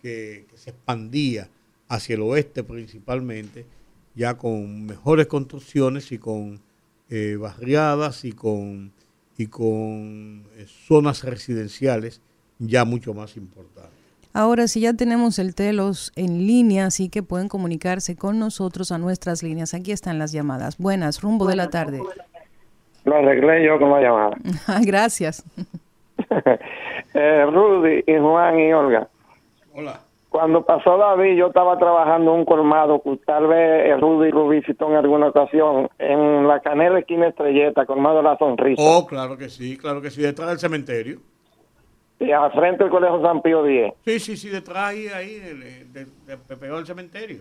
que, 0.00 0.46
se 0.54 0.70
expandía 0.70 1.48
hacia 1.88 2.14
el 2.14 2.22
oeste 2.22 2.62
principalmente, 2.62 3.66
ya 4.14 4.36
con 4.36 4.86
mejores 4.86 5.26
construcciones 5.26 6.12
y 6.12 6.18
con 6.18 6.60
eh, 7.08 7.36
barriadas 7.40 8.24
y 8.24 8.32
con, 8.32 8.92
y 9.40 9.46
con 9.46 10.44
eh, 10.56 10.66
zonas 10.66 11.24
residenciales 11.24 12.20
ya 12.58 12.84
mucho 12.84 13.14
más 13.14 13.38
importantes. 13.38 13.98
Ahora, 14.34 14.68
si 14.68 14.80
ya 14.80 14.92
tenemos 14.92 15.38
el 15.38 15.54
telos 15.54 16.12
en 16.14 16.46
línea, 16.46 16.86
así 16.86 17.08
que 17.08 17.22
pueden 17.22 17.48
comunicarse 17.48 18.16
con 18.16 18.38
nosotros 18.38 18.92
a 18.92 18.98
nuestras 18.98 19.42
líneas. 19.42 19.72
Aquí 19.72 19.92
están 19.92 20.18
las 20.18 20.32
llamadas. 20.32 20.76
Buenas, 20.76 21.22
rumbo 21.22 21.46
de 21.46 21.56
la 21.56 21.70
tarde. 21.70 22.00
Lo 23.04 23.16
arreglé 23.16 23.64
yo 23.64 23.78
con 23.78 23.90
la 23.90 24.00
llamada. 24.00 24.36
Gracias. 24.82 25.44
Eh, 27.12 27.44
Rudy 27.44 28.04
y 28.06 28.18
Juan 28.18 28.56
y 28.60 28.72
Olga. 28.72 29.08
Hola. 29.74 30.00
Cuando 30.30 30.64
pasó 30.64 30.96
David, 30.96 31.36
yo 31.36 31.48
estaba 31.48 31.76
trabajando 31.76 32.32
en 32.32 32.38
un 32.40 32.44
colmado, 32.44 33.02
que 33.02 33.16
tal 33.26 33.48
vez 33.48 34.00
Rudy 34.00 34.30
lo 34.30 34.48
visitó 34.48 34.88
en 34.88 34.96
alguna 34.96 35.26
ocasión, 35.28 35.88
en 35.98 36.46
la 36.46 36.60
canela 36.60 37.00
esquina 37.00 37.26
Estrelleta, 37.28 37.84
colmado 37.84 38.22
La 38.22 38.38
Sonrisa. 38.38 38.80
Oh, 38.80 39.06
claro 39.06 39.36
que 39.36 39.48
sí, 39.48 39.76
claro 39.76 40.00
que 40.00 40.10
sí, 40.10 40.22
detrás 40.22 40.48
del 40.50 40.58
cementerio. 40.60 41.18
Y 42.20 42.30
al 42.30 42.52
frente 42.52 42.84
del 42.84 42.92
Colegio 42.92 43.20
San 43.22 43.42
Pío 43.42 43.66
X. 43.66 43.92
Sí, 44.04 44.20
sí, 44.20 44.36
sí, 44.36 44.48
detrás 44.50 44.90
ahí, 44.90 45.08
ahí, 45.08 45.34
de, 45.40 45.54
de, 45.54 45.84
de- 45.86 46.36
de- 46.36 46.56
pegado 46.56 46.78
al 46.78 46.86
cementerio. 46.86 47.40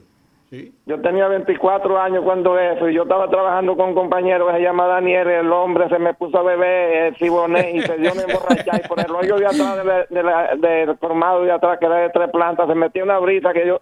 Sí. 0.50 0.74
Yo 0.88 1.00
tenía 1.00 1.28
24 1.28 2.00
años 2.00 2.24
cuando 2.24 2.58
eso, 2.58 2.90
y 2.90 2.96
yo 2.96 3.04
estaba 3.04 3.30
trabajando 3.30 3.78
con 3.78 3.90
un 3.90 3.94
compañero 3.96 4.48
que 4.48 4.54
se 4.54 4.62
llama 4.62 4.88
Daniel, 4.88 5.28
el 5.28 5.52
hombre 5.54 5.88
se 5.90 6.00
me 6.00 6.16
puso 6.16 6.40
a 6.40 6.44
beber 6.44 7.14
eh, 7.14 7.16
ciboné 7.20 7.72
y 7.74 7.82
se 7.82 7.98
dio 7.98 8.12
una 8.14 8.24
emborrachada, 8.24 8.82
y 8.84 8.88
por 8.88 9.00
el 9.00 9.12
hoyo 9.12 9.36
de 9.38 9.46
atrás 9.46 9.78
de 9.78 9.84
la- 9.84 10.06
de 10.10 10.24
la- 10.24 10.56
del 10.56 10.98
formado 10.98 11.44
de 11.44 11.52
atrás, 11.52 11.78
que 11.80 11.86
era 11.86 11.98
de 11.98 12.10
tres 12.10 12.32
plantas, 12.32 12.68
se 12.68 12.74
metió 12.74 13.04
una 13.04 13.20
brisa 13.20 13.54
que 13.54 13.68
yo 13.68 13.80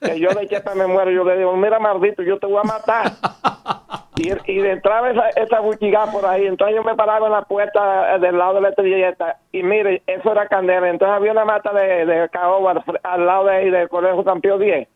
que 0.00 0.20
yo 0.20 0.28
de 0.34 0.46
chepa 0.46 0.74
me 0.74 0.86
muero, 0.86 1.10
yo 1.10 1.24
le 1.24 1.38
digo, 1.38 1.56
mira 1.56 1.78
maldito, 1.78 2.22
yo 2.22 2.38
te 2.38 2.46
voy 2.46 2.58
a 2.58 2.62
matar. 2.64 3.04
Y, 4.16 4.28
y 4.52 4.60
entraba 4.60 5.10
esa, 5.10 5.28
esa 5.30 5.58
buchigá 5.58 6.06
por 6.12 6.24
ahí, 6.24 6.46
entonces 6.46 6.76
yo 6.76 6.84
me 6.84 6.94
paraba 6.94 7.26
en 7.26 7.32
la 7.32 7.42
puerta 7.42 8.14
eh, 8.14 8.20
del 8.20 8.38
lado 8.38 8.54
de 8.54 8.60
la 8.60 8.68
estrelleta, 8.68 9.38
y 9.50 9.64
mire, 9.64 10.04
eso 10.06 10.30
era 10.30 10.46
candela, 10.46 10.88
entonces 10.88 11.16
había 11.16 11.32
una 11.32 11.44
mata 11.44 11.72
de, 11.72 12.06
de 12.06 12.28
caoba 12.28 12.80
al, 13.02 13.26
lado 13.26 13.46
de 13.46 13.56
ahí 13.56 13.70
del 13.70 13.88
colegio 13.88 14.22
San 14.22 14.40
Pío 14.40 14.60
X. 14.62 14.86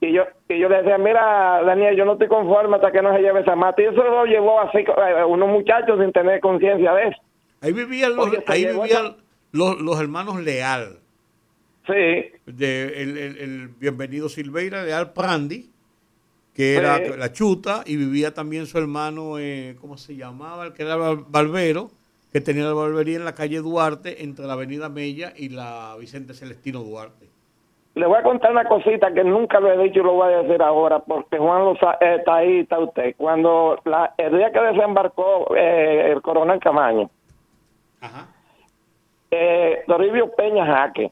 Y 0.00 0.12
yo, 0.12 0.24
y 0.48 0.58
yo 0.58 0.68
le 0.68 0.78
decía, 0.78 0.98
mira, 0.98 1.62
Daniel, 1.64 1.96
yo 1.96 2.04
no 2.04 2.12
estoy 2.12 2.28
conforme 2.28 2.76
hasta 2.76 2.92
que 2.92 3.00
no 3.00 3.14
se 3.14 3.22
lleve 3.22 3.40
esa 3.40 3.56
mata. 3.56 3.80
Y 3.80 3.86
eso 3.86 4.02
lo 4.02 4.24
llevó 4.26 4.60
así, 4.60 4.78
eh, 4.78 5.24
unos 5.26 5.48
muchachos 5.48 5.98
sin 6.00 6.12
tener 6.12 6.40
conciencia 6.40 6.92
de 6.92 7.08
eso. 7.08 7.22
Ahí 7.62 7.72
vivían 7.72 8.14
los, 8.14 8.28
ahí 8.46 8.66
vivían 8.66 9.16
los, 9.52 9.80
los 9.80 9.98
hermanos 10.00 10.40
Leal. 10.42 10.98
Sí. 11.86 11.92
De 12.46 13.02
el, 13.02 13.16
el- 13.16 13.38
el 13.38 13.68
bienvenido 13.68 14.28
Silveira 14.28 14.82
Leal 14.84 15.12
Prandi, 15.12 15.70
que 16.52 16.74
era 16.74 16.96
Sí. 16.98 17.04
la 17.16 17.32
chuta, 17.32 17.82
y 17.86 17.96
vivía 17.96 18.34
también 18.34 18.66
su 18.66 18.76
hermano, 18.78 19.38
eh, 19.38 19.76
¿cómo 19.80 19.96
se 19.96 20.14
llamaba? 20.16 20.66
El 20.66 20.72
que 20.74 20.82
era 20.82 20.96
bar- 20.96 21.24
barbero, 21.28 21.90
que 22.32 22.40
tenía 22.42 22.64
la 22.64 22.72
barbería 22.74 23.16
en 23.16 23.24
la 23.24 23.34
calle 23.34 23.58
Duarte, 23.60 24.22
entre 24.24 24.44
la 24.46 24.54
avenida 24.54 24.88
Mella 24.90 25.32
y 25.36 25.48
la 25.48 25.96
Vicente 25.98 26.34
Celestino 26.34 26.80
Duarte. 26.82 27.28
Le 27.96 28.06
voy 28.06 28.18
a 28.18 28.22
contar 28.22 28.52
una 28.52 28.66
cosita 28.66 29.10
que 29.12 29.24
nunca 29.24 29.58
lo 29.58 29.72
he 29.72 29.78
dicho 29.84 30.00
y 30.00 30.02
lo 30.04 30.12
voy 30.12 30.30
a 30.32 30.42
decir 30.42 30.62
ahora, 30.62 30.98
porque 30.98 31.38
Juan 31.38 31.64
lo 31.64 31.76
sa- 31.76 31.96
eh, 32.00 32.16
está 32.18 32.36
ahí, 32.36 32.58
está 32.60 32.78
usted. 32.78 33.14
Cuando 33.16 33.80
la, 33.86 34.12
el 34.18 34.36
día 34.36 34.52
que 34.52 34.60
desembarcó 34.60 35.54
eh, 35.56 36.12
el 36.12 36.20
coronel 36.20 36.60
Camaño, 36.60 37.08
eh, 39.30 39.82
Toribio 39.86 40.30
Peña 40.34 40.66
Jaque 40.66 41.10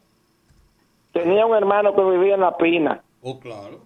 tenía 1.11 1.45
un 1.45 1.55
hermano 1.55 1.95
que 1.95 2.03
vivía 2.03 2.35
en 2.35 2.41
La 2.41 2.55
Pina, 2.55 3.01
Oh, 3.23 3.39
claro. 3.39 3.79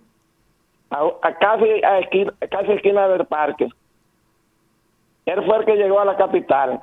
a, 0.89 1.27
a 1.27 1.33
casi, 1.37 1.81
a 1.83 1.99
esquina, 1.99 2.33
casi 2.51 2.73
esquina 2.73 3.07
del 3.07 3.25
parque. 3.25 3.69
Él 5.25 5.45
fue 5.45 5.57
el 5.57 5.65
que 5.65 5.75
llegó 5.77 5.99
a 6.01 6.05
la 6.05 6.17
capital. 6.17 6.81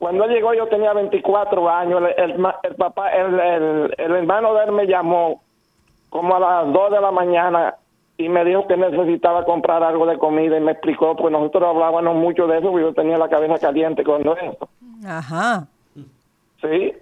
Cuando 0.00 0.24
él 0.24 0.30
llegó 0.32 0.52
yo 0.54 0.66
tenía 0.66 0.92
24 0.94 1.70
años. 1.70 2.02
El, 2.16 2.30
el 2.64 2.74
papá, 2.74 3.10
el, 3.10 3.38
el- 3.38 3.94
el 3.96 4.12
hermano 4.16 4.54
de 4.54 4.64
él 4.64 4.72
me 4.72 4.86
llamó 4.86 5.42
como 6.08 6.34
a 6.34 6.40
las 6.40 6.72
2 6.72 6.90
de 6.90 7.00
la 7.00 7.10
mañana 7.12 7.74
y 8.16 8.28
me 8.28 8.44
dijo 8.44 8.66
que 8.66 8.76
necesitaba 8.76 9.44
comprar 9.44 9.82
algo 9.84 10.06
de 10.06 10.18
comida 10.18 10.56
y 10.56 10.60
me 10.60 10.72
explicó, 10.72 11.14
pues 11.16 11.30
nosotros 11.30 11.64
hablábamos 11.64 12.16
mucho 12.16 12.46
de 12.46 12.58
eso, 12.58 12.70
porque 12.70 12.82
yo 12.86 12.94
tenía 12.94 13.16
la 13.18 13.28
cabeza 13.28 13.58
caliente 13.58 14.02
con 14.02 14.22
eso. 14.22 14.68
Ajá. 15.06 15.66
Sí, 16.62 16.92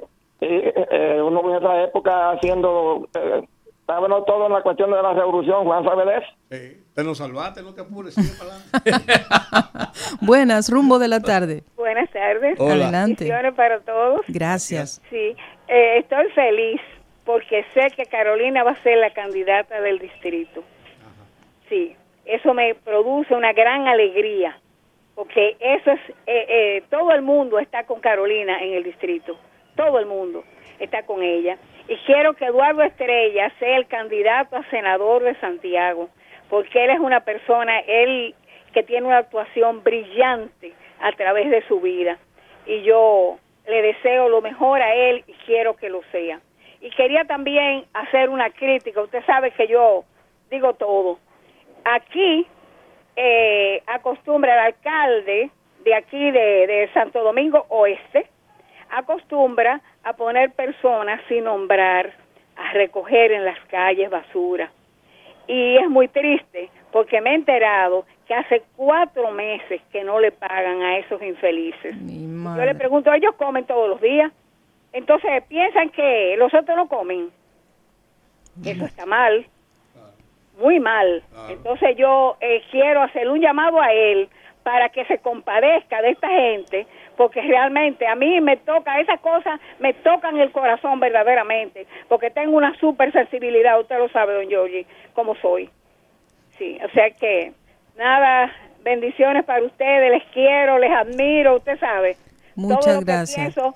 y, 0.40 0.46
eh, 0.46 1.20
uno 1.24 1.40
en 1.50 1.56
esa 1.56 1.82
época 1.82 2.30
haciendo, 2.32 3.08
eh, 3.14 3.42
estábamos 3.89 4.27
todos 4.27 4.47
en 4.48 4.52
la 4.52 4.60
cuestión 4.60 4.90
de 4.90 5.01
la 5.01 5.15
revolución, 5.15 5.65
Juan 5.65 5.82
sabe 5.82 6.05
de 6.05 6.19
eso. 6.19 6.85
Te 6.94 7.05
nos 7.05 7.16
salvaste, 7.16 7.62
no 7.62 7.73
te 7.73 7.81
apures, 7.81 8.15
sigue 8.15 8.28
para. 8.39 9.93
Buenas, 10.20 10.70
rumbo 10.70 10.98
de 10.98 11.09
la 11.09 11.20
tarde. 11.20 11.62
Buenas 11.74 12.10
tardes. 12.10 12.60
Hola. 12.60 12.74
Adelante. 12.74 13.24
Bendiciones 13.24 13.55
para 13.55 13.81
todos. 13.81 14.20
Gracias. 14.28 15.01
Sí, 15.09 15.35
eh, 15.69 15.98
estoy 15.98 16.28
feliz 16.35 16.82
porque 17.24 17.65
sé 17.73 17.89
que 17.97 18.05
Carolina 18.05 18.62
va 18.62 18.73
a 18.73 18.82
ser 18.82 18.98
la 18.98 19.10
candidata 19.15 19.81
del 19.81 19.98
distrito. 19.98 20.62
Sí, 21.70 21.97
eso 22.27 22.52
me 22.52 22.74
produce 22.74 23.35
una 23.35 23.55
gran 23.55 23.89
alegría 23.89 24.60
porque 25.15 25.56
eso 25.60 25.93
es, 25.93 26.01
eh, 26.27 26.47
eh, 26.48 26.82
todo 26.90 27.10
el 27.12 27.23
mundo 27.23 27.59
está 27.59 27.85
con 27.85 28.01
Carolina 28.01 28.62
en 28.62 28.74
el 28.74 28.85
distrito, 28.85 29.36
todo 29.77 29.98
el 29.98 30.05
mundo 30.05 30.44
está 30.78 31.05
con 31.05 31.23
ella. 31.23 31.59
Y 31.89 31.97
quiero 32.05 32.35
que 32.35 32.44
Eduardo 32.44 32.82
Estrella 32.82 33.51
sea 33.59 33.78
el 33.78 33.86
candidato 33.86 34.56
a 34.56 34.70
senador 34.70 35.23
de 35.23 35.35
Santiago, 35.36 36.10
porque 36.51 36.85
él 36.85 36.90
es 36.90 37.01
una 37.01 37.20
persona, 37.20 37.81
él 37.81 38.35
que 38.74 38.82
tiene 38.82 39.06
una 39.06 39.19
actuación 39.19 39.82
brillante 39.82 40.74
a 41.01 41.12
través 41.12 41.51
de 41.51 41.66
su 41.66 41.81
vida. 41.81 42.19
Y 42.66 42.82
yo 42.82 43.39
le 43.66 43.81
deseo 43.81 44.28
lo 44.28 44.43
mejor 44.43 44.82
a 44.82 44.94
él 44.94 45.24
y 45.27 45.32
quiero 45.47 45.77
que 45.77 45.89
lo 45.89 46.02
sea. 46.12 46.40
Y 46.82 46.90
quería 46.90 47.24
también 47.24 47.86
hacer 47.94 48.28
una 48.28 48.51
crítica, 48.51 49.01
usted 49.01 49.24
sabe 49.24 49.51
que 49.52 49.66
yo 49.66 50.05
digo 50.51 50.74
todo. 50.74 51.19
Aquí 51.85 52.47
eh, 53.16 53.82
acostumbra 53.86 54.52
el 54.52 54.74
alcalde 54.74 55.51
de 55.85 55.94
aquí 55.94 56.31
de, 56.31 56.66
de 56.66 56.90
Santo 56.93 57.23
Domingo 57.23 57.65
Oeste, 57.70 58.28
acostumbra 58.90 59.81
a 60.05 60.12
poner 60.15 60.52
personas 60.52 61.20
sin 61.28 61.44
nombrar, 61.44 62.12
a 62.56 62.73
recoger 62.73 63.32
en 63.32 63.44
las 63.44 63.59
calles 63.66 64.10
basura. 64.10 64.70
Y 65.47 65.77
es 65.77 65.89
muy 65.89 66.09
triste 66.09 66.70
porque 66.93 67.20
me 67.20 67.31
he 67.31 67.35
enterado 67.35 68.05
que 68.27 68.35
hace 68.35 68.62
cuatro 68.77 69.31
meses 69.31 69.81
que 69.90 70.05
no 70.05 70.20
le 70.20 70.31
pagan 70.32 70.82
a 70.82 70.98
esos 70.98 71.23
infelices. 71.23 71.94
Yo 71.98 72.65
le 72.65 72.74
pregunto, 72.74 73.12
ellos 73.12 73.35
comen 73.36 73.65
todos 73.65 73.89
los 73.89 74.01
días. 74.01 74.31
Entonces 74.93 75.43
piensan 75.48 75.90
que 75.90 76.36
los 76.39 76.52
otros 76.52 76.77
no 76.77 76.89
comen. 76.89 77.31
Eso 78.65 78.85
está 78.85 79.06
mal, 79.06 79.47
muy 80.59 80.81
mal. 80.81 81.23
Entonces 81.48 81.97
yo 81.97 82.36
eh, 82.40 82.62
quiero 82.70 83.02
hacer 83.02 83.28
un 83.28 83.40
llamado 83.40 83.81
a 83.81 83.93
él 83.93 84.28
para 84.62 84.90
que 84.90 85.05
se 85.06 85.19
compadezca 85.19 86.02
de 86.02 86.10
esta 86.10 86.28
gente, 86.28 86.86
porque 87.18 87.42
realmente 87.42 88.06
a 88.06 88.14
mí 88.14 88.40
me 88.40 88.56
toca, 88.56 89.00
esas 89.00 89.20
cosas 89.20 89.60
me 89.80 89.92
tocan 89.92 90.38
el 90.38 90.52
corazón 90.52 91.00
verdaderamente, 91.00 91.86
porque 92.08 92.30
tengo 92.30 92.56
una 92.56 92.74
super 92.78 93.12
sensibilidad, 93.12 93.78
usted 93.80 93.98
lo 93.98 94.08
sabe, 94.08 94.34
don 94.34 94.48
Giorgi, 94.48 94.86
como 95.14 95.34
soy. 95.34 95.68
Sí, 96.56 96.78
o 96.82 96.88
sea 96.90 97.10
que 97.10 97.52
nada, 97.98 98.50
Bendiciones 98.84 99.44
para 99.44 99.64
ustedes, 99.64 100.10
les 100.12 100.22
quiero, 100.32 100.78
les 100.78 100.92
admiro, 100.92 101.56
usted 101.56 101.78
sabe. 101.80 102.16
Muchas 102.54 102.84
Todo 102.84 102.94
lo 102.94 103.00
que 103.00 103.04
gracias. 103.06 103.54
pienso 103.54 103.74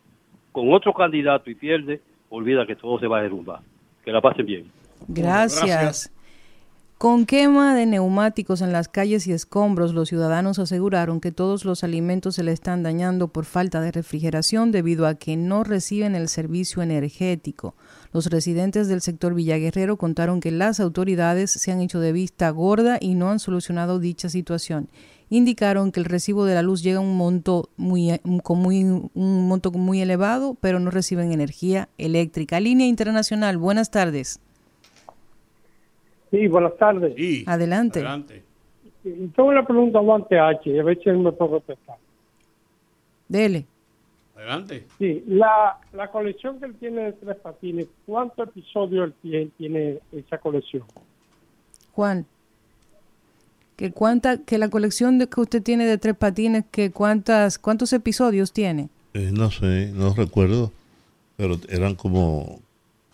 con 0.51 0.73
otro 0.73 0.93
candidato 0.93 1.49
y 1.49 1.55
pierde, 1.55 2.01
olvida 2.29 2.65
que 2.65 2.75
todo 2.75 2.99
se 2.99 3.07
va 3.07 3.19
a 3.19 3.23
derrumbar. 3.23 3.59
Que 4.03 4.11
la 4.11 4.21
pasen 4.21 4.45
bien. 4.45 4.71
Gracias. 5.07 6.11
Con 7.01 7.25
quema 7.25 7.73
de 7.73 7.87
neumáticos 7.87 8.61
en 8.61 8.71
las 8.71 8.87
calles 8.87 9.25
y 9.25 9.31
escombros, 9.31 9.95
los 9.95 10.09
ciudadanos 10.09 10.59
aseguraron 10.59 11.19
que 11.19 11.31
todos 11.31 11.65
los 11.65 11.83
alimentos 11.83 12.35
se 12.35 12.43
le 12.43 12.51
están 12.51 12.83
dañando 12.83 13.27
por 13.27 13.45
falta 13.45 13.81
de 13.81 13.91
refrigeración 13.91 14.71
debido 14.71 15.07
a 15.07 15.15
que 15.15 15.35
no 15.35 15.63
reciben 15.63 16.13
el 16.13 16.29
servicio 16.29 16.83
energético. 16.83 17.73
Los 18.13 18.27
residentes 18.27 18.87
del 18.87 19.01
sector 19.01 19.33
Villaguerrero 19.33 19.97
contaron 19.97 20.41
que 20.41 20.51
las 20.51 20.79
autoridades 20.79 21.49
se 21.49 21.71
han 21.71 21.81
hecho 21.81 21.99
de 21.99 22.11
vista 22.11 22.51
gorda 22.51 22.99
y 23.01 23.15
no 23.15 23.31
han 23.31 23.39
solucionado 23.39 23.97
dicha 23.97 24.29
situación. 24.29 24.87
Indicaron 25.31 25.91
que 25.91 26.01
el 26.01 26.05
recibo 26.05 26.45
de 26.45 26.53
la 26.53 26.61
luz 26.61 26.83
llega 26.83 26.99
a 26.99 27.01
un 27.01 27.17
monto 27.17 27.71
muy, 27.77 28.19
con 28.43 28.59
muy, 28.59 28.83
un 28.83 29.47
monto 29.47 29.71
muy 29.71 30.01
elevado, 30.01 30.55
pero 30.61 30.79
no 30.79 30.91
reciben 30.91 31.31
energía 31.31 31.89
eléctrica. 31.97 32.59
Línea 32.59 32.85
Internacional, 32.85 33.57
buenas 33.57 33.89
tardes. 33.89 34.39
Sí, 36.31 36.47
buenas 36.47 36.75
tardes. 36.77 37.13
Adelante. 37.45 38.43
Y 39.03 39.27
Tengo 39.27 39.49
una 39.49 39.65
pregunta 39.65 39.99
a 39.99 40.01
Juan 40.01 40.25
TH, 40.27 40.79
a 40.79 40.83
ver 40.83 40.99
si 41.03 41.09
él 41.09 41.17
me 41.17 41.31
puede 41.31 41.51
contestar. 41.51 41.97
Dele. 43.27 43.65
Adelante. 44.35 44.87
Sí, 44.97 45.23
la, 45.27 45.77
la 45.93 46.09
colección 46.09 46.59
que 46.59 46.65
él 46.65 46.75
tiene 46.75 47.03
de 47.03 47.13
tres 47.13 47.37
patines, 47.37 47.87
¿cuántos 48.05 48.47
episodios 48.47 49.05
él 49.07 49.13
tiene, 49.21 49.49
tiene 49.57 49.99
esa 50.11 50.37
colección? 50.37 50.83
Juan, 51.93 52.25
que 53.75 53.91
cuánta, 53.91 54.37
que 54.37 54.57
la 54.57 54.69
colección 54.69 55.17
de 55.17 55.27
que 55.27 55.41
usted 55.41 55.61
tiene 55.61 55.85
de 55.85 55.97
tres 55.97 56.15
patines, 56.15 56.65
que 56.71 56.91
cuántas, 56.91 57.59
cuántos 57.59 57.93
episodios 57.93 58.53
tiene. 58.53 58.89
Eh, 59.13 59.31
no 59.33 59.51
sé, 59.51 59.91
no 59.93 60.13
recuerdo, 60.13 60.71
pero 61.35 61.57
eran 61.67 61.95
como 61.95 62.61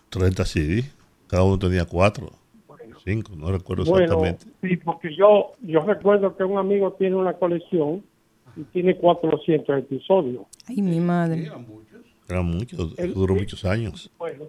30 0.10 0.46
CDs. 0.46 0.94
Cada 1.28 1.44
uno 1.44 1.58
tenía 1.58 1.86
cuatro, 1.86 2.32
cinco, 3.08 3.34
no 3.38 3.52
recuerdo 3.52 3.86
Bueno, 3.86 4.26
exactamente. 4.26 4.46
sí, 4.62 4.78
porque 4.78 5.16
yo, 5.16 5.54
yo 5.62 5.80
recuerdo 5.82 6.36
que 6.36 6.44
un 6.44 6.58
amigo 6.58 6.92
tiene 6.94 7.16
una 7.16 7.34
colección 7.34 8.04
y 8.56 8.64
tiene 8.64 8.96
400 8.98 9.80
episodios. 9.80 10.44
Ay, 10.68 10.82
mi 10.82 11.00
madre. 11.00 11.50
Eran 12.28 12.46
muchos, 12.46 12.94
El- 12.98 13.14
duró 13.14 13.36
muchos 13.36 13.64
años. 13.64 14.12
Bueno, 14.18 14.46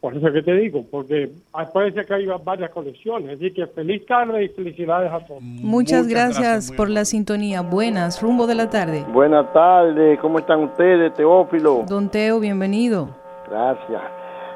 por 0.00 0.16
eso 0.16 0.32
que 0.32 0.42
te 0.42 0.54
digo, 0.54 0.84
porque 0.90 1.32
ah, 1.52 1.66
puede 1.70 1.92
ser 1.92 2.06
que 2.06 2.14
hay 2.14 2.26
varias 2.44 2.70
colecciones. 2.70 3.36
Así 3.36 3.50
que 3.52 3.66
feliz 3.66 4.06
tarde 4.06 4.44
y 4.44 4.48
felicidades 4.48 5.12
a 5.12 5.20
todos. 5.26 5.42
Muchas, 5.42 6.06
gracias, 6.06 6.72
por 6.72 6.88
la 6.88 7.04
sintonía. 7.04 7.60
Buenas, 7.60 8.22
rumbo 8.22 8.46
de 8.46 8.54
la 8.54 8.70
tarde. 8.70 9.04
Buenas 9.12 9.52
tardes, 9.52 10.18
¿cómo 10.20 10.38
están 10.38 10.62
ustedes, 10.62 11.12
Teófilo? 11.14 11.84
Don 11.88 12.08
Teo, 12.08 12.40
bienvenido. 12.40 13.14
Gracias. 13.50 14.02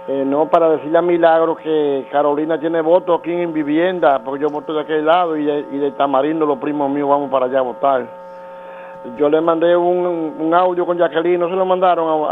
Eh, 0.08 0.24
no, 0.26 0.46
para 0.48 0.70
decirle 0.70 0.98
a 0.98 1.02
Milagro 1.02 1.54
que 1.56 2.08
Carolina 2.10 2.58
tiene 2.58 2.80
voto 2.80 3.14
aquí 3.14 3.30
en 3.32 3.52
vivienda, 3.52 4.18
porque 4.24 4.42
yo 4.42 4.48
voto 4.48 4.72
de 4.74 4.80
aquel 4.80 5.04
lado 5.06 5.36
y 5.36 5.44
de, 5.44 5.66
y 5.70 5.78
de 5.78 5.92
Tamarindo 5.92 6.46
los 6.46 6.58
primos 6.58 6.90
míos 6.90 7.08
vamos 7.08 7.30
para 7.30 7.46
allá 7.46 7.58
a 7.60 7.62
votar. 7.62 8.06
Yo 9.16 9.30
le 9.30 9.40
mandé 9.40 9.74
un, 9.76 10.34
un 10.38 10.52
audio 10.54 10.84
con 10.84 10.98
Jacqueline, 10.98 11.38
¿no 11.40 11.48
se 11.48 11.54
lo 11.54 11.64
mandaron 11.64 12.06
a, 12.08 12.28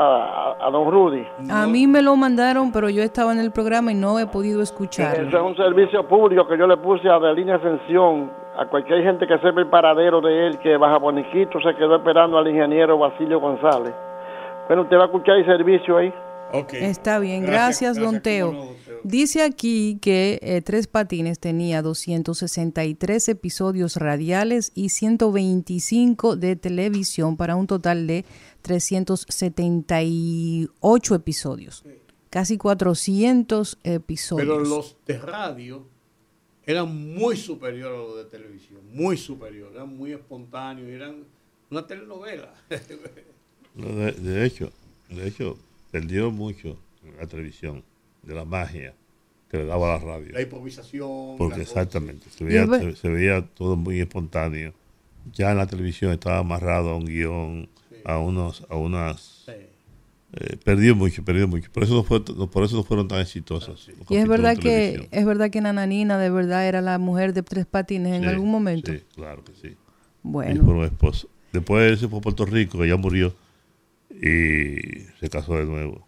a- 0.60 0.66
a 0.66 0.70
don 0.70 0.90
Rudy? 0.90 1.26
A 1.50 1.66
mí 1.66 1.86
me 1.86 2.02
lo 2.02 2.14
mandaron, 2.16 2.72
pero 2.72 2.90
yo 2.90 3.02
estaba 3.02 3.32
en 3.32 3.38
el 3.38 3.52
programa 3.52 3.92
y 3.92 3.94
no 3.94 4.18
he 4.18 4.26
podido 4.26 4.60
Eso 4.60 4.74
escucharlo. 4.74 5.28
es 5.28 5.34
un 5.34 5.56
servicio 5.56 6.02
público 6.06 6.46
que 6.46 6.58
yo 6.58 6.66
le 6.66 6.76
puse 6.76 7.08
a 7.08 7.18
de 7.18 7.32
línea 7.34 7.54
ascensión 7.56 8.30
a 8.58 8.66
cualquier 8.66 9.02
gente 9.02 9.26
que 9.26 9.38
sepa 9.38 9.60
el 9.60 9.68
paradero 9.68 10.20
de 10.20 10.46
él, 10.48 10.58
que 10.58 10.76
Baja 10.76 10.98
Boniquito 10.98 11.58
se 11.60 11.74
quedó 11.74 11.96
esperando 11.96 12.36
al 12.36 12.48
ingeniero 12.48 12.98
Basilio 12.98 13.40
González. 13.40 13.94
Bueno, 14.66 14.82
usted 14.82 14.98
va 14.98 15.02
a 15.02 15.06
escuchar 15.06 15.36
el 15.36 15.46
servicio 15.46 15.96
ahí. 15.96 16.12
Está 16.52 17.18
bien, 17.18 17.44
gracias, 17.44 17.96
don 17.96 18.22
Teo. 18.22 18.76
Dice 19.04 19.42
aquí 19.42 19.98
que 20.00 20.38
eh, 20.42 20.62
Tres 20.62 20.86
Patines 20.86 21.38
tenía 21.38 21.82
263 21.82 23.28
episodios 23.28 23.96
radiales 23.96 24.72
y 24.74 24.88
125 24.88 26.36
de 26.36 26.56
televisión 26.56 27.36
para 27.36 27.54
un 27.56 27.66
total 27.66 28.06
de 28.06 28.24
378 28.62 31.14
episodios. 31.14 31.84
Casi 32.30 32.56
400 32.58 33.78
episodios. 33.84 34.46
Pero 34.46 34.60
los 34.60 34.96
de 35.06 35.18
radio 35.18 35.86
eran 36.66 37.14
muy 37.14 37.36
superiores 37.36 37.98
a 37.98 38.02
los 38.02 38.16
de 38.16 38.24
televisión, 38.24 38.80
muy 38.92 39.16
superiores, 39.16 39.74
eran 39.74 39.96
muy 39.96 40.12
espontáneos, 40.12 40.90
eran 40.90 41.24
una 41.70 41.86
telenovela. 41.86 42.52
No, 43.74 43.86
De, 43.86 44.12
de 44.12 44.44
hecho, 44.44 44.70
de 45.08 45.28
hecho, 45.28 45.56
perdió 45.90 46.30
mucho 46.30 46.78
la 47.18 47.26
televisión 47.26 47.82
de 48.22 48.34
la 48.34 48.44
magia 48.44 48.94
que 49.50 49.58
le 49.58 49.64
daba 49.64 49.88
la 49.88 49.98
radio. 49.98 50.32
La 50.32 50.42
improvisación. 50.42 51.36
Porque 51.38 51.56
la 51.56 51.62
exactamente, 51.62 52.26
se 52.30 52.44
veía, 52.44 52.66
se, 52.66 52.96
se 52.96 53.08
veía 53.08 53.42
todo 53.42 53.76
muy 53.76 54.00
espontáneo. 54.00 54.74
Ya 55.32 55.50
en 55.50 55.58
la 55.58 55.66
televisión 55.66 56.12
estaba 56.12 56.38
amarrado 56.38 56.90
a 56.90 56.96
un 56.96 57.04
guion, 57.04 57.68
a 58.04 58.18
unos, 58.18 58.64
a 58.68 58.76
unas 58.76 59.38
eh, 60.32 60.56
perdió 60.62 60.94
mucho, 60.94 61.24
perdió 61.24 61.48
mucho. 61.48 61.70
Por 61.72 61.82
eso 61.84 61.94
no 61.94 62.02
fue, 62.04 62.22
por 62.22 62.62
eso 62.62 62.76
no 62.76 62.82
fueron 62.82 63.08
tan 63.08 63.20
exitosos. 63.20 63.88
los 63.98 64.10
Y 64.10 64.16
es 64.16 64.28
verdad 64.28 64.56
que 64.58 65.08
es 65.10 65.24
verdad 65.24 65.50
que 65.50 65.60
Nananina 65.60 66.18
de 66.18 66.28
verdad 66.28 66.68
era 66.68 66.82
la 66.82 66.98
mujer 66.98 67.32
de 67.32 67.42
Tres 67.42 67.64
Patines 67.64 68.12
en 68.12 68.22
Sí, 68.22 68.28
algún 68.28 68.50
momento. 68.50 68.92
Sí, 68.92 69.02
claro 69.14 69.42
que 69.42 69.52
sí. 69.54 69.76
Bueno. 70.22 70.52
Ellos 70.52 70.64
fueron 70.64 70.84
esposos. 70.84 71.30
Después 71.52 71.90
él 71.90 71.98
se 71.98 72.08
fue 72.08 72.18
a 72.18 72.22
Puerto 72.22 72.44
Rico, 72.44 72.84
ella 72.84 72.96
murió 72.96 73.32
y 74.10 74.74
se 75.20 75.28
casó 75.30 75.54
de 75.56 75.64
nuevo. 75.64 76.06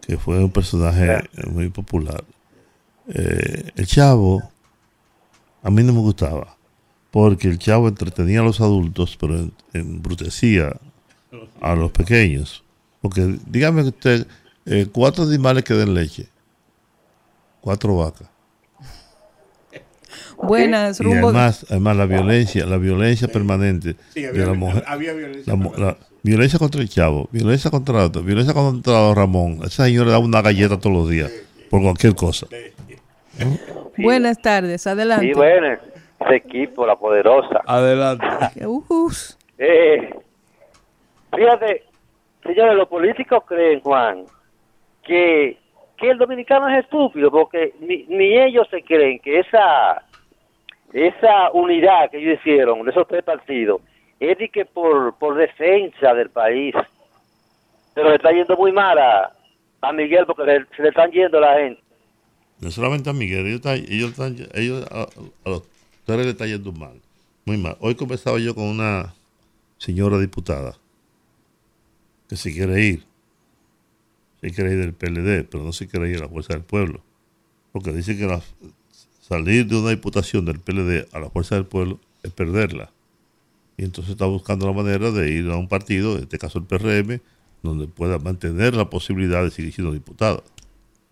que 0.00 0.16
fue 0.16 0.42
un 0.42 0.50
personaje 0.50 1.28
muy 1.46 1.68
popular. 1.68 2.24
Eh, 3.12 3.70
el 3.76 3.86
Chavo 3.86 4.42
a 5.62 5.70
mí 5.70 5.82
no 5.82 5.92
me 5.92 6.00
gustaba, 6.00 6.56
porque 7.10 7.48
el 7.48 7.58
Chavo 7.58 7.88
entretenía 7.88 8.40
a 8.40 8.44
los 8.44 8.60
adultos, 8.60 9.16
pero 9.20 9.48
embrutecía 9.72 10.76
a 11.60 11.74
los 11.74 11.90
pequeños. 11.92 12.62
Porque 13.02 13.36
dígame 13.46 13.82
usted, 13.82 14.26
eh, 14.66 14.86
cuatro 14.92 15.24
animales 15.24 15.64
que 15.64 15.74
den 15.74 15.94
leche, 15.94 16.28
cuatro 17.60 17.96
vacas. 17.96 18.28
Buenas, 20.42 21.00
Y 21.00 21.02
rumbo. 21.04 21.28
además, 21.28 21.66
además 21.68 21.96
la 21.96 22.06
violencia, 22.06 22.64
la 22.66 22.78
violencia 22.78 23.28
permanente 23.28 23.96
Sí, 24.14 24.22
de 24.22 24.28
había- 24.28 24.46
la 24.46 24.54
mujer. 24.54 24.84
había 24.86 25.12
violencia 25.12 25.52
la 25.52 25.56
mu- 25.56 25.72
la- 25.76 25.98
violencia 26.22 26.58
contra 26.58 26.80
el 26.80 26.88
chavo, 26.88 27.28
violencia 27.30 27.70
contra 27.70 28.04
otro, 28.06 28.22
violencia 28.22 28.54
contra 28.54 29.14
Ramón. 29.14 29.60
Esa 29.64 29.84
señora 29.84 30.12
da 30.12 30.18
una 30.18 30.40
galleta 30.40 30.78
todos 30.78 30.96
los 30.96 31.10
días 31.10 31.30
por 31.68 31.82
cualquier 31.82 32.14
cosa. 32.14 32.46
Buenas 33.96 34.40
tardes, 34.40 34.86
adelante. 34.86 35.26
Sí, 35.26 35.32
bueno, 35.34 35.66
ese 36.20 36.34
equipo, 36.36 36.86
la 36.86 36.96
poderosa. 36.96 37.60
Adelante. 37.66 38.26
Ujus. 38.66 39.38
Eh, 39.58 40.14
fíjate, 41.34 41.84
señores, 42.42 42.74
los 42.74 42.88
políticos 42.88 43.44
creen, 43.46 43.80
Juan, 43.80 44.24
que, 45.02 45.58
que 45.96 46.10
el 46.10 46.18
dominicano 46.18 46.68
es 46.68 46.84
estúpido, 46.84 47.30
porque 47.30 47.74
ni, 47.80 48.04
ni 48.08 48.38
ellos 48.38 48.66
se 48.70 48.82
creen 48.82 49.18
que 49.20 49.40
esa 49.40 50.02
esa 50.92 51.52
unidad 51.52 52.10
que 52.10 52.18
ellos 52.18 52.40
hicieron, 52.40 52.82
de 52.84 52.90
esos 52.90 53.06
tres 53.06 53.22
partidos, 53.22 53.80
es 54.18 54.36
de 54.38 54.48
que 54.48 54.64
por, 54.64 55.14
por 55.18 55.36
defensa 55.36 56.12
del 56.14 56.30
país. 56.30 56.74
Pero 57.94 58.08
le 58.10 58.16
está 58.16 58.32
yendo 58.32 58.56
muy 58.56 58.72
mal 58.72 58.98
a, 58.98 59.32
a 59.82 59.92
Miguel 59.92 60.26
porque 60.26 60.42
le- 60.44 60.66
se 60.76 60.82
le 60.82 60.88
están 60.88 61.10
yendo 61.12 61.38
la 61.38 61.54
gente. 61.58 61.80
No 62.60 62.70
solamente 62.70 63.08
a 63.10 63.12
Miguel, 63.12 63.46
ellos, 63.46 63.56
están- 63.56 63.84
ellos, 63.88 64.10
están- 64.10 64.36
ellos 64.54 64.86
a, 64.90 65.08
los 65.44 65.62
tres 66.04 66.24
le 66.26 66.30
está 66.32 66.46
yendo 66.46 66.72
mal, 66.72 67.00
muy 67.46 67.56
mal. 67.56 67.76
Hoy 67.80 67.94
conversaba 67.94 68.38
yo 68.38 68.54
con 68.54 68.64
una 68.64 69.14
señora 69.78 70.18
diputada 70.18 70.76
que 72.28 72.36
se 72.36 72.52
quiere 72.52 72.84
ir, 72.84 73.04
se 74.40 74.50
quiere 74.52 74.72
ir 74.72 74.78
del 74.78 74.92
PLD, 74.94 75.44
pero 75.44 75.64
no 75.64 75.72
se 75.72 75.88
quiere 75.88 76.10
ir 76.10 76.18
a 76.18 76.20
la 76.22 76.28
Fuerza 76.28 76.52
del 76.52 76.62
Pueblo, 76.62 77.02
porque 77.72 77.92
dice 77.92 78.16
que 78.16 78.40
salir 79.20 79.66
de 79.66 79.76
una 79.76 79.90
diputación 79.90 80.44
del 80.44 80.60
PLD 80.60 81.08
a 81.12 81.18
la 81.20 81.30
Fuerza 81.30 81.54
del 81.54 81.66
Pueblo 81.66 81.98
es 82.22 82.32
perderla. 82.32 82.92
Y 83.76 83.84
entonces 83.84 84.12
está 84.12 84.26
buscando 84.26 84.66
la 84.66 84.72
manera 84.74 85.10
de 85.10 85.30
ir 85.30 85.48
a 85.50 85.56
un 85.56 85.66
partido, 85.68 86.16
en 86.16 86.24
este 86.24 86.38
caso 86.38 86.58
el 86.58 86.64
PRM, 86.66 87.20
donde 87.62 87.88
pueda 87.88 88.18
mantener 88.18 88.74
la 88.74 88.90
posibilidad 88.90 89.42
de 89.42 89.50
seguir 89.50 89.72
siendo 89.72 89.92
diputada. 89.92 90.42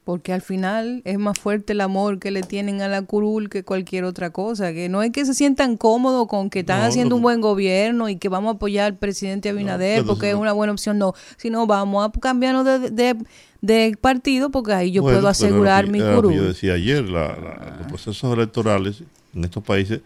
Porque 0.08 0.32
al 0.32 0.40
final 0.40 1.02
es 1.04 1.18
más 1.18 1.38
fuerte 1.38 1.74
el 1.74 1.82
amor 1.82 2.18
que 2.18 2.30
le 2.30 2.40
tienen 2.40 2.80
a 2.80 2.88
la 2.88 3.02
curul 3.02 3.50
que 3.50 3.62
cualquier 3.62 4.04
otra 4.04 4.30
cosa. 4.30 4.72
Que 4.72 4.88
no 4.88 5.02
es 5.02 5.12
que 5.12 5.26
se 5.26 5.34
sientan 5.34 5.76
cómodos 5.76 6.26
con 6.28 6.48
que 6.48 6.60
están 6.60 6.80
No, 6.80 6.86
haciendo 6.86 7.10
no. 7.10 7.16
un 7.16 7.22
buen 7.24 7.42
gobierno 7.42 8.08
y 8.08 8.16
que 8.16 8.30
vamos 8.30 8.54
a 8.54 8.56
apoyar 8.56 8.86
al 8.86 8.96
presidente 8.96 9.50
Abinader 9.50 10.06
porque 10.06 10.30
es 10.30 10.34
una 10.34 10.54
buena 10.54 10.72
opción. 10.72 10.96
No, 10.96 11.12
sino 11.36 11.66
vamos 11.66 12.08
a 12.08 12.10
cambiarnos 12.20 12.64
de, 12.64 12.88
de, 12.88 13.16
de 13.60 13.98
partido 14.00 14.50
porque 14.50 14.72
ahí 14.72 14.92
yo 14.92 15.02
Bueno, 15.02 15.18
puedo 15.18 15.28
asegurar 15.28 15.84
que- 15.84 15.90
mi 15.90 16.00
curul. 16.00 16.32
Yo 16.32 16.44
decía 16.44 16.72
ayer, 16.72 17.04
la- 17.04 17.36
la- 17.36 17.76
los 17.80 17.88
procesos 17.88 18.32
electorales 18.32 19.02
en 19.34 19.44
estos 19.44 19.62
países, 19.62 20.00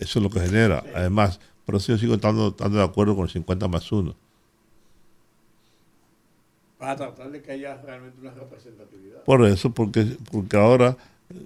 eso 0.00 0.18
es 0.18 0.22
lo 0.22 0.30
que 0.30 0.40
genera. 0.40 0.82
Además, 0.94 1.40
por 1.66 1.74
eso 1.74 1.92
yo 1.92 1.98
sigo 1.98 2.14
estando, 2.14 2.48
estando 2.48 2.78
de 2.78 2.84
acuerdo 2.84 3.14
con 3.14 3.24
el 3.26 3.30
50 3.30 3.68
más 3.68 3.92
1. 3.92 4.14
Para 6.82 6.96
tratar 6.96 7.30
de 7.30 7.40
que 7.40 7.52
haya 7.52 7.80
realmente 7.80 8.20
una 8.20 8.32
representatividad. 8.32 9.22
Por 9.24 9.44
eso, 9.46 9.70
porque, 9.70 10.04
porque 10.32 10.56
ahora 10.56 10.96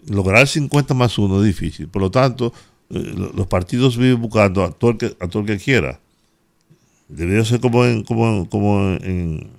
lograr 0.09 0.49
50 0.49 0.95
más 0.95 1.19
1 1.19 1.41
es 1.41 1.47
difícil. 1.47 1.89
Por 1.89 2.01
lo 2.03 2.11
tanto, 2.11 2.53
eh, 2.91 3.13
lo- 3.17 3.33
los 3.33 3.47
partidos 3.47 3.97
viven 3.99 4.21
buscando 4.21 4.65
a 4.65 4.71
todo 4.73 4.93
el 4.93 4.97
que, 4.97 5.17
a 5.21 5.29
todo 5.29 5.41
el 5.43 5.47
que 5.47 5.59
quiera. 5.59 6.01
Debería 7.09 7.45
ser 7.45 7.61
como 7.61 7.85
en, 7.85 8.03
como 8.03 8.49
como 8.49 8.81
en, 8.95 9.51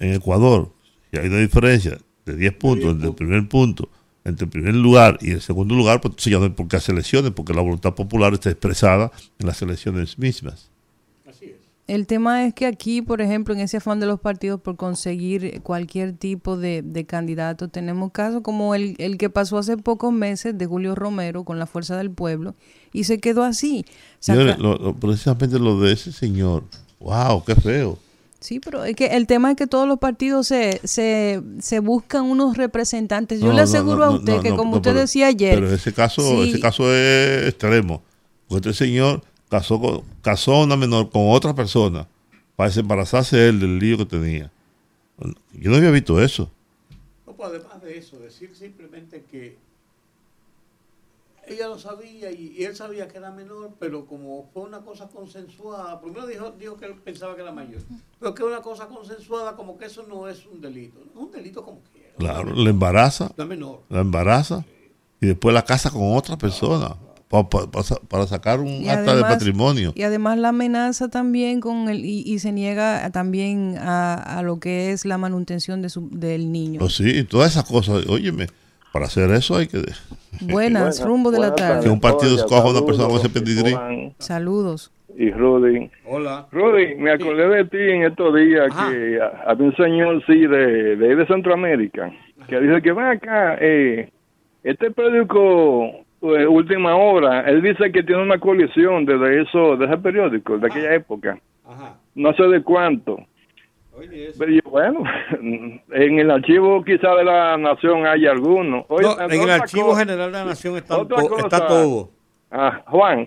en 0.00 0.12
Ecuador. 0.14 0.70
Si 1.10 1.18
hay 1.18 1.26
una 1.26 1.38
diferencia 1.38 1.98
de 2.24 2.36
10 2.36 2.54
puntos 2.54 2.92
entre 2.92 3.08
el 3.08 3.14
primer 3.14 3.48
punto, 3.48 3.88
entre 4.24 4.44
el 4.44 4.50
primer 4.50 4.74
lugar 4.74 5.18
y 5.20 5.32
el 5.32 5.40
segundo 5.40 5.74
lugar, 5.74 6.00
pues 6.00 6.12
entonces 6.12 6.30
ya 6.32 6.38
no 6.38 6.44
hay 6.44 6.50
por 6.50 6.68
qué 6.68 6.76
hacer 6.76 6.94
elecciones, 6.94 7.32
porque 7.32 7.52
la 7.54 7.60
voluntad 7.60 7.94
popular 7.94 8.32
está 8.32 8.50
expresada 8.50 9.10
en 9.38 9.46
las 9.46 9.60
elecciones 9.62 10.18
mismas. 10.18 10.70
El 11.88 12.06
tema 12.06 12.46
es 12.46 12.54
que 12.54 12.66
aquí, 12.66 13.02
por 13.02 13.20
ejemplo, 13.20 13.52
en 13.54 13.60
ese 13.60 13.78
afán 13.78 13.98
de 13.98 14.06
los 14.06 14.20
partidos 14.20 14.60
por 14.60 14.76
conseguir 14.76 15.60
cualquier 15.62 16.12
tipo 16.12 16.56
de, 16.56 16.80
de 16.82 17.04
candidato, 17.06 17.68
tenemos 17.68 18.12
casos 18.12 18.42
como 18.42 18.74
el, 18.76 18.94
el 18.98 19.18
que 19.18 19.28
pasó 19.30 19.58
hace 19.58 19.76
pocos 19.76 20.12
meses 20.12 20.56
de 20.56 20.64
Julio 20.66 20.94
Romero 20.94 21.42
con 21.44 21.58
la 21.58 21.66
Fuerza 21.66 21.96
del 21.96 22.10
Pueblo 22.12 22.54
y 22.92 23.04
se 23.04 23.18
quedó 23.18 23.42
así. 23.42 23.84
Señores, 24.20 24.58
lo- 24.58 24.76
lo- 24.78 24.94
precisamente 24.94 25.58
lo 25.58 25.80
de 25.80 25.92
ese 25.92 26.12
señor, 26.12 26.64
wow, 27.00 27.42
qué 27.44 27.56
feo. 27.56 27.98
Sí, 28.38 28.58
pero 28.60 28.84
es 28.84 28.94
que 28.96 29.06
el 29.06 29.26
tema 29.26 29.50
es 29.50 29.56
que 29.56 29.66
todos 29.66 29.86
los 29.86 29.98
partidos 29.98 30.46
se, 30.46 30.80
se, 30.84 31.42
se 31.60 31.80
buscan 31.80 32.24
unos 32.24 32.56
representantes. 32.56 33.40
Yo 33.40 33.48
No, 33.48 33.52
le 33.54 33.62
aseguro 33.62 33.98
no, 33.98 34.04
a 34.04 34.10
usted 34.10 34.40
que 34.40 34.50
como 34.54 34.76
usted 34.76 34.90
pero- 34.90 35.00
decía 35.00 35.26
ayer, 35.26 35.54
Pero 35.56 35.72
ese 35.72 35.92
caso, 35.92 36.22
sí, 36.22 36.50
ese 36.50 36.60
caso 36.60 36.92
es 36.94 37.48
extremo. 37.48 38.02
Porque 38.48 38.70
este 38.70 38.84
señor 38.84 39.22
casó, 39.52 39.78
con- 39.78 40.02
casó 40.22 40.54
a 40.54 40.64
una 40.64 40.76
menor 40.78 41.10
con 41.10 41.22
otra 41.30 41.54
persona 41.54 42.08
para 42.56 42.70
desembarazarse 42.70 43.48
él 43.50 43.60
del 43.60 43.78
lío 43.78 43.98
que 43.98 44.06
tenía. 44.06 44.50
Yo 45.52 45.70
no 45.70 45.76
había 45.76 45.90
visto 45.90 46.20
eso. 46.22 46.50
No, 47.26 47.34
pues 47.34 47.50
además 47.50 47.82
de 47.82 47.98
eso, 47.98 48.18
decir 48.18 48.56
simplemente 48.56 49.24
que 49.30 49.58
ella 51.46 51.68
lo 51.68 51.78
sabía 51.78 52.30
y, 52.30 52.54
y 52.56 52.64
él 52.64 52.74
sabía 52.74 53.08
que 53.08 53.18
era 53.18 53.30
menor, 53.30 53.72
pero 53.78 54.06
como 54.06 54.48
fue 54.54 54.62
una 54.62 54.80
cosa 54.80 55.08
consensuada, 55.08 56.00
primero 56.00 56.26
dijo, 56.26 56.50
dijo 56.52 56.76
que 56.78 56.86
él 56.86 56.94
pensaba 56.94 57.34
que 57.34 57.42
era 57.42 57.52
mayor, 57.52 57.82
pero 58.18 58.34
que 58.34 58.42
una 58.44 58.62
cosa 58.62 58.86
consensuada, 58.86 59.54
como 59.54 59.76
que 59.76 59.84
eso 59.86 60.04
no 60.08 60.28
es 60.28 60.46
un 60.46 60.60
delito, 60.62 60.98
no 61.14 61.20
es 61.20 61.26
un 61.26 61.32
delito 61.32 61.62
como 61.62 61.80
quiera. 61.92 62.14
Claro, 62.16 62.54
la 62.54 62.70
embaraza. 62.70 63.30
La 63.36 63.44
menor. 63.44 63.82
La 63.90 64.00
embaraza. 64.00 64.64
Y 65.20 65.26
después 65.26 65.52
la 65.54 65.64
casa 65.64 65.90
con 65.90 66.16
otra 66.16 66.36
persona. 66.38 66.96
Pa- 67.32 67.66
para 68.08 68.26
sacar 68.26 68.60
un 68.60 68.68
Y 68.68 68.88
acta 68.88 69.02
de 69.04 69.10
además- 69.12 69.32
patrimonio. 69.34 69.92
Y 69.94 70.02
además 70.02 70.38
la 70.38 70.48
amenaza 70.50 71.08
también 71.08 71.60
con 71.60 71.88
el 71.88 72.04
y, 72.04 72.22
y 72.26 72.38
se 72.40 72.52
niega 72.52 73.08
también 73.10 73.76
a, 73.78 74.14
a 74.14 74.42
lo 74.42 74.60
que 74.60 74.92
es 74.92 75.04
la 75.06 75.16
manutención 75.18 75.80
de 75.82 75.88
su, 75.88 76.08
del 76.10 76.52
niño. 76.52 76.78
Pues 76.80 76.94
sí, 76.96 77.24
todas 77.24 77.52
esas 77.52 77.64
cosas. 77.64 78.06
Óyeme, 78.06 78.46
para 78.92 79.06
hacer 79.06 79.30
eso 79.32 79.56
hay 79.56 79.66
que. 79.66 79.82
Buenas, 80.42 81.02
rumbo 81.04 81.30
de 81.30 81.40
la 81.40 81.54
tarde. 81.54 81.84
Que 81.84 81.90
un 81.90 82.00
partido 82.00 82.34
escoja 82.36 82.68
a 82.68 82.70
una 82.70 82.84
persona 82.84 83.08
con 83.08 83.16
ese 83.18 83.28
pedigrí. 83.28 83.74
Saludos. 84.18 84.90
y 85.16 85.30
Rudy. 85.30 85.90
Hola. 86.06 86.46
Rudy, 86.52 86.94
me 86.96 87.12
acordé 87.12 87.46
de 87.48 87.64
ti 87.66 87.76
en 87.78 88.04
estos 88.04 88.34
días 88.34 88.66
que 88.74 89.18
había 89.46 89.66
un 89.66 89.76
señor, 89.76 90.22
sí, 90.26 90.46
de, 90.46 90.96
de, 90.96 91.10
ahí 91.10 91.14
de 91.16 91.26
Centroamérica, 91.26 92.10
que 92.48 92.58
dice 92.60 92.80
que 92.82 92.92
va 92.92 93.10
acá, 93.10 93.56
eh, 93.60 94.10
este 94.64 94.90
periódico 94.90 96.04
eh, 96.22 96.46
Última 96.46 96.94
Hora, 96.96 97.40
él 97.48 97.62
dice 97.62 97.90
que 97.92 98.02
tiene 98.02 98.22
una 98.22 98.38
colección 98.38 99.04
de, 99.04 99.18
de 99.18 99.42
eso, 99.42 99.76
de 99.76 99.86
ese 99.86 99.96
periódico, 99.98 100.56
de 100.58 100.66
aquella 100.66 100.94
época. 100.94 101.38
No 102.14 102.32
sé 102.34 102.42
de 102.44 102.62
cuánto. 102.62 103.18
Pero 104.38 104.50
yo, 104.52 104.60
bueno, 104.70 105.02
en 105.92 106.18
el 106.18 106.30
archivo 106.30 106.82
quizá 106.84 107.14
de 107.14 107.24
la 107.24 107.56
nación 107.58 108.06
hay 108.06 108.26
alguno. 108.26 108.84
Oye, 108.88 109.06
No, 109.06 109.20
en 109.22 109.40
el 109.42 109.50
Archivo 109.50 109.88
cosa- 109.88 110.00
General 110.00 110.32
de 110.32 110.38
la 110.38 110.44
Nación 110.46 110.76
está, 110.76 110.98
otra 110.98 111.18
to- 111.18 111.28
cosa, 111.28 111.42
está 111.44 111.66
todo. 111.66 112.08
Ah, 112.50 112.82
Juan, 112.86 113.26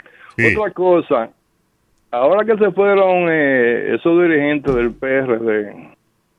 otra 0.58 0.72
cosa. 0.72 1.30
Ahora 2.12 2.46
que 2.46 2.58
se 2.58 2.72
fueron 2.72 3.28
eh, 3.30 3.96
esos 3.96 4.22
dirigentes 4.22 4.74
del 4.74 4.92
PRD, 4.94 5.96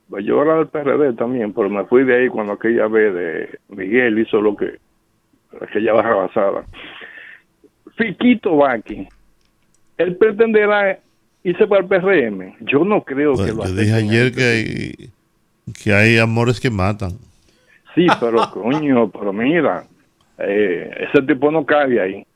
pues 0.09 0.25
yo 0.25 0.43
era 0.43 0.57
del 0.57 0.69
PRD 0.69 1.13
también, 1.15 1.53
pero 1.53 1.69
me 1.69 1.85
fui 1.85 2.05
de 2.05 2.17
ahí 2.17 2.29
cuando 2.29 2.55
aquella 2.55 2.87
vez 2.89 3.15
de 3.15 3.59
Miguel 3.69 4.19
hizo 4.19 4.41
lo 4.41 4.57
que 4.57 4.79
aquella 5.61 5.93
baja 5.93 6.15
basada. 6.15 6.65
Fiquito 7.97 8.57
Vaki, 8.57 9.09
él 9.99 10.17
pretenderá 10.17 10.99
irse 11.43 11.67
para 11.67 11.83
el 11.83 11.89
PRM. 11.89 12.57
Yo 12.61 12.85
no 12.85 13.03
creo 13.03 13.35
que 13.35 13.53
lo 13.53 13.65
Yo 13.65 13.75
dije 13.75 13.95
ayer 13.95 14.33
que 14.33 14.45
hay, 14.45 15.11
que 15.83 15.93
hay 15.93 16.19
amores 16.19 16.61
que 16.61 16.71
matan. 16.71 17.13
Sí, 17.95 18.07
pero 18.21 18.51
coño, 18.51 19.09
pero 19.11 19.33
mira, 19.33 19.85
eh, 20.39 21.09
ese 21.09 21.23
tipo 21.23 21.51
no 21.51 21.65
cabe 21.65 22.01
ahí. 22.01 22.27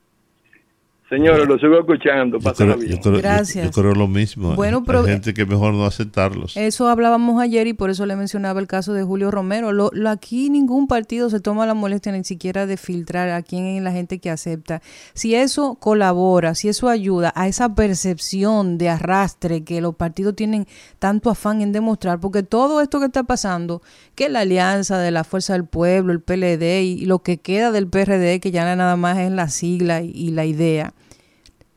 Señores, 1.10 1.48
lo 1.48 1.58
sigo 1.58 1.76
escuchando. 1.80 2.38
Yo 2.38 2.44
Pásenla 2.44 2.74
creo, 2.76 2.86
bien. 2.86 2.96
yo 2.96 3.02
creo- 3.02 3.14
yo- 3.16 3.20
Gracias. 3.20 3.64
yo 3.64 3.70
creo 3.72 3.94
lo 3.94 4.06
mismo. 4.06 4.54
Bueno, 4.54 4.78
Hay 4.78 4.84
pero- 4.86 5.04
gente 5.04 5.34
que 5.34 5.44
mejor 5.44 5.74
no 5.74 5.84
aceptarlos. 5.84 6.56
Eso 6.56 6.88
hablábamos 6.88 7.42
ayer 7.42 7.66
y 7.66 7.72
por 7.72 7.90
eso 7.90 8.06
le 8.06 8.14
mencionaba 8.14 8.60
el 8.60 8.68
caso 8.68 8.92
de 8.92 9.02
Julio 9.02 9.32
Romero. 9.32 9.72
Lo, 9.72 9.90
lo- 9.92 10.08
aquí 10.08 10.50
ningún 10.50 10.86
partido 10.86 11.28
se 11.28 11.40
toma 11.40 11.66
la 11.66 11.74
molestia 11.74 12.12
ni 12.12 12.22
siquiera 12.22 12.64
de 12.66 12.76
filtrar 12.76 13.28
a 13.30 13.42
quién 13.42 13.64
es 13.66 13.82
la 13.82 13.90
gente 13.90 14.20
que 14.20 14.30
acepta. 14.30 14.82
Si 15.12 15.34
eso 15.34 15.74
colabora, 15.80 16.54
si 16.54 16.68
eso 16.68 16.88
ayuda 16.88 17.32
a 17.34 17.48
esa 17.48 17.74
percepción 17.74 18.78
de 18.78 18.88
arrastre 18.90 19.64
que 19.64 19.80
los 19.80 19.96
partidos 19.96 20.36
tienen 20.36 20.68
tanto 21.00 21.28
afán 21.28 21.60
en 21.60 21.72
demostrar, 21.72 22.20
porque 22.20 22.44
todo 22.44 22.80
esto 22.80 23.00
que 23.00 23.06
está 23.06 23.24
pasando, 23.24 23.82
que 24.14 24.28
la 24.28 24.40
alianza 24.40 24.98
de 24.98 25.10
la 25.10 25.24
Fuerza 25.24 25.54
del 25.54 25.64
Pueblo, 25.64 26.12
el 26.12 26.20
PLD 26.20 26.82
y, 26.84 27.04
lo 27.06 27.18
que 27.18 27.38
queda 27.38 27.72
del 27.72 27.88
PRD, 27.88 28.38
que 28.38 28.52
ya 28.52 28.76
nada 28.76 28.94
más 28.94 29.18
es 29.18 29.32
la 29.32 29.48
sigla 29.48 30.02
y- 30.02 30.10
y 30.14 30.30
la 30.30 30.44
idea 30.44 30.94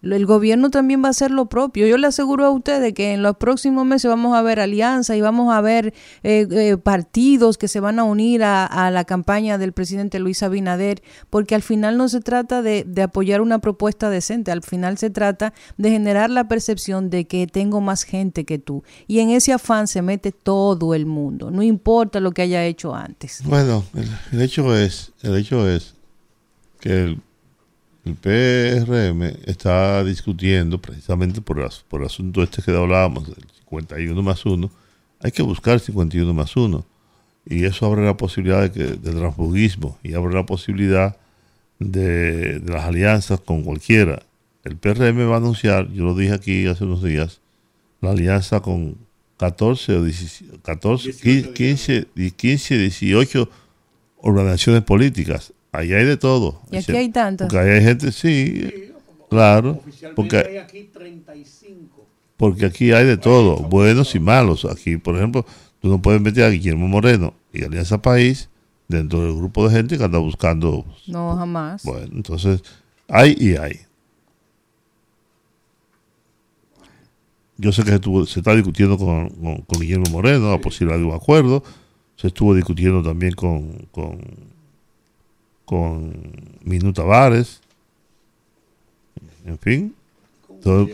el 0.04 0.26
gobierno 0.26 0.70
también 0.70 1.02
va 1.02 1.08
a 1.08 1.12
hacer 1.12 1.32
lo 1.32 1.46
propio. 1.46 1.88
Yo 1.88 1.98
le 1.98 2.08
aseguro 2.08 2.46
a 2.46 2.50
ustedes 2.50 2.94
que 2.94 3.14
en 3.14 3.24
los 3.24 3.38
próximos 3.38 3.86
meses 3.86 4.10
vamos 4.10 4.36
a 4.36 4.42
ver 4.42 4.60
alianzas 4.60 5.16
y 5.16 5.22
vamos 5.22 5.54
a 5.54 5.62
ver 5.62 5.94
eh, 6.24 6.46
eh, 6.52 6.78
partidos 6.78 7.58
que 7.58 7.70
se 7.70 7.80
van 7.80 8.00
a 8.00 8.04
unir 8.04 8.44
a, 8.44 8.92
la 8.92 9.06
campaña 9.06 9.58
del 9.58 9.72
presidente 9.72 10.20
Luis 10.20 10.44
Abinader, 10.44 11.02
porque 11.30 11.56
al 11.56 11.62
final 11.62 11.98
no 11.98 12.10
se 12.10 12.20
trata 12.20 12.62
de, 12.62 12.84
de 12.86 13.02
apoyar 13.02 13.40
una 13.42 13.60
propuesta 13.60 14.10
decente, 14.10 14.52
al 14.52 14.62
final 14.62 14.98
se 14.98 15.10
trata 15.10 15.54
de 15.78 15.90
generar 15.90 16.30
la 16.30 16.48
percepción 16.48 17.10
de 17.10 17.26
que 17.26 17.48
tengo 17.48 17.80
más 17.80 18.04
gente 18.04 18.44
que 18.44 18.60
tú. 18.60 18.84
Y 19.08 19.20
en 19.20 19.30
ese 19.30 19.54
afán 19.54 19.88
se 19.88 20.02
mete 20.02 20.32
todo 20.32 20.94
el 20.94 21.06
mundo, 21.06 21.50
no 21.50 21.64
importa 21.64 22.20
lo 22.20 22.32
que 22.32 22.42
haya 22.42 22.66
hecho 22.66 22.94
antes. 22.94 23.42
Bueno, 23.46 23.86
el, 23.96 24.10
el 24.34 24.42
hecho 24.42 24.76
es, 24.76 25.14
el 25.22 25.38
hecho 25.38 25.68
es 25.70 25.96
que 26.82 27.04
el, 27.04 27.22
el 28.06 28.16
PRM 28.16 29.24
está 29.46 30.04
discutiendo 30.04 30.82
precisamente 30.82 31.42
por, 31.42 31.60
las- 31.60 31.80
por 31.88 32.02
el 32.02 32.08
asunto 32.08 32.44
este 32.44 32.62
que 32.62 32.72
hablábamos, 32.76 33.28
del 33.28 33.46
51 33.70 34.22
más 34.22 34.46
1, 34.46 34.70
hay 35.22 35.32
que 35.32 35.42
buscar 35.44 35.80
51 35.80 36.34
más 36.34 36.56
1. 36.56 36.86
Y 37.46 37.66
eso 37.66 37.86
abre 37.86 38.06
la 38.06 38.16
posibilidad 38.16 38.62
de, 38.62 38.72
que, 38.72 38.84
de 38.84 39.12
transfugismo 39.12 39.98
y 40.04 40.14
abre 40.14 40.34
la 40.34 40.46
posibilidad 40.46 41.18
de, 41.80 42.60
de 42.60 42.74
las 42.74 42.84
alianzas 42.86 43.40
con 43.42 43.64
cualquiera. 43.64 44.24
El 44.64 44.78
PRM 44.78 45.30
va 45.30 45.36
a 45.36 45.38
anunciar, 45.38 45.90
yo 45.92 46.06
lo 46.06 46.16
dije 46.16 46.34
aquí 46.34 46.68
hace 46.68 46.86
unos 46.86 47.04
días, 47.04 47.42
la 48.02 48.12
alianza 48.12 48.62
con 48.62 48.98
14 49.38 49.94
o 49.98 50.04
17, 50.06 50.60
14, 50.64 51.12
15, 51.54 52.08
15, 52.36 52.78
18 52.78 53.50
organizaciones 54.22 54.84
políticas. 54.84 55.52
Ahí 55.74 55.92
hay 55.92 56.06
de 56.06 56.16
todo. 56.18 56.62
Y 56.72 56.78
aquí 56.78 56.92
hay 56.94 57.10
tantas. 57.10 57.48
Porque 57.50 57.60
ahí 57.60 57.78
hay 57.78 57.84
gente, 57.84 58.12
sí, 58.14 58.92
claro. 59.30 59.82
Porque, 60.16 60.38
hay 60.38 60.58
aquí 60.58 60.84
35. 60.94 62.06
porque 62.38 62.66
aquí 62.66 62.92
hay 62.94 63.06
de 63.06 63.18
todo, 63.18 63.58
buenos 63.58 64.14
y 64.16 64.20
malos. 64.20 64.66
Aquí, 64.66 64.98
por 64.98 65.16
ejemplo, 65.18 65.46
tú 65.82 65.90
no 65.90 66.02
puedes 66.02 66.22
meter 66.22 66.44
a 66.46 66.50
Guillermo 66.50 66.88
Moreno 66.88 67.34
y 67.52 67.64
Alianza 67.66 68.02
País 68.02 68.50
dentro 68.88 69.22
del 69.24 69.36
grupo 69.36 69.68
de 69.68 69.76
gente 69.76 69.98
que 69.98 70.04
anda 70.04 70.20
buscando. 70.20 70.86
No, 71.08 71.36
jamás. 71.36 71.84
Bueno, 71.84 72.08
entonces, 72.14 72.62
hay 73.10 73.36
y 73.40 73.56
hay. 73.56 73.80
Yo 77.58 77.72
sé 77.72 77.84
que 77.84 77.90
se, 77.90 77.96
estuvo- 77.96 78.26
se 78.26 78.40
está 78.40 78.54
discutiendo 78.56 78.98
con, 78.98 79.30
con- 79.30 79.62
con 79.62 79.80
Guillermo 79.80 80.06
Moreno 80.12 80.52
la 80.52 80.60
posibilidad 80.60 81.00
de 81.00 81.06
un 81.06 81.14
acuerdo. 81.14 81.64
Se 82.16 82.28
estuvo 82.28 82.54
discutiendo 82.56 83.02
también 83.04 83.34
con, 83.34 83.88
con, 83.92 84.20
con 85.74 86.14
Minuta 86.64 87.02
Tavares. 87.02 87.60
En 89.44 89.58
fin. 89.58 89.96
Todo, 90.62 90.88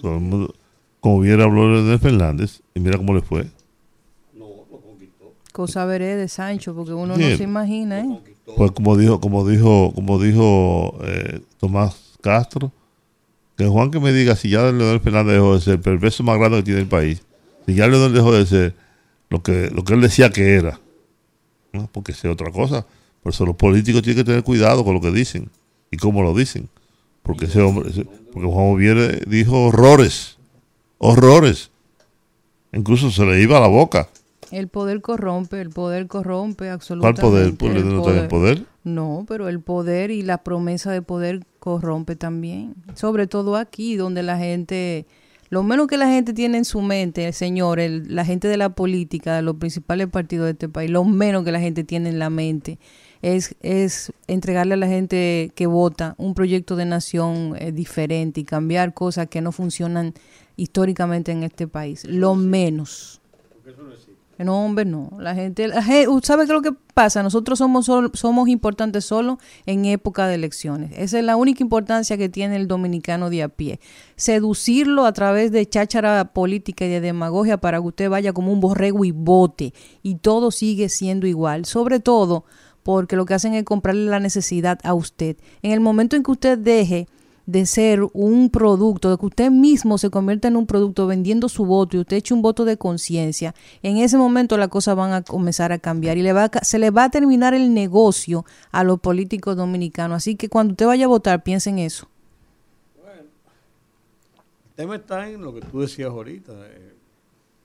todo 0.00 0.14
el 0.14 0.20
mundo, 0.20 0.54
como 1.00 1.16
hubiera 1.16 1.44
habló 1.44 1.84
de 1.84 1.98
Fernández 1.98 2.60
y 2.74 2.80
mira 2.80 2.96
cómo 2.96 3.12
le 3.12 3.22
fue. 3.22 3.46
Cosa 5.52 5.84
veré 5.84 6.16
de 6.16 6.28
Sancho, 6.28 6.74
porque 6.74 6.94
uno 6.94 7.16
Bien. 7.16 7.32
no 7.32 7.36
se 7.36 7.42
imagina, 7.42 8.00
¿eh? 8.00 8.20
Pues 8.56 8.70
como 8.70 8.96
dijo, 8.96 9.20
como 9.20 9.46
dijo, 9.46 9.92
como 9.94 10.18
dijo 10.18 10.96
eh, 11.02 11.40
Tomás 11.58 12.16
Castro, 12.22 12.72
que 13.56 13.66
Juan 13.66 13.90
que 13.90 14.00
me 14.00 14.12
diga 14.12 14.36
si 14.36 14.48
ya 14.48 14.62
Leonel 14.62 15.00
Fernández 15.00 15.34
dejó 15.34 15.54
de 15.54 15.60
ser 15.60 15.74
el 15.74 15.80
perverso 15.80 16.22
más 16.22 16.38
grande 16.38 16.58
que 16.58 16.62
tiene 16.62 16.80
el 16.80 16.88
país, 16.88 17.22
si 17.66 17.74
ya 17.74 17.86
Leonel 17.88 18.14
dejó 18.14 18.32
de 18.32 18.46
ser 18.46 18.74
lo 19.28 19.42
que, 19.42 19.70
lo 19.70 19.84
que 19.84 19.94
él 19.94 20.00
decía 20.00 20.30
que 20.30 20.54
era, 20.54 20.80
¿no? 21.72 21.88
porque 21.92 22.12
sea 22.12 22.30
otra 22.30 22.50
cosa. 22.50 22.86
Por 23.22 23.32
eso 23.32 23.46
los 23.46 23.56
políticos 23.56 24.02
tienen 24.02 24.22
que 24.24 24.28
tener 24.28 24.42
cuidado 24.42 24.84
con 24.84 24.94
lo 24.94 25.00
que 25.00 25.10
dicen 25.10 25.50
y 25.90 25.96
cómo 25.96 26.22
lo 26.22 26.34
dicen. 26.34 26.68
Porque 27.22 27.44
ese 27.46 27.60
hombre, 27.60 27.90
ese- 27.90 28.04
porque 28.32 28.48
Juan 28.48 28.72
Oviere 28.72 29.20
dijo 29.26 29.66
horrores, 29.66 30.38
horrores. 30.98 31.70
Incluso 32.72 33.10
se 33.10 33.24
le 33.24 33.40
iba 33.42 33.58
a 33.58 33.60
la 33.60 33.66
boca. 33.68 34.08
El 34.50 34.68
poder 34.68 35.00
corrompe, 35.00 35.60
el 35.60 35.70
poder 35.70 36.06
corrompe 36.08 36.64
¿Cuál 36.64 36.70
absolutamente. 36.74 37.22
poder? 37.22 37.54
¿Por 37.56 37.70
el 37.70 37.88
no 37.88 38.08
en 38.10 38.18
el 38.18 38.28
poder? 38.28 38.64
No, 38.84 39.24
pero 39.28 39.48
el 39.48 39.60
poder 39.60 40.10
y 40.10 40.22
la 40.22 40.38
promesa 40.42 40.90
de 40.90 41.00
poder 41.00 41.46
corrompe 41.58 42.16
también. 42.16 42.74
Sobre 42.94 43.26
todo 43.26 43.56
aquí, 43.56 43.96
donde 43.96 44.22
la 44.22 44.36
gente, 44.38 45.06
lo 45.48 45.62
menos 45.62 45.86
que 45.86 45.96
la 45.96 46.08
gente 46.08 46.34
tiene 46.34 46.58
en 46.58 46.64
su 46.66 46.82
mente, 46.82 47.32
señor, 47.32 47.78
el- 47.80 48.14
la 48.14 48.24
gente 48.26 48.48
de 48.48 48.56
la 48.58 48.70
política, 48.74 49.36
de 49.36 49.42
los 49.42 49.56
principales 49.56 50.08
partidos 50.08 50.46
de 50.46 50.52
este 50.52 50.68
país, 50.68 50.90
lo 50.90 51.04
menos 51.04 51.44
que 51.44 51.52
la 51.52 51.60
gente 51.60 51.84
tiene 51.84 52.10
en 52.10 52.18
la 52.18 52.28
mente 52.28 52.78
es, 53.22 53.54
es 53.62 54.12
entregarle 54.26 54.74
a 54.74 54.76
la 54.76 54.88
gente 54.88 55.52
que 55.54 55.66
vota 55.66 56.14
un 56.18 56.34
proyecto 56.34 56.76
de 56.76 56.84
nación 56.84 57.54
eh, 57.58 57.72
diferente 57.72 58.40
y 58.40 58.44
cambiar 58.44 58.92
cosas 58.94 59.28
que 59.28 59.40
no 59.40 59.52
funcionan 59.52 60.12
históricamente 60.56 61.32
en 61.32 61.42
este 61.44 61.66
país. 61.66 62.04
Lo 62.04 62.34
menos. 62.34 63.20
No, 64.38 64.64
hombre, 64.64 64.84
no. 64.84 65.10
La 65.20 65.34
gente, 65.36 65.68
la 65.68 65.82
gen- 65.84 66.08
¿sabe 66.22 66.42
qué 66.46 66.52
es 66.52 66.54
lo 66.54 66.62
que 66.62 66.72
pasa? 66.94 67.22
Nosotros 67.22 67.58
somos 67.60 67.86
sol- 67.86 68.10
somos 68.14 68.48
importantes 68.48 69.04
solo 69.04 69.38
en 69.66 69.84
época 69.84 70.26
de 70.26 70.34
elecciones. 70.34 70.90
Esa 70.96 71.18
es 71.20 71.24
la 71.24 71.36
única 71.36 71.62
importancia 71.62 72.16
que 72.16 72.28
tiene 72.28 72.56
el 72.56 72.66
dominicano 72.66 73.30
de 73.30 73.44
a 73.44 73.48
pie. 73.48 73.78
Seducirlo 74.16 75.04
a 75.04 75.12
través 75.12 75.52
de 75.52 75.68
cháchara 75.68 76.32
política 76.32 76.84
y 76.86 76.88
de 76.88 77.00
demagogia 77.00 77.58
para 77.58 77.78
que 77.78 77.86
usted 77.86 78.10
vaya 78.10 78.32
como 78.32 78.52
un 78.52 78.60
borrego 78.60 79.04
y 79.04 79.12
vote 79.12 79.74
y 80.02 80.16
todo 80.16 80.50
sigue 80.50 80.88
siendo 80.88 81.26
igual. 81.28 81.64
Sobre 81.64 82.00
todo 82.00 82.44
porque 82.82 83.16
lo 83.16 83.24
que 83.26 83.34
hacen 83.34 83.54
es 83.54 83.64
comprarle 83.64 84.10
la 84.10 84.20
necesidad 84.20 84.78
a 84.84 84.94
usted. 84.94 85.36
En 85.62 85.72
el 85.72 85.80
momento 85.80 86.16
en 86.16 86.22
que 86.22 86.30
usted 86.30 86.58
deje 86.58 87.08
de 87.46 87.66
ser 87.66 88.00
un 88.12 88.50
producto, 88.50 89.10
de 89.10 89.18
que 89.18 89.26
usted 89.26 89.50
mismo 89.50 89.98
se 89.98 90.10
convierta 90.10 90.48
en 90.48 90.56
un 90.56 90.66
producto 90.66 91.06
vendiendo 91.06 91.48
su 91.48 91.64
voto 91.64 91.96
y 91.96 92.00
usted 92.00 92.18
eche 92.18 92.34
un 92.34 92.42
voto 92.42 92.64
de 92.64 92.76
conciencia, 92.76 93.54
en 93.82 93.96
ese 93.96 94.16
momento 94.16 94.56
las 94.56 94.68
cosas 94.68 94.96
van 94.96 95.12
a 95.12 95.22
comenzar 95.22 95.72
a 95.72 95.78
cambiar 95.78 96.18
y 96.18 96.22
le 96.22 96.32
va 96.32 96.44
a 96.44 96.64
se 96.64 96.78
le 96.78 96.90
va 96.90 97.04
a 97.04 97.10
terminar 97.10 97.54
el 97.54 97.74
negocio 97.74 98.44
a 98.70 98.84
los 98.84 99.00
políticos 99.00 99.56
dominicanos. 99.56 100.18
Así 100.18 100.36
que 100.36 100.48
cuando 100.48 100.72
usted 100.72 100.86
vaya 100.86 101.06
a 101.06 101.08
votar, 101.08 101.42
piense 101.42 101.70
en 101.70 101.80
eso. 101.80 102.08
El 104.70 104.76
tema 104.76 104.96
está 104.96 105.28
en 105.28 105.42
lo 105.42 105.52
que 105.52 105.60
tú 105.60 105.80
decías 105.80 106.10
ahorita. 106.10 106.52
eh, 106.52 106.94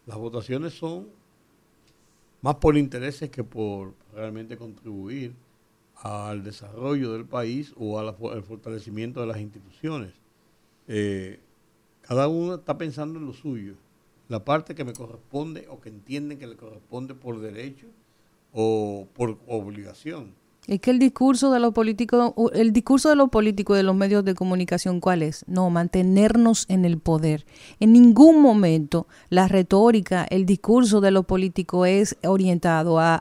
las 0.05 0.17
votaciones 0.17 0.73
son 0.73 1.07
más 2.41 2.55
por 2.55 2.77
intereses 2.77 3.29
que 3.29 3.43
por 3.43 3.93
realmente 4.17 4.57
contribuir 4.57 5.33
al 5.95 6.43
desarrollo 6.43 7.13
del 7.13 7.25
país 7.25 7.73
o 7.77 7.99
al 7.99 8.09
al 8.09 8.43
fortalecimiento 8.43 9.21
de 9.21 9.27
las 9.27 9.39
instituciones. 9.39 10.13
Eh, 10.87 11.39
cada 12.01 12.27
uno 12.27 12.55
está 12.55 12.77
pensando 12.77 13.19
en 13.19 13.25
lo 13.25 13.33
suyo, 13.33 13.75
la 14.27 14.43
parte 14.43 14.73
que 14.73 14.83
me 14.83 14.93
corresponde 14.93 15.67
o 15.69 15.79
que 15.79 15.89
entienden 15.89 16.39
que 16.39 16.47
le 16.47 16.55
corresponde 16.55 17.13
por 17.13 17.39
derecho 17.39 17.87
o 18.53 19.07
por 19.13 19.37
obligación. 19.47 20.33
Es 20.67 20.81
que 20.81 20.91
el 20.91 20.99
discurso 20.99 21.49
de 21.51 21.61
los 21.61 21.73
políticos, 21.73 22.33
el 22.53 22.73
discurso 22.73 23.07
de 23.07 23.15
los 23.15 23.29
políticos 23.29 23.77
de 23.77 23.83
los 23.83 23.95
medios 23.95 24.25
de 24.25 24.35
comunicación, 24.35 24.99
¿cuál 24.99 25.23
es? 25.23 25.45
No, 25.47 25.69
mantenernos 25.69 26.65
en 26.67 26.83
el 26.83 26.97
poder. 26.97 27.45
En 27.79 27.93
ningún 27.93 28.41
momento 28.41 29.07
la 29.29 29.47
retórica, 29.47 30.27
el 30.29 30.45
discurso 30.45 30.99
de 30.99 31.11
los 31.11 31.25
políticos 31.25 31.87
es 31.87 32.17
orientado 32.25 32.99
a, 32.99 33.15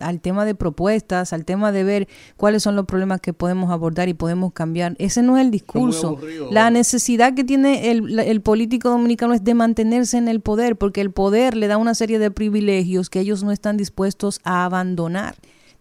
al 0.00 0.20
tema 0.20 0.46
de 0.46 0.54
propuestas, 0.54 1.34
al 1.34 1.44
tema 1.44 1.70
de 1.70 1.84
ver 1.84 2.08
cuáles 2.38 2.62
son 2.62 2.76
los 2.76 2.86
problemas 2.86 3.20
que 3.20 3.34
podemos 3.34 3.70
abordar 3.70 4.08
y 4.08 4.14
podemos 4.14 4.54
cambiar. 4.54 4.96
Ese 4.98 5.22
no 5.22 5.36
es 5.36 5.44
el 5.44 5.50
discurso. 5.50 6.18
La 6.50 6.70
necesidad 6.70 7.34
que 7.34 7.44
tiene 7.44 7.90
el, 7.90 8.18
el 8.18 8.40
político 8.40 8.88
dominicano 8.88 9.34
es 9.34 9.44
de 9.44 9.52
mantenerse 9.52 10.16
en 10.16 10.28
el 10.28 10.40
poder, 10.40 10.76
porque 10.76 11.02
el 11.02 11.10
poder 11.10 11.58
le 11.58 11.66
da 11.66 11.76
una 11.76 11.94
serie 11.94 12.18
de 12.18 12.30
privilegios 12.30 13.10
que 13.10 13.20
ellos 13.20 13.42
no 13.44 13.52
están 13.52 13.76
dispuestos 13.76 14.40
a 14.44 14.64
abandonar. 14.64 15.34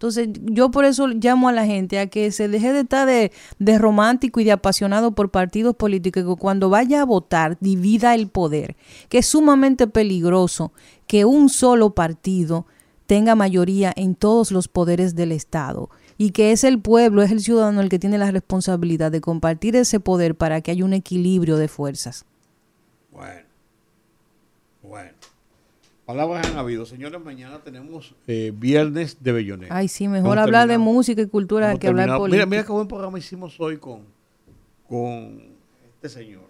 Entonces, 0.04 0.32
yo 0.42 0.70
por 0.70 0.84
eso 0.84 1.08
llamo 1.08 1.48
a 1.48 1.54
la 1.54 1.66
gente 1.66 1.98
a 1.98 2.08
que 2.08 2.30
se 2.34 2.50
deje 2.50 2.74
de 2.74 2.82
estar 2.82 3.08
de, 3.08 3.78
romántico 3.78 4.42
y 4.42 4.44
de 4.44 4.52
apasionado 4.52 5.16
por 5.16 5.32
partidos 5.32 5.78
políticos, 5.78 6.26
que 6.26 6.42
cuando 6.42 6.70
vaya 6.70 7.02
a 7.02 7.06
votar 7.06 7.58
divida 7.62 8.14
el 8.14 8.28
poder, 8.28 8.76
que 9.08 9.20
es 9.20 9.28
sumamente 9.28 9.88
peligroso 9.88 10.74
que 11.08 11.24
un 11.24 11.48
solo 11.48 11.92
partido 11.96 12.66
tenga 13.06 13.36
mayoría 13.36 13.94
en 13.96 14.16
todos 14.16 14.52
los 14.52 14.68
poderes 14.68 15.16
del 15.16 15.32
Estado 15.32 15.90
y 16.18 16.32
que 16.32 16.52
es 16.52 16.66
el 16.66 16.82
pueblo, 16.82 17.22
es 17.22 17.32
el 17.32 17.40
ciudadano 17.40 17.80
el 17.80 17.88
que 17.88 17.98
tiene 17.98 18.18
la 18.18 18.30
responsabilidad 18.30 19.10
de 19.10 19.22
compartir 19.22 19.78
ese 19.78 20.02
poder 20.02 20.36
para 20.36 20.60
que 20.60 20.72
haya 20.72 20.84
un 20.84 20.92
equilibrio 20.92 21.56
de 21.56 21.70
fuerzas. 21.70 22.26
Bueno, 23.10 23.48
bueno. 24.82 25.12
Palabras 26.14 26.46
han 26.46 26.60
habido. 26.60 26.86
Señores, 26.86 27.20
mañana 27.20 27.58
tenemos 27.64 28.14
eh, 28.28 28.54
Viernes 28.56 29.18
de 29.24 29.32
Bellonera. 29.32 29.76
Ay, 29.76 29.88
sí, 29.88 30.08
mejor 30.08 30.38
hablar 30.38 30.68
de 30.68 30.78
música 30.78 31.24
y 31.24 31.26
cultura 31.26 31.76
que 31.80 31.88
hablar 31.88 32.16
política. 32.20 32.46
Mira, 32.46 32.46
mira 32.46 32.64
qué 32.64 32.72
buen 32.72 32.88
programa 32.88 33.18
hicimos 33.18 33.60
hoy 33.60 33.78
con, 33.78 34.02
con 34.88 35.42
este 35.96 36.10
señor. 36.10 36.44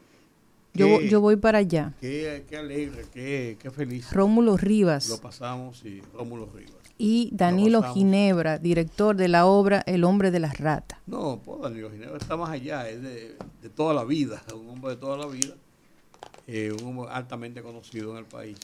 Yo, 0.73 0.99
yo 0.99 1.21
voy 1.21 1.37
para 1.37 1.59
allá. 1.59 1.93
Qué, 2.01 2.43
qué 2.49 2.57
alegre, 2.57 3.05
qué, 3.13 3.57
qué, 3.57 3.71
feliz. 3.71 4.11
Rómulo 4.11 4.57
Rivas. 4.57 5.07
Lo 5.07 5.19
pasamos, 5.19 5.85
y 5.85 6.01
Rómulo 6.13 6.49
Rivas. 6.53 6.75
Y 6.97 7.29
Danilo 7.31 7.83
Ginebra, 7.93 8.57
director 8.57 9.15
de 9.15 9.29
la 9.29 9.45
obra 9.45 9.81
El 9.85 10.03
hombre 10.03 10.29
de 10.29 10.41
las 10.41 10.57
ratas. 10.57 10.99
No, 11.05 11.41
pues 11.41 11.61
Danilo 11.61 11.89
Ginebra 11.89 12.17
está 12.17 12.35
más 12.35 12.49
allá, 12.49 12.89
es 12.89 13.01
de, 13.01 13.37
de 13.61 13.69
toda 13.69 13.93
la 13.93 14.03
vida, 14.03 14.43
un 14.53 14.67
hombre 14.71 14.91
de 14.91 14.97
toda 14.97 15.17
la 15.17 15.27
vida, 15.27 15.53
eh, 16.47 16.73
un 16.77 16.85
hombre 16.85 17.13
altamente 17.13 17.61
conocido 17.61 18.11
en 18.11 18.17
el 18.17 18.25
país. 18.25 18.57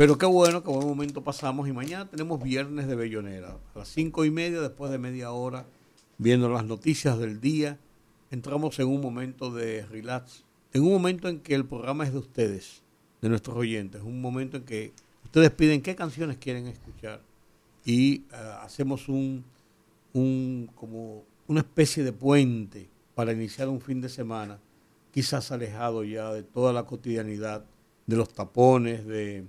Pero 0.00 0.16
qué 0.16 0.24
bueno, 0.24 0.62
qué 0.62 0.70
buen 0.70 0.88
momento 0.88 1.22
pasamos 1.22 1.68
y 1.68 1.72
mañana 1.72 2.08
tenemos 2.08 2.42
viernes 2.42 2.86
de 2.86 2.94
Bellonera. 2.94 3.58
A 3.74 3.80
las 3.80 3.88
cinco 3.88 4.24
y 4.24 4.30
media, 4.30 4.62
después 4.62 4.90
de 4.90 4.96
media 4.96 5.30
hora, 5.32 5.66
viendo 6.16 6.48
las 6.48 6.64
noticias 6.64 7.18
del 7.18 7.38
día, 7.38 7.78
entramos 8.30 8.78
en 8.78 8.88
un 8.88 9.02
momento 9.02 9.52
de 9.52 9.84
relax, 9.84 10.46
en 10.72 10.84
un 10.84 10.92
momento 10.92 11.28
en 11.28 11.40
que 11.40 11.54
el 11.54 11.66
programa 11.66 12.06
es 12.06 12.14
de 12.14 12.18
ustedes, 12.18 12.80
de 13.20 13.28
nuestros 13.28 13.54
oyentes, 13.54 14.00
un 14.00 14.22
momento 14.22 14.56
en 14.56 14.62
que 14.62 14.94
ustedes 15.22 15.50
piden 15.50 15.82
qué 15.82 15.94
canciones 15.94 16.38
quieren 16.38 16.66
escuchar 16.66 17.20
y 17.84 18.20
eh, 18.20 18.22
hacemos 18.62 19.06
un, 19.06 19.44
un, 20.14 20.70
como 20.76 21.24
una 21.46 21.60
especie 21.60 22.02
de 22.04 22.14
puente 22.14 22.88
para 23.14 23.34
iniciar 23.34 23.68
un 23.68 23.82
fin 23.82 24.00
de 24.00 24.08
semana, 24.08 24.60
quizás 25.12 25.52
alejado 25.52 26.04
ya 26.04 26.32
de 26.32 26.42
toda 26.42 26.72
la 26.72 26.84
cotidianidad, 26.84 27.66
de 28.06 28.16
los 28.16 28.32
tapones, 28.32 29.06
de 29.06 29.44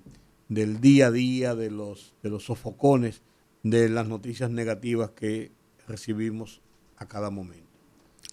del 0.52 0.82
día 0.82 1.08
a 1.08 1.12
día, 1.12 1.56
de 1.56 1.72
los, 1.72 2.14
de 2.22 2.30
los 2.30 2.44
sofocones, 2.44 3.22
de 3.64 3.88
las 3.88 4.10
noticias 4.10 4.52
negativas 4.52 5.12
que 5.12 5.54
recibimos 5.88 6.60
a 6.98 7.08
cada 7.08 7.30
momento. 7.30 7.70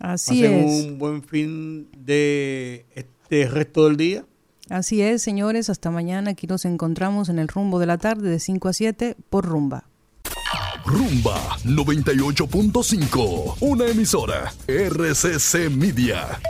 Así 0.00 0.44
es. 0.44 0.84
un 0.84 0.98
buen 0.98 1.22
fin 1.22 1.88
de 1.96 2.86
este 2.96 3.48
resto 3.48 3.86
del 3.86 3.96
día. 3.96 4.26
Así 4.68 5.00
es, 5.00 5.22
señores. 5.22 5.70
Hasta 5.70 5.92
mañana. 5.92 6.32
Aquí 6.32 6.48
nos 6.48 6.64
encontramos 6.64 7.28
en 7.28 7.38
el 7.38 7.46
rumbo 7.46 7.78
de 7.78 7.86
la 7.86 7.98
tarde 7.98 8.28
de 8.30 8.40
5 8.40 8.68
a 8.68 8.72
7 8.72 9.14
por 9.30 9.46
Rumba. 9.46 9.84
Rumba 10.84 11.38
98.5. 11.64 13.58
Una 13.60 13.86
emisora. 13.86 14.52
RCC 14.66 15.70
Media. 15.70 16.40